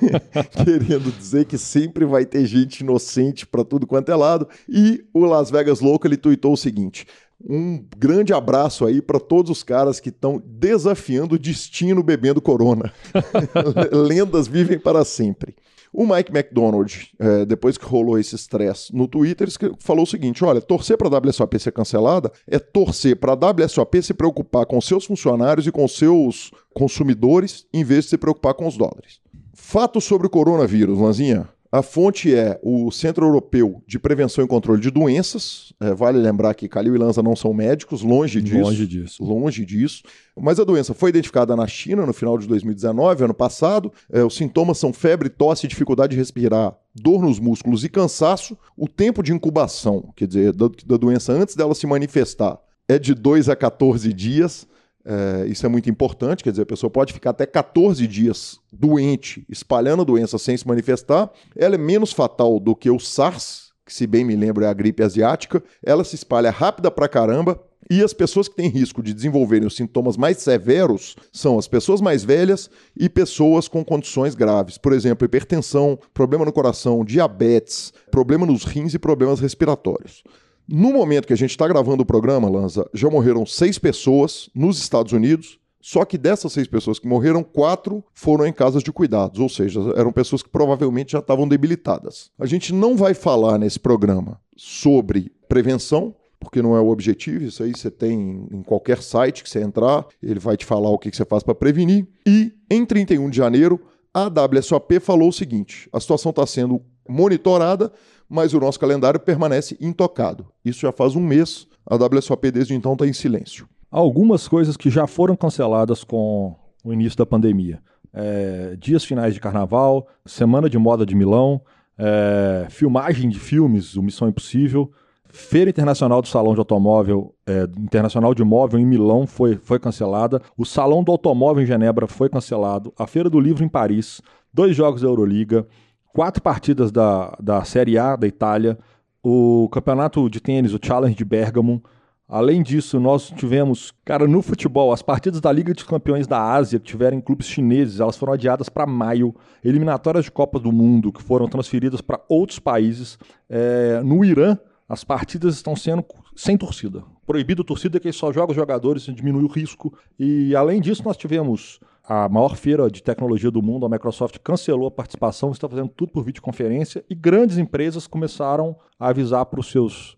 Querendo 0.64 1.12
dizer 1.12 1.44
que 1.44 1.58
sempre 1.58 2.04
vai 2.04 2.24
ter 2.24 2.46
gente 2.46 2.80
inocente 2.80 3.46
para 3.46 3.62
tudo 3.62 3.86
quanto 3.86 4.10
é 4.10 4.16
lado. 4.16 4.48
E 4.68 5.04
o 5.12 5.24
Las 5.26 5.50
Vegas 5.50 5.80
Local 5.80 6.08
ele 6.08 6.16
tweetou 6.16 6.54
o 6.54 6.56
seguinte: 6.56 7.06
um 7.42 7.82
grande 7.96 8.34
abraço 8.34 8.84
aí 8.84 9.00
para 9.00 9.18
todos 9.18 9.50
os 9.50 9.62
caras 9.62 9.98
que 10.00 10.10
estão 10.10 10.42
desafiando 10.44 11.34
o 11.34 11.38
destino 11.38 12.02
bebendo 12.02 12.40
corona. 12.40 12.92
Lendas 13.92 14.46
vivem 14.46 14.78
para 14.78 15.04
sempre. 15.04 15.54
O 15.92 16.06
Mike 16.06 16.30
McDonald, 16.30 17.10
é, 17.18 17.44
depois 17.44 17.76
que 17.76 17.84
rolou 17.84 18.18
esse 18.18 18.36
estresse 18.36 18.94
no 18.94 19.08
Twitter, 19.08 19.48
falou 19.80 20.04
o 20.04 20.06
seguinte: 20.06 20.44
olha, 20.44 20.60
torcer 20.60 20.96
para 20.96 21.08
a 21.08 21.18
WSOP 21.18 21.58
ser 21.58 21.72
cancelada 21.72 22.30
é 22.46 22.58
torcer 22.58 23.16
para 23.16 23.32
a 23.32 23.50
WSOP 23.50 24.02
se 24.02 24.14
preocupar 24.14 24.66
com 24.66 24.80
seus 24.80 25.04
funcionários 25.04 25.66
e 25.66 25.72
com 25.72 25.86
seus 25.88 26.52
consumidores, 26.72 27.66
em 27.72 27.82
vez 27.82 28.04
de 28.04 28.10
se 28.10 28.18
preocupar 28.18 28.54
com 28.54 28.66
os 28.66 28.76
dólares. 28.76 29.20
Fato 29.52 30.00
sobre 30.00 30.26
o 30.26 30.30
coronavírus, 30.30 30.98
Lanzinha. 30.98 31.48
A 31.72 31.82
fonte 31.82 32.34
é 32.34 32.58
o 32.64 32.90
Centro 32.90 33.24
Europeu 33.24 33.80
de 33.86 33.96
Prevenção 33.96 34.44
e 34.44 34.48
Controle 34.48 34.80
de 34.80 34.90
Doenças. 34.90 35.72
É, 35.78 35.94
vale 35.94 36.18
lembrar 36.18 36.52
que 36.54 36.68
Calil 36.68 36.96
e 36.96 36.98
Lanza 36.98 37.22
não 37.22 37.36
são 37.36 37.54
médicos, 37.54 38.02
longe 38.02 38.42
disso. 38.42 38.60
Longe 38.60 38.86
disso. 38.88 39.22
Longe 39.24 39.64
disso. 39.64 40.02
Mas 40.36 40.58
a 40.58 40.64
doença 40.64 40.94
foi 40.94 41.10
identificada 41.10 41.54
na 41.54 41.68
China 41.68 42.04
no 42.04 42.12
final 42.12 42.36
de 42.36 42.48
2019, 42.48 43.22
ano 43.22 43.34
passado. 43.34 43.92
É, 44.12 44.24
os 44.24 44.34
sintomas 44.34 44.78
são 44.78 44.92
febre, 44.92 45.28
tosse, 45.28 45.68
dificuldade 45.68 46.10
de 46.10 46.16
respirar, 46.16 46.76
dor 46.92 47.22
nos 47.22 47.38
músculos 47.38 47.84
e 47.84 47.88
cansaço. 47.88 48.58
O 48.76 48.88
tempo 48.88 49.22
de 49.22 49.32
incubação, 49.32 50.12
quer 50.16 50.26
dizer, 50.26 50.52
da, 50.52 50.68
da 50.84 50.96
doença 50.96 51.32
antes 51.32 51.54
dela 51.54 51.74
se 51.76 51.86
manifestar, 51.86 52.58
é 52.88 52.98
de 52.98 53.14
2 53.14 53.48
a 53.48 53.54
14 53.54 54.12
dias. 54.12 54.66
É, 55.04 55.46
isso 55.46 55.64
é 55.64 55.68
muito 55.68 55.88
importante, 55.88 56.44
quer 56.44 56.50
dizer, 56.50 56.62
a 56.62 56.66
pessoa 56.66 56.90
pode 56.90 57.12
ficar 57.12 57.30
até 57.30 57.46
14 57.46 58.06
dias 58.06 58.58
doente, 58.72 59.44
espalhando 59.48 60.02
a 60.02 60.04
doença 60.04 60.38
sem 60.38 60.56
se 60.56 60.66
manifestar. 60.66 61.30
Ela 61.56 61.74
é 61.74 61.78
menos 61.78 62.12
fatal 62.12 62.60
do 62.60 62.76
que 62.76 62.90
o 62.90 62.98
SARS, 62.98 63.70
que, 63.84 63.94
se 63.94 64.06
bem 64.06 64.24
me 64.24 64.36
lembro, 64.36 64.64
é 64.64 64.68
a 64.68 64.72
gripe 64.72 65.02
asiática. 65.02 65.62
Ela 65.84 66.04
se 66.04 66.14
espalha 66.14 66.50
rápida 66.50 66.90
pra 66.90 67.08
caramba. 67.08 67.60
E 67.90 68.04
as 68.04 68.12
pessoas 68.12 68.46
que 68.46 68.54
têm 68.54 68.68
risco 68.68 69.02
de 69.02 69.12
desenvolverem 69.12 69.66
os 69.66 69.74
sintomas 69.74 70.16
mais 70.16 70.36
severos 70.36 71.16
são 71.32 71.58
as 71.58 71.66
pessoas 71.66 72.00
mais 72.00 72.22
velhas 72.22 72.70
e 72.96 73.08
pessoas 73.08 73.66
com 73.66 73.84
condições 73.84 74.36
graves. 74.36 74.78
Por 74.78 74.92
exemplo, 74.92 75.24
hipertensão, 75.24 75.98
problema 76.14 76.44
no 76.44 76.52
coração, 76.52 77.04
diabetes, 77.04 77.92
problema 78.08 78.46
nos 78.46 78.62
rins 78.62 78.94
e 78.94 78.98
problemas 78.98 79.40
respiratórios. 79.40 80.22
No 80.72 80.92
momento 80.92 81.26
que 81.26 81.32
a 81.32 81.36
gente 81.36 81.50
está 81.50 81.66
gravando 81.66 82.04
o 82.04 82.06
programa, 82.06 82.48
Lanza, 82.48 82.88
já 82.94 83.10
morreram 83.10 83.44
seis 83.44 83.76
pessoas 83.76 84.48
nos 84.54 84.78
Estados 84.78 85.12
Unidos. 85.12 85.58
Só 85.80 86.04
que 86.04 86.16
dessas 86.16 86.52
seis 86.52 86.68
pessoas 86.68 87.00
que 87.00 87.08
morreram, 87.08 87.42
quatro 87.42 88.04
foram 88.14 88.46
em 88.46 88.52
casas 88.52 88.80
de 88.84 88.92
cuidados, 88.92 89.40
ou 89.40 89.48
seja, 89.48 89.80
eram 89.96 90.12
pessoas 90.12 90.44
que 90.44 90.48
provavelmente 90.48 91.12
já 91.12 91.18
estavam 91.18 91.48
debilitadas. 91.48 92.30
A 92.38 92.46
gente 92.46 92.72
não 92.72 92.96
vai 92.96 93.14
falar 93.14 93.58
nesse 93.58 93.80
programa 93.80 94.40
sobre 94.56 95.32
prevenção, 95.48 96.14
porque 96.38 96.62
não 96.62 96.76
é 96.76 96.80
o 96.80 96.88
objetivo. 96.88 97.46
Isso 97.46 97.64
aí 97.64 97.72
você 97.72 97.90
tem 97.90 98.46
em 98.52 98.62
qualquer 98.62 99.02
site 99.02 99.42
que 99.42 99.50
você 99.50 99.60
entrar, 99.60 100.06
ele 100.22 100.38
vai 100.38 100.56
te 100.56 100.64
falar 100.64 100.90
o 100.90 100.98
que 100.98 101.10
você 101.10 101.24
faz 101.24 101.42
para 101.42 101.54
prevenir. 101.54 102.06
E 102.24 102.52
em 102.70 102.84
31 102.84 103.28
de 103.28 103.38
janeiro, 103.38 103.80
a 104.14 104.28
WSOP 104.28 105.00
falou 105.00 105.30
o 105.30 105.32
seguinte: 105.32 105.88
a 105.92 105.98
situação 105.98 106.30
está 106.30 106.46
sendo 106.46 106.80
monitorada 107.08 107.90
mas 108.30 108.54
o 108.54 108.60
nosso 108.60 108.78
calendário 108.78 109.18
permanece 109.18 109.76
intocado. 109.80 110.46
Isso 110.64 110.82
já 110.82 110.92
faz 110.92 111.16
um 111.16 111.20
mês, 111.20 111.66
a 111.84 111.96
WSOP 111.96 112.52
desde 112.52 112.74
então 112.74 112.92
está 112.92 113.04
em 113.04 113.12
silêncio. 113.12 113.68
Algumas 113.90 114.46
coisas 114.46 114.76
que 114.76 114.88
já 114.88 115.08
foram 115.08 115.34
canceladas 115.34 116.04
com 116.04 116.54
o 116.84 116.92
início 116.92 117.18
da 117.18 117.26
pandemia. 117.26 117.82
É, 118.14 118.76
dias 118.78 119.04
finais 119.04 119.34
de 119.34 119.40
carnaval, 119.40 120.06
Semana 120.24 120.70
de 120.70 120.78
Moda 120.78 121.04
de 121.04 121.16
Milão, 121.16 121.60
é, 121.98 122.68
filmagem 122.70 123.28
de 123.28 123.38
filmes, 123.38 123.96
o 123.96 124.02
Missão 124.02 124.28
Impossível, 124.28 124.92
Feira 125.28 125.70
Internacional 125.70 126.22
do 126.22 126.28
Salão 126.28 126.54
de 126.54 126.60
Automóvel, 126.60 127.34
é, 127.46 127.64
Internacional 127.78 128.32
de 128.32 128.44
Móvel 128.44 128.78
em 128.78 128.86
Milão 128.86 129.26
foi, 129.26 129.56
foi 129.56 129.80
cancelada, 129.80 130.40
o 130.56 130.64
Salão 130.64 131.02
do 131.02 131.10
Automóvel 131.10 131.64
em 131.64 131.66
Genebra 131.66 132.06
foi 132.06 132.28
cancelado, 132.28 132.92
a 132.96 133.08
Feira 133.08 133.28
do 133.28 133.40
Livro 133.40 133.64
em 133.64 133.68
Paris, 133.68 134.20
dois 134.52 134.74
jogos 134.76 135.02
da 135.02 135.08
Euroliga, 135.08 135.66
quatro 136.12 136.42
partidas 136.42 136.90
da, 136.90 137.36
da 137.40 137.64
Série 137.64 137.98
A 137.98 138.16
da 138.16 138.26
Itália, 138.26 138.78
o 139.22 139.68
campeonato 139.70 140.28
de 140.28 140.40
tênis, 140.40 140.72
o 140.74 140.80
Challenge 140.82 141.14
de 141.14 141.24
Bergamo. 141.24 141.82
Além 142.28 142.62
disso, 142.62 143.00
nós 143.00 143.28
tivemos, 143.30 143.92
cara, 144.04 144.26
no 144.28 144.40
futebol, 144.40 144.92
as 144.92 145.02
partidas 145.02 145.40
da 145.40 145.50
Liga 145.50 145.74
de 145.74 145.84
Campeões 145.84 146.28
da 146.28 146.40
Ásia, 146.40 146.78
que 146.78 146.86
tiveram 146.86 147.20
clubes 147.20 147.48
chineses, 147.48 147.98
elas 147.98 148.16
foram 148.16 148.34
adiadas 148.34 148.68
para 148.68 148.86
maio. 148.86 149.34
Eliminatórias 149.64 150.26
de 150.26 150.30
Copa 150.30 150.60
do 150.60 150.70
Mundo, 150.70 151.12
que 151.12 151.22
foram 151.22 151.48
transferidas 151.48 152.00
para 152.00 152.20
outros 152.28 152.60
países. 152.60 153.18
É, 153.48 154.00
no 154.04 154.24
Irã, 154.24 154.56
as 154.88 155.02
partidas 155.02 155.56
estão 155.56 155.74
sendo 155.74 156.04
sem 156.36 156.56
torcida. 156.56 157.02
Proibido 157.26 157.64
torcida, 157.64 157.98
que 157.98 158.12
só 158.12 158.32
joga 158.32 158.52
os 158.52 158.56
jogadores, 158.56 159.02
diminui 159.02 159.42
o 159.42 159.48
risco. 159.48 159.92
E 160.18 160.54
além 160.54 160.80
disso, 160.80 161.02
nós 161.04 161.16
tivemos 161.16 161.80
a 162.04 162.28
maior 162.28 162.56
feira 162.56 162.90
de 162.90 163.02
tecnologia 163.02 163.50
do 163.50 163.62
mundo, 163.62 163.86
a 163.86 163.88
Microsoft 163.88 164.38
cancelou 164.42 164.88
a 164.88 164.90
participação, 164.90 165.50
está 165.52 165.68
fazendo 165.68 165.88
tudo 165.88 166.12
por 166.12 166.24
videoconferência 166.24 167.04
e 167.08 167.14
grandes 167.14 167.58
empresas 167.58 168.06
começaram 168.06 168.76
a 168.98 169.08
avisar 169.08 169.46
para 169.46 169.60
os 169.60 169.70
seus, 169.70 170.16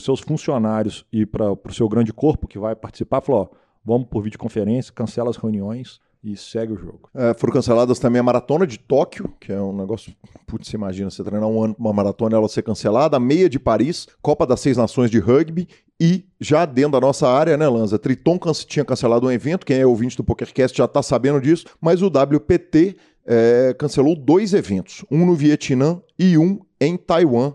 seus 0.00 0.20
funcionários 0.20 1.04
e 1.12 1.24
para 1.24 1.52
o 1.52 1.72
seu 1.72 1.88
grande 1.88 2.12
corpo 2.12 2.46
que 2.46 2.58
vai 2.58 2.76
participar, 2.76 3.20
falou, 3.20 3.50
ó, 3.52 3.56
vamos 3.84 4.08
por 4.08 4.22
videoconferência, 4.22 4.92
cancela 4.92 5.30
as 5.30 5.36
reuniões, 5.36 6.00
e 6.22 6.36
segue 6.36 6.72
o 6.74 6.76
jogo. 6.76 7.08
É, 7.14 7.34
foram 7.34 7.54
canceladas 7.54 7.98
também 7.98 8.20
a 8.20 8.22
maratona 8.22 8.66
de 8.66 8.78
Tóquio, 8.78 9.32
que 9.40 9.52
é 9.52 9.60
um 9.60 9.74
negócio. 9.74 10.14
Putz, 10.46 10.68
você 10.68 10.76
imagina 10.76 11.10
você 11.10 11.24
treinar 11.24 11.48
um 11.48 11.62
ano 11.62 11.76
uma 11.78 11.92
maratona 11.92 12.36
ela 12.36 12.48
ser 12.48 12.62
cancelada, 12.62 13.16
a 13.16 13.20
meia 13.20 13.48
de 13.48 13.58
Paris, 13.58 14.06
Copa 14.20 14.46
das 14.46 14.60
Seis 14.60 14.76
Nações 14.76 15.10
de 15.10 15.18
Rugby 15.18 15.66
e 16.00 16.24
já 16.40 16.64
dentro 16.64 16.92
da 16.92 17.00
nossa 17.00 17.28
área, 17.28 17.56
né, 17.58 17.68
Lanza? 17.68 17.98
Triton 17.98 18.38
tinha 18.66 18.84
cancelado 18.84 19.26
um 19.26 19.30
evento, 19.30 19.66
quem 19.66 19.78
é 19.78 19.86
ouvinte 19.86 20.16
do 20.16 20.24
PokerCast 20.24 20.78
já 20.78 20.86
está 20.86 21.02
sabendo 21.02 21.40
disso, 21.40 21.66
mas 21.78 22.00
o 22.00 22.06
WPT 22.06 22.96
é, 23.26 23.74
cancelou 23.78 24.16
dois 24.16 24.54
eventos, 24.54 25.04
um 25.10 25.26
no 25.26 25.34
Vietnã 25.34 26.00
e 26.18 26.38
um 26.38 26.60
em 26.80 26.96
Taiwan, 26.96 27.52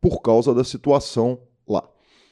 por 0.00 0.22
causa 0.22 0.54
da 0.54 0.62
situação 0.62 1.40
lá. 1.66 1.82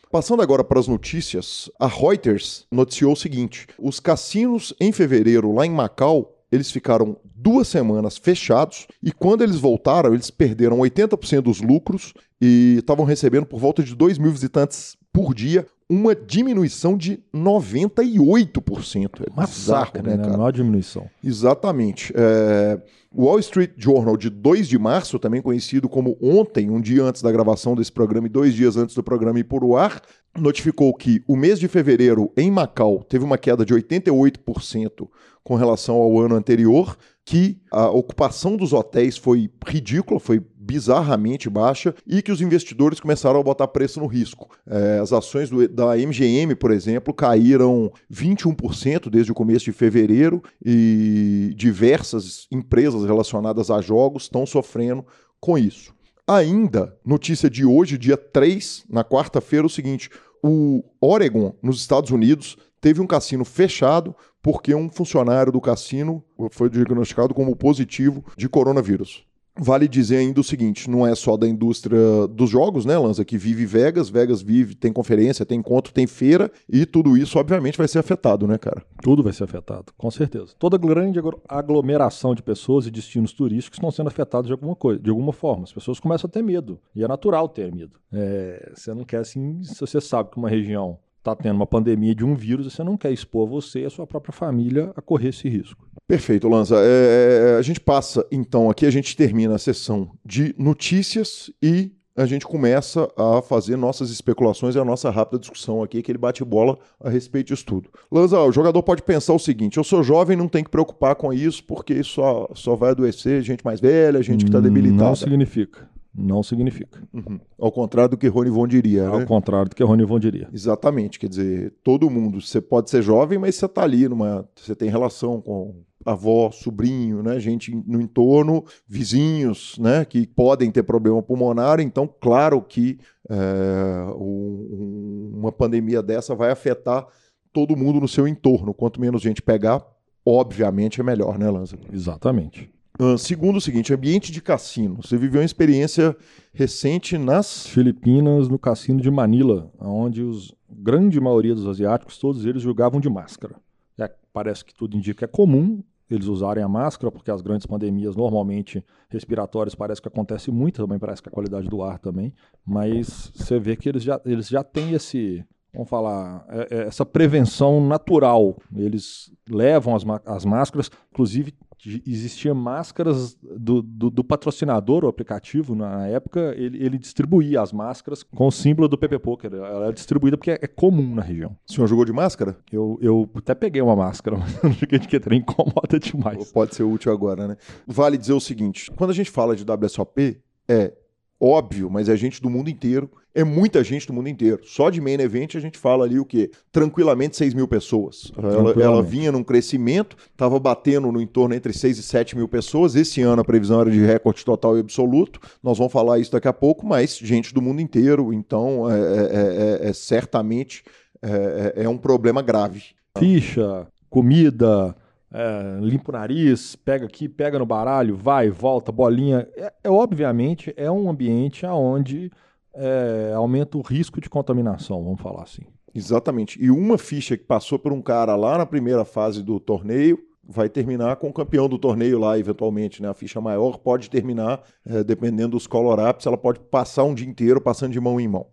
Passando 0.08 0.40
agora 0.40 0.62
para 0.62 0.78
as 0.78 0.86
notícias, 0.86 1.68
a 1.80 1.88
Reuters 1.88 2.64
noticiou 2.70 3.12
o 3.12 3.16
seguinte: 3.16 3.66
os 3.76 3.98
cassinos 3.98 4.72
em 4.80 4.92
fevereiro 4.92 5.52
lá 5.52 5.66
em 5.66 5.70
Macau 5.70 6.36
eles 6.50 6.70
ficaram 6.70 7.16
duas 7.24 7.68
semanas 7.68 8.16
fechados 8.16 8.86
e 9.02 9.12
quando 9.12 9.42
eles 9.42 9.56
voltaram, 9.56 10.14
eles 10.14 10.30
perderam 10.30 10.78
80% 10.78 11.42
dos 11.42 11.60
lucros 11.60 12.14
e 12.40 12.76
estavam 12.78 13.04
recebendo 13.04 13.46
por 13.46 13.58
volta 13.58 13.82
de 13.82 13.94
2 13.94 14.18
mil 14.18 14.30
visitantes 14.30 14.96
por 15.26 15.34
dia, 15.34 15.66
uma 15.90 16.14
diminuição 16.14 16.96
de 16.96 17.18
98%. 17.34 19.22
É 19.22 19.34
Massacre, 19.34 20.02
bizarro, 20.02 20.16
né, 20.16 20.24
cara? 20.24 20.38
Maior 20.38 20.52
diminuição. 20.52 21.10
Exatamente. 21.22 22.12
É... 22.14 22.80
O 23.12 23.24
Wall 23.24 23.40
Street 23.40 23.72
Journal, 23.76 24.16
de 24.16 24.30
2 24.30 24.68
de 24.68 24.78
março, 24.78 25.18
também 25.18 25.42
conhecido 25.42 25.88
como 25.88 26.16
ontem, 26.20 26.70
um 26.70 26.80
dia 26.80 27.02
antes 27.02 27.22
da 27.22 27.32
gravação 27.32 27.74
desse 27.74 27.90
programa 27.90 28.26
e 28.26 28.30
dois 28.30 28.54
dias 28.54 28.76
antes 28.76 28.94
do 28.94 29.02
programa 29.02 29.40
ir 29.40 29.44
por 29.44 29.64
o 29.64 29.74
ar, 29.74 30.00
notificou 30.38 30.94
que 30.94 31.22
o 31.26 31.34
mês 31.34 31.58
de 31.58 31.66
fevereiro 31.66 32.30
em 32.36 32.50
Macau 32.50 33.02
teve 33.02 33.24
uma 33.24 33.38
queda 33.38 33.64
de 33.64 33.74
88% 33.74 35.08
com 35.42 35.54
relação 35.54 35.96
ao 35.96 36.20
ano 36.20 36.34
anterior, 36.34 36.96
que 37.24 37.58
a 37.72 37.88
ocupação 37.88 38.56
dos 38.56 38.72
hotéis 38.72 39.16
foi 39.16 39.50
ridícula, 39.66 40.20
foi 40.20 40.44
bizarramente 40.66 41.48
baixa 41.48 41.94
e 42.06 42.20
que 42.20 42.32
os 42.32 42.40
investidores 42.40 42.98
começaram 42.98 43.38
a 43.38 43.42
botar 43.42 43.68
preço 43.68 44.00
no 44.00 44.06
risco. 44.06 44.50
É, 44.66 44.98
as 44.98 45.12
ações 45.12 45.48
do, 45.48 45.68
da 45.68 45.96
MGM, 45.96 46.56
por 46.56 46.72
exemplo, 46.72 47.14
caíram 47.14 47.92
21% 48.12 49.08
desde 49.08 49.30
o 49.30 49.34
começo 49.34 49.66
de 49.66 49.72
fevereiro 49.72 50.42
e 50.64 51.52
diversas 51.56 52.48
empresas 52.50 53.04
relacionadas 53.04 53.70
a 53.70 53.80
jogos 53.80 54.24
estão 54.24 54.44
sofrendo 54.44 55.04
com 55.40 55.56
isso. 55.56 55.94
Ainda, 56.26 56.96
notícia 57.04 57.48
de 57.48 57.64
hoje, 57.64 57.96
dia 57.96 58.16
3, 58.16 58.84
na 58.90 59.04
quarta-feira, 59.04 59.64
o 59.64 59.70
seguinte: 59.70 60.10
o 60.42 60.82
Oregon, 61.00 61.54
nos 61.62 61.78
Estados 61.78 62.10
Unidos, 62.10 62.56
teve 62.80 63.00
um 63.00 63.06
cassino 63.06 63.44
fechado 63.44 64.14
porque 64.42 64.74
um 64.74 64.88
funcionário 64.88 65.52
do 65.52 65.60
cassino 65.60 66.24
foi 66.50 66.68
diagnosticado 66.68 67.32
como 67.32 67.54
positivo 67.54 68.24
de 68.36 68.48
coronavírus. 68.48 69.24
Vale 69.58 69.88
dizer 69.88 70.18
ainda 70.18 70.40
o 70.40 70.44
seguinte: 70.44 70.88
não 70.90 71.06
é 71.06 71.14
só 71.14 71.36
da 71.36 71.48
indústria 71.48 72.26
dos 72.28 72.50
jogos, 72.50 72.84
né, 72.84 72.96
Lanza, 72.98 73.24
que 73.24 73.38
vive 73.38 73.64
Vegas, 73.64 74.08
Vegas 74.08 74.42
vive, 74.42 74.74
tem 74.74 74.92
conferência, 74.92 75.46
tem 75.46 75.58
encontro, 75.58 75.92
tem 75.92 76.06
feira, 76.06 76.50
e 76.68 76.84
tudo 76.84 77.16
isso, 77.16 77.38
obviamente, 77.38 77.78
vai 77.78 77.88
ser 77.88 77.98
afetado, 77.98 78.46
né, 78.46 78.58
cara? 78.58 78.82
Tudo 79.02 79.22
vai 79.22 79.32
ser 79.32 79.44
afetado, 79.44 79.92
com 79.96 80.10
certeza. 80.10 80.54
Toda 80.58 80.76
grande 80.76 81.18
aglomeração 81.48 82.34
de 82.34 82.42
pessoas 82.42 82.86
e 82.86 82.90
destinos 82.90 83.32
turísticos 83.32 83.78
estão 83.78 83.90
sendo 83.90 84.08
afetados 84.08 84.46
de 84.46 84.52
alguma 84.52 84.76
coisa, 84.76 85.00
de 85.00 85.10
alguma 85.10 85.32
forma. 85.32 85.64
As 85.64 85.72
pessoas 85.72 85.98
começam 85.98 86.28
a 86.28 86.30
ter 86.30 86.42
medo. 86.42 86.78
E 86.94 87.02
é 87.02 87.08
natural 87.08 87.48
ter 87.48 87.74
medo. 87.74 87.98
É, 88.12 88.72
você 88.74 88.92
não 88.92 89.04
quer 89.04 89.18
assim, 89.18 89.62
se 89.62 89.80
você 89.80 90.00
sabe 90.00 90.30
que 90.30 90.36
uma 90.36 90.48
região 90.48 90.98
está 91.18 91.34
tendo 91.34 91.56
uma 91.56 91.66
pandemia 91.66 92.14
de 92.14 92.24
um 92.24 92.34
vírus, 92.34 92.72
você 92.72 92.84
não 92.84 92.96
quer 92.96 93.12
expor 93.12 93.48
você 93.48 93.80
e 93.80 93.84
a 93.86 93.90
sua 93.90 94.06
própria 94.06 94.32
família 94.32 94.92
a 94.94 95.02
correr 95.02 95.28
esse 95.28 95.48
risco. 95.48 95.86
Perfeito, 96.08 96.48
Lanza. 96.48 96.76
É, 96.76 97.54
é, 97.54 97.58
a 97.58 97.62
gente 97.62 97.80
passa, 97.80 98.24
então, 98.30 98.70
aqui 98.70 98.86
a 98.86 98.90
gente 98.90 99.16
termina 99.16 99.56
a 99.56 99.58
sessão 99.58 100.10
de 100.24 100.54
notícias 100.56 101.50
e 101.60 101.92
a 102.16 102.24
gente 102.24 102.46
começa 102.46 103.10
a 103.16 103.42
fazer 103.42 103.76
nossas 103.76 104.10
especulações 104.10 104.74
e 104.74 104.78
a 104.78 104.84
nossa 104.84 105.10
rápida 105.10 105.38
discussão 105.38 105.82
aqui, 105.82 105.98
aquele 105.98 106.16
bate-bola 106.16 106.78
a 106.98 107.10
respeito 107.10 107.48
disso 107.48 107.66
tudo. 107.66 107.90
Lanza, 108.10 108.40
o 108.40 108.52
jogador 108.52 108.82
pode 108.82 109.02
pensar 109.02 109.34
o 109.34 109.38
seguinte: 109.38 109.76
eu 109.76 109.84
sou 109.84 110.02
jovem, 110.02 110.36
não 110.36 110.48
tem 110.48 110.64
que 110.64 110.70
preocupar 110.70 111.16
com 111.16 111.32
isso, 111.32 111.62
porque 111.64 111.92
isso 111.92 112.14
só, 112.14 112.48
só 112.54 112.76
vai 112.76 112.90
adoecer 112.90 113.42
gente 113.42 113.64
mais 113.64 113.80
velha, 113.80 114.22
gente 114.22 114.44
que 114.44 114.48
está 114.48 114.60
debilitada. 114.60 115.08
Não 115.08 115.16
significa 115.16 115.96
não 116.16 116.42
significa. 116.42 117.02
Uhum. 117.12 117.38
Ao 117.58 117.70
contrário 117.70 118.12
do 118.12 118.16
que 118.16 118.26
Rony 118.26 118.48
Von 118.48 118.66
diria, 118.66 119.06
Ao 119.06 119.18
né? 119.18 119.26
contrário 119.26 119.68
do 119.68 119.76
que 119.76 119.84
Rony 119.84 120.04
Von 120.04 120.18
diria. 120.18 120.48
Exatamente, 120.52 121.18
quer 121.18 121.28
dizer, 121.28 121.74
todo 121.84 122.08
mundo, 122.08 122.40
você 122.40 122.60
pode 122.60 122.88
ser 122.88 123.02
jovem, 123.02 123.38
mas 123.38 123.54
você 123.54 123.66
está 123.66 123.82
ali 123.82 124.08
numa, 124.08 124.48
você 124.56 124.74
tem 124.74 124.88
relação 124.88 125.40
com 125.40 125.74
avó, 126.06 126.50
sobrinho, 126.52 127.22
né, 127.22 127.40
gente 127.40 127.74
no 127.86 128.00
entorno, 128.00 128.64
vizinhos, 128.86 129.76
né, 129.78 130.04
que 130.04 130.26
podem 130.26 130.70
ter 130.70 130.84
problema 130.84 131.20
pulmonar, 131.20 131.80
então 131.80 132.08
claro 132.20 132.62
que 132.62 132.98
é, 133.28 134.14
um, 134.16 135.32
uma 135.34 135.50
pandemia 135.50 136.00
dessa 136.00 136.34
vai 136.34 136.50
afetar 136.52 137.06
todo 137.52 137.76
mundo 137.76 138.00
no 138.00 138.06
seu 138.06 138.28
entorno, 138.28 138.72
quanto 138.72 139.00
menos 139.00 139.20
gente 139.20 139.42
pegar, 139.42 139.84
obviamente 140.24 141.00
é 141.00 141.04
melhor, 141.04 141.38
né, 141.38 141.50
Lanza? 141.50 141.76
Exatamente. 141.92 142.70
Uh, 142.98 143.18
segundo 143.18 143.56
o 143.56 143.60
seguinte, 143.60 143.92
ambiente 143.92 144.32
de 144.32 144.40
cassino. 144.40 145.02
Você 145.02 145.18
viveu 145.18 145.40
uma 145.40 145.44
experiência 145.44 146.16
recente 146.54 147.18
nas 147.18 147.66
Filipinas, 147.66 148.48
no 148.48 148.58
cassino 148.58 149.02
de 149.02 149.10
Manila, 149.10 149.70
onde 149.78 150.22
os 150.22 150.54
grande 150.68 151.20
maioria 151.20 151.54
dos 151.54 151.66
asiáticos, 151.66 152.18
todos 152.18 152.46
eles 152.46 152.62
jogavam 152.62 153.00
de 153.00 153.10
máscara. 153.10 153.56
É, 153.98 154.10
parece 154.32 154.64
que 154.64 154.74
tudo 154.74 154.96
indica 154.96 155.18
que 155.18 155.24
é 155.24 155.28
comum 155.28 155.82
eles 156.10 156.26
usarem 156.26 156.62
a 156.62 156.68
máscara, 156.68 157.10
porque 157.10 157.30
as 157.30 157.40
grandes 157.40 157.66
pandemias 157.66 158.14
normalmente 158.14 158.84
respiratórias 159.08 159.74
parece 159.74 160.00
que 160.00 160.08
acontece 160.08 160.50
muito, 160.50 160.82
também 160.82 160.98
parece 160.98 161.22
que 161.22 161.28
a 161.28 161.32
qualidade 161.32 161.68
do 161.68 161.82
ar 161.82 161.98
também, 161.98 162.32
mas 162.64 163.32
você 163.34 163.58
vê 163.58 163.76
que 163.76 163.88
eles 163.88 164.02
já, 164.02 164.20
eles 164.24 164.48
já 164.48 164.62
têm 164.62 164.92
esse, 164.92 165.44
vamos 165.72 165.88
falar, 165.88 166.44
é, 166.48 166.68
é, 166.70 166.86
essa 166.86 167.04
prevenção 167.04 167.84
natural. 167.84 168.56
Eles 168.74 169.32
levam 169.48 169.94
as, 169.94 170.04
as 170.24 170.44
máscaras, 170.44 170.90
inclusive 171.10 171.52
existia 171.84 172.54
máscaras 172.54 173.36
do, 173.36 173.82
do, 173.82 174.10
do, 174.10 174.24
patrocinador, 174.24 175.04
o 175.04 175.08
aplicativo, 175.08 175.74
na 175.74 176.06
época, 176.06 176.54
ele, 176.56 176.82
ele, 176.84 176.98
distribuía 176.98 177.60
as 177.60 177.72
máscaras 177.72 178.22
com 178.22 178.46
o 178.46 178.50
símbolo 178.50 178.88
do 178.88 178.98
PP 178.98 179.18
Poker. 179.18 179.52
Ela 179.52 179.84
era 179.84 179.92
distribuída 179.92 180.36
porque 180.36 180.52
é, 180.52 180.58
é, 180.62 180.66
comum 180.66 181.14
na 181.14 181.22
região. 181.22 181.56
O 181.68 181.72
senhor 181.72 181.86
jogou 181.86 182.04
de 182.04 182.12
máscara? 182.12 182.56
Eu, 182.72 182.98
eu 183.00 183.30
até 183.34 183.54
peguei 183.54 183.82
uma 183.82 183.94
máscara, 183.94 184.36
mas 184.38 184.62
não 184.62 184.72
joguei 184.72 184.98
de 184.98 185.06
que 185.06 185.16
incomoda 185.34 185.98
demais. 186.00 186.50
Pode 186.50 186.74
ser 186.74 186.82
útil 186.82 187.12
agora, 187.12 187.46
né? 187.48 187.56
Vale 187.86 188.16
dizer 188.16 188.32
o 188.32 188.40
seguinte: 188.40 188.90
quando 188.96 189.10
a 189.10 189.14
gente 189.14 189.30
fala 189.30 189.54
de 189.54 189.64
WSOP, 189.64 190.40
é 190.68 190.92
óbvio, 191.40 191.90
mas 191.90 192.08
é 192.08 192.16
gente 192.16 192.40
do 192.40 192.50
mundo 192.50 192.68
inteiro. 192.70 193.10
É 193.34 193.44
muita 193.44 193.84
gente 193.84 194.06
do 194.06 194.14
mundo 194.14 194.30
inteiro. 194.30 194.62
Só 194.64 194.88
de 194.88 194.98
main 194.98 195.20
event 195.20 195.56
a 195.56 195.60
gente 195.60 195.76
fala 195.76 196.04
ali 196.04 196.18
o 196.18 196.24
quê? 196.24 196.50
Tranquilamente 196.72 197.36
6 197.36 197.52
mil 197.52 197.68
pessoas. 197.68 198.32
Ela, 198.34 198.82
ela 198.82 199.02
vinha 199.02 199.30
num 199.30 199.44
crescimento, 199.44 200.16
estava 200.32 200.58
batendo 200.58 201.12
no 201.12 201.20
entorno 201.20 201.54
entre 201.54 201.72
6 201.74 201.98
e 201.98 202.02
7 202.02 202.34
mil 202.34 202.48
pessoas. 202.48 202.94
Esse 202.94 203.20
ano 203.20 203.42
a 203.42 203.44
previsão 203.44 203.82
era 203.82 203.90
de 203.90 204.00
recorde 204.00 204.42
total 204.42 204.78
e 204.78 204.80
absoluto. 204.80 205.38
Nós 205.62 205.76
vamos 205.76 205.92
falar 205.92 206.18
isso 206.18 206.32
daqui 206.32 206.48
a 206.48 206.52
pouco, 206.52 206.86
mas 206.86 207.18
gente 207.18 207.52
do 207.52 207.60
mundo 207.60 207.82
inteiro. 207.82 208.32
Então, 208.32 208.90
é, 208.90 208.98
é, 208.98 209.82
é, 209.84 209.88
é 209.90 209.92
certamente 209.92 210.82
é, 211.22 211.84
é 211.84 211.88
um 211.88 211.98
problema 211.98 212.40
grave. 212.40 212.82
Ficha, 213.18 213.86
comida, 214.08 214.96
é, 215.32 215.78
limpa 215.80 216.10
o 216.10 216.12
nariz, 216.12 216.76
pega 216.76 217.06
aqui, 217.06 217.28
pega 217.28 217.58
no 217.58 217.66
baralho, 217.66 218.16
vai, 218.16 218.48
volta, 218.48 218.92
bolinha. 218.92 219.48
É, 219.56 219.72
é 219.84 219.90
obviamente 219.90 220.72
é 220.76 220.90
um 220.90 221.10
ambiente 221.10 221.66
onde 221.66 222.30
é, 222.74 223.32
aumenta 223.34 223.76
o 223.76 223.82
risco 223.82 224.20
de 224.20 224.28
contaminação, 224.28 225.02
vamos 225.02 225.20
falar 225.20 225.42
assim. 225.42 225.62
Exatamente. 225.94 226.62
E 226.62 226.70
uma 226.70 226.98
ficha 226.98 227.36
que 227.36 227.44
passou 227.44 227.78
por 227.78 227.92
um 227.92 228.02
cara 228.02 228.36
lá 228.36 228.58
na 228.58 228.66
primeira 228.66 229.04
fase 229.04 229.42
do 229.42 229.58
torneio 229.58 230.18
vai 230.48 230.68
terminar 230.68 231.16
com 231.16 231.28
o 231.28 231.32
campeão 231.32 231.68
do 231.68 231.78
torneio 231.78 232.18
lá, 232.18 232.38
eventualmente. 232.38 233.02
Né? 233.02 233.08
A 233.08 233.14
ficha 233.14 233.40
maior 233.40 233.78
pode 233.78 234.08
terminar, 234.08 234.62
é, 234.84 235.02
dependendo 235.02 235.50
dos 235.50 235.66
color-ups, 235.66 236.26
ela 236.26 236.36
pode 236.36 236.60
passar 236.60 237.04
um 237.04 237.14
dia 237.14 237.28
inteiro 237.28 237.60
passando 237.60 237.92
de 237.92 238.00
mão 238.00 238.20
em 238.20 238.28
mão 238.28 238.46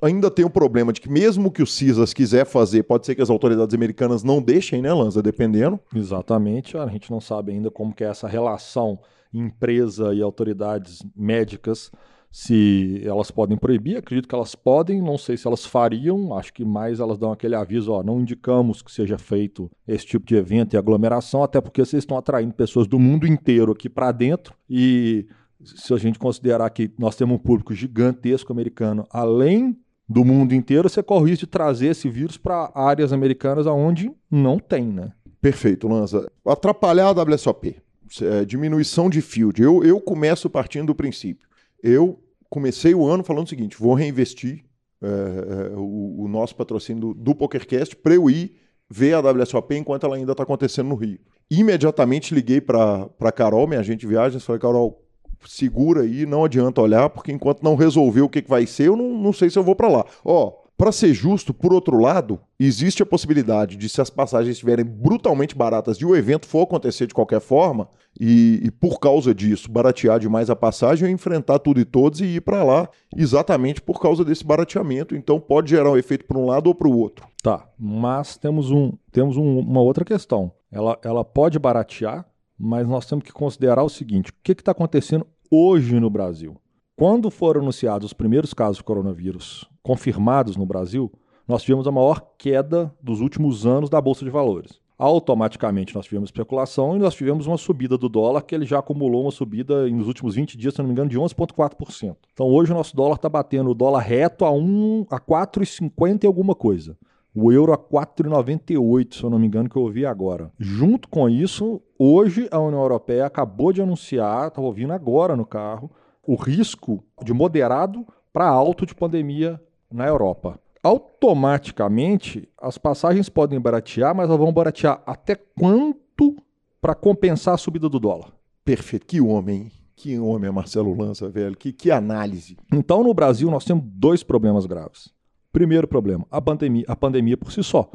ainda 0.00 0.30
tem 0.30 0.44
o 0.44 0.50
problema 0.50 0.92
de 0.92 1.00
que 1.00 1.08
mesmo 1.08 1.50
que 1.50 1.62
o 1.62 1.66
CISAS 1.66 2.12
quiser 2.12 2.46
fazer, 2.46 2.82
pode 2.82 3.06
ser 3.06 3.14
que 3.14 3.22
as 3.22 3.30
autoridades 3.30 3.74
americanas 3.74 4.22
não 4.22 4.40
deixem, 4.42 4.82
né, 4.82 4.92
Lanza, 4.92 5.22
dependendo. 5.22 5.78
Exatamente, 5.94 6.76
a 6.76 6.86
gente 6.86 7.10
não 7.10 7.20
sabe 7.20 7.52
ainda 7.52 7.70
como 7.70 7.94
que 7.94 8.04
é 8.04 8.08
essa 8.08 8.28
relação 8.28 8.98
empresa 9.32 10.12
e 10.12 10.20
autoridades 10.22 11.04
médicas, 11.16 11.90
se 12.32 13.02
elas 13.04 13.30
podem 13.30 13.56
proibir, 13.56 13.96
acredito 13.96 14.28
que 14.28 14.34
elas 14.34 14.54
podem, 14.54 15.02
não 15.02 15.18
sei 15.18 15.36
se 15.36 15.48
elas 15.48 15.66
fariam, 15.66 16.36
acho 16.36 16.52
que 16.52 16.64
mais 16.64 17.00
elas 17.00 17.18
dão 17.18 17.32
aquele 17.32 17.56
aviso, 17.56 17.90
ó, 17.90 18.04
não 18.04 18.20
indicamos 18.20 18.82
que 18.82 18.92
seja 18.92 19.18
feito 19.18 19.68
esse 19.86 20.06
tipo 20.06 20.24
de 20.24 20.36
evento 20.36 20.74
e 20.74 20.76
aglomeração, 20.76 21.42
até 21.42 21.60
porque 21.60 21.84
vocês 21.84 22.02
estão 22.02 22.16
atraindo 22.16 22.54
pessoas 22.54 22.86
do 22.86 23.00
mundo 23.00 23.26
inteiro 23.26 23.72
aqui 23.72 23.88
para 23.88 24.12
dentro 24.12 24.54
e 24.68 25.26
se 25.64 25.92
a 25.92 25.96
gente 25.96 26.18
considerar 26.18 26.68
que 26.70 26.90
nós 26.98 27.16
temos 27.16 27.36
um 27.36 27.38
público 27.38 27.74
gigantesco 27.74 28.52
americano, 28.52 29.06
além 29.10 29.78
do 30.08 30.24
mundo 30.24 30.54
inteiro, 30.54 30.88
você 30.88 31.02
corre 31.02 31.22
o 31.22 31.26
risco 31.26 31.46
de 31.46 31.50
trazer 31.50 31.88
esse 31.88 32.08
vírus 32.08 32.36
para 32.36 32.72
áreas 32.74 33.12
americanas 33.12 33.66
onde 33.66 34.10
não 34.30 34.58
tem, 34.58 34.84
né? 34.84 35.12
Perfeito, 35.40 35.88
Lanza. 35.88 36.30
Atrapalhar 36.44 37.06
a 37.06 37.22
WSOP, 37.22 37.76
é, 38.20 38.44
diminuição 38.44 39.08
de 39.08 39.22
field. 39.22 39.62
Eu, 39.62 39.84
eu 39.84 40.00
começo 40.00 40.50
partindo 40.50 40.88
do 40.88 40.94
princípio. 40.94 41.48
Eu 41.82 42.18
comecei 42.48 42.94
o 42.94 43.06
ano 43.06 43.22
falando 43.22 43.46
o 43.46 43.48
seguinte: 43.48 43.78
vou 43.78 43.94
reinvestir 43.94 44.64
é, 45.00 45.06
é, 45.06 45.76
o, 45.76 46.24
o, 46.24 46.28
nosso 46.28 46.54
patrocínio 46.56 47.00
do, 47.00 47.14
do 47.14 47.34
PokerCast 47.34 47.96
para 47.96 48.14
eu 48.14 48.28
ir 48.28 48.54
ver 48.90 49.14
a 49.14 49.20
WSOP 49.20 49.76
enquanto 49.76 50.04
ela 50.04 50.16
ainda 50.16 50.32
está 50.32 50.42
acontecendo 50.42 50.88
no 50.88 50.96
Rio. 50.96 51.20
Imediatamente 51.50 52.34
liguei 52.34 52.60
para 52.60 53.08
Carol, 53.34 53.66
minha 53.66 53.80
agente 53.80 54.00
de 54.00 54.06
viagens, 54.08 54.44
falei: 54.44 54.60
Carol, 54.60 55.00
segura 55.46 56.02
aí, 56.02 56.26
não 56.26 56.44
adianta 56.44 56.80
olhar, 56.80 57.10
porque 57.10 57.32
enquanto 57.32 57.62
não 57.62 57.74
resolver 57.74 58.22
o 58.22 58.28
que, 58.28 58.42
que 58.42 58.50
vai 58.50 58.66
ser, 58.66 58.88
eu 58.88 58.96
não, 58.96 59.10
não 59.16 59.32
sei 59.32 59.50
se 59.50 59.58
eu 59.58 59.62
vou 59.62 59.74
para 59.74 59.88
lá. 59.88 60.04
Ó, 60.24 60.52
para 60.80 60.92
ser 60.92 61.12
justo, 61.12 61.52
por 61.52 61.74
outro 61.74 61.98
lado, 61.98 62.40
existe 62.58 63.02
a 63.02 63.06
possibilidade 63.06 63.76
de, 63.76 63.86
se 63.86 64.00
as 64.00 64.08
passagens 64.08 64.54
estiverem 64.54 64.82
brutalmente 64.82 65.54
baratas 65.54 65.98
e 65.98 66.06
o 66.06 66.16
evento 66.16 66.46
for 66.46 66.62
acontecer 66.62 67.06
de 67.06 67.12
qualquer 67.12 67.40
forma, 67.40 67.86
e, 68.18 68.60
e 68.64 68.70
por 68.70 68.98
causa 68.98 69.34
disso 69.34 69.70
baratear 69.70 70.18
demais 70.18 70.48
a 70.48 70.56
passagem, 70.56 71.06
eu 71.06 71.12
enfrentar 71.12 71.58
tudo 71.58 71.80
e 71.80 71.84
todos 71.84 72.22
e 72.22 72.24
ir 72.24 72.40
para 72.40 72.64
lá 72.64 72.88
exatamente 73.14 73.82
por 73.82 74.00
causa 74.00 74.24
desse 74.24 74.42
barateamento. 74.42 75.14
Então 75.14 75.38
pode 75.38 75.68
gerar 75.68 75.90
um 75.90 75.98
efeito 75.98 76.24
para 76.24 76.38
um 76.38 76.46
lado 76.46 76.68
ou 76.68 76.74
para 76.74 76.88
o 76.88 76.96
outro. 76.96 77.26
Tá, 77.42 77.68
mas 77.78 78.38
temos, 78.38 78.70
um, 78.70 78.92
temos 79.12 79.36
um, 79.36 79.58
uma 79.58 79.82
outra 79.82 80.02
questão. 80.02 80.50
Ela, 80.72 80.98
ela 81.02 81.24
pode 81.24 81.58
baratear, 81.58 82.24
mas 82.60 82.86
nós 82.86 83.06
temos 83.06 83.24
que 83.24 83.32
considerar 83.32 83.82
o 83.82 83.88
seguinte: 83.88 84.30
o 84.30 84.34
que 84.42 84.52
está 84.52 84.72
acontecendo 84.72 85.26
hoje 85.50 85.98
no 85.98 86.10
Brasil? 86.10 86.56
Quando 86.94 87.30
foram 87.30 87.62
anunciados 87.62 88.06
os 88.06 88.12
primeiros 88.12 88.52
casos 88.52 88.76
de 88.76 88.84
coronavírus 88.84 89.66
confirmados 89.82 90.56
no 90.56 90.66
Brasil, 90.66 91.10
nós 91.48 91.62
tivemos 91.62 91.88
a 91.88 91.90
maior 91.90 92.20
queda 92.36 92.94
dos 93.02 93.22
últimos 93.22 93.66
anos 93.66 93.88
da 93.88 93.98
Bolsa 94.00 94.24
de 94.24 94.30
Valores. 94.30 94.78
Automaticamente 94.98 95.94
nós 95.94 96.04
tivemos 96.04 96.28
especulação 96.28 96.94
e 96.94 96.98
nós 96.98 97.14
tivemos 97.14 97.46
uma 97.46 97.56
subida 97.56 97.96
do 97.96 98.06
dólar, 98.06 98.42
que 98.42 98.54
ele 98.54 98.66
já 98.66 98.80
acumulou 98.80 99.22
uma 99.22 99.30
subida 99.30 99.88
nos 99.88 100.06
últimos 100.06 100.34
20 100.34 100.58
dias, 100.58 100.74
se 100.74 100.80
não 100.80 100.86
me 100.86 100.92
engano, 100.92 101.08
de 101.08 101.18
11,4%. 101.18 102.16
Então 102.34 102.46
hoje 102.46 102.70
o 102.70 102.74
nosso 102.74 102.94
dólar 102.94 103.14
está 103.14 103.30
batendo 103.30 103.70
o 103.70 103.74
dólar 103.74 104.00
reto 104.00 104.44
a, 104.44 104.52
um, 104.52 105.06
a 105.10 105.18
4,50 105.18 106.24
e 106.24 106.26
alguma 106.26 106.54
coisa. 106.54 106.98
O 107.34 107.52
euro 107.52 107.72
a 107.72 107.78
4,98, 107.78 109.14
se 109.14 109.22
eu 109.22 109.30
não 109.30 109.38
me 109.38 109.46
engano, 109.46 109.68
que 109.68 109.76
eu 109.76 109.82
ouvi 109.82 110.04
agora. 110.04 110.50
Junto 110.58 111.08
com 111.08 111.28
isso, 111.28 111.80
hoje 111.98 112.48
a 112.50 112.58
União 112.58 112.80
Europeia 112.80 113.26
acabou 113.26 113.72
de 113.72 113.80
anunciar, 113.80 114.48
estava 114.48 114.66
ouvindo 114.66 114.92
agora 114.92 115.36
no 115.36 115.46
carro, 115.46 115.90
o 116.26 116.34
risco 116.34 117.04
de 117.22 117.32
moderado 117.32 118.04
para 118.32 118.48
alto 118.48 118.84
de 118.84 118.94
pandemia 118.94 119.60
na 119.90 120.06
Europa. 120.06 120.58
Automaticamente, 120.82 122.48
as 122.60 122.78
passagens 122.78 123.28
podem 123.28 123.60
baratear, 123.60 124.14
mas 124.14 124.28
elas 124.28 124.40
vão 124.40 124.52
baratear 124.52 125.02
até 125.06 125.34
quanto 125.34 126.36
para 126.80 126.94
compensar 126.94 127.54
a 127.54 127.58
subida 127.58 127.88
do 127.88 128.00
dólar? 128.00 128.32
Perfeito. 128.64 129.06
Que 129.06 129.20
homem, 129.20 129.70
Que 129.94 130.18
homem 130.18 130.48
é 130.48 130.52
Marcelo 130.52 130.96
Lança, 130.96 131.28
velho. 131.28 131.54
Que, 131.56 131.72
que 131.72 131.90
análise. 131.90 132.56
Então, 132.72 133.02
no 133.04 133.12
Brasil, 133.12 133.50
nós 133.50 133.64
temos 133.64 133.84
dois 133.86 134.22
problemas 134.22 134.64
graves. 134.64 135.12
Primeiro 135.52 135.88
problema, 135.88 136.26
a 136.30 136.40
pandemia, 136.40 136.84
a 136.86 136.94
pandemia 136.94 137.36
por 137.36 137.52
si 137.52 137.62
só. 137.62 137.90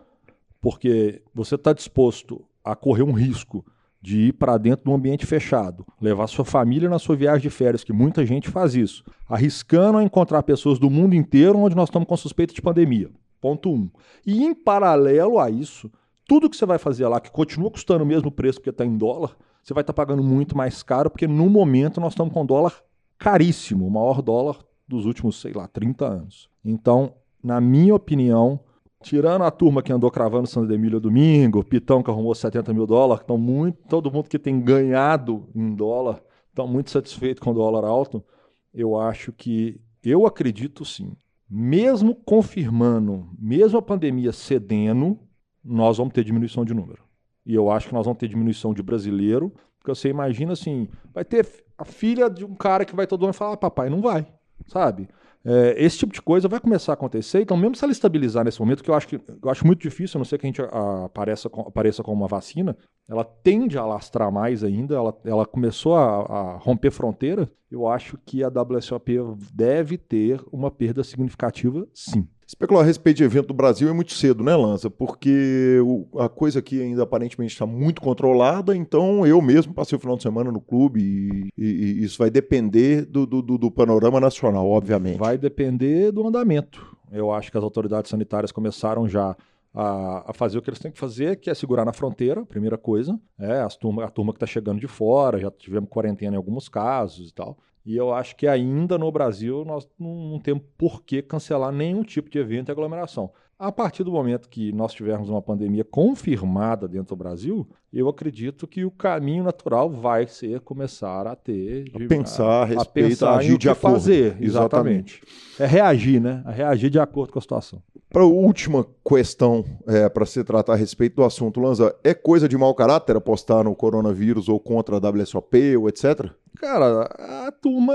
Porque 0.61 1.21
você 1.33 1.55
está 1.55 1.73
disposto 1.73 2.43
a 2.63 2.75
correr 2.75 3.03
um 3.03 3.11
risco 3.11 3.65
de 4.01 4.27
ir 4.27 4.33
para 4.33 4.57
dentro 4.57 4.85
de 4.85 4.91
um 4.91 4.95
ambiente 4.95 5.25
fechado, 5.25 5.85
levar 5.99 6.27
sua 6.27 6.45
família 6.45 6.87
na 6.87 6.99
sua 6.99 7.15
viagem 7.15 7.41
de 7.41 7.49
férias, 7.49 7.83
que 7.83 7.91
muita 7.91 8.23
gente 8.25 8.49
faz 8.51 8.75
isso, 8.75 9.03
arriscando 9.27 9.97
a 9.97 10.03
encontrar 10.03 10.43
pessoas 10.43 10.77
do 10.77 10.91
mundo 10.91 11.15
inteiro 11.15 11.57
onde 11.57 11.75
nós 11.75 11.89
estamos 11.89 12.07
com 12.07 12.15
suspeita 12.15 12.53
de 12.53 12.61
pandemia. 12.61 13.09
Ponto 13.41 13.71
um. 13.71 13.89
E 14.25 14.43
em 14.43 14.53
paralelo 14.53 15.39
a 15.39 15.49
isso, 15.49 15.91
tudo 16.27 16.49
que 16.49 16.55
você 16.55 16.65
vai 16.65 16.77
fazer 16.77 17.07
lá, 17.07 17.19
que 17.19 17.31
continua 17.31 17.71
custando 17.71 18.03
o 18.03 18.07
mesmo 18.07 18.31
preço 18.31 18.59
porque 18.59 18.69
está 18.69 18.85
em 18.85 18.95
dólar, 18.95 19.35
você 19.63 19.73
vai 19.73 19.81
estar 19.81 19.93
tá 19.93 19.97
pagando 19.97 20.23
muito 20.23 20.55
mais 20.55 20.83
caro, 20.83 21.09
porque 21.09 21.27
no 21.27 21.49
momento 21.49 21.99
nós 21.99 22.13
estamos 22.13 22.31
com 22.31 22.45
dólar 22.45 22.73
caríssimo, 23.17 23.87
o 23.87 23.91
maior 23.91 24.21
dólar 24.21 24.57
dos 24.87 25.05
últimos, 25.05 25.41
sei 25.41 25.51
lá, 25.51 25.67
30 25.67 26.05
anos. 26.05 26.49
Então, 26.63 27.13
na 27.45 27.61
minha 27.61 27.93
opinião, 27.93 28.59
tirando 29.03 29.43
a 29.43 29.51
turma 29.51 29.83
que 29.83 29.93
andou 29.93 30.09
cravando 30.09 30.47
Santa 30.47 30.73
Emília 30.73 30.99
domingo, 30.99 31.63
Pitão 31.63 32.01
que 32.01 32.09
arrumou 32.09 32.33
70 32.33 32.73
mil 32.73 32.87
dólares, 32.87 33.21
estão 33.21 33.37
muito, 33.37 33.77
todo 33.87 34.11
mundo 34.11 34.27
que 34.27 34.39
tem 34.39 34.59
ganhado 34.59 35.47
em 35.53 35.75
dólar, 35.75 36.23
estão 36.49 36.67
muito 36.67 36.89
satisfeito 36.89 37.39
com 37.39 37.51
o 37.51 37.53
dólar 37.53 37.85
alto, 37.85 38.25
eu 38.73 38.99
acho 38.99 39.31
que, 39.31 39.79
eu 40.03 40.25
acredito 40.25 40.83
sim, 40.83 41.15
mesmo 41.47 42.15
confirmando, 42.15 43.29
mesmo 43.37 43.77
a 43.77 43.81
pandemia 43.81 44.31
cedendo, 44.31 45.19
nós 45.63 45.99
vamos 45.99 46.15
ter 46.15 46.23
diminuição 46.23 46.65
de 46.65 46.73
número. 46.73 47.03
E 47.45 47.53
eu 47.53 47.69
acho 47.69 47.89
que 47.89 47.93
nós 47.93 48.05
vamos 48.05 48.17
ter 48.17 48.27
diminuição 48.27 48.73
de 48.73 48.81
brasileiro, 48.81 49.53
porque 49.77 49.93
você 49.93 50.09
imagina 50.09 50.53
assim, 50.53 50.87
vai 51.13 51.23
ter 51.23 51.47
a 51.77 51.85
filha 51.85 52.27
de 52.27 52.43
um 52.43 52.55
cara 52.55 52.85
que 52.85 52.95
vai 52.95 53.05
todo 53.05 53.23
ano 53.23 53.33
falar, 53.33 53.53
ah, 53.53 53.57
papai, 53.57 53.87
não 53.87 54.01
vai, 54.01 54.25
sabe? 54.65 55.07
É, 55.45 55.75
esse 55.77 55.99
tipo 55.99 56.11
de 56.11 56.21
coisa 56.21 56.47
vai 56.47 56.59
começar 56.59 56.91
a 56.91 56.95
acontecer. 56.95 57.41
Então, 57.41 57.55
mesmo 57.55 57.75
se 57.75 57.83
ela 57.83 57.91
estabilizar 57.91 58.43
nesse 58.43 58.59
momento, 58.59 58.83
que 58.83 58.89
eu 58.89 58.95
acho, 58.95 59.07
que, 59.07 59.15
eu 59.15 59.49
acho 59.49 59.65
muito 59.65 59.79
difícil, 59.79 60.17
a 60.17 60.19
não 60.19 60.25
ser 60.25 60.39
que 60.39 60.45
a 60.45 60.49
gente 60.49 60.61
apareça, 60.61 61.47
apareça 61.47 62.01
com 62.01 62.11
uma 62.11 62.27
vacina, 62.27 62.75
ela 63.07 63.23
tende 63.23 63.77
a 63.77 63.81
alastrar 63.81 64.31
mais 64.31 64.63
ainda. 64.63 64.95
Ela, 64.95 65.15
ela 65.23 65.45
começou 65.45 65.95
a, 65.95 66.21
a 66.21 66.57
romper 66.57 66.89
fronteira. 66.89 67.49
Eu 67.69 67.87
acho 67.87 68.17
que 68.25 68.43
a 68.43 68.49
WSOP 68.49 69.17
deve 69.53 69.97
ter 69.97 70.41
uma 70.51 70.71
perda 70.71 71.03
significativa, 71.03 71.87
sim. 71.93 72.27
Especular 72.47 72.83
a 72.83 72.85
respeito 72.85 73.17
de 73.17 73.23
evento 73.23 73.47
do 73.47 73.53
Brasil 73.55 73.89
é 73.89 73.93
muito 73.93 74.13
cedo, 74.13 74.43
né, 74.43 74.55
Lança? 74.55 74.87
Porque 74.87 75.79
o, 75.83 76.19
a 76.19 76.29
coisa 76.29 76.59
aqui 76.59 76.79
ainda 76.79 77.01
aparentemente 77.01 77.53
está 77.53 77.65
muito 77.65 78.01
controlada, 78.01 78.75
então 78.75 79.25
eu 79.25 79.41
mesmo 79.41 79.73
passei 79.73 79.97
o 79.97 79.99
final 79.99 80.15
de 80.15 80.21
semana 80.21 80.51
no 80.51 80.61
clube 80.61 81.01
e, 81.01 81.49
e, 81.57 81.65
e 81.65 82.03
isso 82.03 82.19
vai 82.19 82.29
depender 82.29 83.03
do, 83.05 83.25
do, 83.25 83.41
do, 83.41 83.71
panorama 83.71 84.19
nacional, 84.19 84.69
obviamente. 84.69 85.17
Vai 85.17 85.39
depender 85.39 86.11
do 86.11 86.27
andamento. 86.27 86.95
Eu 87.11 87.31
acho 87.31 87.51
que 87.51 87.57
as 87.57 87.63
autoridades 87.63 88.11
sanitárias 88.11 88.51
começaram 88.51 89.09
já 89.09 89.35
a, 89.75 90.31
a, 90.31 90.33
fazer 90.33 90.57
o 90.57 90.61
que 90.61 90.69
eles 90.69 90.79
têm 90.79 90.91
que 90.91 90.97
fazer, 90.97 91.35
que 91.35 91.49
é 91.49 91.53
segurar 91.53 91.83
na 91.83 91.91
fronteira, 91.91 92.45
primeira 92.45 92.77
coisa. 92.77 93.19
É, 93.37 93.59
as 93.59 93.75
turma, 93.75 94.05
a 94.05 94.09
turma 94.09 94.31
que 94.31 94.37
está 94.37 94.47
chegando 94.47 94.79
de 94.79 94.87
fora, 94.87 95.37
já 95.37 95.51
tivemos 95.51 95.89
quarentena 95.89 96.35
em 96.35 96.37
alguns 96.37 96.69
casos 96.69 97.29
e 97.29 97.33
tal. 97.33 97.57
E 97.85 97.95
eu 97.95 98.11
acho 98.13 98.35
que 98.35 98.47
ainda 98.47 98.97
no 98.97 99.11
Brasil 99.11 99.63
nós 99.65 99.87
não, 99.99 100.39
temos 100.41 100.63
por 100.77 101.03
que 101.03 101.21
cancelar 101.21 101.71
nenhum 101.71 102.03
tipo 102.03 102.29
de 102.29 102.39
evento 102.39 102.69
e 102.69 102.71
aglomeração. 102.71 103.31
A 103.57 103.71
partir 103.71 104.03
do 104.03 104.11
momento 104.11 104.49
que 104.49 104.71
nós 104.73 104.93
tivermos 104.93 105.29
uma 105.29 105.41
pandemia 105.41 105.83
confirmada 105.83 106.89
dentro 106.89 107.15
do 107.15 107.19
Brasil, 107.19 107.65
eu 107.93 108.09
acredito 108.09 108.67
que 108.67 108.83
o 108.83 108.91
caminho 108.91 109.43
natural 109.43 109.89
vai 109.89 110.27
ser 110.27 110.59
começar 110.59 111.25
a 111.25 111.35
ter 111.35 111.85
de, 111.85 112.05
a 112.05 112.07
pensar 112.07 112.45
a, 112.45 112.61
a 112.63 112.65
respeito, 112.65 113.05
a 113.05 113.09
pensar 113.09 113.37
agir 113.37 113.57
de 113.57 113.69
acordo. 113.69 113.93
fazer, 113.93 114.37
exatamente. 114.41 115.21
exatamente. 115.23 115.23
É 115.57 115.65
reagir, 115.65 116.19
né? 116.19 116.43
É 116.47 116.51
reagir 116.51 116.89
de 116.89 116.99
acordo 116.99 117.31
com 117.31 117.39
a 117.39 117.41
situação. 117.41 117.81
Para 118.15 118.23
a 118.23 118.27
última 118.27 118.87
questão 119.05 119.65
é, 119.85 120.07
para 120.07 120.25
se 120.25 120.41
tratar 120.41 120.71
a 120.71 120.75
respeito 120.77 121.17
do 121.17 121.25
assunto, 121.25 121.59
Lanza, 121.59 121.93
é 122.01 122.13
coisa 122.13 122.47
de 122.47 122.57
mau 122.57 122.73
caráter 122.73 123.17
apostar 123.17 123.65
no 123.65 123.75
coronavírus 123.75 124.47
ou 124.47 124.57
contra 124.57 124.95
a 124.95 124.99
WSOP 124.99 125.75
ou 125.75 125.89
etc? 125.89 126.29
Cara, 126.55 127.09
a 127.45 127.51
turma 127.51 127.93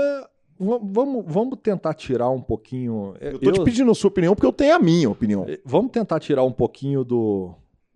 vamos, 0.59 1.25
vamos 1.25 1.57
tentar 1.63 1.95
tirar 1.95 2.29
um 2.29 2.39
pouquinho. 2.39 3.15
Eu 3.19 3.39
tô 3.39 3.49
eu, 3.49 3.53
te 3.53 3.63
pedindo 3.63 3.89
a 3.89 3.95
sua 3.95 4.09
opinião 4.09 4.35
porque 4.35 4.45
eu 4.45 4.53
tenho 4.53 4.75
a 4.75 4.79
minha 4.79 5.09
opinião. 5.09 5.43
Eh, 5.49 5.59
vamos 5.65 5.89
tentar 5.89 6.19
tirar 6.19 6.43
um 6.43 6.51
pouquinho 6.51 7.03
do. 7.03 7.55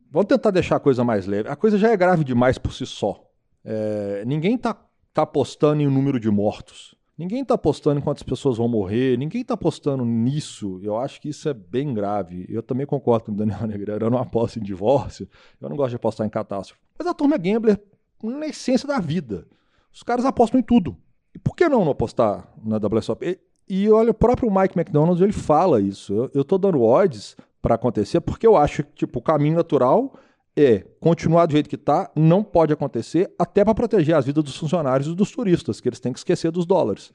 Vamos 0.10 0.28
tentar 0.28 0.50
deixar 0.50 0.78
a 0.78 0.80
coisa 0.80 1.04
mais 1.04 1.28
leve. 1.28 1.48
A 1.48 1.56
coisa 1.56 1.78
já 1.78 1.92
é 1.92 1.96
grave 1.96 2.24
demais 2.24 2.58
por 2.58 2.74
si 2.74 2.88
só. 2.88 3.24
É, 3.64 4.24
ninguém 4.26 4.58
tá, 4.58 4.76
tá 5.14 5.22
apostando 5.22 5.80
em 5.80 5.88
um 5.88 5.92
número 5.92 6.20
de 6.20 6.32
mortos. 6.32 6.96
Ninguém 7.18 7.44
está 7.44 7.54
apostando 7.54 8.00
em 8.00 8.04
quantas 8.04 8.24
pessoas 8.24 8.58
vão 8.58 8.68
morrer, 8.68 9.18
ninguém 9.18 9.42
está 9.42 9.54
apostando 9.54 10.04
nisso. 10.04 10.80
Eu 10.84 10.98
acho 10.98 11.22
que 11.22 11.30
isso 11.30 11.48
é 11.48 11.54
bem 11.54 11.94
grave. 11.94 12.46
Eu 12.50 12.62
também 12.62 12.86
concordo 12.86 13.26
com 13.26 13.32
o 13.32 13.36
Daniel 13.36 13.64
Negreira, 13.68 14.06
eu 14.06 14.10
não 14.10 14.18
aposto 14.18 14.60
em 14.60 14.62
divórcio, 14.62 15.28
eu 15.62 15.70
não 15.70 15.78
gosto 15.78 15.92
de 15.92 15.96
apostar 15.96 16.28
em 16.28 16.30
catástrofe. 16.30 16.82
Mas 16.98 17.08
a 17.08 17.14
turma 17.14 17.36
é 17.36 17.38
gambler 17.38 17.82
na 18.22 18.48
essência 18.48 18.88
da 18.88 19.00
vida. 19.00 19.48
Os 19.94 20.04
caras 20.04 20.26
apostam 20.26 20.60
em 20.60 20.64
tudo. 20.64 20.98
E 21.34 21.40
por 21.40 21.56
que 21.56 21.70
não, 21.70 21.86
não 21.86 21.92
apostar 21.92 22.50
na 22.64 22.78
WSOP? 22.78 23.26
E, 23.26 23.40
e 23.68 23.90
olha, 23.90 24.12
o 24.12 24.14
próprio 24.14 24.52
Mike 24.52 24.78
McDonald 24.78 25.22
ele 25.24 25.34
fala 25.34 25.82
isso. 25.82 26.30
Eu, 26.34 26.44
tô 26.44 26.58
dando 26.58 26.82
odds 26.82 27.38
para 27.62 27.76
acontecer 27.76 28.20
porque 28.20 28.46
eu 28.46 28.58
acho 28.58 28.84
que 28.84 28.94
tipo, 28.94 29.20
o 29.20 29.22
caminho 29.22 29.56
natural 29.56 30.14
é 30.56 30.86
continuar 31.00 31.46
do 31.46 31.54
jeito 31.54 31.70
que 31.70 31.76
está, 31.76 32.10
não 32.16 32.44
pode 32.44 32.72
acontecer, 32.72 33.34
até 33.38 33.64
para 33.64 33.76
proteger 33.76 34.16
as 34.16 34.26
vidas 34.26 34.44
dos 34.44 34.56
funcionários 34.56 35.08
e 35.08 35.16
dos 35.16 35.32
turistas, 35.32 35.82
que 35.82 35.90
eles 35.90 36.00
têm 36.00 36.14
que 36.14 36.20
esquecer 36.20 36.52
dos 36.52 36.66
dólares. 36.66 37.12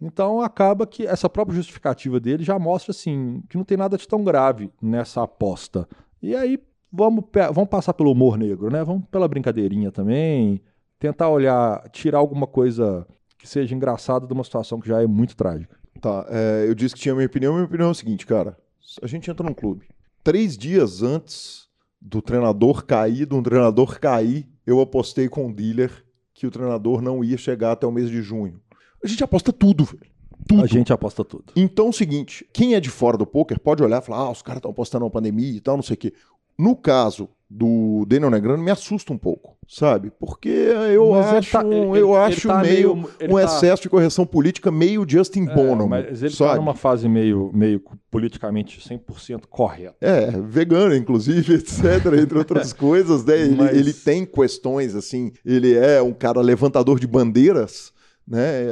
Então 0.00 0.40
acaba 0.40 0.86
que 0.86 1.06
essa 1.06 1.28
própria 1.28 1.54
justificativa 1.54 2.18
dele 2.18 2.42
já 2.42 2.58
mostra 2.58 2.90
assim 2.90 3.42
que 3.48 3.56
não 3.56 3.64
tem 3.64 3.76
nada 3.76 3.96
de 3.96 4.08
tão 4.08 4.24
grave 4.24 4.70
nessa 4.80 5.22
aposta. 5.22 5.86
E 6.22 6.34
aí 6.34 6.58
vamos, 6.90 7.24
vamos 7.52 7.68
passar 7.68 7.92
pelo 7.92 8.10
humor 8.10 8.38
negro, 8.38 8.70
né? 8.70 8.82
Vamos 8.82 9.04
pela 9.10 9.28
brincadeirinha 9.28 9.92
também, 9.92 10.60
tentar 10.98 11.28
olhar, 11.28 11.88
tirar 11.90 12.18
alguma 12.18 12.46
coisa 12.46 13.06
que 13.38 13.48
seja 13.48 13.74
engraçada 13.74 14.26
de 14.26 14.32
uma 14.32 14.44
situação 14.44 14.80
que 14.80 14.88
já 14.88 15.02
é 15.02 15.06
muito 15.06 15.36
trágica. 15.36 15.78
Tá, 16.00 16.26
é, 16.30 16.64
eu 16.66 16.74
disse 16.74 16.94
que 16.94 17.00
tinha 17.00 17.14
minha 17.14 17.26
opinião. 17.26 17.52
Minha 17.52 17.66
opinião 17.66 17.88
é 17.88 17.92
o 17.92 17.94
seguinte, 17.94 18.26
cara. 18.26 18.56
A 19.02 19.06
gente 19.06 19.30
entra 19.30 19.46
num 19.46 19.54
clube. 19.54 19.86
Três 20.24 20.56
dias 20.56 21.02
antes 21.02 21.69
do 22.00 22.22
treinador 22.22 22.84
cair, 22.84 23.26
do 23.26 23.42
treinador 23.42 24.00
cair, 24.00 24.48
eu 24.66 24.80
apostei 24.80 25.28
com 25.28 25.48
o 25.48 25.52
dealer 25.52 26.04
que 26.32 26.46
o 26.46 26.50
treinador 26.50 27.02
não 27.02 27.22
ia 27.22 27.36
chegar 27.36 27.72
até 27.72 27.86
o 27.86 27.92
mês 27.92 28.08
de 28.08 28.22
junho. 28.22 28.60
A 29.02 29.06
gente 29.06 29.22
aposta 29.22 29.52
tudo, 29.52 29.84
velho. 29.84 30.10
Tudo. 30.48 30.62
A 30.62 30.66
gente 30.66 30.92
aposta 30.92 31.22
tudo. 31.24 31.52
Então 31.54 31.86
é 31.86 31.88
o 31.90 31.92
seguinte: 31.92 32.46
quem 32.52 32.74
é 32.74 32.80
de 32.80 32.88
fora 32.88 33.18
do 33.18 33.26
poker 33.26 33.60
pode 33.60 33.82
olhar 33.82 34.00
e 34.00 34.04
falar: 34.04 34.20
ah, 34.20 34.30
os 34.30 34.42
caras 34.42 34.58
estão 34.58 34.70
apostando 34.70 35.04
na 35.04 35.10
pandemia 35.10 35.52
e 35.52 35.60
tal, 35.60 35.76
não 35.76 35.82
sei 35.82 35.94
o 35.94 35.98
quê. 35.98 36.14
No 36.58 36.74
caso 36.74 37.28
do 37.50 38.06
Daniel 38.06 38.30
Negrano 38.30 38.62
me 38.62 38.70
assusta 38.70 39.12
um 39.12 39.18
pouco, 39.18 39.56
sabe? 39.66 40.12
Porque 40.20 40.48
eu 40.48 41.10
mas 41.10 41.26
acho, 41.26 41.50
tá, 41.50 41.64
ele, 41.66 41.74
eu 41.74 41.96
ele, 41.96 42.16
acho 42.16 42.46
tá 42.46 42.62
meio, 42.62 42.94
meio 42.94 43.08
um 43.22 43.34
tá... 43.34 43.42
excesso 43.42 43.82
de 43.82 43.88
correção 43.88 44.24
política 44.24 44.70
meio 44.70 45.04
Justin 45.06 45.48
é, 45.48 45.52
Bono. 45.54 45.88
Mas 45.88 46.22
ele 46.22 46.30
está 46.30 46.54
numa 46.54 46.76
fase 46.76 47.08
meio, 47.08 47.50
meio 47.52 47.82
politicamente 48.08 48.80
100% 48.80 49.46
correta. 49.50 49.96
É, 50.00 50.30
vegano, 50.30 50.94
inclusive, 50.94 51.54
etc., 51.58 51.82
entre 52.22 52.38
outras 52.38 52.70
coisas, 52.72 53.24
né? 53.24 53.40
Ele, 53.40 53.56
mas... 53.56 53.76
ele 53.76 53.92
tem 53.92 54.24
questões, 54.24 54.94
assim, 54.94 55.32
ele 55.44 55.74
é 55.74 56.00
um 56.00 56.12
cara 56.12 56.40
levantador 56.40 57.00
de 57.00 57.06
bandeiras, 57.08 57.92
né? 58.26 58.62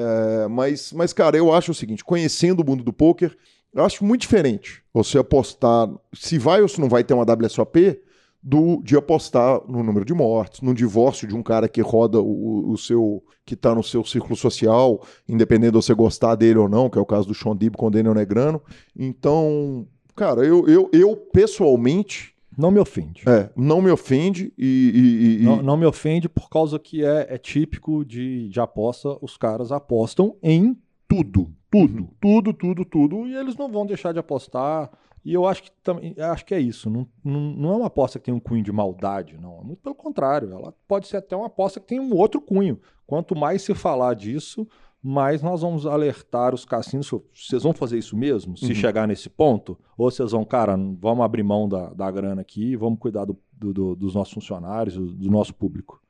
É, 0.44 0.48
mas, 0.48 0.92
mas, 0.92 1.12
cara, 1.12 1.36
eu 1.36 1.52
acho 1.52 1.72
o 1.72 1.74
seguinte, 1.74 2.04
conhecendo 2.04 2.60
o 2.60 2.64
mundo 2.64 2.84
do 2.84 2.92
poker, 2.92 3.36
eu 3.74 3.84
acho 3.84 4.04
muito 4.04 4.20
diferente 4.20 4.82
você 4.94 5.18
apostar 5.18 5.88
se 6.14 6.38
vai 6.38 6.62
ou 6.62 6.68
se 6.68 6.80
não 6.80 6.88
vai 6.88 7.02
ter 7.02 7.12
uma 7.12 7.24
WSOP 7.24 8.00
do, 8.48 8.80
de 8.82 8.96
apostar 8.96 9.60
no 9.68 9.82
número 9.82 10.06
de 10.06 10.14
mortes, 10.14 10.62
no 10.62 10.72
divórcio 10.72 11.28
de 11.28 11.36
um 11.36 11.42
cara 11.42 11.68
que 11.68 11.82
roda 11.82 12.18
o, 12.18 12.70
o 12.72 12.78
seu. 12.78 13.22
que 13.44 13.52
está 13.52 13.74
no 13.74 13.82
seu 13.82 14.02
círculo 14.02 14.34
social, 14.34 15.02
independente 15.28 15.72
de 15.72 15.76
você 15.76 15.92
gostar 15.92 16.34
dele 16.34 16.58
ou 16.58 16.66
não, 16.66 16.88
que 16.88 16.98
é 16.98 17.00
o 17.00 17.04
caso 17.04 17.28
do 17.28 17.34
Sean 17.34 17.54
Dib 17.54 17.76
com 17.76 17.88
o 17.88 17.90
Daniel 17.90 18.14
Negrano. 18.14 18.62
Então, 18.96 19.86
cara, 20.16 20.46
eu, 20.46 20.66
eu, 20.66 20.88
eu 20.94 21.14
pessoalmente. 21.14 22.34
Não 22.56 22.70
me 22.70 22.80
ofende. 22.80 23.22
É, 23.28 23.50
não 23.54 23.82
me 23.82 23.90
ofende 23.90 24.52
e. 24.56 25.38
e, 25.38 25.42
e 25.42 25.44
não, 25.44 25.62
não, 25.62 25.76
me 25.76 25.84
ofende 25.84 26.26
por 26.26 26.48
causa 26.48 26.78
que 26.78 27.04
é, 27.04 27.26
é 27.28 27.38
típico 27.38 28.02
de, 28.02 28.48
de 28.48 28.58
aposta, 28.58 29.16
os 29.20 29.36
caras 29.36 29.70
apostam 29.70 30.36
em 30.42 30.74
tudo. 31.06 31.52
Tudo, 31.70 32.00
uhum. 32.00 32.08
tudo, 32.18 32.52
tudo, 32.54 32.84
tudo. 32.86 33.26
E 33.26 33.36
eles 33.36 33.54
não 33.56 33.70
vão 33.70 33.84
deixar 33.84 34.12
de 34.12 34.18
apostar 34.18 34.90
e 35.24 35.34
eu 35.34 35.46
acho 35.46 35.64
que 35.64 35.70
também 35.82 36.14
acho 36.18 36.44
que 36.44 36.54
é 36.54 36.60
isso. 36.60 36.88
Não, 36.88 37.06
não, 37.24 37.40
não, 37.40 37.72
é 37.72 37.76
uma 37.76 37.86
aposta 37.86 38.18
que 38.18 38.26
tem 38.26 38.34
um 38.34 38.40
cunho 38.40 38.62
de 38.62 38.72
maldade, 38.72 39.38
não. 39.38 39.60
É 39.60 39.64
muito 39.64 39.82
pelo 39.82 39.94
contrário. 39.94 40.52
Ela 40.52 40.74
pode 40.86 41.06
ser 41.06 41.18
até 41.18 41.36
uma 41.36 41.46
aposta 41.46 41.80
que 41.80 41.86
tem 41.86 42.00
um 42.00 42.14
outro 42.14 42.40
cunho. 42.40 42.80
Quanto 43.06 43.36
mais 43.36 43.62
se 43.62 43.74
falar 43.74 44.14
disso, 44.14 44.66
mais 45.02 45.42
nós 45.42 45.62
vamos 45.62 45.86
alertar 45.86 46.54
os 46.54 46.64
cassinos. 46.64 47.10
Vocês 47.34 47.62
vão 47.62 47.72
fazer 47.72 47.98
isso 47.98 48.16
mesmo? 48.16 48.56
Se 48.56 48.66
uhum. 48.66 48.74
chegar 48.74 49.06
nesse 49.06 49.28
ponto? 49.28 49.78
Ou 49.96 50.10
vocês 50.10 50.32
vão, 50.32 50.44
cara, 50.44 50.76
vamos 50.76 51.24
abrir 51.24 51.42
mão 51.42 51.68
da, 51.68 51.92
da 51.92 52.10
grana 52.10 52.40
aqui, 52.40 52.76
vamos 52.76 52.98
cuidar 52.98 53.24
do, 53.24 53.36
do, 53.52 53.72
do, 53.72 53.96
dos 53.96 54.14
nossos 54.14 54.34
funcionários, 54.34 54.96
do, 54.96 55.06
do 55.06 55.30
nosso 55.30 55.54
público? 55.54 56.00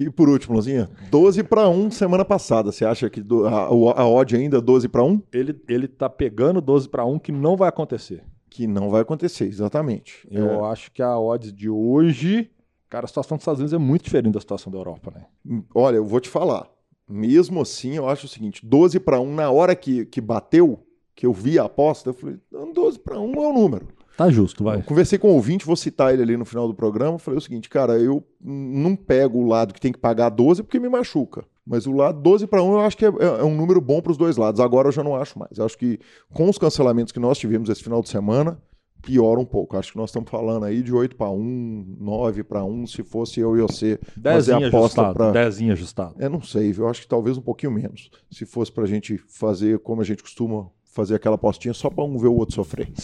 E 0.00 0.08
por 0.08 0.28
último, 0.28 0.54
Luzinha, 0.54 0.88
12 1.10 1.42
para 1.42 1.68
1 1.68 1.90
semana 1.90 2.24
passada. 2.24 2.70
Você 2.70 2.84
acha 2.84 3.10
que 3.10 3.20
do, 3.20 3.46
a, 3.46 3.64
a 3.64 4.08
odd 4.08 4.36
ainda 4.36 4.60
12 4.60 4.88
para 4.88 5.02
1? 5.02 5.22
Ele, 5.32 5.60
ele 5.68 5.88
tá 5.88 6.08
pegando 6.08 6.60
12 6.60 6.88
para 6.88 7.04
1 7.04 7.18
que 7.18 7.32
não 7.32 7.56
vai 7.56 7.68
acontecer. 7.68 8.22
Que 8.58 8.66
não 8.66 8.90
vai 8.90 9.02
acontecer, 9.02 9.44
exatamente. 9.44 10.26
Eu 10.28 10.64
é. 10.64 10.72
acho 10.72 10.90
que 10.90 11.00
a 11.00 11.16
odds 11.16 11.52
de 11.52 11.70
hoje. 11.70 12.50
Cara, 12.90 13.04
a 13.04 13.06
situação 13.06 13.36
dos 13.36 13.42
Estados 13.42 13.60
Unidos 13.60 13.72
é 13.72 13.78
muito 13.78 14.02
diferente 14.02 14.34
da 14.34 14.40
situação 14.40 14.72
da 14.72 14.76
Europa, 14.76 15.12
né? 15.14 15.62
Olha, 15.72 15.94
eu 15.94 16.04
vou 16.04 16.18
te 16.18 16.28
falar. 16.28 16.68
Mesmo 17.08 17.60
assim, 17.60 17.94
eu 17.94 18.08
acho 18.08 18.26
o 18.26 18.28
seguinte: 18.28 18.66
12 18.66 18.98
para 18.98 19.20
1, 19.20 19.32
na 19.32 19.48
hora 19.48 19.76
que, 19.76 20.06
que 20.06 20.20
bateu, 20.20 20.84
que 21.14 21.24
eu 21.24 21.32
vi 21.32 21.56
a 21.56 21.66
aposta, 21.66 22.10
eu 22.10 22.14
falei: 22.14 22.36
12 22.74 22.98
para 22.98 23.20
1 23.20 23.32
é 23.32 23.46
o 23.46 23.52
número. 23.52 23.86
Tá 24.16 24.28
justo, 24.28 24.64
vai. 24.64 24.78
Eu 24.78 24.82
conversei 24.82 25.20
com 25.20 25.28
o 25.28 25.34
ouvinte, 25.34 25.64
vou 25.64 25.76
citar 25.76 26.12
ele 26.12 26.24
ali 26.24 26.36
no 26.36 26.44
final 26.44 26.66
do 26.66 26.74
programa. 26.74 27.16
Falei 27.16 27.38
o 27.38 27.40
seguinte, 27.40 27.68
cara, 27.68 27.96
eu 27.96 28.24
não 28.40 28.96
pego 28.96 29.38
o 29.38 29.46
lado 29.46 29.72
que 29.72 29.80
tem 29.80 29.92
que 29.92 30.00
pagar 30.00 30.30
12 30.30 30.64
porque 30.64 30.80
me 30.80 30.88
machuca. 30.88 31.44
Mas 31.68 31.86
o 31.86 31.92
lado 31.92 32.20
12 32.20 32.46
para 32.46 32.62
1 32.62 32.72
eu 32.72 32.80
acho 32.80 32.96
que 32.96 33.04
é, 33.04 33.08
é, 33.08 33.40
é 33.40 33.44
um 33.44 33.54
número 33.54 33.78
bom 33.80 34.00
para 34.00 34.10
os 34.10 34.16
dois 34.16 34.38
lados. 34.38 34.58
Agora 34.58 34.88
eu 34.88 34.92
já 34.92 35.04
não 35.04 35.14
acho 35.14 35.38
mais. 35.38 35.58
Eu 35.58 35.66
acho 35.66 35.76
que 35.76 35.98
com 36.32 36.48
os 36.48 36.56
cancelamentos 36.56 37.12
que 37.12 37.20
nós 37.20 37.36
tivemos 37.36 37.68
esse 37.68 37.82
final 37.82 38.00
de 38.00 38.08
semana, 38.08 38.58
piora 39.02 39.38
um 39.38 39.44
pouco. 39.44 39.76
Acho 39.76 39.92
que 39.92 39.98
nós 39.98 40.08
estamos 40.08 40.30
falando 40.30 40.64
aí 40.64 40.82
de 40.82 40.94
8 40.94 41.14
para 41.14 41.28
1, 41.28 41.96
9 42.00 42.42
para 42.44 42.64
1, 42.64 42.86
se 42.86 43.02
fosse 43.02 43.40
eu 43.40 43.54
e 43.54 43.60
você 43.60 44.00
fazer 44.22 44.54
a 44.54 44.66
aposta 44.66 45.12
para 45.12 45.30
10 45.30 45.60
ajustado. 45.72 46.14
É, 46.18 46.26
não 46.28 46.40
sei, 46.40 46.74
eu 46.76 46.88
acho 46.88 47.02
que 47.02 47.08
talvez 47.08 47.36
um 47.36 47.42
pouquinho 47.42 47.72
menos. 47.72 48.10
Se 48.30 48.46
fosse 48.46 48.72
para 48.72 48.84
a 48.84 48.88
gente 48.88 49.18
fazer 49.28 49.78
como 49.80 50.00
a 50.00 50.04
gente 50.04 50.22
costuma 50.22 50.68
fazer 50.84 51.16
aquela 51.16 51.34
apostinha 51.34 51.74
só 51.74 51.90
para 51.90 52.02
um 52.02 52.16
ver 52.16 52.28
o 52.28 52.34
outro 52.34 52.54
sofrer. 52.54 52.90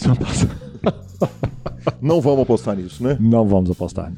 Não 2.01 2.19
vamos 2.19 2.41
apostar 2.41 2.75
nisso, 2.75 3.03
né? 3.03 3.15
Não 3.19 3.47
vamos 3.47 3.69
apostar. 3.69 4.11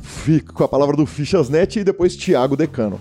Fico 0.00 0.54
com 0.54 0.62
a 0.64 0.68
palavra 0.68 0.96
do 0.96 1.04
Fichasnet 1.04 1.80
e 1.80 1.84
depois 1.84 2.16
Thiago 2.16 2.56
Decano. 2.56 3.00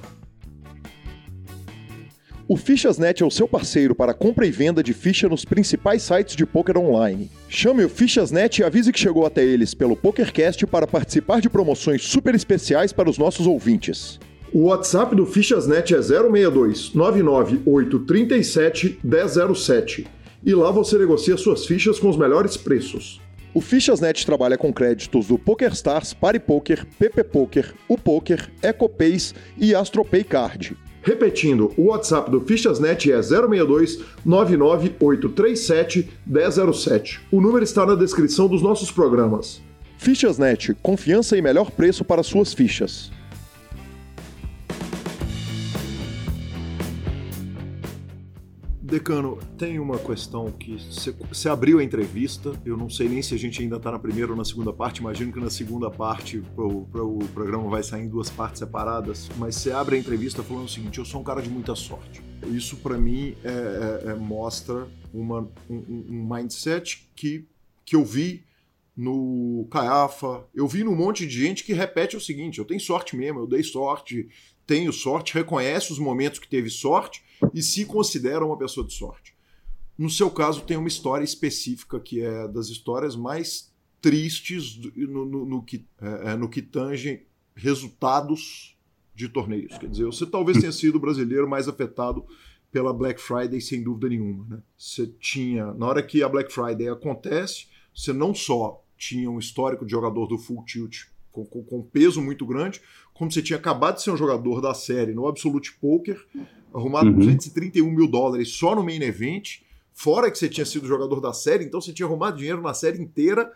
O 2.52 2.58
Fichasnet 2.58 3.22
é 3.22 3.26
o 3.28 3.30
seu 3.30 3.48
parceiro 3.48 3.94
para 3.94 4.12
compra 4.12 4.44
e 4.44 4.50
venda 4.50 4.82
de 4.82 4.92
ficha 4.92 5.30
nos 5.30 5.46
principais 5.46 6.02
sites 6.02 6.36
de 6.36 6.48
poker 6.48 6.80
online. 6.80 7.30
Chame 7.48 7.86
o 7.86 7.90
Fichasnet 7.90 8.60
e 8.60 8.64
avise 8.64 8.92
que 8.92 9.00
chegou 9.00 9.24
até 9.24 9.46
eles 9.46 9.76
pelo 9.76 9.96
PokerCast 9.96 10.66
para 10.66 10.88
participar 10.88 11.42
de 11.42 11.48
promoções 11.48 12.02
super 12.02 12.34
especiais 12.34 12.92
para 12.92 13.08
os 13.08 13.20
nossos 13.20 13.46
ouvintes. 13.46 14.20
O 14.52 14.64
WhatsApp 14.64 15.16
do 15.16 15.28
Fichasnet 15.28 15.94
é 15.94 16.02
062 16.02 16.96
99837 16.96 18.98
1007 19.04 20.08
e 20.44 20.56
lá 20.56 20.72
você 20.72 20.98
negocia 20.98 21.38
suas 21.38 21.68
fichas 21.68 22.00
com 22.00 22.10
os 22.10 22.18
melhores 22.18 22.58
preços. 22.58 23.22
O 23.54 23.62
Fichasnet 23.62 24.26
trabalha 24.26 24.58
com 24.58 24.74
créditos 24.74 25.28
do 25.28 25.38
PokerStars, 25.38 26.16
PariPoker, 26.16 26.84
PP 26.98 27.26
Poker, 27.26 27.76
o 27.88 27.96
Poker, 27.96 28.50
EcoPays 28.64 29.36
e 29.56 29.76
AstroPay 29.76 30.24
Card. 30.24 30.76
Repetindo, 31.02 31.72
o 31.78 31.88
WhatsApp 31.88 32.30
do 32.30 32.42
Fichasnet 32.42 33.12
é 33.12 33.22
062 33.22 34.00
99837 34.26 36.10
1007. 36.26 37.22
O 37.32 37.40
número 37.40 37.64
está 37.64 37.86
na 37.86 37.96
descrição 37.96 38.48
dos 38.48 38.62
nossos 38.62 38.92
programas. 38.92 39.62
Fichasnet, 39.98 40.76
confiança 40.82 41.38
e 41.38 41.42
melhor 41.42 41.72
preço 41.72 42.06
para 42.06 42.24
suas 42.24 42.54
fichas. 42.54 43.12
Decano, 48.90 49.38
tem 49.56 49.78
uma 49.78 50.00
questão 50.00 50.52
que 50.52 50.76
você 51.28 51.48
abriu 51.48 51.78
a 51.78 51.84
entrevista, 51.84 52.60
eu 52.66 52.76
não 52.76 52.90
sei 52.90 53.08
nem 53.08 53.22
se 53.22 53.36
a 53.36 53.38
gente 53.38 53.62
ainda 53.62 53.76
está 53.76 53.92
na 53.92 54.00
primeira 54.00 54.32
ou 54.32 54.38
na 54.38 54.44
segunda 54.44 54.74
parte, 54.74 55.00
imagino 55.00 55.32
que 55.32 55.40
na 55.40 55.52
segunda 55.52 55.92
parte 55.92 56.44
o, 56.58 56.88
o 56.92 57.28
programa 57.32 57.70
vai 57.70 57.84
sair 57.84 58.06
em 58.06 58.10
duas 58.10 58.32
partes 58.32 58.58
separadas, 58.58 59.30
mas 59.38 59.56
você 59.56 59.72
abre 59.72 59.96
a 59.96 60.00
entrevista 60.00 60.42
falando 60.42 60.66
o 60.66 60.70
seguinte, 60.70 60.98
eu 60.98 61.06
sou 61.06 61.22
um 61.22 61.24
cara 61.24 61.40
de 61.40 61.50
muita 61.52 61.76
sorte. 61.76 62.20
Isso 62.48 62.78
para 62.78 62.98
mim 62.98 63.36
é, 63.44 64.08
é, 64.08 64.10
é, 64.10 64.16
mostra 64.16 64.88
uma, 65.14 65.48
um, 65.70 66.06
um 66.10 66.28
mindset 66.28 67.08
que, 67.16 67.46
que 67.86 67.96
eu 67.96 68.04
vi 68.04 68.44
no 68.98 69.68
Caiafa, 69.70 70.46
eu 70.54 70.68
vi 70.68 70.84
num 70.84 70.96
monte 70.96 71.28
de 71.28 71.46
gente 71.46 71.64
que 71.64 71.74
repete 71.74 72.18
o 72.18 72.22
seguinte: 72.22 72.58
eu 72.58 72.66
tenho 72.66 72.80
sorte 72.80 73.16
mesmo, 73.16 73.42
eu 73.42 73.48
dei 73.48 73.62
sorte, 73.62 74.28
tenho 74.66 74.92
sorte, 74.92 75.36
reconhece 75.36 75.94
os 75.94 76.00
momentos 76.00 76.40
que 76.40 76.48
teve 76.48 76.72
sorte 76.72 77.24
e 77.54 77.62
se 77.62 77.86
considera 77.86 78.46
uma 78.46 78.58
pessoa 78.58 78.86
de 78.86 78.94
sorte. 78.94 79.34
No 79.98 80.10
seu 80.10 80.32
caso, 80.32 80.62
tem 80.62 80.78
uma 80.78 80.88
história 80.88 81.26
específica 81.26 82.00
que 82.00 82.22
é 82.22 82.48
das 82.48 82.70
histórias 82.70 83.16
mais 83.16 83.74
tristes 84.02 84.80
no, 84.96 85.26
no, 85.26 85.46
no 85.46 85.64
que, 85.64 85.86
é, 86.02 86.32
é, 86.32 86.36
no 86.38 86.48
que 86.48 86.62
tange 86.62 87.26
resultados 87.56 88.78
de 89.14 89.28
torneios. 89.28 89.78
Quer 89.78 89.90
dizer, 89.90 90.06
você 90.06 90.26
talvez 90.26 90.58
tenha 90.60 90.72
sido 90.72 90.96
o 90.96 91.00
brasileiro 91.00 91.50
mais 91.50 91.68
afetado 91.68 92.26
pela 92.72 92.94
Black 92.94 93.20
Friday, 93.20 93.60
sem 93.60 93.84
dúvida 93.84 94.08
nenhuma. 94.08 94.46
Né? 94.50 94.62
Você 94.78 95.08
tinha, 95.20 95.74
na 95.74 95.88
hora 95.88 96.02
que 96.02 96.24
a 96.24 96.30
Black 96.30 96.54
Friday 96.54 96.88
acontece, 96.88 97.68
você 97.94 98.14
não 98.14 98.34
só 98.34 98.82
tinha 98.98 99.30
um 99.30 99.40
histórico 99.40 99.86
de 99.86 99.92
jogador 99.92 100.28
do 100.28 100.38
Full 100.38 100.64
Tilt 100.66 101.08
com, 101.32 101.46
com, 101.46 101.64
com 101.64 101.82
peso 101.82 102.22
muito 102.22 102.46
grande, 102.46 102.82
como 103.14 103.32
você 103.32 103.42
tinha 103.42 103.58
acabado 103.58 103.96
de 103.96 104.04
ser 104.04 104.12
um 104.12 104.18
jogador 104.18 104.62
da 104.62 104.74
série 104.74 105.14
no 105.14 105.28
Absolute 105.28 105.74
Poker, 105.74 106.26
arrumado 106.74 107.08
uhum. 107.08 107.18
231 107.18 107.90
mil 107.90 108.08
dólares 108.08 108.50
só 108.50 108.76
no 108.76 108.84
main 108.84 109.02
event, 109.02 109.60
fora 109.94 110.32
que 110.32 110.38
você 110.38 110.48
tinha 110.48 110.66
sido 110.66 110.88
jogador 110.88 111.20
da 111.20 111.34
série, 111.34 111.66
então 111.66 111.82
você 111.82 111.94
tinha 111.94 112.06
arrumado 112.06 112.38
dinheiro 112.38 112.62
na 112.62 112.74
série 112.74 113.02
inteira 113.02 113.52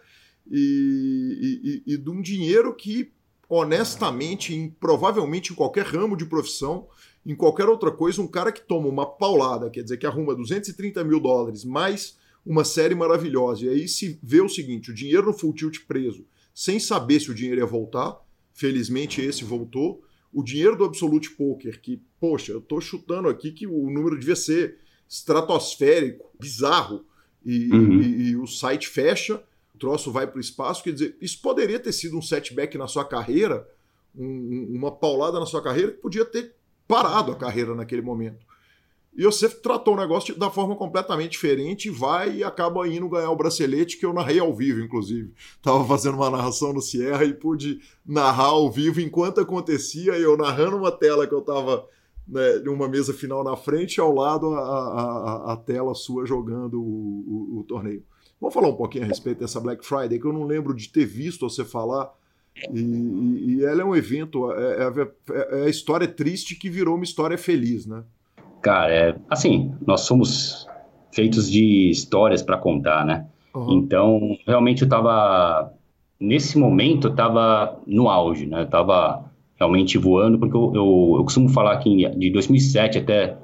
e, 0.49 1.81
e, 1.85 1.93
e 1.93 1.97
de 1.97 2.09
um 2.09 2.21
dinheiro 2.21 2.75
que, 2.75 3.11
honestamente, 3.47 4.53
em, 4.53 4.69
provavelmente 4.69 5.53
em 5.53 5.55
qualquer 5.55 5.85
ramo 5.85 6.17
de 6.17 6.25
profissão, 6.25 6.87
em 7.25 7.35
qualquer 7.35 7.69
outra 7.69 7.91
coisa, 7.91 8.21
um 8.21 8.27
cara 8.27 8.51
que 8.51 8.61
toma 8.61 8.87
uma 8.87 9.05
paulada, 9.05 9.69
quer 9.69 9.83
dizer, 9.83 9.97
que 9.97 10.05
arruma 10.05 10.35
230 10.35 11.03
mil 11.03 11.19
dólares 11.19 11.63
mais 11.63 12.17
uma 12.45 12.65
série 12.65 12.93
maravilhosa, 12.93 13.65
e 13.65 13.69
aí 13.69 13.87
se 13.87 14.19
vê 14.21 14.41
o 14.41 14.49
seguinte: 14.49 14.91
o 14.91 14.93
dinheiro 14.93 15.27
no 15.27 15.33
full 15.33 15.53
tilt 15.53 15.79
preso, 15.87 16.25
sem 16.53 16.79
saber 16.79 17.21
se 17.21 17.31
o 17.31 17.33
dinheiro 17.33 17.61
ia 17.61 17.65
voltar, 17.65 18.19
felizmente 18.53 19.21
esse 19.21 19.45
voltou 19.45 20.03
o 20.33 20.43
dinheiro 20.43 20.75
do 20.75 20.85
Absolute 20.85 21.31
Poker, 21.31 21.79
que, 21.81 22.01
poxa, 22.19 22.51
eu 22.51 22.59
tô 22.59 22.81
chutando 22.81 23.29
aqui 23.29 23.51
que 23.51 23.67
o 23.67 23.89
número 23.89 24.17
devia 24.17 24.35
ser 24.35 24.79
estratosférico, 25.07 26.29
bizarro, 26.39 27.05
e, 27.45 27.71
uhum. 27.71 28.01
e, 28.01 28.29
e 28.29 28.35
o 28.35 28.47
site 28.47 28.87
fecha, 28.87 29.43
o 29.75 29.77
troço 29.77 30.11
vai 30.11 30.25
para 30.25 30.37
o 30.37 30.41
espaço, 30.41 30.83
quer 30.83 30.93
dizer, 30.93 31.17
isso 31.21 31.41
poderia 31.41 31.79
ter 31.79 31.91
sido 31.91 32.17
um 32.17 32.21
setback 32.21 32.77
na 32.77 32.87
sua 32.87 33.05
carreira, 33.05 33.67
um, 34.15 34.67
uma 34.71 34.91
paulada 34.91 35.39
na 35.39 35.45
sua 35.45 35.61
carreira 35.61 35.91
que 35.91 35.97
podia 35.99 36.25
ter 36.25 36.55
parado 36.87 37.31
a 37.31 37.35
carreira 37.35 37.75
naquele 37.75 38.01
momento. 38.01 38.45
E 39.15 39.23
você 39.25 39.47
tratou 39.47 39.93
o 39.93 39.99
negócio 39.99 40.37
da 40.37 40.49
forma 40.49 40.75
completamente 40.75 41.31
diferente, 41.33 41.89
vai 41.89 42.37
e 42.37 42.43
acaba 42.43 42.87
indo 42.87 43.07
ganhar 43.07 43.29
o 43.29 43.35
bracelete 43.35 43.97
que 43.97 44.05
eu 44.05 44.13
narrei 44.13 44.39
ao 44.39 44.53
vivo, 44.53 44.81
inclusive. 44.81 45.31
Tava 45.61 45.85
fazendo 45.85 46.15
uma 46.15 46.31
narração 46.31 46.73
no 46.73 46.81
Sierra 46.81 47.23
e 47.23 47.33
pude 47.33 47.79
narrar 48.03 48.45
ao 48.45 48.71
vivo 48.71 48.99
enquanto 48.99 49.39
acontecia, 49.39 50.13
eu 50.13 50.35
narrando 50.35 50.77
uma 50.77 50.91
tela 50.91 51.27
que 51.27 51.33
eu 51.33 51.41
tava 51.41 51.87
né, 52.27 52.57
uma 52.65 52.87
mesa 52.87 53.13
final 53.13 53.43
na 53.43 53.55
frente, 53.55 53.99
ao 53.99 54.13
lado 54.13 54.47
a, 54.55 54.61
a, 54.61 55.53
a 55.53 55.57
tela 55.57 55.93
sua 55.93 56.25
jogando 56.25 56.81
o, 56.81 57.55
o, 57.55 57.59
o, 57.59 57.63
torneio. 57.63 58.03
Vamos 58.41 58.53
falar 58.53 58.69
um 58.69 58.75
pouquinho 58.75 59.03
a 59.03 59.07
respeito 59.07 59.39
dessa 59.39 59.59
Black 59.59 59.85
Friday, 59.85 60.19
que 60.19 60.25
eu 60.25 60.33
não 60.33 60.45
lembro 60.45 60.73
de 60.73 60.89
ter 60.89 61.05
visto 61.05 61.47
você 61.47 61.63
falar. 61.63 62.11
E, 62.73 62.79
e, 62.79 63.55
e 63.57 63.65
ela 63.65 63.81
é 63.81 63.85
um 63.85 63.95
evento, 63.95 64.51
é, 64.51 64.83
é, 64.83 65.61
é 65.61 65.65
a 65.65 65.69
história 65.69 66.07
triste 66.07 66.55
que 66.55 66.69
virou 66.69 66.95
uma 66.95 67.03
história 67.03 67.37
feliz, 67.37 67.85
né? 67.85 68.03
Cara, 68.63 68.91
é, 68.91 69.15
assim, 69.29 69.75
nós 69.85 70.01
somos 70.01 70.67
feitos 71.11 71.51
de 71.51 71.89
histórias 71.89 72.41
para 72.41 72.57
contar, 72.57 73.05
né? 73.05 73.27
Uhum. 73.53 73.73
Então, 73.73 74.37
realmente 74.47 74.83
eu 74.83 74.89
tava 74.89 75.71
nesse 76.19 76.57
momento 76.57 77.09
eu 77.09 77.15
tava 77.15 77.77
no 77.85 78.09
auge, 78.09 78.45
né? 78.45 78.61
Eu 78.61 78.67
tava 78.67 79.25
realmente 79.57 79.97
voando 79.97 80.39
porque 80.39 80.55
eu, 80.55 80.71
eu, 80.73 81.15
eu 81.17 81.23
costumo 81.23 81.49
falar 81.49 81.77
que 81.77 82.09
de 82.09 82.31
2007 82.31 82.99
até 82.99 83.37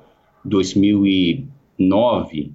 2009 0.45 2.53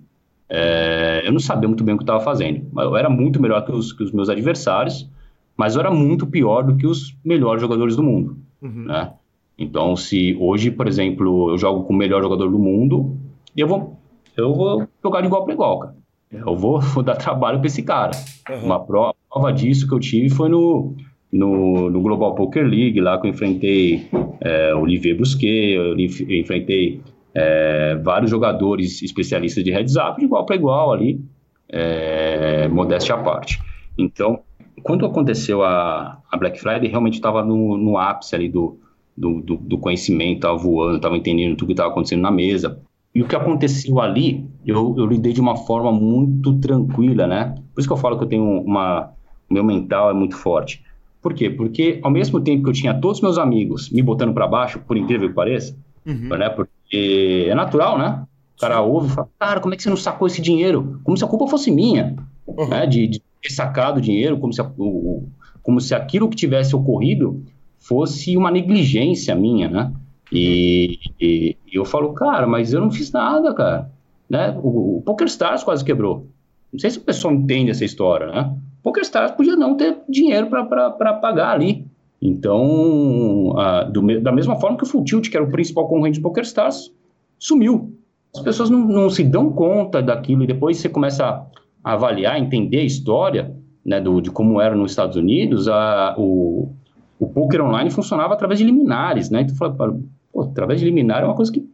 é, 0.49 1.23
eu 1.25 1.33
não 1.33 1.41
sabia 1.41 1.69
muito 1.69 1.85
bem 1.85 1.95
o 1.95 1.99
que 1.99 2.03
eu 2.03 2.07
estava 2.07 2.25
fazendo. 2.25 2.67
Eu 2.77 2.97
era 2.97 3.11
muito 3.11 3.41
melhor 3.41 3.65
que 3.65 3.73
os, 3.73 3.93
que 3.93 4.03
os, 4.03 4.13
meus 4.13 4.31
adversários, 4.31 5.09
mas 5.57 5.75
eu 5.75 5.81
era 5.81 5.91
muito 5.91 6.27
pior 6.27 6.63
do 6.63 6.77
que 6.77 6.87
os 6.87 7.15
melhores 7.23 7.61
jogadores 7.61 7.95
do 7.95 8.03
mundo, 8.03 8.39
uhum. 8.63 8.87
né? 8.87 9.13
Então, 9.59 9.95
se 9.97 10.37
hoje, 10.41 10.71
por 10.71 10.89
exemplo, 10.89 11.51
eu 11.51 11.59
jogo 11.59 11.85
com 11.85 11.93
o 11.93 11.97
melhor 11.97 12.23
jogador 12.23 12.51
do 12.51 12.59
mundo, 12.59 13.17
eu 13.57 13.69
vou, 13.69 13.97
eu 14.37 14.53
vou 14.53 14.89
jogar 15.03 15.21
de 15.21 15.27
igual 15.27 15.45
para 15.45 15.55
igual, 15.55 15.79
cara. 15.79 15.95
Eu 16.31 16.57
vou, 16.57 16.81
vou 16.95 17.03
dar 17.03 17.17
trabalho 17.17 17.59
para 17.59 17.69
esse 17.69 17.83
cara. 17.83 18.13
Uhum. 18.51 18.65
Uma 18.65 18.81
prova 18.85 19.53
disso 19.55 19.87
que 19.87 19.95
eu 19.95 20.01
tive 20.01 20.29
foi 20.29 20.49
no, 20.49 20.97
no, 21.33 21.91
no, 21.91 22.01
Global 22.01 22.35
Poker 22.35 22.67
League, 22.67 23.01
lá 23.01 23.21
que 23.21 23.27
eu 23.27 23.31
enfrentei 23.31 24.09
é, 24.41 24.75
Olivier 24.75 25.17
Busquet, 25.17 25.75
eu 25.75 25.97
enfrentei 25.99 27.01
é, 27.33 27.95
vários 27.97 28.31
jogadores 28.31 29.03
especialistas 29.03 29.63
de 29.63 29.71
heads 29.71 29.97
up, 29.97 30.19
de 30.19 30.25
igual 30.25 30.45
para 30.45 30.57
igual 30.57 30.93
ali, 30.93 31.21
é, 31.69 32.67
modéstia 32.69 33.15
à 33.15 33.19
parte. 33.19 33.61
Então, 33.97 34.41
quando 34.83 35.07
aconteceu 35.07 35.63
a, 35.63 36.21
a 36.31 36.37
Black 36.37 36.61
Friday, 36.61 36.89
realmente 36.89 37.15
estava 37.15 37.45
no, 37.45 37.77
no 37.77 37.97
ápice 37.97 38.35
ali 38.35 38.49
do, 38.49 38.79
do, 39.17 39.41
do, 39.41 39.57
do 39.57 39.79
conhecimento, 39.79 40.37
estava 40.37 40.57
voando, 40.57 40.97
estava 40.97 41.17
entendendo 41.17 41.57
tudo 41.57 41.69
que 41.69 41.73
estava 41.73 41.91
acontecendo 41.91 42.23
na 42.23 42.31
mesa. 42.31 42.81
E 43.15 43.23
o 43.23 43.29
que 43.29 43.37
aconteceu 43.37 44.01
ali, 44.01 44.45
eu, 44.67 44.95
eu 44.99 45.07
lidei 45.07 45.33
de 45.33 45.41
uma 45.41 45.57
forma 45.57 45.93
muito 45.93 46.55
tranquila, 46.59 47.27
né? 47.27 47.55
Por 47.73 47.81
isso 47.81 47.89
que 47.89 47.93
eu 47.93 47.99
falo 47.99 48.19
que 48.19 48.25
eu 48.25 48.29
tenho 48.29 48.45
uma. 48.63 49.13
Meu 49.49 49.63
mental 49.63 50.11
é 50.11 50.15
muito 50.15 50.37
forte. 50.37 50.83
Por 51.23 51.33
quê? 51.33 51.49
Porque 51.49 52.01
ao 52.03 52.11
mesmo 52.11 52.41
tempo 52.41 52.65
que 52.65 52.71
eu 52.71 52.75
tinha 52.75 52.93
todos 52.93 53.19
os 53.19 53.23
meus 53.23 53.39
amigos 53.39 53.89
me 53.91 54.03
botando 54.03 54.35
para 54.35 54.49
baixo, 54.49 54.81
por 54.81 54.97
incrível 54.97 55.29
que 55.29 55.35
pareça, 55.35 55.77
uhum. 56.05 56.29
né? 56.37 56.49
Porque 56.49 57.47
é 57.49 57.55
natural, 57.55 57.97
né? 57.97 58.25
O 58.57 58.61
cara 58.61 58.81
ouve 58.83 59.09
e 59.09 59.11
fala, 59.11 59.29
cara, 59.39 59.61
como 59.61 59.75
é 59.75 59.77
que 59.77 59.83
você 59.83 59.91
não 59.91 59.97
sacou 59.97 60.27
esse 60.27 60.43
dinheiro? 60.43 61.01
Como 61.05 61.17
se 61.17 61.25
a 61.25 61.29
culpa 61.29 61.47
fosse 61.47 61.71
minha, 61.71 62.17
uhum. 62.47 62.69
né? 62.69 62.87
De, 62.87 63.07
de, 63.07 63.23
ter 63.43 63.51
sacado 63.51 63.99
o 63.99 64.01
dinheiro, 64.01 64.39
como 64.39 64.53
se, 64.53 64.61
a, 64.61 64.71
o, 64.77 65.29
como 65.63 65.81
se 65.81 65.95
aquilo 65.95 66.29
que 66.29 66.37
tivesse 66.37 66.75
ocorrido 66.75 67.45
fosse 67.87 68.37
uma 68.37 68.51
negligência 68.51 69.35
minha, 69.35 69.69
né? 69.69 69.93
E, 70.33 70.99
e, 71.21 71.57
e, 71.71 71.77
eu 71.77 71.85
falo, 71.85 72.15
cara, 72.15 72.47
mas 72.47 72.73
eu 72.73 72.81
não 72.81 72.91
fiz 72.91 73.13
nada, 73.13 73.55
cara. 73.55 73.91
Né? 74.29 74.59
O, 74.63 74.99
o 74.99 75.03
PokerStars 75.03 75.63
quase 75.63 75.85
quebrou. 75.85 76.27
Não 76.73 76.81
sei 76.81 76.91
se 76.91 76.99
o 76.99 77.03
pessoal 77.03 77.35
entende 77.35 77.71
essa 77.71 77.85
história, 77.85 78.27
né? 78.27 78.57
PokerStars 78.83 79.33
podia 79.33 79.55
não 79.55 79.77
ter 79.77 79.99
dinheiro 80.09 80.49
para 80.49 81.15
pagar 81.15 81.51
ali. 81.51 81.87
Então, 82.21 83.55
a, 83.59 83.85
do, 83.85 84.21
da 84.21 84.33
mesma 84.33 84.57
forma 84.57 84.79
que 84.79 84.85
o 84.85 84.87
Full 84.87 85.05
Tilt, 85.05 85.29
que 85.29 85.37
era 85.37 85.45
o 85.45 85.51
principal 85.51 85.87
concorrente 85.87 86.19
do 86.19 86.23
PokerStars, 86.23 86.91
sumiu. 87.39 87.95
As 88.35 88.43
pessoas 88.43 88.71
não, 88.71 88.81
não, 88.81 89.11
se 89.11 89.23
dão 89.23 89.53
conta 89.53 90.03
daquilo 90.03 90.43
e 90.43 90.47
depois 90.47 90.79
você 90.79 90.89
começa 90.89 91.25
a, 91.25 91.47
a 91.85 91.93
avaliar, 91.93 92.41
entender 92.41 92.79
a 92.79 92.85
história 92.85 93.55
né, 93.85 94.01
do, 94.01 94.21
de 94.21 94.31
como 94.31 94.61
era 94.61 94.75
nos 94.75 94.93
Estados 94.93 95.17
Unidos, 95.17 95.69
a, 95.69 96.15
o, 96.19 96.75
o 97.25 97.29
poker 97.29 97.63
online 97.63 97.91
funcionava 97.91 98.35
através 98.35 98.59
de 98.59 98.65
liminares, 98.65 99.31
né? 99.31 99.43
Então, 99.43 99.57
fala, 99.57 99.99
pô, 100.33 100.43
através 100.43 100.81
de 100.81 100.87
liminar 100.87 101.23
é 101.23 101.25
uma 101.25 101.35
coisa 101.35 101.51
que 101.51 101.65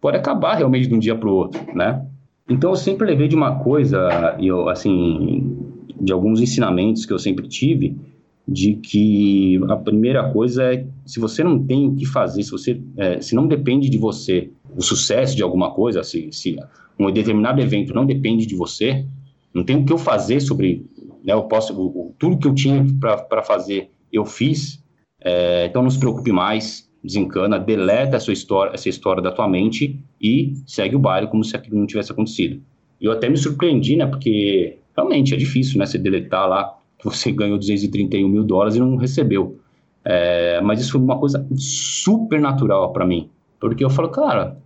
pode 0.00 0.16
acabar 0.16 0.56
realmente 0.56 0.88
de 0.88 0.94
um 0.94 0.98
dia 0.98 1.16
para 1.16 1.28
o 1.28 1.32
outro, 1.32 1.60
né? 1.74 2.04
Então, 2.48 2.70
eu 2.70 2.76
sempre 2.76 3.06
levei 3.06 3.28
de 3.28 3.36
uma 3.36 3.60
coisa, 3.60 4.36
eu, 4.40 4.68
assim, 4.68 5.56
de 6.00 6.12
alguns 6.12 6.40
ensinamentos 6.40 7.06
que 7.06 7.12
eu 7.12 7.18
sempre 7.18 7.48
tive, 7.48 7.96
de 8.46 8.74
que 8.74 9.60
a 9.68 9.76
primeira 9.76 10.32
coisa 10.32 10.74
é, 10.74 10.84
se 11.06 11.20
você 11.20 11.44
não 11.44 11.64
tem 11.64 11.86
o 11.86 11.94
que 11.94 12.04
fazer, 12.04 12.42
se 12.42 12.50
você, 12.50 12.80
é, 12.96 13.20
se 13.20 13.34
não 13.34 13.46
depende 13.46 13.88
de 13.88 13.96
você 13.96 14.50
o 14.76 14.82
sucesso 14.82 15.36
de 15.36 15.42
alguma 15.42 15.70
coisa, 15.70 16.02
se, 16.02 16.32
se 16.32 16.56
um 16.98 17.10
determinado 17.12 17.60
evento 17.60 17.94
não 17.94 18.04
depende 18.04 18.46
de 18.46 18.56
você, 18.56 19.06
não 19.54 19.62
tem 19.62 19.76
o 19.76 19.84
que 19.84 19.92
eu 19.92 19.98
fazer 19.98 20.40
sobre, 20.40 20.84
né, 21.24 21.32
eu 21.32 21.44
posso, 21.44 21.74
o, 21.74 21.86
o, 21.86 22.14
tudo 22.18 22.38
que 22.38 22.48
eu 22.48 22.54
tinha 22.54 22.84
para 22.98 23.42
fazer, 23.42 23.90
eu 24.12 24.24
fiz, 24.24 24.79
é, 25.20 25.66
então 25.66 25.82
não 25.82 25.90
se 25.90 25.98
preocupe 25.98 26.32
mais, 26.32 26.88
desencana, 27.02 27.58
deleta 27.58 28.16
essa 28.16 28.32
história, 28.32 28.72
essa 28.74 28.88
história 28.88 29.22
da 29.22 29.32
tua 29.32 29.48
mente 29.48 29.98
e 30.20 30.54
segue 30.66 30.96
o 30.96 30.98
baile 30.98 31.26
como 31.26 31.42
se 31.42 31.56
aquilo 31.56 31.78
não 31.78 31.86
tivesse 31.86 32.12
acontecido. 32.12 32.60
Eu 33.00 33.12
até 33.12 33.28
me 33.28 33.36
surpreendi, 33.36 33.96
né, 33.96 34.06
porque 34.06 34.78
realmente 34.94 35.34
é 35.34 35.36
difícil, 35.36 35.78
né, 35.78 35.86
você 35.86 35.98
deletar 35.98 36.48
lá 36.48 36.76
que 36.98 37.04
você 37.04 37.32
ganhou 37.32 37.58
231 37.58 38.28
mil 38.28 38.44
dólares 38.44 38.76
e 38.76 38.80
não 38.80 38.96
recebeu. 38.96 39.58
É, 40.04 40.60
mas 40.62 40.80
isso 40.80 40.92
foi 40.92 41.00
uma 41.00 41.18
coisa 41.18 41.46
super 41.54 42.40
natural 42.40 42.92
para 42.92 43.06
mim, 43.06 43.28
porque 43.58 43.84
eu 43.84 43.90
falo, 43.90 44.08
cara, 44.08 44.56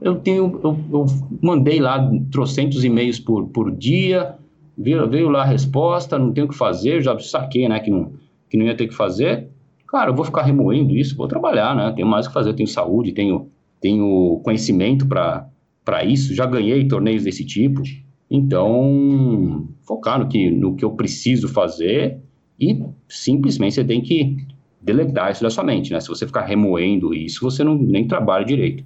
eu 0.00 0.14
tenho, 0.14 0.60
eu, 0.62 0.78
eu 0.92 1.06
mandei 1.42 1.80
lá 1.80 2.08
trocentos 2.30 2.84
e-mails 2.84 3.18
por, 3.18 3.48
por 3.48 3.72
dia, 3.72 4.36
veio, 4.76 5.08
veio 5.08 5.28
lá 5.28 5.42
a 5.42 5.44
resposta, 5.44 6.16
não 6.16 6.32
tenho 6.32 6.46
o 6.46 6.50
que 6.50 6.56
fazer, 6.56 7.02
já 7.02 7.18
saquei, 7.18 7.68
né, 7.68 7.80
que 7.80 7.90
não, 7.90 8.12
que 8.48 8.56
não 8.56 8.66
ia 8.66 8.76
ter 8.76 8.86
que 8.86 8.94
fazer. 8.94 9.47
Cara, 9.88 10.10
eu 10.10 10.14
vou 10.14 10.24
ficar 10.24 10.42
remoendo 10.42 10.94
isso, 10.94 11.16
vou 11.16 11.26
trabalhar, 11.26 11.74
né, 11.74 11.92
tenho 11.96 12.06
mais 12.06 12.26
o 12.26 12.28
que 12.28 12.34
fazer, 12.34 12.52
tenho 12.52 12.68
saúde, 12.68 13.12
tenho, 13.12 13.50
tenho 13.80 14.40
conhecimento 14.44 15.06
para 15.06 16.04
isso, 16.04 16.34
já 16.34 16.44
ganhei 16.44 16.86
torneios 16.86 17.24
desse 17.24 17.44
tipo, 17.44 17.82
então 18.30 19.66
focar 19.82 20.18
no 20.18 20.28
que, 20.28 20.50
no 20.50 20.76
que 20.76 20.84
eu 20.84 20.90
preciso 20.90 21.48
fazer 21.48 22.18
e 22.60 22.84
simplesmente 23.08 23.76
você 23.76 23.84
tem 23.84 24.02
que 24.02 24.36
deletar 24.80 25.32
isso 25.32 25.42
da 25.42 25.50
sua 25.50 25.64
mente, 25.64 25.92
né? 25.92 26.00
Se 26.00 26.08
você 26.08 26.26
ficar 26.26 26.44
remoendo 26.44 27.14
isso, 27.14 27.40
você 27.42 27.64
não 27.64 27.74
nem 27.74 28.06
trabalha 28.06 28.44
direito. 28.44 28.84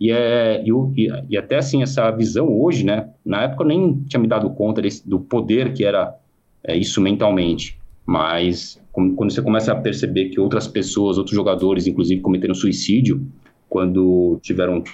E, 0.00 0.10
é, 0.10 0.62
e, 0.64 1.08
e, 1.30 1.36
até 1.36 1.56
assim, 1.56 1.82
essa 1.82 2.10
visão 2.10 2.48
hoje, 2.48 2.84
né? 2.84 3.10
Na 3.24 3.42
época 3.42 3.62
eu 3.62 3.68
nem 3.68 4.02
tinha 4.04 4.20
me 4.20 4.26
dado 4.26 4.50
conta 4.50 4.82
desse, 4.82 5.08
do 5.08 5.20
poder 5.20 5.72
que 5.72 5.84
era 5.84 6.14
é, 6.62 6.76
isso 6.76 7.00
mentalmente. 7.00 7.78
Mas 8.06 8.80
quando 8.92 9.32
você 9.32 9.42
começa 9.42 9.72
a 9.72 9.76
perceber 9.76 10.28
que 10.28 10.38
outras 10.38 10.68
pessoas, 10.68 11.18
outros 11.18 11.34
jogadores, 11.34 11.86
inclusive, 11.86 12.20
cometeram 12.20 12.54
suicídio 12.54 13.26
quando 13.68 14.38
tiveram 14.42 14.84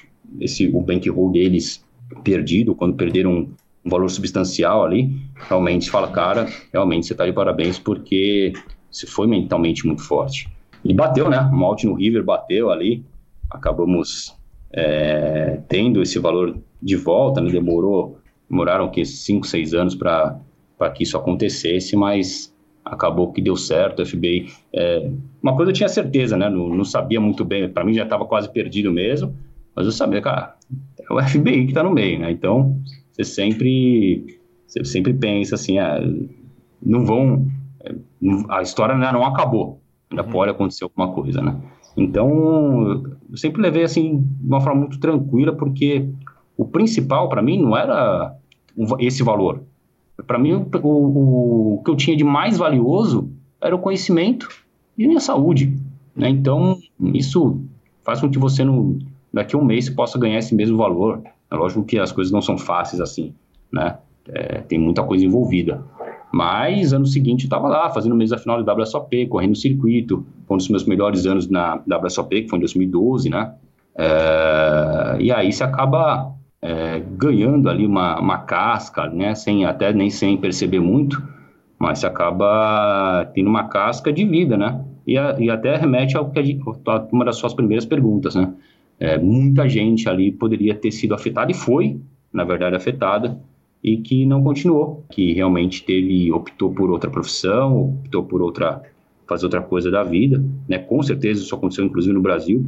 esse, 0.40 0.68
o 0.68 0.80
bankroll 0.80 1.32
deles 1.32 1.84
perdido, 2.22 2.74
quando 2.74 2.94
perderam 2.94 3.48
um 3.84 3.90
valor 3.90 4.08
substancial 4.08 4.84
ali, 4.84 5.10
realmente 5.48 5.90
fala, 5.90 6.08
cara, 6.08 6.48
realmente 6.72 7.06
você 7.06 7.12
está 7.12 7.26
de 7.26 7.32
parabéns 7.32 7.78
porque 7.78 8.52
você 8.90 9.06
foi 9.06 9.26
mentalmente 9.26 9.86
muito 9.86 10.02
forte. 10.02 10.48
E 10.84 10.94
bateu, 10.94 11.28
né? 11.28 11.40
O 11.40 11.56
malte 11.56 11.86
no 11.86 11.94
River 11.94 12.24
bateu 12.24 12.70
ali, 12.70 13.04
acabamos 13.50 14.34
é, 14.72 15.60
tendo 15.68 16.02
esse 16.02 16.18
valor 16.18 16.56
de 16.80 16.96
volta, 16.96 17.40
né? 17.40 17.50
demorou, 17.50 18.18
demoraram 18.48 18.90
que 18.90 19.04
cinco, 19.04 19.46
seis 19.46 19.74
anos 19.74 19.94
para 19.94 20.40
que 20.94 21.02
isso 21.02 21.16
acontecesse, 21.16 21.96
mas 21.96 22.54
acabou 22.84 23.32
que 23.32 23.40
deu 23.40 23.56
certo. 23.56 24.02
O 24.02 24.06
FBI, 24.06 24.48
é, 24.74 25.10
uma 25.42 25.54
coisa 25.56 25.70
eu 25.70 25.74
tinha 25.74 25.88
certeza, 25.88 26.36
né? 26.36 26.48
Não, 26.48 26.68
não 26.68 26.84
sabia 26.84 27.20
muito 27.20 27.44
bem, 27.44 27.68
para 27.68 27.84
mim 27.84 27.94
já 27.94 28.04
estava 28.04 28.24
quase 28.24 28.52
perdido 28.52 28.92
mesmo, 28.92 29.34
mas 29.74 29.86
eu 29.86 29.92
sabia, 29.92 30.20
cara, 30.20 30.56
é 30.98 31.12
o 31.12 31.22
FBI 31.22 31.64
que 31.64 31.70
está 31.70 31.82
no 31.82 31.92
meio, 31.92 32.18
né? 32.18 32.30
Então 32.30 32.76
você 33.12 33.24
sempre, 33.24 34.38
você 34.66 34.84
sempre 34.84 35.12
pensa 35.14 35.54
assim, 35.54 35.78
ah, 35.78 36.00
não 36.82 37.04
vão, 37.04 37.46
a 38.48 38.62
história 38.62 38.94
ainda 38.94 39.12
não 39.12 39.24
acabou, 39.24 39.80
ainda 40.10 40.24
uhum. 40.24 40.30
pode 40.30 40.50
acontecer 40.50 40.84
alguma 40.84 41.12
coisa, 41.12 41.42
né? 41.42 41.56
Então, 41.96 43.02
eu 43.30 43.36
sempre 43.36 43.60
levei 43.60 43.82
assim 43.82 44.20
de 44.20 44.46
uma 44.46 44.60
forma 44.60 44.80
muito 44.80 45.00
tranquila, 45.00 45.54
porque 45.54 46.08
o 46.56 46.64
principal 46.64 47.28
para 47.28 47.42
mim 47.42 47.60
não 47.60 47.76
era 47.76 48.34
esse 48.98 49.22
valor. 49.22 49.62
Para 50.26 50.38
mim, 50.38 50.52
o, 50.52 50.66
o, 50.82 51.74
o, 51.74 51.82
que 51.82 51.90
eu 51.90 51.96
tinha 51.96 52.16
de 52.16 52.24
mais 52.24 52.58
valioso 52.58 53.30
era 53.60 53.74
o 53.74 53.78
conhecimento 53.78 54.48
e 54.96 55.04
a 55.04 55.08
minha 55.08 55.20
saúde. 55.20 55.76
Né? 56.14 56.28
Então, 56.28 56.78
isso 57.14 57.60
faz 58.02 58.20
com 58.20 58.30
que 58.30 58.38
você, 58.38 58.64
no, 58.64 58.98
daqui 59.32 59.54
a 59.54 59.58
um 59.58 59.64
mês, 59.64 59.88
possa 59.88 60.18
ganhar 60.18 60.38
esse 60.38 60.54
mesmo 60.54 60.76
valor. 60.76 61.22
É 61.50 61.54
lógico 61.54 61.84
que 61.84 61.98
as 61.98 62.12
coisas 62.12 62.32
não 62.32 62.42
são 62.42 62.56
fáceis 62.56 63.00
assim, 63.00 63.34
né? 63.72 63.98
É, 64.28 64.58
tem 64.60 64.78
muita 64.78 65.02
coisa 65.02 65.24
envolvida. 65.24 65.84
Mas 66.32 66.92
ano 66.92 67.06
seguinte 67.06 67.44
eu 67.44 67.46
estava 67.46 67.68
lá, 67.68 67.90
fazendo 67.90 68.16
da 68.28 68.38
final 68.38 68.62
da 68.62 68.74
WSOP, 68.74 69.26
correndo 69.26 69.56
circuito. 69.56 70.24
Foi 70.46 70.54
um 70.54 70.58
dos 70.58 70.68
meus 70.68 70.84
melhores 70.84 71.26
anos 71.26 71.48
na 71.48 71.82
WSOP, 71.86 72.42
que 72.42 72.48
foi 72.48 72.58
em 72.58 72.60
2012, 72.60 73.30
né? 73.30 73.54
É, 73.96 75.16
e 75.18 75.32
aí 75.32 75.52
você 75.52 75.64
acaba 75.64 76.32
é, 76.62 77.00
ganhando 77.00 77.68
ali 77.68 77.86
uma, 77.86 78.20
uma 78.20 78.38
casca, 78.38 79.08
né? 79.08 79.34
Sem, 79.34 79.64
até 79.64 79.92
nem 79.92 80.10
sem 80.10 80.36
perceber 80.36 80.80
muito, 80.80 81.22
mas 81.78 82.00
você 82.00 82.06
acaba 82.06 83.24
tendo 83.34 83.48
uma 83.48 83.64
casca 83.68 84.12
de 84.12 84.24
vida, 84.24 84.56
né? 84.56 84.84
E, 85.06 85.16
a, 85.16 85.36
e 85.38 85.50
até 85.50 85.76
remete 85.76 86.16
ao 86.16 86.30
que 86.30 86.38
a 86.38 86.42
gente, 86.42 86.62
uma 87.10 87.24
das 87.24 87.36
suas 87.36 87.54
primeiras 87.54 87.86
perguntas, 87.86 88.34
né? 88.34 88.52
É, 88.98 89.16
muita 89.16 89.66
gente 89.66 90.08
ali 90.08 90.30
poderia 90.30 90.74
ter 90.74 90.90
sido 90.90 91.14
afetada 91.14 91.50
e 91.50 91.54
foi, 91.54 91.98
na 92.30 92.44
verdade, 92.44 92.76
afetada 92.76 93.40
e 93.82 93.96
que 93.96 94.26
não 94.26 94.42
continuou, 94.42 95.06
que 95.10 95.32
realmente 95.32 95.82
teve 95.82 96.30
optou 96.30 96.70
por 96.70 96.90
outra 96.90 97.10
profissão, 97.10 97.94
optou 98.02 98.24
por 98.24 98.42
outra 98.42 98.82
fazer 99.26 99.46
outra 99.46 99.62
coisa 99.62 99.90
da 99.90 100.02
vida, 100.02 100.44
né? 100.68 100.76
Com 100.76 101.02
certeza 101.02 101.42
isso 101.42 101.54
aconteceu 101.54 101.84
inclusive 101.84 102.12
no 102.12 102.20
Brasil, 102.20 102.66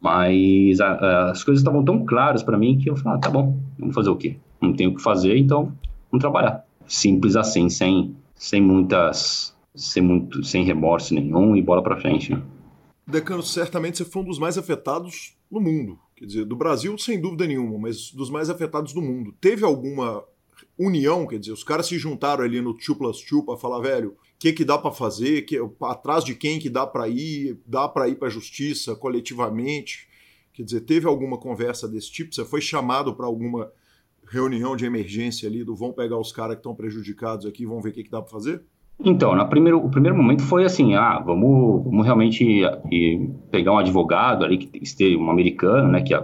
mas 0.00 0.80
a, 0.80 0.86
a, 0.86 1.30
as 1.30 1.44
coisas 1.44 1.60
estavam 1.60 1.84
tão 1.84 2.04
claras 2.04 2.42
para 2.42 2.56
mim 2.56 2.78
que 2.78 2.88
eu 2.88 2.96
falei, 2.96 3.18
ah, 3.18 3.20
tá 3.20 3.30
bom, 3.30 3.58
vamos 3.78 3.94
fazer 3.94 4.10
o 4.10 4.16
quê? 4.16 4.36
Não 4.60 4.72
tenho 4.72 4.90
o 4.90 4.94
que 4.94 5.02
fazer, 5.02 5.36
então 5.36 5.72
vamos 6.10 6.20
trabalhar. 6.20 6.64
Simples 6.86 7.36
assim, 7.36 7.68
sem 7.68 8.16
sem 8.34 8.60
muitas 8.60 9.54
sem 9.74 10.02
muito 10.02 10.42
sem 10.42 10.64
remorso 10.64 11.14
nenhum 11.14 11.54
e 11.54 11.62
bola 11.62 11.82
para 11.82 12.00
frente. 12.00 12.32
Né? 12.32 12.42
Decano, 13.06 13.42
certamente 13.42 13.98
você 13.98 14.04
foi 14.04 14.22
um 14.22 14.26
dos 14.26 14.38
mais 14.38 14.56
afetados 14.56 15.36
no 15.50 15.60
mundo. 15.60 15.98
Quer 16.16 16.26
dizer, 16.26 16.44
do 16.44 16.56
Brasil, 16.56 16.96
sem 16.98 17.20
dúvida 17.20 17.46
nenhuma, 17.46 17.78
mas 17.78 18.10
dos 18.12 18.30
mais 18.30 18.50
afetados 18.50 18.92
do 18.92 19.00
mundo. 19.00 19.34
Teve 19.40 19.64
alguma 19.64 20.22
união, 20.78 21.26
quer 21.26 21.38
dizer, 21.38 21.52
os 21.52 21.64
caras 21.64 21.86
se 21.86 21.98
juntaram 21.98 22.44
ali 22.44 22.60
no 22.60 22.72
2 22.72 22.86
plus 22.96 23.24
2 23.30 23.44
para 23.44 23.56
falar, 23.56 23.80
velho, 23.80 24.16
que 24.40 24.54
que 24.54 24.64
dá 24.64 24.78
para 24.78 24.90
fazer, 24.90 25.42
que, 25.42 25.60
atrás 25.82 26.24
de 26.24 26.34
quem 26.34 26.58
que 26.58 26.70
dá 26.70 26.86
para 26.86 27.06
ir, 27.06 27.60
dá 27.66 27.86
para 27.86 28.08
ir 28.08 28.16
para 28.16 28.28
a 28.28 28.30
justiça 28.30 28.96
coletivamente. 28.96 30.08
Quer 30.54 30.62
dizer, 30.62 30.80
teve 30.80 31.06
alguma 31.06 31.36
conversa 31.36 31.86
desse 31.86 32.10
tipo? 32.10 32.34
Você 32.34 32.42
foi 32.46 32.62
chamado 32.62 33.14
para 33.14 33.26
alguma 33.26 33.70
reunião 34.26 34.74
de 34.74 34.86
emergência 34.86 35.46
ali 35.46 35.62
do 35.62 35.76
vão 35.76 35.92
pegar 35.92 36.18
os 36.18 36.32
caras 36.32 36.54
que 36.54 36.60
estão 36.60 36.74
prejudicados 36.74 37.44
aqui, 37.44 37.66
vão 37.66 37.82
ver 37.82 37.90
o 37.90 37.92
que, 37.92 38.04
que 38.04 38.10
dá 38.10 38.22
para 38.22 38.30
fazer? 38.30 38.62
Então, 39.04 39.34
na 39.34 39.44
primeiro, 39.44 39.78
o 39.78 39.90
primeiro 39.90 40.16
momento 40.16 40.42
foi 40.42 40.64
assim, 40.64 40.94
ah, 40.94 41.18
vamos, 41.18 41.84
vamos 41.84 42.04
realmente 42.04 42.62
pegar 43.50 43.72
um 43.72 43.78
advogado 43.78 44.42
ali 44.42 44.56
que 44.56 44.82
esteja 44.82 45.18
um 45.18 45.30
americano, 45.30 45.88
né, 45.88 46.02
que 46.02 46.14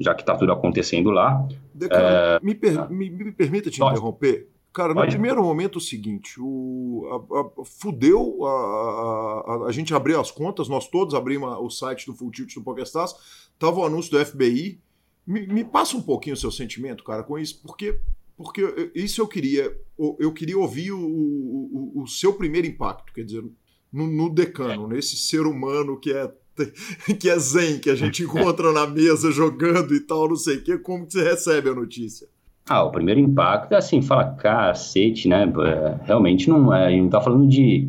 já 0.00 0.14
que 0.14 0.22
está 0.22 0.34
tudo 0.34 0.50
acontecendo 0.50 1.10
lá. 1.10 1.46
Deca, 1.72 1.96
é... 1.96 2.40
me, 2.42 2.54
per, 2.56 2.90
me, 2.90 3.08
me, 3.08 3.30
permita 3.32 3.70
te 3.70 3.78
Pode. 3.78 3.92
interromper. 3.92 4.48
Cara, 4.72 4.94
no 4.94 5.06
primeiro 5.06 5.42
momento 5.42 5.78
é 5.78 5.82
o 5.82 5.84
seguinte, 5.84 6.40
o, 6.40 7.26
a, 7.30 7.40
a, 7.40 7.64
fudeu, 7.64 8.44
a, 8.46 9.66
a, 9.66 9.72
gente 9.72 9.92
abriu 9.92 10.18
as 10.18 10.30
contas, 10.30 10.66
nós 10.66 10.88
todos 10.88 11.14
abrimos 11.14 11.50
o 11.60 11.68
site 11.68 12.06
do 12.06 12.14
Full 12.14 12.30
Tilt 12.30 12.54
do 12.54 12.62
PokerStars, 12.62 13.14
tava 13.58 13.80
o 13.80 13.84
anúncio 13.84 14.10
do 14.10 14.24
FBI. 14.24 14.80
Me, 15.26 15.46
me 15.46 15.62
passa 15.62 15.96
um 15.96 16.02
pouquinho 16.02 16.34
o 16.34 16.38
seu 16.38 16.50
sentimento, 16.50 17.04
cara, 17.04 17.22
com 17.22 17.38
isso, 17.38 17.60
porque 17.62 18.00
porque 18.34 18.90
isso 18.94 19.20
eu 19.20 19.28
queria, 19.28 19.76
eu 20.18 20.32
queria 20.32 20.58
ouvir 20.58 20.90
o, 20.90 20.98
o, 20.98 22.02
o 22.02 22.06
seu 22.08 22.32
primeiro 22.32 22.66
impacto, 22.66 23.12
quer 23.12 23.24
dizer, 23.24 23.44
no, 23.92 24.06
no, 24.06 24.30
decano, 24.30 24.88
nesse 24.88 25.16
ser 25.16 25.42
humano 25.42 26.00
que 26.00 26.12
é 26.12 26.32
que 27.20 27.30
é 27.30 27.38
zen, 27.38 27.78
que 27.78 27.88
a 27.88 27.94
gente 27.94 28.22
encontra 28.22 28.72
na 28.72 28.86
mesa 28.86 29.30
jogando 29.30 29.94
e 29.94 30.00
tal, 30.00 30.28
não 30.28 30.36
sei 30.36 30.56
o 30.56 30.64
que, 30.64 30.78
como 30.78 31.06
que 31.06 31.12
você 31.12 31.22
recebe 31.22 31.70
a 31.70 31.74
notícia? 31.74 32.28
Ah, 32.68 32.84
o 32.84 32.90
primeiro 32.90 33.20
impacto 33.20 33.72
é 33.72 33.76
assim, 33.76 34.00
fala, 34.00 34.32
cacete, 34.34 35.28
né? 35.28 35.44
É, 35.44 35.98
realmente 36.04 36.48
não 36.48 36.72
é, 36.72 36.86
a 36.86 36.90
gente 36.90 37.02
não 37.02 37.10
tá 37.10 37.20
falando 37.20 37.48
de, 37.48 37.88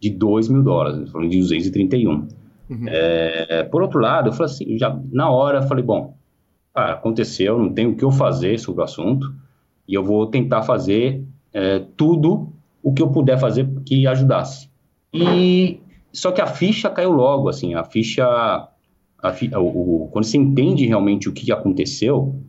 de 0.00 0.10
2 0.10 0.48
mil 0.48 0.62
dólares, 0.62 1.10
falando 1.10 1.30
de 1.30 1.38
231. 1.38 2.28
Uhum. 2.70 2.84
É, 2.86 3.64
por 3.64 3.82
outro 3.82 4.00
lado, 4.00 4.28
eu 4.28 4.32
falei 4.32 4.52
assim, 4.52 4.78
já 4.78 4.96
na 5.12 5.30
hora, 5.30 5.58
eu 5.58 5.62
falei, 5.68 5.84
bom, 5.84 6.16
ah, 6.74 6.92
aconteceu, 6.92 7.58
não 7.58 7.72
tem 7.72 7.86
o 7.86 7.96
que 7.96 8.04
eu 8.04 8.10
fazer 8.10 8.58
sobre 8.58 8.80
o 8.80 8.84
assunto, 8.84 9.34
e 9.86 9.94
eu 9.94 10.02
vou 10.02 10.26
tentar 10.26 10.62
fazer 10.62 11.22
é, 11.52 11.80
tudo 11.96 12.52
o 12.82 12.92
que 12.92 13.02
eu 13.02 13.08
puder 13.10 13.38
fazer 13.38 13.68
que 13.84 14.06
ajudasse. 14.06 14.68
E 15.12 15.80
só 16.12 16.32
que 16.32 16.40
a 16.40 16.46
ficha 16.46 16.90
caiu 16.90 17.12
logo, 17.12 17.48
assim, 17.48 17.74
a 17.74 17.84
ficha, 17.84 18.24
a 19.22 19.32
fi, 19.32 19.50
o, 19.54 20.04
o, 20.04 20.08
quando 20.12 20.24
você 20.24 20.36
entende 20.36 20.86
realmente 20.86 21.28
o 21.28 21.32
que 21.32 21.50
aconteceu, 21.52 22.40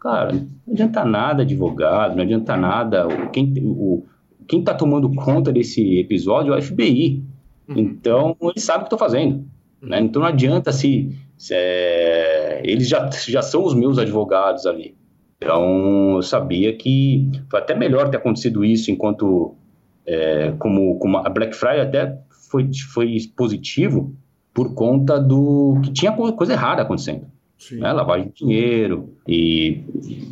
cara, 0.00 0.32
não 0.32 0.74
adianta 0.74 1.04
nada 1.04 1.42
advogado, 1.42 2.16
não 2.16 2.22
adianta 2.22 2.56
nada, 2.56 3.06
quem 3.32 3.52
o, 3.62 4.04
quem 4.46 4.60
está 4.60 4.74
tomando 4.74 5.12
conta 5.14 5.52
desse 5.52 5.98
episódio 5.98 6.54
é 6.54 6.58
o 6.58 6.62
FBI. 6.62 7.22
Uhum. 7.68 7.78
Então, 7.78 8.36
eles 8.40 8.62
sabem 8.62 8.82
o 8.82 8.84
que 8.84 8.94
estou 8.94 8.98
fazendo. 8.98 9.44
Né? 9.82 10.00
Então, 10.00 10.22
não 10.22 10.28
adianta 10.28 10.72
se, 10.72 11.10
se 11.36 11.54
é, 11.54 12.62
eles 12.64 12.88
já, 12.88 13.10
já 13.10 13.42
são 13.42 13.64
os 13.64 13.74
meus 13.74 13.98
advogados 13.98 14.66
ali. 14.66 14.96
Então, 15.36 16.16
eu 16.16 16.22
sabia 16.22 16.74
que 16.74 17.28
foi 17.50 17.60
até 17.60 17.74
melhor 17.74 18.08
ter 18.08 18.16
acontecido 18.16 18.64
isso 18.64 18.90
enquanto, 18.90 19.54
é, 20.06 20.52
como, 20.58 20.98
como 20.98 21.18
a 21.18 21.28
Black 21.28 21.54
Friday 21.54 21.80
até 21.80 22.18
foi, 22.50 22.70
foi 22.92 23.16
positivo 23.36 24.14
por 24.54 24.74
conta 24.74 25.20
do 25.20 25.78
que 25.82 25.92
tinha 25.92 26.12
coisa 26.12 26.54
errada 26.54 26.82
acontecendo. 26.82 27.26
Né? 27.72 27.92
Lavagem 27.92 28.28
de 28.28 28.34
dinheiro 28.34 29.10
e, 29.26 29.82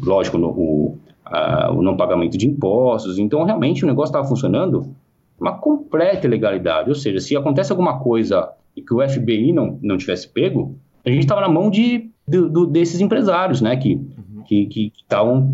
lógico, 0.03 0.39
no, 0.39 0.49
o, 0.49 0.99
a, 1.25 1.71
o 1.73 1.83
não 1.83 1.97
pagamento 1.97 2.37
de 2.37 2.47
impostos. 2.47 3.19
Então, 3.19 3.45
realmente, 3.45 3.85
o 3.85 3.87
negócio 3.87 4.11
estava 4.11 4.27
funcionando 4.27 4.95
uma 5.41 5.59
completa 5.59 6.27
ilegalidade. 6.27 6.89
Ou 6.89 6.95
seja, 6.95 7.21
se 7.21 7.37
acontece 7.37 7.73
alguma 7.73 7.99
coisa 7.99 8.51
e 8.77 8.83
que 8.83 8.95
o 8.95 9.07
FBI 9.09 9.53
não, 9.53 9.79
não 9.83 9.97
tivesse 9.97 10.29
pego, 10.29 10.77
a 11.05 11.11
gente 11.11 11.21
estava 11.21 11.41
na 11.41 11.49
mão 11.49 11.71
de, 11.71 12.11
de, 12.27 12.49
de, 12.49 12.67
desses 12.69 13.01
empresários, 13.01 13.61
né? 13.61 13.77
Que 13.77 14.01
que 14.45 14.93
estavam 14.97 15.53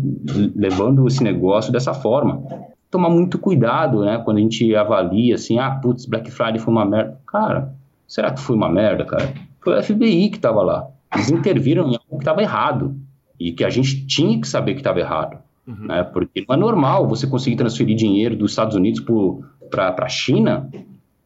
levando 0.55 1.07
esse 1.07 1.23
negócio 1.23 1.71
dessa 1.71 1.93
forma. 1.93 2.43
Tomar 2.89 3.09
muito 3.09 3.39
cuidado, 3.39 4.03
né? 4.03 4.21
Quando 4.23 4.37
a 4.37 4.41
gente 4.41 4.75
avalia 4.75 5.35
assim, 5.35 5.57
ah, 5.59 5.71
putz, 5.71 6.05
Black 6.05 6.29
Friday 6.29 6.59
foi 6.59 6.73
uma 6.73 6.85
merda. 6.85 7.17
Cara, 7.25 7.73
será 8.07 8.31
que 8.31 8.41
foi 8.41 8.55
uma 8.55 8.69
merda, 8.69 9.05
cara? 9.05 9.33
Foi 9.61 9.79
o 9.79 9.83
FBI 9.83 10.29
que 10.29 10.37
estava 10.37 10.61
lá. 10.61 10.87
Eles 11.13 11.29
interviram 11.29 11.83
em 11.83 11.95
algo 11.95 12.09
que 12.11 12.17
estava 12.17 12.41
errado 12.41 12.95
e 13.39 13.51
que 13.51 13.63
a 13.63 13.69
gente 13.69 14.05
tinha 14.05 14.39
que 14.39 14.47
saber 14.47 14.73
que 14.73 14.79
estava 14.79 14.99
errado. 14.99 15.37
Uhum. 15.67 15.87
Né? 15.87 16.03
Porque 16.03 16.45
não 16.47 16.55
é 16.55 16.57
normal 16.57 17.07
você 17.07 17.27
conseguir 17.27 17.55
transferir 17.55 17.95
dinheiro 17.95 18.35
dos 18.35 18.51
Estados 18.51 18.75
Unidos 18.75 19.03
para 19.69 19.95
a 19.99 20.09
China 20.09 20.69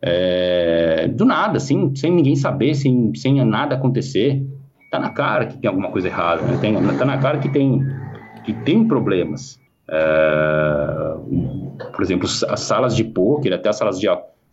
é, 0.02 1.08
do 1.08 1.26
nada, 1.26 1.58
assim, 1.58 1.96
sem 1.96 2.12
ninguém 2.12 2.36
saber, 2.36 2.74
sem, 2.76 3.14
sem 3.16 3.44
nada 3.46 3.76
acontecer 3.76 4.46
tá 4.96 5.00
na 5.00 5.10
cara 5.10 5.46
que 5.48 5.58
tem 5.58 5.68
alguma 5.68 5.90
coisa 5.90 6.08
errada, 6.08 6.42
né? 6.44 6.58
Tem, 6.60 6.74
tá 6.74 7.06
na 7.06 7.18
cara 7.18 7.40
que 7.40 7.50
tem, 7.50 7.82
que 8.44 8.54
tem 8.54 8.88
problemas. 8.88 9.60
É, 9.90 11.16
por 11.94 12.02
exemplo, 12.02 12.28
as 12.28 12.60
salas 12.62 12.96
de 12.96 13.04
poker, 13.04 13.54
até 13.54 13.70
as 13.70 13.78
salas 13.78 14.00
de, 14.00 14.08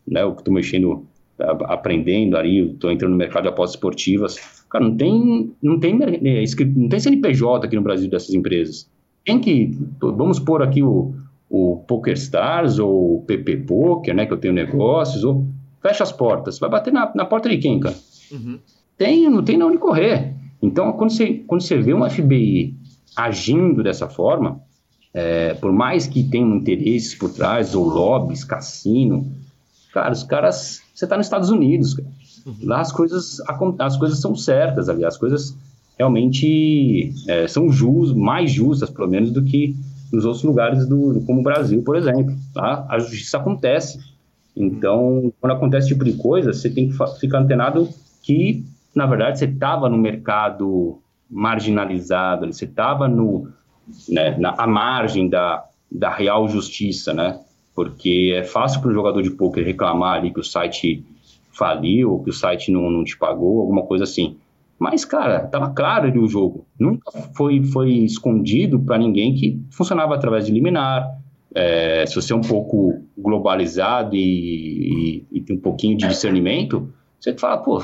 né, 0.06 0.22
eu 0.22 0.32
estou 0.32 0.52
mexendo, 0.52 1.06
aprendendo 1.38 2.36
ali, 2.36 2.70
estou 2.70 2.90
entrando 2.90 3.12
no 3.12 3.16
mercado 3.16 3.44
de 3.44 3.48
apostas 3.48 3.76
esportivas, 3.76 4.64
cara, 4.68 4.84
não 4.84 4.96
tem, 4.96 5.52
não 5.62 5.78
tem, 5.80 5.98
né, 5.98 6.06
não 6.76 6.88
tem 6.88 7.00
CNPJ 7.00 7.66
aqui 7.66 7.76
no 7.76 7.82
Brasil 7.82 8.08
dessas 8.08 8.34
empresas. 8.34 8.88
Tem 9.24 9.38
que, 9.38 9.76
vamos 10.00 10.38
pôr 10.38 10.62
aqui 10.62 10.82
o, 10.82 11.14
o 11.48 11.84
PokerStars 11.86 12.78
ou 12.78 13.18
o 13.18 13.22
PP 13.22 13.58
Poker, 13.58 14.14
né, 14.14 14.26
que 14.26 14.32
eu 14.32 14.38
tenho 14.38 14.54
negócios, 14.54 15.24
ou 15.24 15.46
fecha 15.80 16.02
as 16.02 16.12
portas, 16.12 16.58
vai 16.58 16.70
bater 16.70 16.92
na, 16.92 17.12
na 17.14 17.24
porta 17.24 17.48
de 17.48 17.58
quem, 17.58 17.80
cara? 17.80 17.96
Uhum. 18.30 18.58
Tem, 18.96 19.28
não 19.28 19.42
tem 19.42 19.62
onde 19.62 19.78
correr. 19.78 20.34
Então, 20.62 20.92
quando 20.92 21.10
você, 21.10 21.42
quando 21.46 21.60
você 21.60 21.76
vê 21.78 21.92
um 21.92 22.08
FBI 22.08 22.74
agindo 23.16 23.82
dessa 23.82 24.08
forma, 24.08 24.60
é, 25.12 25.54
por 25.54 25.72
mais 25.72 26.06
que 26.06 26.22
tenham 26.22 26.56
interesses 26.56 27.14
por 27.14 27.32
trás, 27.32 27.74
ou 27.74 27.84
lobbies, 27.84 28.44
cassino, 28.44 29.30
cara, 29.92 30.12
os 30.12 30.22
caras. 30.22 30.81
Você 30.94 31.04
está 31.04 31.16
nos 31.16 31.26
Estados 31.26 31.50
Unidos, 31.50 31.94
cara. 31.94 32.08
Uhum. 32.46 32.56
Lá 32.62 32.80
as 32.80 32.92
coisas, 32.92 33.40
as 33.78 33.96
coisas 33.96 34.20
são 34.20 34.34
certas 34.34 34.88
ali, 34.88 35.04
as 35.04 35.16
coisas 35.16 35.56
realmente 35.98 37.12
é, 37.28 37.46
são 37.46 37.70
just, 37.70 38.14
mais 38.14 38.50
justas, 38.50 38.90
pelo 38.90 39.08
menos, 39.08 39.30
do 39.30 39.44
que 39.44 39.76
nos 40.12 40.24
outros 40.24 40.42
lugares, 40.42 40.86
do, 40.86 41.22
como 41.26 41.40
o 41.40 41.42
Brasil, 41.42 41.82
por 41.82 41.96
exemplo. 41.96 42.36
Tá? 42.52 42.86
A 42.88 42.98
justiça 42.98 43.38
acontece. 43.38 44.00
Então, 44.54 45.32
quando 45.40 45.52
acontece 45.52 45.86
esse 45.86 45.94
tipo 45.94 46.04
de 46.04 46.12
coisa, 46.14 46.52
você 46.52 46.68
tem 46.68 46.90
que 46.90 46.96
ficar 47.20 47.38
antenado 47.38 47.88
que 48.22 48.64
na 48.94 49.06
verdade, 49.06 49.38
você 49.38 49.46
estava 49.46 49.88
no 49.88 49.96
mercado 49.96 51.00
marginalizado, 51.30 52.46
você 52.46 52.66
estava 52.66 53.08
no, 53.08 53.48
né, 54.08 54.36
na 54.38 54.54
à 54.58 54.66
margem 54.66 55.28
da, 55.28 55.64
da 55.90 56.10
real 56.10 56.46
justiça, 56.48 57.14
né? 57.14 57.40
Porque 57.74 58.34
é 58.36 58.44
fácil 58.44 58.80
para 58.80 58.90
o 58.90 58.94
jogador 58.94 59.22
de 59.22 59.30
poker 59.30 59.64
reclamar 59.64 60.18
ali 60.18 60.32
que 60.32 60.40
o 60.40 60.44
site 60.44 61.04
faliu, 61.52 62.12
ou 62.12 62.22
que 62.22 62.30
o 62.30 62.32
site 62.32 62.70
não, 62.70 62.90
não 62.90 63.04
te 63.04 63.16
pagou, 63.16 63.60
alguma 63.60 63.82
coisa 63.82 64.04
assim. 64.04 64.36
Mas, 64.78 65.04
cara, 65.04 65.44
estava 65.44 65.70
claro 65.70 66.08
ali 66.08 66.18
o 66.18 66.26
jogo. 66.26 66.66
Nunca 66.78 67.12
foi, 67.36 67.62
foi 67.62 67.90
escondido 67.90 68.80
para 68.80 68.98
ninguém 68.98 69.34
que 69.34 69.60
funcionava 69.70 70.14
através 70.14 70.46
de 70.46 70.52
liminar. 70.52 71.08
É, 71.54 72.04
se 72.06 72.16
você 72.16 72.32
é 72.32 72.36
um 72.36 72.40
pouco 72.40 73.00
globalizado 73.16 74.16
e, 74.16 74.20
e, 74.20 75.26
e, 75.30 75.40
tem 75.40 75.56
um 75.56 75.60
pouquinho 75.60 75.96
de 75.96 76.08
discernimento, 76.08 76.92
você 77.20 77.34
fala, 77.34 77.58
pô, 77.58 77.82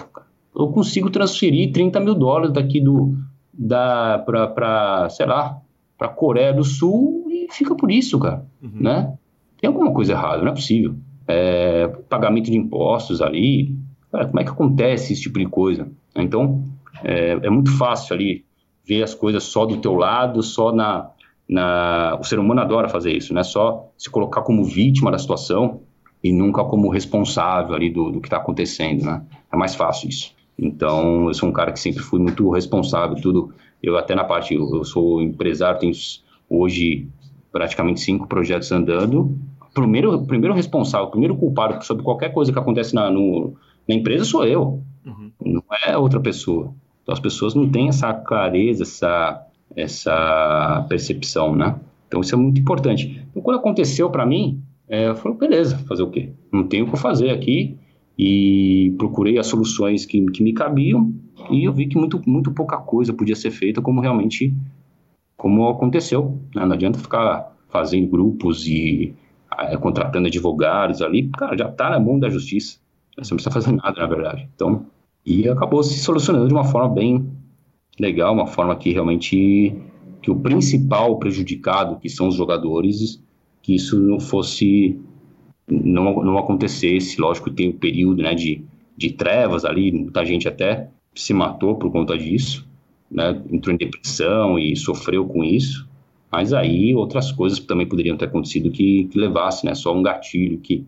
eu 0.56 0.68
consigo 0.68 1.10
transferir 1.10 1.70
30 1.70 2.00
mil 2.00 2.14
dólares 2.14 2.52
daqui 2.52 2.80
do 2.80 3.14
da 3.52 4.22
para 4.24 5.08
sei 5.10 5.26
lá 5.26 5.60
para 5.98 6.08
Coreia 6.08 6.52
do 6.52 6.64
Sul 6.64 7.26
e 7.28 7.46
fica 7.50 7.74
por 7.74 7.90
isso, 7.90 8.18
cara, 8.18 8.46
uhum. 8.62 8.70
né? 8.74 9.17
Tem 9.60 9.68
alguma 9.68 9.92
coisa 9.92 10.12
errada, 10.12 10.42
não 10.42 10.52
é 10.52 10.54
possível. 10.54 10.94
É, 11.26 11.88
pagamento 12.08 12.50
de 12.50 12.56
impostos 12.56 13.20
ali, 13.20 13.76
cara, 14.10 14.26
como 14.26 14.40
é 14.40 14.44
que 14.44 14.50
acontece 14.50 15.12
esse 15.12 15.22
tipo 15.22 15.38
de 15.38 15.46
coisa? 15.46 15.88
Então 16.16 16.64
é, 17.04 17.32
é 17.42 17.50
muito 17.50 17.76
fácil 17.76 18.14
ali 18.14 18.44
ver 18.86 19.02
as 19.02 19.14
coisas 19.14 19.44
só 19.44 19.66
do 19.66 19.76
teu 19.76 19.94
lado, 19.94 20.42
só 20.42 20.72
na, 20.72 21.10
na 21.48 22.16
o 22.18 22.24
ser 22.24 22.38
humano 22.38 22.60
adora 22.60 22.88
fazer 22.88 23.12
isso, 23.12 23.34
né? 23.34 23.42
Só 23.42 23.90
se 23.98 24.08
colocar 24.08 24.42
como 24.42 24.64
vítima 24.64 25.10
da 25.10 25.18
situação 25.18 25.80
e 26.22 26.32
nunca 26.32 26.64
como 26.64 26.88
responsável 26.88 27.74
ali 27.74 27.90
do, 27.90 28.10
do 28.10 28.20
que 28.20 28.26
está 28.26 28.38
acontecendo, 28.38 29.04
né? 29.04 29.22
É 29.52 29.56
mais 29.56 29.74
fácil 29.74 30.08
isso. 30.08 30.34
Então, 30.58 31.28
eu 31.28 31.34
sou 31.34 31.48
um 31.48 31.52
cara 31.52 31.70
que 31.70 31.78
sempre 31.78 32.02
fui 32.02 32.18
muito 32.18 32.50
responsável, 32.50 33.16
tudo. 33.16 33.52
Eu 33.80 33.96
até 33.96 34.14
na 34.14 34.24
parte, 34.24 34.54
eu, 34.54 34.68
eu 34.74 34.84
sou 34.84 35.22
empresário, 35.22 35.78
tenho 35.78 35.92
hoje 36.50 37.06
praticamente 37.52 38.00
cinco 38.00 38.26
projetos 38.26 38.72
andando. 38.72 39.38
Primeiro, 39.80 40.26
primeiro 40.26 40.54
responsável, 40.54 41.08
primeiro 41.08 41.36
culpado 41.36 41.84
sobre 41.84 42.02
qualquer 42.02 42.32
coisa 42.32 42.52
que 42.52 42.58
acontece 42.58 42.94
na, 42.94 43.10
no, 43.10 43.54
na 43.88 43.94
empresa 43.94 44.24
sou 44.24 44.44
eu, 44.44 44.82
uhum. 45.06 45.30
não 45.44 45.62
é 45.86 45.96
outra 45.96 46.20
pessoa. 46.20 46.72
Então, 47.02 47.12
as 47.12 47.20
pessoas 47.20 47.54
não 47.54 47.68
têm 47.68 47.88
essa 47.88 48.12
clareza, 48.12 48.82
essa, 48.82 49.46
essa 49.74 50.86
percepção, 50.88 51.54
né? 51.54 51.78
Então, 52.06 52.20
isso 52.20 52.34
é 52.34 52.38
muito 52.38 52.60
importante. 52.60 53.22
Então, 53.30 53.42
quando 53.42 53.58
aconteceu 53.58 54.10
para 54.10 54.26
mim, 54.26 54.62
é, 54.88 55.08
eu 55.08 55.16
falei, 55.16 55.36
beleza, 55.38 55.78
fazer 55.86 56.02
o 56.02 56.10
quê? 56.10 56.30
Não 56.52 56.64
tenho 56.64 56.86
o 56.86 56.90
que 56.90 56.96
fazer 56.96 57.30
aqui, 57.30 57.78
e 58.18 58.92
procurei 58.98 59.38
as 59.38 59.46
soluções 59.46 60.04
que, 60.04 60.20
que 60.32 60.42
me 60.42 60.52
cabiam 60.52 61.14
e 61.50 61.64
eu 61.64 61.72
vi 61.72 61.86
que 61.86 61.96
muito, 61.96 62.20
muito 62.26 62.50
pouca 62.50 62.76
coisa 62.76 63.12
podia 63.12 63.36
ser 63.36 63.52
feita 63.52 63.80
como 63.80 64.00
realmente 64.00 64.52
como 65.36 65.68
aconteceu. 65.68 66.36
Né? 66.52 66.66
Não 66.66 66.72
adianta 66.72 66.98
ficar 66.98 67.56
fazendo 67.68 68.08
grupos 68.08 68.66
e 68.66 69.14
contratando 69.80 70.28
advogados 70.28 71.02
ali, 71.02 71.28
cara, 71.28 71.56
já 71.56 71.68
está 71.68 71.90
na 71.90 71.98
mão 71.98 72.18
da 72.18 72.30
justiça. 72.30 72.78
Você 73.16 73.32
não 73.32 73.36
precisa 73.36 73.50
fazer 73.50 73.72
nada, 73.72 74.00
na 74.00 74.06
verdade. 74.06 74.48
Então, 74.54 74.86
e 75.26 75.48
acabou 75.48 75.82
se 75.82 75.98
solucionando 75.98 76.48
de 76.48 76.54
uma 76.54 76.64
forma 76.64 76.88
bem 76.88 77.26
legal, 77.98 78.32
uma 78.32 78.46
forma 78.46 78.76
que 78.76 78.92
realmente 78.92 79.76
que 80.22 80.30
o 80.30 80.36
principal 80.36 81.18
prejudicado, 81.18 81.96
que 81.96 82.08
são 82.08 82.28
os 82.28 82.34
jogadores, 82.34 83.22
que 83.62 83.74
isso 83.74 83.98
não 83.98 84.18
fosse 84.18 84.98
não, 85.66 86.22
não 86.22 86.38
acontecesse. 86.38 87.20
Lógico 87.20 87.50
tem 87.50 87.70
um 87.70 87.78
período 87.78 88.22
né, 88.22 88.34
de, 88.34 88.62
de 88.96 89.10
trevas 89.10 89.64
ali, 89.64 89.92
muita 89.92 90.24
gente 90.24 90.48
até 90.48 90.88
se 91.14 91.34
matou 91.34 91.76
por 91.76 91.90
conta 91.90 92.16
disso, 92.16 92.66
né, 93.10 93.40
entrou 93.50 93.74
em 93.74 93.78
depressão 93.78 94.58
e 94.58 94.76
sofreu 94.76 95.26
com 95.26 95.44
isso. 95.44 95.87
Mas 96.30 96.52
aí 96.52 96.94
outras 96.94 97.32
coisas 97.32 97.58
também 97.58 97.88
poderiam 97.88 98.16
ter 98.16 98.26
acontecido 98.26 98.70
que, 98.70 99.04
que 99.04 99.18
levasse, 99.18 99.64
né, 99.64 99.74
só 99.74 99.94
um 99.94 100.02
gatilho 100.02 100.58
que, 100.60 100.86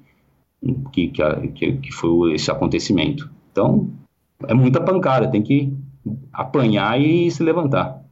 que, 0.92 1.12
que, 1.54 1.72
que 1.78 1.92
foi 1.92 2.34
esse 2.34 2.50
acontecimento. 2.50 3.30
Então, 3.50 3.90
é 4.46 4.54
muita 4.54 4.80
pancada, 4.80 5.30
tem 5.30 5.42
que 5.42 5.72
apanhar 6.32 7.00
e 7.00 7.30
se 7.30 7.42
levantar. 7.42 8.04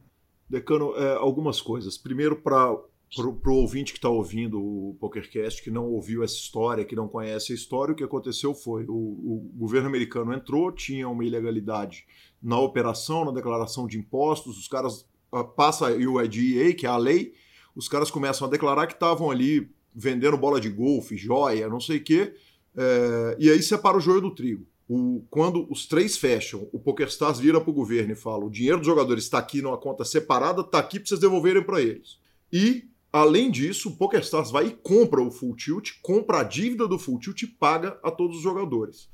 Decano, 0.49 0.95
é, 0.95 1.15
algumas 1.17 1.61
coisas. 1.61 1.97
Primeiro, 1.97 2.35
para 2.35 2.71
o 2.71 3.51
ouvinte 3.51 3.93
que 3.93 3.99
está 3.99 4.09
ouvindo 4.09 4.59
o 4.59 4.97
PokerCast, 4.99 5.63
que 5.63 5.69
não 5.69 5.85
ouviu 5.85 6.23
essa 6.23 6.35
história, 6.35 6.83
que 6.83 6.95
não 6.95 7.07
conhece 7.07 7.51
a 7.51 7.55
história, 7.55 7.93
o 7.93 7.95
que 7.95 8.03
aconteceu 8.03 8.55
foi: 8.55 8.85
o, 8.87 8.93
o 8.93 9.51
governo 9.55 9.87
americano 9.87 10.33
entrou, 10.33 10.71
tinha 10.71 11.07
uma 11.07 11.23
ilegalidade 11.23 12.05
na 12.41 12.59
operação, 12.59 13.25
na 13.25 13.31
declaração 13.31 13.85
de 13.85 13.99
impostos, 13.99 14.57
os 14.57 14.67
caras 14.67 15.07
passa 15.55 15.91
o 15.91 16.21
IDEA, 16.21 16.73
que 16.73 16.85
é 16.85 16.89
a 16.89 16.97
lei, 16.97 17.33
os 17.75 17.87
caras 17.87 18.11
começam 18.11 18.47
a 18.47 18.49
declarar 18.49 18.87
que 18.87 18.93
estavam 18.93 19.29
ali 19.29 19.69
vendendo 19.93 20.37
bola 20.37 20.59
de 20.59 20.69
golfe, 20.69 21.17
joia, 21.17 21.67
não 21.67 21.79
sei 21.79 21.97
o 21.97 22.03
quê, 22.03 22.33
é, 22.75 23.37
e 23.39 23.49
aí 23.49 23.61
separa 23.61 23.97
o 23.97 24.01
joio 24.01 24.21
do 24.21 24.33
trigo. 24.33 24.65
O, 24.87 25.23
quando 25.29 25.67
os 25.71 25.85
três 25.85 26.17
fecham, 26.17 26.67
o 26.73 26.79
PokerStars 26.79 27.39
vira 27.39 27.61
para 27.61 27.69
o 27.69 27.73
governo 27.73 28.13
e 28.13 28.15
fala: 28.15 28.45
o 28.45 28.49
dinheiro 28.49 28.79
dos 28.79 28.87
jogadores 28.87 29.25
está 29.25 29.37
aqui 29.37 29.61
numa 29.61 29.77
conta 29.77 30.03
separada, 30.03 30.61
está 30.61 30.79
aqui 30.79 30.99
para 30.99 31.07
vocês 31.07 31.19
devolverem 31.19 31.63
para 31.63 31.81
eles. 31.81 32.17
E, 32.51 32.89
além 33.13 33.51
disso, 33.51 33.89
o 33.89 33.95
PokerStars 33.97 34.49
vai 34.49 34.67
e 34.67 34.71
compra 34.71 35.21
o 35.21 35.29
Full 35.29 35.55
Tilt, 35.55 35.91
compra 36.01 36.39
a 36.39 36.43
dívida 36.43 36.87
do 36.87 36.97
Full 36.97 37.19
Tilt 37.19 37.43
e 37.43 37.47
paga 37.47 37.99
a 38.03 38.09
todos 38.09 38.37
os 38.37 38.43
jogadores. 38.43 39.07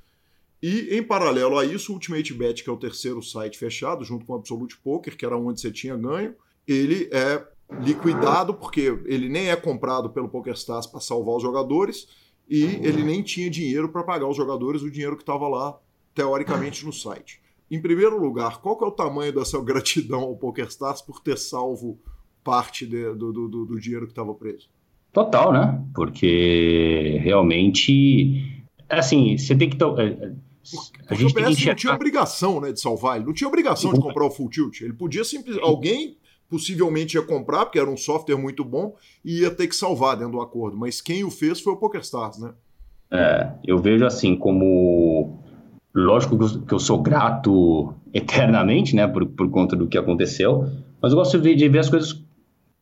E, 0.67 0.97
em 0.97 1.03
paralelo 1.03 1.59
a 1.59 1.63
isso, 1.63 1.91
o 1.91 1.93
Ultimate 1.93 2.33
Bet, 2.33 2.63
que 2.63 2.69
é 2.71 2.73
o 2.73 2.77
terceiro 2.77 3.21
site 3.21 3.55
fechado, 3.55 4.03
junto 4.03 4.25
com 4.25 4.33
o 4.33 4.35
Absolute 4.35 4.75
Poker, 4.79 5.15
que 5.15 5.23
era 5.23 5.37
onde 5.37 5.61
você 5.61 5.71
tinha 5.71 5.95
ganho, 5.95 6.33
ele 6.67 7.07
é 7.13 7.45
liquidado 7.79 8.51
porque 8.51 8.99
ele 9.05 9.29
nem 9.29 9.51
é 9.51 9.55
comprado 9.55 10.09
pelo 10.09 10.27
PokerStars 10.27 10.87
para 10.87 10.99
salvar 10.99 11.35
os 11.35 11.43
jogadores 11.43 12.07
e 12.49 12.63
ele 12.81 13.03
nem 13.03 13.21
tinha 13.21 13.47
dinheiro 13.47 13.89
para 13.89 14.01
pagar 14.01 14.27
os 14.27 14.35
jogadores 14.35 14.81
o 14.81 14.89
dinheiro 14.89 15.15
que 15.15 15.21
estava 15.21 15.47
lá, 15.47 15.77
teoricamente, 16.15 16.83
no 16.83 16.91
site. 16.91 17.39
Em 17.69 17.79
primeiro 17.79 18.19
lugar, 18.19 18.59
qual 18.59 18.75
é 18.81 18.85
o 18.85 18.91
tamanho 18.91 19.33
dessa 19.33 19.61
gratidão 19.61 20.21
ao 20.21 20.35
PokerStars 20.35 20.99
por 20.99 21.19
ter 21.19 21.37
salvo 21.37 21.99
parte 22.43 22.87
de, 22.87 23.13
do, 23.13 23.31
do, 23.31 23.65
do, 23.67 23.79
dinheiro 23.79 24.07
que 24.07 24.13
estava 24.13 24.33
preso? 24.33 24.67
Total, 25.13 25.53
né? 25.53 25.85
Porque 25.93 27.19
realmente, 27.21 28.65
assim, 28.89 29.37
você 29.37 29.55
tem 29.55 29.69
que... 29.69 29.77
É, 31.09 31.13
a 31.13 31.15
gente 31.15 31.31
o 31.31 31.35
PS 31.35 31.65
não 31.65 31.75
tinha 31.75 31.93
obrigação 31.93 32.59
né, 32.61 32.71
de 32.71 32.79
salvar, 32.79 33.17
ele 33.17 33.25
não 33.25 33.33
tinha 33.33 33.47
obrigação 33.47 33.93
de 33.93 33.99
comprar 33.99 34.25
o 34.25 34.31
Full 34.31 34.49
Tilt. 34.49 34.81
Ele 34.81 34.93
podia 34.93 35.23
simplesmente. 35.23 35.63
Alguém 35.63 36.17
possivelmente 36.49 37.17
ia 37.17 37.23
comprar, 37.23 37.65
porque 37.65 37.79
era 37.79 37.89
um 37.89 37.97
software 37.97 38.37
muito 38.37 38.63
bom, 38.63 38.95
e 39.23 39.41
ia 39.41 39.51
ter 39.51 39.67
que 39.67 39.75
salvar 39.75 40.15
dentro 40.15 40.33
do 40.33 40.41
acordo. 40.41 40.77
Mas 40.77 41.01
quem 41.01 41.23
o 41.23 41.31
fez 41.31 41.59
foi 41.59 41.73
o 41.73 41.77
PokerStars, 41.77 42.37
né? 42.39 42.51
É, 43.11 43.51
eu 43.65 43.77
vejo 43.77 44.05
assim 44.05 44.35
como. 44.35 45.39
Lógico 45.93 46.37
que 46.65 46.73
eu 46.73 46.79
sou 46.79 47.01
grato 47.01 47.93
eternamente, 48.13 48.95
né, 48.95 49.07
por, 49.07 49.25
por 49.25 49.49
conta 49.49 49.75
do 49.75 49.87
que 49.87 49.97
aconteceu, 49.97 50.69
mas 51.01 51.11
eu 51.11 51.17
gosto 51.17 51.37
de 51.37 51.49
ver, 51.49 51.55
de 51.55 51.69
ver 51.69 51.79
as 51.79 51.89
coisas 51.89 52.21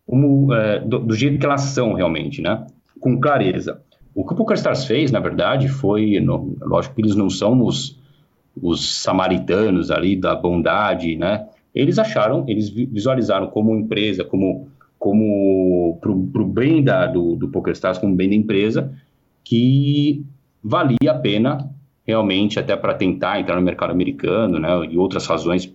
como, 0.07 0.51
é, 0.53 0.79
do, 0.79 0.99
do, 0.99 1.15
jeito 1.15 1.39
que 1.39 1.45
elas 1.45 1.61
são 1.61 1.93
realmente, 1.93 2.41
né, 2.41 2.65
com 2.99 3.19
clareza. 3.19 3.81
O 4.15 4.25
que 4.25 4.33
o 4.33 4.35
PokerStars 4.35 4.85
fez, 4.85 5.11
na 5.11 5.19
verdade, 5.19 5.67
foi, 5.67 6.19
no, 6.19 6.55
lógico 6.61 6.95
que 6.95 7.01
eles 7.01 7.15
não 7.15 7.29
são 7.29 7.61
os, 7.63 7.99
os 8.61 9.01
samaritanos 9.01 9.89
ali 9.89 10.15
da 10.15 10.35
bondade, 10.35 11.15
né, 11.15 11.47
eles 11.73 11.97
acharam, 11.97 12.45
eles 12.47 12.69
visualizaram 12.69 13.47
como 13.47 13.75
empresa, 13.75 14.23
como 14.23 14.67
como 15.03 15.97
para 15.99 16.11
o 16.41 16.45
bem 16.45 16.81
da, 16.81 17.05
do, 17.05 17.35
do 17.35 17.49
PokerStars, 17.49 17.97
como 17.97 18.15
bem 18.15 18.29
da 18.29 18.35
empresa, 18.35 18.89
que 19.43 20.25
valia 20.63 21.11
a 21.11 21.13
pena 21.13 21.69
realmente 22.07 22.57
até 22.57 22.73
para 22.77 22.93
tentar 22.93 23.37
entrar 23.37 23.57
no 23.57 23.61
mercado 23.61 23.91
americano, 23.91 24.59
né, 24.59 24.69
e 24.89 24.97
outras 24.97 25.27
razões 25.27 25.69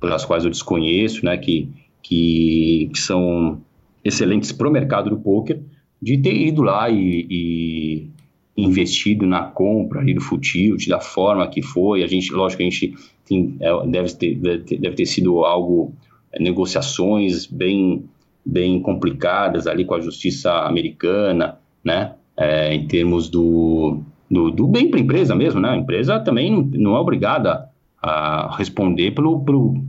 pelas 0.00 0.24
quais 0.24 0.44
eu 0.44 0.50
desconheço, 0.50 1.24
né, 1.24 1.36
que, 1.36 1.70
que, 2.02 2.90
que 2.92 2.98
são 2.98 3.60
excelentes 4.04 4.50
para 4.50 4.68
o 4.68 4.72
mercado 4.72 5.08
do 5.08 5.18
poker, 5.18 5.60
de 6.04 6.18
ter 6.18 6.36
ido 6.36 6.62
lá 6.62 6.90
e, 6.90 7.26
e 7.30 8.08
investido 8.56 9.24
na 9.24 9.42
compra 9.42 10.00
ali 10.00 10.12
do 10.12 10.20
Futilt, 10.20 10.86
da 10.86 11.00
forma 11.00 11.48
que 11.48 11.62
foi. 11.62 12.04
A 12.04 12.06
gente, 12.06 12.30
lógico, 12.30 12.62
a 12.62 12.64
gente 12.64 12.94
tem, 13.26 13.56
é, 13.58 13.86
deve, 13.86 14.14
ter, 14.14 14.34
deve 14.36 14.94
ter 14.94 15.06
sido 15.06 15.44
algo, 15.46 15.94
é, 16.30 16.42
negociações 16.42 17.46
bem, 17.46 18.04
bem 18.44 18.80
complicadas 18.80 19.66
ali 19.66 19.86
com 19.86 19.94
a 19.94 20.00
justiça 20.00 20.52
americana, 20.66 21.58
né? 21.82 22.12
É, 22.36 22.74
em 22.74 22.86
termos 22.86 23.30
do, 23.30 24.00
do, 24.30 24.50
do 24.50 24.66
bem 24.66 24.90
para 24.90 25.00
a 25.00 25.02
empresa 25.02 25.34
mesmo, 25.34 25.60
né? 25.60 25.70
A 25.70 25.76
empresa 25.76 26.20
também 26.20 26.50
não, 26.50 26.62
não 26.62 26.96
é 26.96 26.98
obrigada 26.98 27.70
a 28.02 28.54
responder 28.58 29.12
pelo, 29.12 29.40
pelo, 29.40 29.82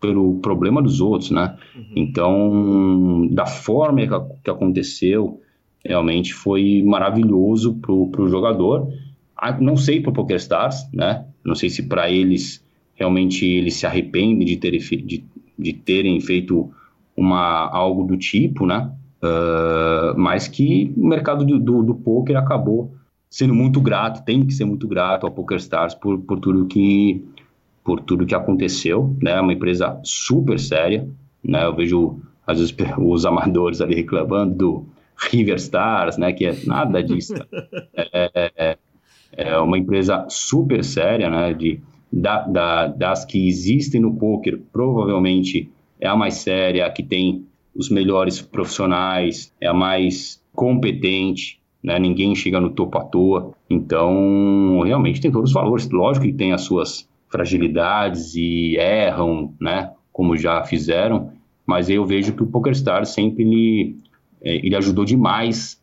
pelo 0.00 0.34
problema 0.36 0.80
dos 0.80 1.00
outros, 1.00 1.30
né? 1.30 1.56
Uhum. 1.76 1.92
Então, 1.94 3.28
da 3.32 3.44
forma 3.44 4.00
que, 4.00 4.40
que 4.44 4.50
aconteceu, 4.50 5.40
realmente 5.84 6.32
foi 6.34 6.82
maravilhoso 6.84 7.74
para 7.74 7.92
o 7.92 8.28
jogador. 8.28 8.88
Não 9.60 9.76
sei 9.76 10.00
para 10.00 10.10
o 10.10 10.14
PokerStars, 10.14 10.88
né? 10.92 11.24
Não 11.44 11.54
sei 11.54 11.70
se 11.70 11.84
para 11.84 12.10
eles 12.10 12.62
realmente 12.94 13.46
eles 13.46 13.74
se 13.74 13.86
arrependem 13.86 14.46
de, 14.46 14.56
ter, 14.56 14.76
de, 14.78 15.24
de 15.58 15.72
terem 15.72 16.20
feito 16.20 16.70
uma, 17.16 17.68
algo 17.70 18.04
do 18.04 18.16
tipo, 18.16 18.66
né? 18.66 18.90
Uh, 19.22 20.16
mas 20.16 20.46
que 20.46 20.92
o 20.96 21.06
mercado 21.06 21.44
do, 21.44 21.58
do, 21.58 21.82
do, 21.82 21.94
poker 21.94 22.36
acabou 22.36 22.92
sendo 23.28 23.52
muito 23.52 23.80
grato, 23.80 24.24
tem 24.24 24.46
que 24.46 24.52
ser 24.52 24.64
muito 24.64 24.86
grato 24.86 25.26
ao 25.26 25.32
PokerStars 25.32 25.94
por, 25.94 26.18
por 26.20 26.38
tudo 26.38 26.66
que 26.66 27.24
por 27.82 28.00
tudo 28.00 28.26
que 28.26 28.34
aconteceu, 28.34 29.16
né? 29.20 29.40
Uma 29.40 29.52
empresa 29.52 29.98
super 30.04 30.60
séria, 30.60 31.08
né? 31.42 31.64
Eu 31.64 31.74
vejo 31.74 32.20
às 32.46 32.58
vezes 32.58 32.74
os 32.98 33.24
amadores 33.24 33.80
ali 33.80 33.94
reclamando 33.94 34.54
do 34.54 34.86
River 35.18 35.56
Stars, 35.56 36.16
né? 36.16 36.32
Que 36.32 36.46
é 36.46 36.56
nada 36.64 37.02
disso. 37.02 37.34
é, 37.96 38.52
é, 38.56 38.78
é 39.32 39.58
uma 39.58 39.78
empresa 39.78 40.26
super 40.28 40.84
séria, 40.84 41.28
né? 41.28 41.52
De 41.52 41.80
da, 42.10 42.40
da, 42.46 42.86
das 42.86 43.24
que 43.24 43.46
existem 43.46 44.00
no 44.00 44.14
poker, 44.14 44.58
provavelmente 44.72 45.70
é 46.00 46.08
a 46.08 46.16
mais 46.16 46.34
séria, 46.34 46.86
a 46.86 46.90
que 46.90 47.02
tem 47.02 47.44
os 47.74 47.90
melhores 47.90 48.40
profissionais, 48.40 49.52
é 49.60 49.66
a 49.66 49.74
mais 49.74 50.42
competente, 50.54 51.60
né? 51.82 51.98
Ninguém 51.98 52.34
chega 52.34 52.60
no 52.60 52.70
topo 52.70 52.98
à 52.98 53.04
toa. 53.04 53.52
Então, 53.68 54.80
realmente 54.80 55.20
tem 55.20 55.30
todos 55.30 55.50
os 55.50 55.54
valores. 55.54 55.88
Lógico 55.90 56.26
que 56.26 56.32
tem 56.32 56.52
as 56.52 56.62
suas 56.62 57.08
fragilidades 57.28 58.34
e 58.34 58.76
erram, 58.76 59.54
né? 59.60 59.92
Como 60.12 60.36
já 60.36 60.64
fizeram, 60.64 61.32
mas 61.64 61.88
eu 61.88 62.04
vejo 62.04 62.32
que 62.32 62.42
o 62.42 62.46
PokerStars 62.46 63.10
sempre 63.10 63.44
é, 63.44 63.94
ele 64.42 64.76
ajudou 64.76 65.04
demais 65.04 65.80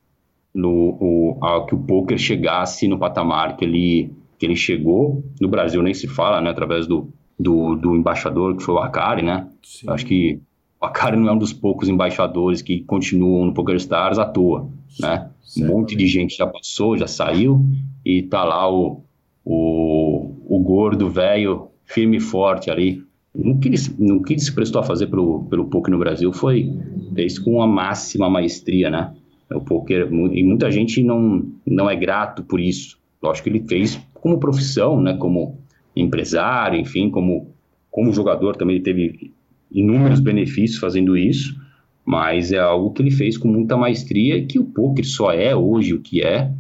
no, 0.53 0.97
o, 0.99 1.39
a 1.43 1.65
que 1.65 1.75
o 1.75 1.79
poker 1.79 2.17
chegasse 2.17 2.87
no 2.87 2.97
patamar 2.97 3.57
que 3.57 3.65
ele 3.65 4.11
que 4.37 4.45
ele 4.45 4.55
chegou, 4.55 5.23
no 5.39 5.47
Brasil 5.47 5.81
nem 5.81 5.93
se 5.93 6.07
fala, 6.07 6.41
né, 6.41 6.49
através 6.49 6.85
do, 6.85 7.09
do, 7.39 7.75
do 7.75 7.95
embaixador, 7.95 8.57
que 8.57 8.63
foi 8.63 8.75
o 8.75 8.79
Akari, 8.79 9.21
né? 9.21 9.47
Sim. 9.63 9.89
Acho 9.89 10.05
que 10.05 10.41
o 10.79 10.85
Akari 10.85 11.17
não 11.17 11.29
é 11.29 11.31
um 11.31 11.37
dos 11.37 11.53
poucos 11.53 11.87
embaixadores 11.87 12.61
que 12.61 12.81
continuam 12.81 13.45
no 13.45 13.53
PokerStars 13.53 14.19
à 14.19 14.25
toa, 14.25 14.69
né? 14.99 15.29
Um 15.57 15.67
monte 15.67 15.95
de 15.95 16.05
gente 16.07 16.35
já 16.35 16.45
passou, 16.45 16.97
já 16.97 17.07
saiu, 17.07 17.65
e 18.03 18.23
tá 18.23 18.43
lá 18.43 18.69
o, 18.69 19.03
o, 19.43 20.35
o 20.47 20.59
gordo 20.59 21.09
velho, 21.09 21.69
firme 21.85 22.17
e 22.17 22.21
forte 22.21 22.69
ali. 22.69 23.01
No 23.35 23.59
que, 23.59 23.67
ele, 23.67 23.77
no 23.99 24.23
que 24.23 24.33
ele 24.33 24.39
se 24.39 24.53
prestou 24.53 24.79
a 24.81 24.83
fazer 24.83 25.07
pelo, 25.07 25.43
pelo 25.45 25.65
poker 25.65 25.91
no 25.91 25.99
Brasil 25.99 26.31
foi 26.31 26.71
fez 27.13 27.37
com 27.37 27.61
a 27.61 27.67
máxima 27.67 28.29
maestria, 28.29 28.89
né? 28.89 29.13
O 29.53 29.61
poker, 29.61 30.07
e 30.11 30.43
muita 30.43 30.71
gente 30.71 31.03
não, 31.03 31.45
não 31.65 31.89
é 31.89 31.95
grato 31.95 32.43
por 32.43 32.59
isso. 32.59 32.97
Lógico 33.21 33.49
que 33.49 33.57
ele 33.57 33.67
fez 33.67 33.99
como 34.13 34.39
profissão, 34.39 34.99
né, 34.99 35.15
como 35.15 35.59
empresário, 35.95 36.79
enfim, 36.79 37.09
como, 37.09 37.53
como 37.91 38.11
jogador 38.11 38.55
também 38.55 38.81
teve 38.81 39.31
inúmeros 39.71 40.19
benefícios 40.19 40.79
fazendo 40.79 41.15
isso, 41.15 41.55
mas 42.03 42.51
é 42.51 42.59
algo 42.59 42.91
que 42.91 43.01
ele 43.01 43.11
fez 43.11 43.37
com 43.37 43.47
muita 43.47 43.77
maestria 43.77 44.37
e 44.37 44.45
que 44.45 44.57
o 44.57 44.65
poker 44.65 45.05
só 45.05 45.31
é 45.31 45.55
hoje 45.55 45.93
o 45.93 46.01
que 46.01 46.23
é 46.23 46.51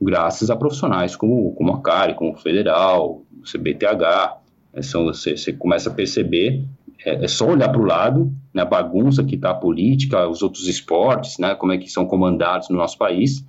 graças 0.00 0.50
a 0.50 0.56
profissionais 0.56 1.14
como, 1.14 1.52
como 1.52 1.72
a 1.72 1.80
CARI, 1.80 2.14
como 2.14 2.32
o 2.32 2.36
Federal, 2.36 3.22
o 3.32 3.42
CBTH. 3.42 4.41
É, 4.72 4.82
são, 4.82 5.04
você, 5.04 5.36
você 5.36 5.52
começa 5.52 5.90
a 5.90 5.92
perceber, 5.92 6.64
é, 7.04 7.24
é 7.24 7.28
só 7.28 7.48
olhar 7.48 7.68
para 7.68 7.80
o 7.80 7.84
lado, 7.84 8.32
né, 8.52 8.62
a 8.62 8.66
bagunça 8.66 9.24
que 9.24 9.34
está 9.34 9.50
a 9.50 9.54
política, 9.54 10.28
os 10.28 10.42
outros 10.42 10.66
esportes, 10.68 11.38
né, 11.38 11.54
como 11.54 11.72
é 11.72 11.78
que 11.78 11.90
são 11.90 12.06
comandados 12.06 12.68
no 12.68 12.76
nosso 12.76 12.96
país, 12.96 13.44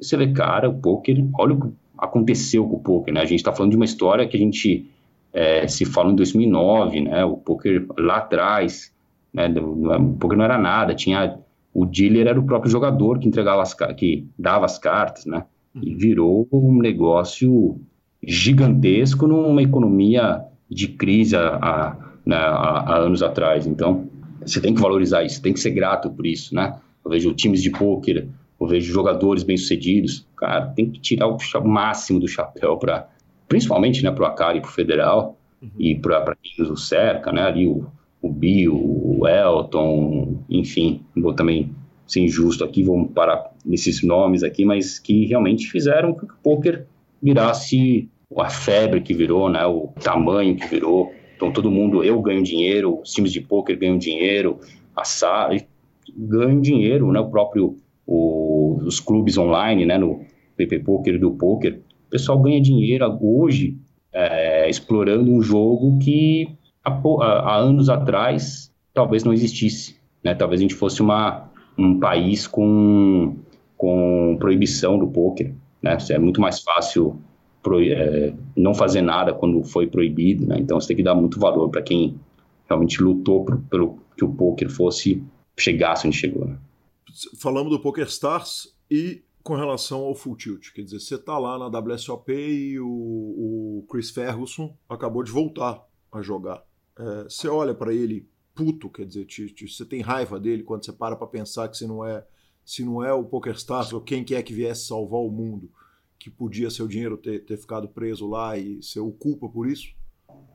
e 0.00 0.04
você 0.04 0.16
vê, 0.16 0.32
cara, 0.32 0.68
o 0.68 0.74
poker, 0.74 1.24
olha 1.38 1.54
o 1.54 1.60
que 1.60 1.68
aconteceu 1.98 2.66
com 2.66 2.76
o 2.76 2.80
poker, 2.80 3.12
né, 3.12 3.20
a 3.20 3.26
gente 3.26 3.40
está 3.40 3.52
falando 3.52 3.70
de 3.70 3.76
uma 3.76 3.84
história 3.84 4.26
que 4.26 4.36
a 4.36 4.40
gente 4.40 4.86
é, 5.32 5.66
se 5.66 5.84
fala 5.84 6.12
em 6.12 6.16
2009, 6.16 7.00
né, 7.00 7.24
o 7.24 7.36
poker 7.36 7.86
lá 7.98 8.16
atrás, 8.18 8.92
né, 9.32 9.48
o 9.48 10.16
poker 10.18 10.36
não 10.36 10.44
era 10.44 10.58
nada, 10.58 10.94
tinha 10.94 11.38
o 11.74 11.86
dealer 11.86 12.26
era 12.26 12.38
o 12.38 12.44
próprio 12.44 12.70
jogador 12.70 13.18
que 13.18 13.26
entregava 13.26 13.62
as 13.62 13.74
que 13.96 14.26
dava 14.38 14.66
as 14.66 14.78
cartas, 14.78 15.24
né? 15.24 15.44
E 15.74 15.94
virou 15.94 16.46
um 16.52 16.78
negócio 16.78 17.80
gigantesco 18.22 19.26
numa 19.26 19.62
economia 19.62 20.44
de 20.72 20.88
crise 20.88 21.36
há, 21.36 21.96
né, 22.24 22.36
há, 22.36 22.84
há 22.86 22.96
anos 22.98 23.22
atrás. 23.22 23.66
Então, 23.66 24.08
você 24.44 24.60
tem 24.60 24.74
que 24.74 24.80
valorizar 24.80 25.22
isso, 25.22 25.42
tem 25.42 25.52
que 25.52 25.60
ser 25.60 25.70
grato 25.70 26.10
por 26.10 26.26
isso, 26.26 26.54
né? 26.54 26.78
Eu 27.04 27.10
vejo 27.10 27.32
times 27.34 27.62
de 27.62 27.70
pôquer, 27.70 28.26
eu 28.60 28.66
vejo 28.66 28.92
jogadores 28.92 29.42
bem-sucedidos. 29.42 30.26
Cara, 30.36 30.66
tem 30.66 30.90
que 30.90 31.00
tirar 31.00 31.28
o 31.28 31.38
máximo 31.64 32.18
do 32.20 32.28
chapéu 32.28 32.76
para, 32.76 33.08
principalmente, 33.48 34.02
né, 34.02 34.10
para 34.10 34.22
o 34.22 34.26
Acari, 34.26 34.60
para 34.60 34.70
o 34.70 34.72
Federal 34.72 35.38
uhum. 35.60 35.70
e 35.78 35.94
para 35.94 36.36
quem 36.40 36.66
nos 36.66 36.88
cerca, 36.88 37.32
né? 37.32 37.42
Ali 37.42 37.66
o, 37.66 37.86
o 38.20 38.30
Bill, 38.30 38.74
o 38.74 39.26
Elton, 39.26 40.38
enfim, 40.48 41.02
vou 41.16 41.34
também 41.34 41.70
ser 42.06 42.20
injusto 42.20 42.64
aqui, 42.64 42.82
vamos 42.82 43.10
parar 43.12 43.50
nesses 43.64 44.02
nomes 44.02 44.42
aqui, 44.42 44.64
mas 44.64 44.98
que 44.98 45.26
realmente 45.26 45.70
fizeram 45.70 46.14
que 46.14 46.24
o 46.24 46.28
poker 46.42 46.86
virasse 47.22 48.08
a 48.40 48.48
febre 48.48 49.00
que 49.00 49.14
virou, 49.14 49.48
né, 49.48 49.64
o 49.66 49.88
tamanho 50.02 50.56
que 50.56 50.66
virou. 50.66 51.12
Então 51.36 51.52
todo 51.52 51.70
mundo, 51.70 52.04
eu 52.04 52.20
ganho 52.20 52.42
dinheiro, 52.42 53.00
os 53.00 53.10
times 53.12 53.32
de 53.32 53.40
poker 53.40 53.78
ganham 53.78 53.98
dinheiro, 53.98 54.60
a 54.94 55.04
sala 55.04 55.56
ganham 56.16 56.60
dinheiro, 56.60 57.10
né, 57.10 57.20
o 57.20 57.30
próprio 57.30 57.76
o, 58.06 58.78
os 58.84 59.00
clubes 59.00 59.38
online, 59.38 59.86
né, 59.86 59.98
no 59.98 60.24
PP 60.56 60.80
Poker 60.80 61.18
do 61.18 61.32
poker, 61.32 61.80
o 62.06 62.10
pessoal 62.10 62.38
ganha 62.40 62.60
dinheiro 62.60 63.18
hoje 63.20 63.76
é, 64.12 64.68
explorando 64.68 65.32
um 65.32 65.40
jogo 65.40 65.98
que 65.98 66.48
há, 66.84 66.90
há 66.90 67.56
anos 67.56 67.88
atrás 67.88 68.70
talvez 68.92 69.24
não 69.24 69.32
existisse, 69.32 69.96
né? 70.22 70.34
Talvez 70.34 70.60
a 70.60 70.62
gente 70.62 70.74
fosse 70.74 71.00
uma 71.00 71.50
um 71.76 71.98
país 71.98 72.46
com, 72.46 73.36
com 73.78 74.36
proibição 74.38 74.98
do 74.98 75.08
poker, 75.08 75.54
né? 75.80 75.96
É 76.10 76.18
muito 76.18 76.40
mais 76.40 76.60
fácil 76.60 77.18
pro, 77.62 77.80
é, 77.80 78.34
não 78.56 78.74
fazer 78.74 79.02
nada 79.02 79.32
quando 79.32 79.62
foi 79.62 79.86
proibido, 79.86 80.46
né? 80.46 80.56
Então 80.58 80.80
você 80.80 80.88
tem 80.88 80.96
que 80.96 81.02
dar 81.02 81.14
muito 81.14 81.38
valor 81.38 81.68
para 81.70 81.82
quem 81.82 82.18
realmente 82.68 83.02
lutou 83.02 83.44
pelo 83.70 83.98
que 84.16 84.24
o 84.24 84.32
poker 84.32 84.70
fosse 84.70 85.22
chegasse 85.58 86.06
onde 86.06 86.16
chegou. 86.16 86.46
Né? 86.46 86.58
Falamos 87.38 87.70
do 87.70 87.80
Poker 87.80 88.06
Stars 88.06 88.74
e 88.90 89.22
com 89.42 89.54
relação 89.54 90.00
ao 90.00 90.14
Full 90.14 90.36
Tilt, 90.36 90.72
quer 90.72 90.82
dizer, 90.82 91.00
você 91.00 91.16
está 91.16 91.36
lá 91.36 91.58
na 91.58 91.66
WSOP 91.66 92.32
e 92.32 92.78
o, 92.78 92.86
o, 92.86 93.86
Chris 93.90 94.10
Ferguson 94.10 94.76
acabou 94.88 95.22
de 95.22 95.32
voltar 95.32 95.84
a 96.12 96.22
jogar. 96.22 96.62
É, 96.96 97.24
você 97.24 97.48
olha 97.48 97.74
para 97.74 97.92
ele 97.92 98.28
puto, 98.54 98.88
quer 98.88 99.04
dizer, 99.04 99.24
te, 99.26 99.48
te, 99.48 99.66
você 99.66 99.84
tem 99.84 100.00
raiva 100.00 100.38
dele 100.38 100.62
quando 100.62 100.84
você 100.84 100.92
para 100.92 101.16
para 101.16 101.26
pensar 101.26 101.68
que 101.68 101.76
se 101.76 101.86
não 101.86 102.04
é 102.04 102.24
se 102.64 102.84
não 102.84 103.04
é 103.04 103.12
o 103.12 103.24
PokerStars 103.24 103.92
ou 103.92 104.00
quem 104.00 104.22
quer 104.22 104.40
que 104.44 104.54
viesse 104.54 104.86
salvar 104.86 105.20
o 105.20 105.30
mundo, 105.30 105.68
que 106.22 106.30
podia 106.30 106.70
seu 106.70 106.86
dinheiro 106.86 107.16
ter, 107.16 107.40
ter 107.40 107.56
ficado 107.56 107.88
preso 107.88 108.30
lá 108.30 108.56
e 108.56 108.80
ser 108.80 109.00
o 109.00 109.10
culpa 109.10 109.48
por 109.48 109.66
isso? 109.66 109.88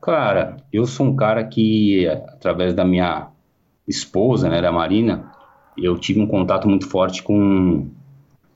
Cara, 0.00 0.56
eu 0.72 0.86
sou 0.86 1.04
um 1.04 1.14
cara 1.14 1.44
que, 1.44 2.08
através 2.08 2.72
da 2.72 2.86
minha 2.86 3.28
esposa, 3.86 4.48
né, 4.48 4.62
da 4.62 4.72
Marina, 4.72 5.30
eu 5.76 5.98
tive 5.98 6.20
um 6.20 6.26
contato 6.26 6.66
muito 6.66 6.88
forte 6.88 7.22
com, 7.22 7.86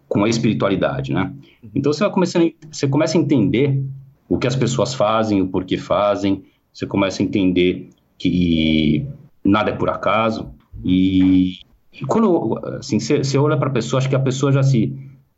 com 0.08 0.24
a 0.24 0.28
espiritualidade, 0.28 1.12
né? 1.12 1.34
Então 1.74 1.92
você 1.92 2.00
vai 2.02 2.10
começando, 2.10 2.50
você 2.70 2.88
começa 2.88 3.18
a 3.18 3.20
entender 3.20 3.84
o 4.26 4.38
que 4.38 4.46
as 4.46 4.56
pessoas 4.56 4.94
fazem, 4.94 5.42
o 5.42 5.48
porquê 5.48 5.76
fazem, 5.76 6.42
você 6.72 6.86
começa 6.86 7.22
a 7.22 7.26
entender 7.26 7.90
que 8.16 9.06
nada 9.44 9.70
é 9.70 9.76
por 9.76 9.90
acaso. 9.90 10.50
E, 10.82 11.58
e 11.92 12.06
quando 12.06 12.58
assim, 12.78 12.98
você 12.98 13.36
olha 13.36 13.58
para 13.58 13.68
a 13.68 13.72
pessoa, 13.72 13.98
acho 13.98 14.08
que 14.08 14.16
a 14.16 14.20
pessoa 14.20 14.50
já 14.50 14.62
se. 14.62 14.96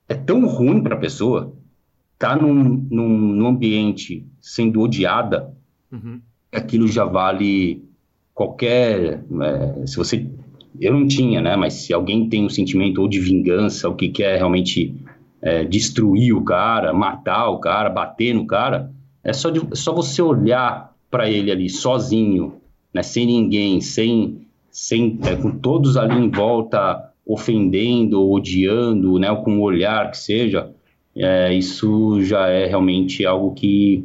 É 0.08 0.14
tão 0.14 0.46
ruim 0.46 0.82
para 0.82 0.94
a 0.94 0.98
pessoa 0.98 1.52
tá 2.18 2.36
num, 2.36 2.54
num, 2.90 3.08
num, 3.08 3.46
ambiente 3.46 4.26
sendo 4.40 4.80
odiada, 4.80 5.52
uhum. 5.92 6.20
aquilo 6.52 6.86
já 6.88 7.04
vale 7.04 7.84
qualquer. 8.32 9.24
É, 9.42 9.86
se 9.86 9.96
você. 9.96 10.26
Eu 10.80 10.92
não 10.92 11.06
tinha, 11.06 11.40
né? 11.40 11.54
Mas 11.56 11.74
se 11.74 11.92
alguém 11.92 12.28
tem 12.28 12.44
um 12.44 12.48
sentimento 12.48 13.00
ou 13.00 13.08
de 13.08 13.20
vingança, 13.20 13.88
o 13.88 13.94
que 13.94 14.08
quer 14.08 14.38
realmente 14.38 14.94
é, 15.40 15.62
destruir 15.62 16.34
o 16.34 16.42
cara, 16.42 16.92
matar 16.92 17.48
o 17.50 17.58
cara, 17.58 17.90
bater 17.90 18.34
no 18.34 18.46
cara, 18.46 18.90
é 19.22 19.32
só, 19.32 19.50
de, 19.50 19.60
é 19.60 19.74
só 19.74 19.94
você 19.94 20.20
olhar 20.20 20.94
para 21.10 21.30
ele 21.30 21.52
ali 21.52 21.68
sozinho, 21.68 22.54
né, 22.92 23.02
sem 23.02 23.26
ninguém, 23.26 23.80
sem, 23.80 24.46
sem 24.70 25.18
é, 25.22 25.36
com 25.36 25.50
todos 25.50 25.96
ali 25.96 26.16
em 26.16 26.30
volta 26.30 27.12
ofendendo, 27.26 28.28
odiando, 28.30 29.18
né, 29.18 29.34
com 29.36 29.58
o 29.58 29.62
olhar 29.62 30.10
que 30.10 30.18
seja, 30.18 30.70
é, 31.16 31.52
isso 31.52 32.22
já 32.22 32.48
é 32.48 32.66
realmente 32.66 33.24
algo 33.24 33.52
que, 33.54 34.04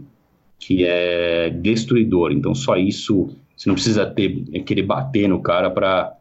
que 0.59 0.85
é 0.85 1.49
destruidor. 1.49 2.31
Então, 2.31 2.53
só 2.53 2.75
isso, 2.77 3.29
você 3.55 3.67
não 3.67 3.75
precisa 3.75 4.05
ter, 4.05 4.43
é, 4.53 4.59
querer 4.59 4.83
bater 4.83 5.27
no 5.27 5.41
cara 5.41 5.69
para 5.69 6.15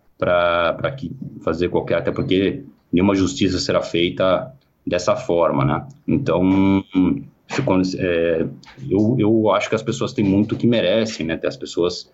fazer 1.43 1.68
qualquer, 1.68 1.99
até 1.99 2.11
porque 2.11 2.62
nenhuma 2.93 3.14
justiça 3.14 3.59
será 3.59 3.82
feita 3.82 4.53
dessa 4.86 5.14
forma, 5.14 5.64
né? 5.64 5.86
Então, 6.07 6.82
é, 7.99 8.47
eu, 8.89 9.16
eu 9.18 9.51
acho 9.51 9.68
que 9.68 9.74
as 9.74 9.82
pessoas 9.82 10.12
têm 10.12 10.24
muito 10.24 10.57
que 10.57 10.66
merecem, 10.66 11.26
né? 11.26 11.39
As 11.45 11.57
pessoas 11.57 12.11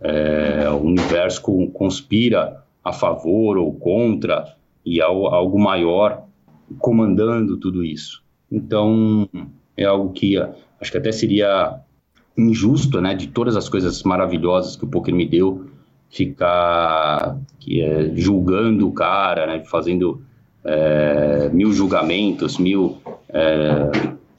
é, 0.00 0.68
o 0.70 0.76
universo 0.76 1.42
conspira 1.72 2.62
a 2.84 2.92
favor 2.92 3.58
ou 3.58 3.72
contra 3.72 4.54
e 4.84 5.00
algo 5.00 5.58
maior 5.58 6.27
comandando 6.78 7.56
tudo 7.56 7.84
isso. 7.84 8.22
Então, 8.50 9.28
é 9.76 9.84
algo 9.84 10.12
que 10.12 10.36
acho 10.36 10.90
que 10.90 10.98
até 10.98 11.12
seria 11.12 11.80
injusto, 12.36 13.00
né, 13.00 13.14
de 13.14 13.28
todas 13.28 13.56
as 13.56 13.68
coisas 13.68 14.02
maravilhosas 14.02 14.76
que 14.76 14.84
o 14.84 14.88
poker 14.88 15.14
me 15.14 15.26
deu, 15.26 15.66
ficar 16.08 17.36
que 17.58 17.80
é, 17.82 18.12
julgando 18.14 18.88
o 18.88 18.92
cara, 18.92 19.46
né, 19.46 19.64
fazendo 19.64 20.22
é, 20.64 21.50
mil 21.52 21.72
julgamentos, 21.72 22.58
mil... 22.58 22.98
É, 23.28 23.90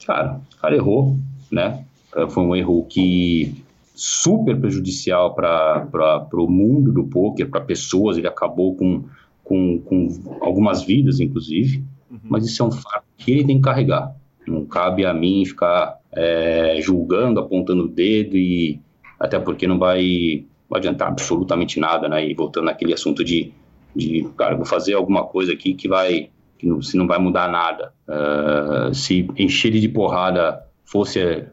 cara, 0.06 0.40
o 0.56 0.60
cara 0.60 0.74
errou, 0.74 1.16
né, 1.52 1.84
foi 2.30 2.42
um 2.42 2.56
erro 2.56 2.84
que 2.88 3.62
super 3.94 4.58
prejudicial 4.58 5.34
para 5.34 6.26
o 6.32 6.48
mundo 6.48 6.90
do 6.90 7.04
poker, 7.04 7.50
para 7.50 7.60
pessoas. 7.60 8.16
Ele 8.16 8.26
acabou 8.26 8.74
com, 8.74 9.04
com, 9.44 9.78
com 9.78 10.38
algumas 10.40 10.82
vidas, 10.82 11.20
inclusive. 11.20 11.84
Uhum. 12.22 12.30
Mas 12.30 12.46
isso 12.46 12.62
é 12.62 12.66
um 12.66 12.70
fato 12.70 13.04
que 13.16 13.30
ele 13.32 13.44
tem 13.44 13.56
que 13.56 13.62
carregar. 13.62 14.14
Não 14.46 14.64
cabe 14.64 15.04
a 15.04 15.14
mim 15.14 15.44
ficar 15.44 15.98
é, 16.12 16.78
julgando, 16.80 17.40
apontando 17.40 17.84
o 17.84 17.88
dedo 17.88 18.36
e 18.36 18.80
até 19.18 19.38
porque 19.38 19.66
não 19.66 19.78
vai, 19.78 20.44
vai 20.68 20.80
adiantar 20.80 21.08
absolutamente 21.08 21.78
nada, 21.78 22.08
né? 22.08 22.26
E 22.26 22.34
voltando 22.34 22.64
naquele 22.64 22.94
assunto 22.94 23.22
de, 23.22 23.52
de 23.94 24.28
cara, 24.36 24.56
vou 24.56 24.64
fazer 24.64 24.94
alguma 24.94 25.24
coisa 25.24 25.52
aqui 25.52 25.74
que 25.74 25.88
vai, 25.88 26.30
que 26.58 26.66
não, 26.66 26.80
se 26.80 26.96
não 26.96 27.06
vai 27.06 27.18
mudar 27.18 27.48
nada. 27.48 27.92
Uh, 28.08 28.94
se 28.94 29.28
encher 29.36 29.68
ele 29.68 29.80
de 29.80 29.88
porrada 29.88 30.62
fosse 30.84 31.46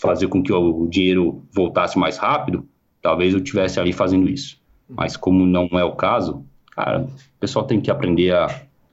fazer 0.00 0.28
com 0.28 0.42
que 0.42 0.52
o 0.52 0.86
dinheiro 0.86 1.42
voltasse 1.52 1.98
mais 1.98 2.16
rápido, 2.16 2.66
talvez 3.02 3.34
eu 3.34 3.40
tivesse 3.40 3.80
ali 3.80 3.92
fazendo 3.92 4.28
isso. 4.28 4.58
Mas 4.88 5.16
como 5.16 5.44
não 5.44 5.68
é 5.72 5.84
o 5.84 5.96
caso, 5.96 6.46
cara, 6.70 7.02
o 7.02 7.40
pessoal 7.40 7.66
tem 7.66 7.80
que 7.80 7.90
aprender 7.90 8.32
a, 8.32 8.46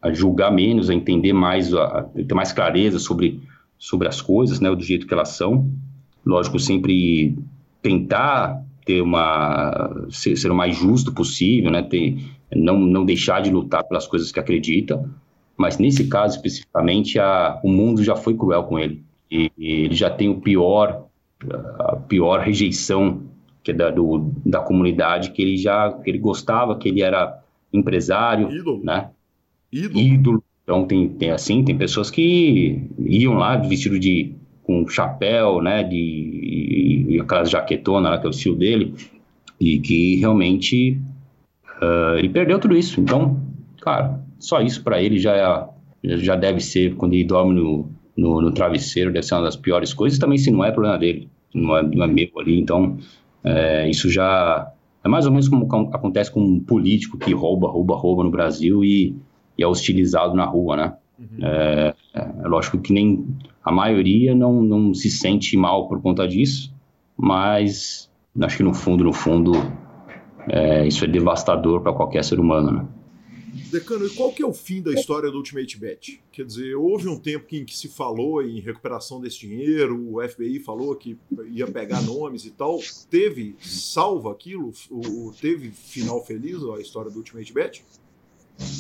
a 0.06 0.14
julgar 0.14 0.52
menos, 0.52 0.90
a 0.90 0.94
entender 0.94 1.34
mais, 1.34 1.74
a, 1.74 1.84
a, 1.84 2.04
ter 2.04 2.36
mais 2.36 2.54
clareza 2.54 3.00
sobre, 3.00 3.42
sobre 3.78 4.08
as 4.08 4.22
coisas, 4.22 4.60
né, 4.60 4.74
do 4.74 4.84
jeito 4.84 5.08
que 5.08 5.14
elas 5.14 5.30
são. 5.30 5.68
Lógico, 6.24 6.60
sempre 6.60 7.36
tentar 7.82 8.64
ter 8.86 9.02
uma 9.02 10.06
ser, 10.12 10.36
ser 10.36 10.52
o 10.52 10.56
mais 10.56 10.78
justo 10.78 11.12
possível, 11.12 11.72
né, 11.72 11.82
ter, 11.82 12.20
não, 12.56 12.80
não 12.80 13.04
deixar 13.04 13.42
de 13.42 13.50
lutar 13.50 13.84
pelas 13.84 14.06
coisas 14.06 14.32
que 14.32 14.40
acredita. 14.40 15.04
Mas 15.58 15.80
nesse 15.80 16.08
caso 16.08 16.36
especificamente, 16.36 17.18
a, 17.18 17.60
o 17.64 17.70
mundo 17.70 18.04
já 18.04 18.16
foi 18.16 18.36
cruel 18.36 18.64
com 18.66 18.78
ele. 18.78 19.04
E, 19.32 19.52
ele 19.58 19.96
já 19.96 20.12
tem 20.12 20.30
o 20.30 20.40
pior, 20.40 21.06
a 21.80 21.96
pior 21.96 22.42
rejeição 22.42 23.24
que 23.64 23.72
é 23.72 23.74
da, 23.74 23.90
do, 23.90 24.32
da 24.46 24.60
comunidade 24.60 25.32
que 25.32 25.42
ele 25.42 25.58
já 25.58 25.92
que 25.92 26.12
ele 26.12 26.20
gostava, 26.20 26.78
que 26.78 26.90
ele 26.90 27.02
era 27.02 27.40
empresário, 27.74 28.52
ídolo. 28.52 28.84
né? 28.84 29.10
Ídolo. 29.76 30.00
ídolo. 30.00 30.44
Então 30.64 30.86
tem, 30.86 31.10
tem 31.10 31.32
assim, 31.32 31.64
tem 31.64 31.78
pessoas 31.78 32.10
que 32.10 32.82
iam 33.00 33.34
lá 33.34 33.58
vestido 33.58 34.00
de 34.00 34.34
com 34.64 34.88
chapéu, 34.88 35.62
né, 35.62 35.84
de 35.84 35.96
e, 35.96 37.06
e 37.10 37.20
aquelas 37.20 37.52
jaquetona 37.52 38.10
lá 38.10 38.18
que 38.18 38.26
é 38.26 38.30
o 38.30 38.32
estilo 38.32 38.56
dele 38.56 38.96
e 39.60 39.80
que 39.80 40.16
realmente 40.16 41.00
uh, 41.82 42.18
ele 42.18 42.30
perdeu 42.30 42.58
tudo 42.58 42.76
isso. 42.76 43.00
Então, 43.00 43.40
cara, 43.82 44.20
só 44.40 44.62
isso 44.62 44.84
para 44.84 45.02
ele 45.02 45.20
já 45.20 45.36
é, 46.04 46.18
já 46.18 46.36
deve 46.36 46.62
ser 46.62 46.96
quando 46.96 47.14
ele 47.14 47.24
dorme 47.24 47.54
no, 47.54 47.90
no, 48.18 48.42
no, 48.42 48.52
travesseiro 48.52 49.12
deve 49.12 49.26
ser 49.26 49.36
uma 49.36 49.44
das 49.44 49.56
piores 49.56 49.94
coisas. 49.94 50.18
Também 50.18 50.38
se 50.38 50.50
não 50.50 50.64
é 50.64 50.72
problema 50.72 50.98
dele, 50.98 51.30
não 51.54 51.78
é, 51.78 51.84
não 51.84 52.06
é 52.06 52.08
meu 52.08 52.30
ali. 52.40 52.60
Então, 52.60 52.98
é, 53.44 53.88
isso 53.90 54.10
já 54.10 54.72
é 55.04 55.08
mais 55.08 55.26
ou 55.26 55.32
menos 55.32 55.48
como, 55.48 55.68
acontece 55.94 56.32
com 56.32 56.42
um 56.42 56.60
político 56.60 57.18
que 57.18 57.34
rouba, 57.34 57.68
rouba, 57.68 57.96
rouba 57.96 58.24
no 58.24 58.32
Brasil 58.32 58.84
e 58.84 59.16
e 59.58 59.64
é 59.64 59.68
hostilizado 59.68 60.34
na 60.34 60.46
rua, 60.46 60.76
né? 60.76 60.94
Uhum. 61.18 61.46
É, 61.46 61.96
é, 62.14 62.48
lógico 62.48 62.78
que 62.80 62.92
nem 62.92 63.26
a 63.64 63.72
maioria 63.72 64.36
não, 64.36 64.62
não 64.62 64.94
se 64.94 65.10
sente 65.10 65.56
mal 65.56 65.88
por 65.88 66.02
conta 66.02 66.28
disso, 66.28 66.74
mas 67.18 68.10
acho 68.42 68.58
que 68.58 68.64
no 68.64 68.74
fundo, 68.74 69.04
no 69.04 69.14
fundo, 69.14 69.54
é, 70.50 70.86
isso 70.86 71.06
é 71.06 71.08
devastador 71.08 71.82
para 71.82 71.94
qualquer 71.94 72.24
ser 72.24 72.40
humano, 72.40 72.72
né? 72.72 72.88
Decano, 73.72 74.06
e 74.06 74.10
qual 74.10 74.34
que 74.34 74.44
é 74.44 74.46
o 74.46 74.54
fim 74.54 74.82
da 74.82 74.94
história 74.94 75.32
do 75.32 75.38
Ultimate 75.38 75.78
Bet? 75.78 76.22
Quer 76.32 76.46
dizer, 76.46 76.76
houve 76.76 77.08
um 77.08 77.18
tempo 77.18 77.56
em 77.56 77.64
que 77.64 77.76
se 77.76 77.88
falou 77.88 78.42
em 78.42 78.60
recuperação 78.60 79.22
desse 79.22 79.40
dinheiro, 79.40 80.14
o 80.14 80.22
FBI 80.22 80.60
falou 80.60 80.94
que 80.96 81.18
ia 81.48 81.66
pegar 81.66 82.02
nomes 82.02 82.46
e 82.46 82.52
tal. 82.52 82.80
Teve 83.10 83.56
salva 83.60 84.32
aquilo? 84.32 84.74
Teve 85.40 85.72
final 85.72 86.24
feliz 86.24 86.62
a 86.64 86.82
história 86.82 87.10
do 87.10 87.18
Ultimate 87.18 87.54
Bet? 87.54 87.86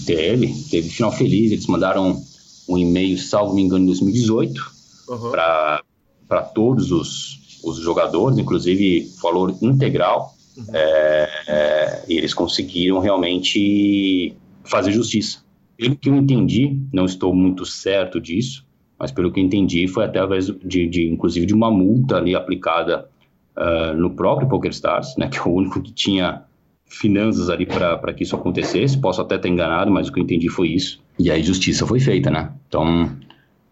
Teve, 0.06 0.54
teve 0.70 0.90
final 0.90 1.12
feliz. 1.12 1.52
Eles 1.52 1.68
mandaram 1.68 2.22
um 2.68 2.78
e-mail, 2.78 3.18
salvo 3.18 3.54
me 3.54 3.62
engano, 3.62 3.84
em 3.84 3.88
2018, 3.88 4.72
uhum. 5.10 5.32
para 5.32 6.42
todos 6.54 6.92
os, 6.92 7.60
os 7.64 7.80
jogadores, 7.80 8.38
inclusive 8.38 9.12
valor 9.22 9.56
integral. 9.62 10.34
Uhum. 10.58 10.66
É, 10.74 11.30
é, 11.48 12.06
e 12.08 12.18
eles 12.18 12.34
conseguiram 12.34 13.00
realmente 13.00 14.36
fazer 14.64 14.92
justiça. 14.92 15.44
Pelo 15.78 15.96
que 15.96 16.10
eu 16.10 16.16
entendi, 16.16 16.80
não 16.94 17.06
estou 17.06 17.34
muito 17.34 17.66
certo 17.66 18.20
disso, 18.22 18.66
mas 18.98 19.12
pelo 19.12 19.32
que 19.32 19.40
eu 19.40 19.44
entendi, 19.44 19.88
foi 19.88 20.06
através 20.06 20.48
de, 20.48 20.88
de 20.88 21.08
inclusive 21.08 21.46
de 21.46 21.54
uma 21.54 21.70
multa 21.70 22.16
ali 22.16 22.34
aplicada 22.34 23.10
uh, 23.58 23.94
no 23.96 24.12
próprio 24.12 24.48
PokerStars, 24.48 25.16
né, 25.18 25.28
que 25.28 25.38
é 25.38 25.44
o 25.44 25.54
único 25.54 25.82
que 25.82 25.92
tinha 25.92 26.44
finanças 26.88 27.50
ali 27.50 27.66
para 27.66 28.14
que 28.14 28.24
isso 28.24 28.36
acontecesse. 28.36 29.00
Posso 29.00 29.22
até 29.22 29.36
estar 29.36 29.50
enganado, 29.50 29.92
mas 29.92 30.08
o 30.08 30.14
que 30.14 30.20
eu 30.20 30.24
entendi 30.24 30.50
foi 30.50 30.70
isso. 30.70 31.04
E 31.18 31.32
aí 31.32 31.44
justiça 31.44 31.86
foi 31.86 32.00
feita, 32.00 32.30
né? 32.30 32.52
Então, 32.68 33.06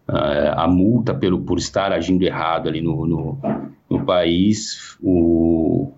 uh, 0.08 0.54
a 0.56 0.66
multa 0.66 1.14
pelo, 1.14 1.40
por 1.40 1.58
estar 1.58 1.92
agindo 1.92 2.22
errado 2.22 2.68
ali 2.68 2.80
no, 2.80 3.06
no, 3.06 3.38
no 3.88 4.04
país 4.04 4.96
o, 5.02 5.92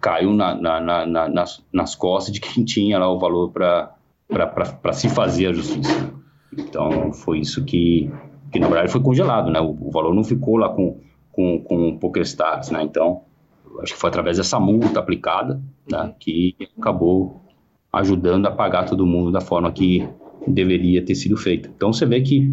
caiu 0.00 0.32
na, 0.32 0.54
na, 0.54 1.06
na, 1.06 1.28
nas, 1.28 1.64
nas 1.72 1.94
costas 1.94 2.32
de 2.32 2.40
quem 2.40 2.62
tinha 2.64 2.98
lá 2.98 3.10
o 3.10 3.18
valor 3.18 3.50
para 3.50 4.92
se 4.92 5.08
fazer 5.08 5.46
a 5.46 5.52
justiça. 5.52 6.12
Então, 6.56 7.12
foi 7.12 7.40
isso 7.40 7.64
que, 7.64 8.10
que 8.52 8.60
na 8.60 8.68
verdade 8.68 8.92
foi 8.92 9.00
congelado, 9.00 9.50
né? 9.50 9.60
O, 9.60 9.76
o 9.88 9.90
valor 9.90 10.14
não 10.14 10.22
ficou 10.22 10.56
lá 10.56 10.68
com, 10.68 11.00
com, 11.32 11.58
com 11.60 11.88
o 11.88 11.98
PokerStars, 11.98 12.70
né? 12.70 12.82
Então, 12.82 13.22
acho 13.80 13.94
que 13.94 14.00
foi 14.00 14.08
através 14.08 14.36
dessa 14.36 14.58
multa 14.58 15.00
aplicada, 15.00 15.60
né, 15.90 16.14
que 16.18 16.54
acabou 16.78 17.40
ajudando 17.92 18.46
a 18.46 18.50
pagar 18.50 18.84
todo 18.84 19.06
mundo 19.06 19.30
da 19.30 19.40
forma 19.40 19.70
que 19.70 20.08
deveria 20.46 21.04
ter 21.04 21.14
sido 21.14 21.36
feita. 21.36 21.70
Então 21.74 21.92
você 21.92 22.04
vê 22.04 22.20
que 22.20 22.52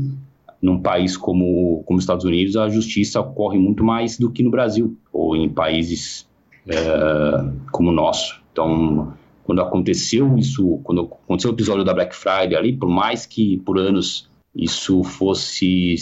num 0.61 0.79
país 0.79 1.17
como, 1.17 1.83
como 1.85 1.97
os 1.97 2.03
Estados 2.03 2.23
Unidos 2.23 2.55
a 2.55 2.69
justiça 2.69 3.19
ocorre 3.19 3.57
muito 3.57 3.83
mais 3.83 4.17
do 4.17 4.29
que 4.29 4.43
no 4.43 4.51
Brasil 4.51 4.95
ou 5.11 5.35
em 5.35 5.49
países 5.49 6.27
é, 6.67 7.51
como 7.71 7.89
o 7.89 7.93
nosso. 7.93 8.41
Então 8.51 9.13
quando 9.43 9.61
aconteceu 9.61 10.37
isso, 10.37 10.79
quando 10.83 11.09
aconteceu 11.25 11.51
o 11.51 11.53
episódio 11.53 11.83
da 11.83 11.93
Black 11.93 12.15
Friday 12.15 12.55
ali, 12.55 12.73
por 12.73 12.87
mais 12.87 13.25
que 13.25 13.57
por 13.57 13.77
anos 13.77 14.29
isso 14.55 15.03
fosse 15.03 15.95